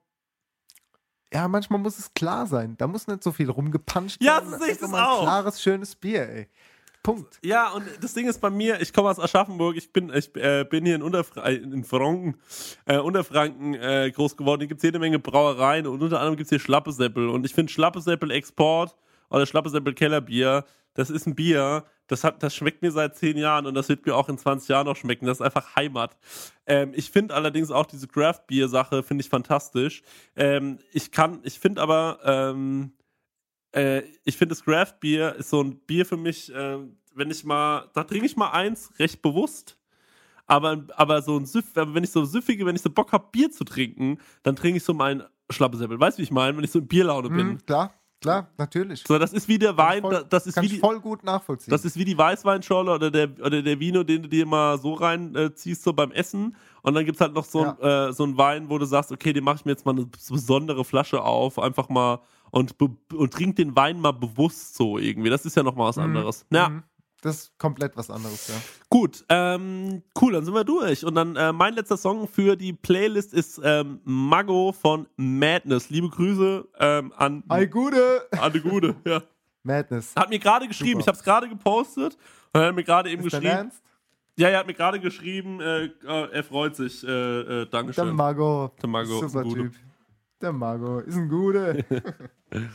ja, 1.32 1.48
manchmal 1.48 1.80
muss 1.80 1.98
es 1.98 2.12
klar 2.12 2.46
sein. 2.46 2.76
Da 2.76 2.86
muss 2.86 3.06
nicht 3.06 3.22
so 3.22 3.32
viel 3.32 3.48
rumgepanscht 3.50 4.22
Ja, 4.22 4.34
werden. 4.36 4.50
sehe 4.58 4.68
ich 4.68 4.72
Einfach 4.72 4.80
das 4.82 4.90
mal 4.90 4.98
ein 5.02 5.08
auch. 5.08 5.22
klares, 5.22 5.62
schönes 5.62 5.94
Bier, 5.96 6.28
ey. 6.28 6.48
Punkt. 7.04 7.38
ja, 7.44 7.70
und 7.70 7.84
das 8.00 8.14
Ding 8.14 8.26
ist 8.26 8.40
bei 8.40 8.48
mir, 8.48 8.80
ich 8.80 8.92
komme 8.92 9.10
aus 9.10 9.20
Aschaffenburg, 9.20 9.76
ich 9.76 9.92
bin, 9.92 10.10
ich, 10.12 10.34
äh, 10.36 10.64
bin 10.64 10.86
hier 10.86 10.96
in, 10.96 11.02
Unterfra 11.02 11.42
äh, 11.44 11.56
in 11.56 11.84
Franken, 11.84 12.36
äh, 12.86 12.98
Unterfranken 12.98 13.74
äh, 13.74 14.10
groß 14.10 14.38
geworden. 14.38 14.62
Hier 14.62 14.68
gibt 14.68 14.78
es 14.78 14.84
jede 14.84 14.98
Menge 14.98 15.18
Brauereien 15.18 15.86
und 15.86 16.02
unter 16.02 16.18
anderem 16.18 16.36
gibt 16.36 16.46
es 16.46 16.50
hier 16.50 16.58
Schlappesäppel. 16.58 17.28
Und 17.28 17.44
ich 17.44 17.52
finde 17.52 17.70
Schlappesäppel 17.70 18.30
Export 18.30 18.96
oder 19.28 19.44
Schlappesäppel 19.44 19.92
Kellerbier, 19.92 20.64
das 20.94 21.10
ist 21.10 21.26
ein 21.26 21.34
Bier, 21.34 21.84
das, 22.06 22.24
hat, 22.24 22.42
das 22.42 22.54
schmeckt 22.54 22.80
mir 22.80 22.90
seit 22.90 23.16
zehn 23.16 23.36
Jahren 23.36 23.66
und 23.66 23.74
das 23.74 23.88
wird 23.88 24.06
mir 24.06 24.14
auch 24.14 24.28
in 24.28 24.38
20 24.38 24.68
Jahren 24.68 24.86
noch 24.86 24.96
schmecken. 24.96 25.26
Das 25.26 25.38
ist 25.38 25.42
einfach 25.42 25.76
Heimat. 25.76 26.16
Ähm, 26.66 26.92
ich 26.94 27.10
finde 27.10 27.34
allerdings 27.34 27.70
auch 27.70 27.86
diese 27.86 28.08
Craft-Bier-Sache, 28.08 29.02
finde 29.02 29.22
ich 29.22 29.28
fantastisch. 29.28 30.02
Ähm, 30.36 30.78
ich 30.92 31.10
kann, 31.10 31.40
ich 31.42 31.58
finde 31.58 31.82
aber, 31.82 32.18
ähm, 32.24 32.92
äh, 33.74 34.02
ich 34.24 34.36
finde, 34.36 34.54
das 34.54 34.64
Craft 34.64 34.94
Bier 35.00 35.34
ist 35.36 35.50
so 35.50 35.62
ein 35.62 35.76
Bier 35.80 36.06
für 36.06 36.16
mich, 36.16 36.52
äh, 36.54 36.78
wenn 37.14 37.30
ich 37.30 37.44
mal, 37.44 37.88
da 37.94 38.04
trinke 38.04 38.26
ich 38.26 38.36
mal 38.36 38.50
eins, 38.50 38.90
recht 38.98 39.20
bewusst. 39.22 39.78
Aber, 40.46 40.84
aber 40.96 41.22
so 41.22 41.38
ein 41.38 41.46
Süff, 41.46 41.64
wenn 41.74 42.04
ich 42.04 42.10
so 42.10 42.24
süffige, 42.24 42.66
wenn 42.66 42.76
ich 42.76 42.82
so 42.82 42.90
Bock 42.90 43.12
habe, 43.12 43.26
Bier 43.32 43.50
zu 43.50 43.64
trinken, 43.64 44.18
dann 44.42 44.54
trinke 44.56 44.76
ich 44.76 44.84
so 44.84 44.92
mein 44.92 45.22
Schlappesäppel. 45.48 45.98
Weißt 45.98 46.18
du, 46.18 46.20
wie 46.20 46.24
ich 46.24 46.30
meine? 46.30 46.54
Wenn 46.56 46.64
ich 46.64 46.70
so 46.70 46.80
in 46.80 46.86
Bierlaune 46.86 47.30
bin. 47.30 47.46
Mhm, 47.52 47.64
klar, 47.64 47.94
klar, 48.20 48.50
natürlich. 48.58 49.04
So, 49.06 49.18
das 49.18 49.32
ist 49.32 49.48
wie 49.48 49.58
der 49.58 49.74
Wein, 49.78 50.02
voll- 50.02 50.12
da- 50.12 50.22
das 50.22 50.46
ist 50.46 50.54
Kann 50.56 50.62
wie 50.62 50.66
ich 50.66 50.72
die, 50.74 50.78
voll 50.80 51.00
gut 51.00 51.24
nachvollziehen. 51.24 51.70
das 51.72 51.84
ist 51.86 51.96
wie 51.96 52.04
die 52.04 52.16
Weißweinschorle 52.18 52.92
oder 52.92 53.10
der, 53.10 53.30
oder 53.40 53.62
der 53.62 53.80
Vino, 53.80 54.02
den 54.02 54.22
du 54.22 54.28
dir 54.28 54.44
mal 54.44 54.76
so 54.78 54.92
reinziehst, 54.92 55.36
äh, 55.38 55.54
ziehst, 55.54 55.82
so 55.82 55.94
beim 55.94 56.10
Essen. 56.12 56.54
Und 56.82 56.92
dann 56.94 57.06
gibt 57.06 57.16
es 57.16 57.20
halt 57.22 57.32
noch 57.32 57.44
so, 57.46 57.64
ein, 57.64 57.80
äh, 57.80 58.12
so 58.12 58.24
einen 58.24 58.36
Wein, 58.36 58.68
wo 58.68 58.76
du 58.76 58.84
sagst, 58.84 59.12
okay, 59.12 59.32
den 59.32 59.44
mache 59.44 59.56
ich 59.56 59.64
mir 59.64 59.72
jetzt 59.72 59.86
mal 59.86 59.92
eine 59.92 60.04
besondere 60.28 60.84
Flasche 60.84 61.22
auf, 61.22 61.58
einfach 61.58 61.88
mal 61.88 62.20
und, 62.54 62.74
und 63.12 63.32
trink 63.32 63.56
den 63.56 63.74
Wein 63.76 64.00
mal 64.00 64.12
bewusst 64.12 64.74
so 64.76 64.98
irgendwie. 64.98 65.30
Das 65.30 65.44
ist 65.44 65.56
ja 65.56 65.62
noch 65.62 65.74
mal 65.74 65.86
was 65.88 65.96
Mhm. 65.96 66.02
anderes. 66.04 66.46
Ja, 66.50 66.68
Mhm. 66.68 66.82
Das 67.22 67.36
ist 67.36 67.58
komplett 67.58 67.96
was 67.96 68.10
anderes, 68.10 68.48
ja. 68.48 68.54
gut. 68.90 69.24
Ähm, 69.30 70.02
cool, 70.20 70.32
dann 70.34 70.44
sind 70.44 70.52
wir 70.52 70.62
durch. 70.64 71.06
Und 71.06 71.14
dann 71.14 71.36
äh, 71.36 71.54
mein 71.54 71.72
letzter 71.72 71.96
Song 71.96 72.28
für 72.28 72.54
die 72.54 72.74
Playlist 72.74 73.32
ist 73.32 73.58
ähm, 73.64 74.00
Mago 74.04 74.72
von 74.72 75.08
Madness. 75.16 75.88
Liebe 75.88 76.10
Grüße 76.10 76.68
ähm, 76.78 77.14
an, 77.16 77.42
Ei, 77.48 77.64
Gude! 77.64 78.28
an 78.38 78.52
die 78.52 78.60
Gute. 78.60 78.94
Ja. 79.06 79.22
Madness. 79.62 80.12
Hat 80.14 80.28
mir 80.28 80.38
gerade 80.38 80.68
geschrieben, 80.68 81.00
Super. 81.00 81.00
ich 81.00 81.06
habe 81.08 81.16
es 81.16 81.24
gerade 81.24 81.48
gepostet 81.48 82.18
und 82.52 82.60
er 82.60 82.66
hat 82.68 82.74
mir 82.74 82.84
gerade 82.84 83.08
eben 83.10 83.20
Ist 83.22 83.30
geschrieben. 83.32 83.46
Ernst? 83.46 83.82
Ja, 84.36 84.48
er 84.50 84.58
hat 84.58 84.66
mir 84.66 84.74
gerade 84.74 85.00
geschrieben, 85.00 85.60
äh, 85.62 85.84
äh, 85.86 86.30
er 86.30 86.44
freut 86.44 86.76
sich. 86.76 87.02
Äh, 87.02 87.08
äh, 87.08 87.44
Der 87.46 87.66
Dankeschön. 87.66 88.14
Mago. 88.14 88.70
Der 88.82 88.88
Mago 88.90 89.24
ist 89.24 89.34
ein 89.34 89.44
Super. 89.48 89.62
Typ. 89.62 89.72
Der 90.40 90.52
Mago 90.52 90.98
ist 90.98 91.16
ein 91.16 91.28
Gude. 91.28 91.84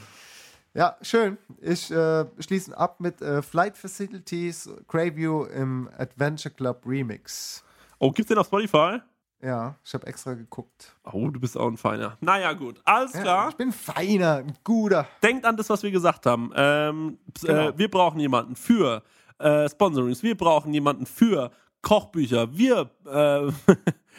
ja, 0.74 0.96
schön. 1.02 1.38
Ich 1.62 1.92
äh, 1.92 2.26
schließe 2.40 2.76
ab 2.78 3.00
mit 3.00 3.22
äh, 3.22 3.42
Flight 3.42 3.78
Facilities 3.78 4.70
Greyview 4.88 5.44
im 5.46 5.90
Adventure 5.98 6.54
Club 6.54 6.82
Remix. 6.86 7.64
Oh, 8.00 8.12
gibt's 8.12 8.30
den 8.30 8.38
auf 8.38 8.48
Spotify? 8.48 9.00
Ja, 9.42 9.76
ich 9.86 9.94
habe 9.94 10.06
extra 10.08 10.34
geguckt. 10.34 10.96
Oh, 11.12 11.30
du 11.30 11.40
bist 11.40 11.58
auch 11.58 11.68
ein 11.68 11.78
Feiner. 11.78 12.18
Naja, 12.20 12.52
gut. 12.54 12.82
Alles 12.84 13.14
Ja, 13.14 13.22
klar. 13.22 13.50
ich 13.50 13.56
bin 13.56 13.72
feiner, 13.72 14.38
ein 14.38 14.54
guter. 14.66 15.08
Denkt 15.24 15.46
an 15.46 15.56
das, 15.56 15.70
was 15.70 15.82
wir 15.84 15.92
gesagt 15.92 16.26
haben. 16.26 16.52
Ähm, 16.56 17.20
Genau. 17.42 17.70
äh, 17.70 17.78
wir 17.78 17.90
brauchen 17.90 18.20
jemanden 18.20 18.56
für 18.58 19.02
äh, 19.38 19.70
Sponsorings. 19.70 20.24
Wir 20.24 20.36
brauchen 20.36 20.74
jemanden 20.74 21.06
für 21.06 21.52
Kochbücher. 21.82 22.56
Wir, 22.58 22.90
äh, 23.06 23.52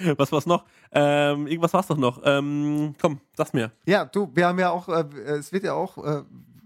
was 0.17 0.33
war's 0.33 0.47
noch? 0.47 0.65
Ähm, 0.93 1.47
irgendwas 1.47 1.73
war's 1.73 1.87
doch 1.87 1.97
noch. 1.97 2.21
Ähm, 2.25 2.95
komm, 3.01 3.21
sag's 3.37 3.53
mir. 3.53 3.71
Ja, 3.87 4.05
du, 4.05 4.31
wir 4.35 4.47
haben 4.47 4.59
ja 4.59 4.71
auch, 4.71 4.89
äh, 4.89 5.05
es 5.39 5.53
wird 5.53 5.65
ja 5.65 5.75
auch 5.75 5.99
äh, 5.99 6.23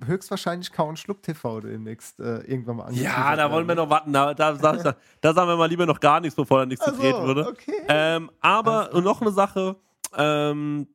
höchstwahrscheinlich 0.06 0.72
Kau 0.72 0.88
und 0.88 0.98
Schluck 0.98 1.22
TV 1.22 1.60
demnächst 1.60 2.20
äh, 2.20 2.38
irgendwann 2.40 2.76
mal 2.76 2.84
angeteasert 2.84 3.16
Ja, 3.18 3.36
da 3.36 3.50
wollen 3.50 3.66
wir 3.68 3.74
noch 3.74 3.90
warten. 3.90 4.12
Da, 4.12 4.34
da, 4.34 4.52
da, 4.52 4.96
da 5.20 5.34
sagen 5.34 5.48
wir 5.48 5.56
mal 5.56 5.68
lieber 5.68 5.86
noch 5.86 6.00
gar 6.00 6.20
nichts, 6.20 6.36
bevor 6.36 6.60
da 6.60 6.66
nichts 6.66 6.84
Ach 6.86 6.92
so, 6.92 6.96
gedreht 6.96 7.16
wurde. 7.16 7.48
okay. 7.48 7.72
Ähm, 7.88 8.30
aber 8.40 8.92
und 8.92 9.04
noch 9.04 9.20
eine 9.20 9.30
Sache. 9.32 9.76
Ähm, 10.16 10.86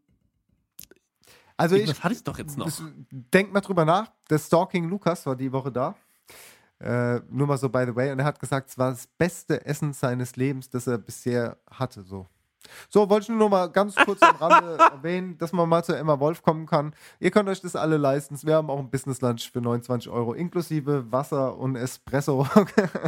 Also 1.58 1.76
ich, 1.76 2.02
hatte 2.04 2.14
ich 2.14 2.24
doch 2.24 2.38
jetzt 2.38 2.58
noch? 2.58 2.70
Denk 3.12 3.52
mal 3.52 3.62
drüber 3.62 3.84
nach. 3.86 4.12
Der 4.30 4.40
Stalking 4.40 4.90
Lukas 4.90 5.26
war 5.26 5.36
die 5.36 5.52
Woche 5.52 5.72
da. 5.72 5.96
Äh, 6.80 7.20
nur 7.30 7.48
mal 7.48 7.58
so 7.58 7.70
by 7.70 7.86
the 7.86 7.96
way. 7.96 8.12
Und 8.12 8.20
er 8.20 8.26
hat 8.26 8.40
gesagt, 8.40 8.70
es 8.70 8.78
war 8.78 8.92
das 8.92 9.08
beste 9.18 9.66
Essen 9.66 9.94
seines 9.94 10.36
Lebens, 10.36 10.70
das 10.70 10.88
er 10.88 10.98
bisher 10.98 11.58
hatte. 11.70 12.04
So. 12.04 12.28
So, 12.90 13.10
wollte 13.10 13.24
ich 13.24 13.30
nur 13.30 13.38
noch 13.38 13.50
mal 13.50 13.68
ganz 13.68 13.96
kurz 13.96 14.22
am 14.22 14.36
Rande 14.36 14.78
erwähnen, 14.92 15.38
dass 15.38 15.52
man 15.54 15.68
mal 15.70 15.84
zu 15.84 15.94
Emma 15.94 16.20
Wolf 16.20 16.42
kommen 16.42 16.66
kann. 16.66 16.94
Ihr 17.20 17.32
könnt 17.32 17.50
euch 17.50 17.62
das 17.62 17.76
alle 17.76 17.98
leisten. 17.98 18.38
Wir 18.44 18.56
haben 18.56 18.70
auch 18.70 18.80
ein 18.80 18.90
Business 18.90 19.22
Lunch 19.22 19.52
für 19.52 19.62
29 19.62 20.10
Euro, 20.10 20.34
inklusive 20.34 21.12
Wasser 21.12 21.58
und 21.58 21.76
Espresso. 21.76 22.48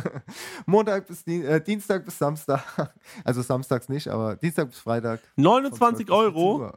Montag 0.65 1.07
bis 1.07 1.23
Dien 1.23 1.43
äh, 1.43 1.61
Dienstag 1.61 2.06
bis 2.06 2.18
Samstag. 2.18 2.61
Also 3.23 3.41
samstags 3.41 3.89
nicht, 3.89 4.07
aber 4.07 4.35
Dienstag 4.35 4.69
bis 4.69 4.80
Freitag. 4.80 5.19
29 5.35 6.10
Euro? 6.11 6.72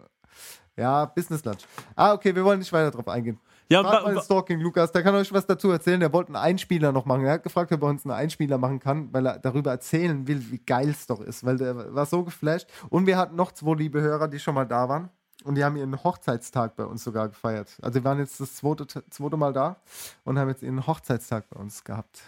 Ja, 0.77 1.05
Business 1.07 1.45
Lunch. 1.45 1.65
Ah, 1.95 2.13
okay, 2.13 2.35
wir 2.35 2.45
wollen 2.45 2.59
nicht 2.59 2.73
weiter 2.73 2.91
drauf 2.91 3.09
eingehen. 3.09 3.39
Ja, 3.69 3.83
Fragt 3.83 4.05
wa- 4.05 4.13
mal 4.13 4.23
Stalking 4.23 4.61
Lukas, 4.61 4.93
der 4.93 5.03
kann 5.03 5.15
euch 5.15 5.33
was 5.33 5.47
dazu 5.47 5.71
erzählen. 5.71 5.99
Der 6.01 6.13
wollte 6.13 6.29
einen 6.29 6.37
Einspieler 6.37 6.93
noch 6.93 7.07
machen. 7.07 7.25
Er 7.25 7.33
hat 7.35 7.43
gefragt, 7.43 7.73
ob 7.73 7.83
er 7.83 7.89
uns 7.89 8.05
einen 8.05 8.13
Einspieler 8.15 8.59
machen 8.59 8.79
kann, 8.79 9.13
weil 9.13 9.27
er 9.27 9.39
darüber 9.39 9.71
erzählen 9.71 10.27
will, 10.27 10.43
wie 10.51 10.59
geil 10.59 10.91
es 10.91 11.07
doch 11.07 11.21
ist. 11.21 11.45
Weil 11.45 11.57
der 11.57 11.95
war 11.95 12.07
so 12.07 12.23
geflasht. 12.25 12.69
Und 12.91 13.07
wir 13.07 13.17
hatten 13.17 13.37
noch 13.37 13.53
zwei 13.53 13.75
liebe 13.75 14.01
Hörer, 14.01 14.29
die 14.29 14.39
schon 14.39 14.55
mal 14.55 14.67
da 14.67 14.89
waren. 14.89 15.09
Und 15.45 15.57
die 15.57 15.65
haben 15.65 15.77
ihren 15.77 16.03
Hochzeitstag 16.03 16.77
bei 16.77 16.85
uns 16.85 17.05
sogar 17.05 17.29
gefeiert. 17.29 17.77
Also 17.83 17.99
die 17.99 18.05
waren 18.05 18.19
jetzt 18.19 18.41
das 18.41 18.55
zweite, 18.57 18.87
zweite 18.87 19.37
Mal 19.37 19.53
da 19.53 19.77
und 20.25 20.39
haben 20.39 20.49
jetzt 20.49 20.63
ihren 20.63 20.87
Hochzeitstag 20.87 21.45
bei 21.51 21.59
uns 21.61 21.85
gehabt. 21.85 22.21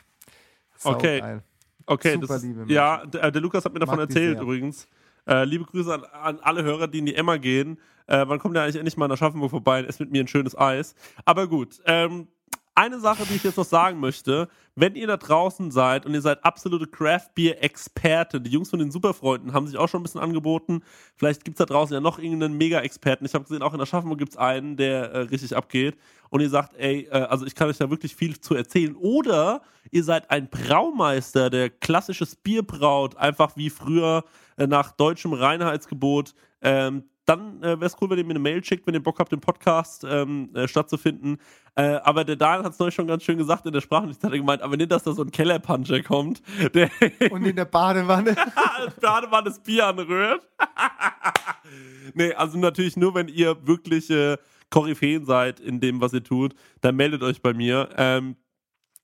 Sau 0.76 0.92
Okay. 0.92 1.20
Geil. 1.20 1.42
Okay, 1.88 2.14
Super 2.14 2.26
das 2.26 2.36
ist, 2.38 2.42
liebe 2.42 2.72
ja, 2.72 3.06
der, 3.06 3.30
der 3.30 3.40
Lukas 3.40 3.64
hat 3.64 3.72
mir 3.72 3.78
davon 3.78 3.96
Mag 3.96 4.08
erzählt 4.08 4.40
übrigens. 4.40 4.88
Äh, 5.26 5.44
liebe 5.44 5.64
Grüße 5.64 5.92
an, 5.92 6.04
an 6.04 6.40
alle 6.40 6.62
Hörer, 6.62 6.88
die 6.88 6.98
in 6.98 7.06
die 7.06 7.14
Emma 7.14 7.36
gehen. 7.36 7.78
Äh, 8.06 8.24
wann 8.28 8.38
kommt 8.38 8.56
ihr 8.56 8.62
eigentlich 8.62 8.76
endlich 8.76 8.96
mal 8.96 9.08
nach 9.08 9.14
Aschaffenburg 9.14 9.50
vorbei 9.50 9.80
und 9.80 9.86
esst 9.86 10.00
mit 10.00 10.12
mir 10.12 10.22
ein 10.22 10.28
schönes 10.28 10.56
Eis? 10.56 10.94
Aber 11.24 11.48
gut, 11.48 11.80
ähm, 11.86 12.28
eine 12.76 13.00
Sache, 13.00 13.24
die 13.28 13.36
ich 13.36 13.42
jetzt 13.42 13.56
noch 13.56 13.64
sagen 13.64 13.98
möchte, 14.00 14.48
wenn 14.74 14.94
ihr 14.94 15.06
da 15.06 15.16
draußen 15.16 15.70
seid 15.70 16.04
und 16.04 16.12
ihr 16.12 16.20
seid 16.20 16.44
absolute 16.44 16.86
Craft 16.86 17.30
Beer 17.34 17.64
Experten, 17.64 18.44
die 18.44 18.50
Jungs 18.50 18.68
von 18.68 18.78
den 18.78 18.90
Superfreunden 18.90 19.54
haben 19.54 19.66
sich 19.66 19.78
auch 19.78 19.88
schon 19.88 20.00
ein 20.00 20.02
bisschen 20.02 20.20
angeboten. 20.20 20.82
Vielleicht 21.16 21.42
gibt 21.42 21.58
es 21.58 21.66
da 21.66 21.72
draußen 21.72 21.94
ja 21.94 22.00
noch 22.00 22.18
irgendeinen 22.18 22.58
Mega-Experten. 22.58 23.24
Ich 23.24 23.32
habe 23.32 23.44
gesehen, 23.44 23.62
auch 23.62 23.72
in 23.72 23.80
Aschaffenburg 23.80 24.18
gibt 24.18 24.32
es 24.32 24.36
einen, 24.36 24.76
der 24.76 25.10
äh, 25.10 25.18
richtig 25.20 25.56
abgeht. 25.56 25.96
Und 26.28 26.42
ihr 26.42 26.50
sagt, 26.50 26.76
ey, 26.76 27.08
äh, 27.10 27.12
also 27.12 27.46
ich 27.46 27.54
kann 27.54 27.68
euch 27.68 27.78
da 27.78 27.88
wirklich 27.88 28.14
viel 28.14 28.38
zu 28.38 28.54
erzählen. 28.54 28.94
Oder 28.94 29.62
ihr 29.90 30.04
seid 30.04 30.30
ein 30.30 30.50
Braumeister, 30.50 31.48
der 31.48 31.70
klassisches 31.70 32.36
Bier 32.36 32.62
braut, 32.62 33.16
einfach 33.16 33.56
wie 33.56 33.70
früher 33.70 34.22
äh, 34.56 34.66
nach 34.66 34.92
deutschem 34.92 35.32
Reinheitsgebot. 35.32 36.34
Ähm, 36.62 37.04
dann 37.26 37.60
äh, 37.60 37.78
wäre 37.80 37.86
es 37.86 37.96
cool, 38.00 38.08
wenn 38.08 38.18
ihr 38.18 38.24
mir 38.24 38.30
eine 38.30 38.38
Mail 38.38 38.64
schickt, 38.64 38.86
wenn 38.86 38.94
ihr 38.94 39.02
Bock 39.02 39.18
habt, 39.18 39.32
im 39.32 39.40
Podcast 39.40 40.04
ähm, 40.08 40.48
äh, 40.54 40.68
stattzufinden. 40.68 41.38
Äh, 41.74 41.96
aber 42.04 42.24
der 42.24 42.36
Dan 42.36 42.62
hat 42.62 42.72
es 42.72 42.78
neulich 42.78 42.94
schon 42.94 43.08
ganz 43.08 43.24
schön 43.24 43.36
gesagt 43.36 43.66
in 43.66 43.72
der 43.72 43.80
Sprachnachricht, 43.80 44.22
hat 44.22 44.30
er 44.32 44.38
gemeint, 44.38 44.62
aber 44.62 44.76
nicht, 44.76 44.92
dass 44.92 45.02
da 45.02 45.12
so 45.12 45.22
ein 45.22 45.30
Kellerpuncher 45.32 46.02
kommt, 46.02 46.40
Und 47.30 47.44
in 47.44 47.56
der 47.56 47.64
Badewanne. 47.64 48.36
Badewanne 49.00 49.44
das 49.50 49.58
Bier 49.58 49.88
anrührt. 49.88 50.48
nee, 52.14 52.32
also 52.32 52.56
natürlich 52.58 52.96
nur, 52.96 53.14
wenn 53.14 53.28
ihr 53.28 53.66
wirklich 53.66 54.08
äh, 54.08 54.36
Koryphäen 54.70 55.24
seid 55.24 55.58
in 55.58 55.80
dem, 55.80 56.00
was 56.00 56.12
ihr 56.12 56.22
tut, 56.22 56.54
dann 56.80 56.94
meldet 56.94 57.22
euch 57.22 57.42
bei 57.42 57.52
mir. 57.52 57.88
Ähm, 57.96 58.36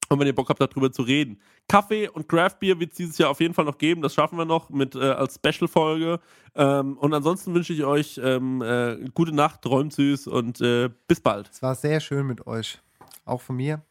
und 0.09 0.20
wenn 0.20 0.27
ihr 0.27 0.35
Bock 0.35 0.49
habt, 0.49 0.61
darüber 0.61 0.93
zu 0.93 1.03
reden. 1.03 1.41
Kaffee 1.68 2.09
und 2.09 2.28
Craft 2.28 2.56
Beer 2.60 2.78
wird 2.78 2.93
es 2.93 2.97
dieses 2.97 3.18
Jahr 3.18 3.30
auf 3.30 3.40
jeden 3.40 3.55
Fall 3.55 3.64
noch 3.64 3.78
geben. 3.78 4.02
Das 4.02 4.14
schaffen 4.14 4.36
wir 4.36 4.44
noch 4.44 4.68
mit 4.70 4.94
äh, 4.94 4.98
als 4.98 5.36
Special-Folge. 5.36 6.20
Ähm, 6.55 6.98
und 6.98 7.14
ansonsten 7.14 7.55
wünsche 7.55 7.72
ich 7.72 7.84
euch 7.84 8.20
ähm, 8.22 8.60
äh, 8.62 8.98
gute 9.14 9.32
Nacht, 9.32 9.62
träumt 9.62 9.93
süß 9.93 10.26
und 10.26 10.60
äh, 10.60 10.90
bis 11.09 11.20
bald. 11.20 11.48
Es 11.51 11.62
war 11.62 11.74
sehr 11.74 12.01
schön 12.01 12.26
mit 12.26 12.47
euch. 12.47 12.78
Auch 13.24 13.40
von 13.40 13.56
mir. 13.56 13.82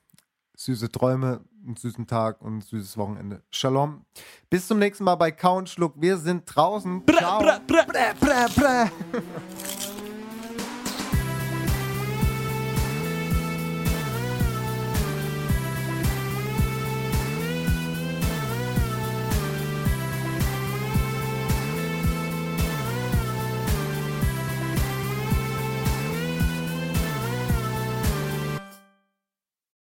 Süße 0.56 0.92
Träume, 0.92 1.42
einen 1.66 1.76
süßen 1.76 2.06
Tag 2.06 2.42
und 2.42 2.58
ein 2.58 2.62
süßes 2.62 2.98
Wochenende. 2.98 3.42
Shalom. 3.50 4.06
Bis 4.50 4.68
zum 4.68 4.78
nächsten 4.78 5.04
Mal 5.04 5.16
bei 5.16 5.32
Count 5.32 5.70
Schluck. 5.70 5.94
Wir 5.98 6.18
sind 6.18 6.44
draußen. 6.46 7.04
Ciao. 7.18 7.42
bra, 7.42 7.60
bra, 7.66 8.14
bra, 8.20 8.48
bra. 8.56 8.92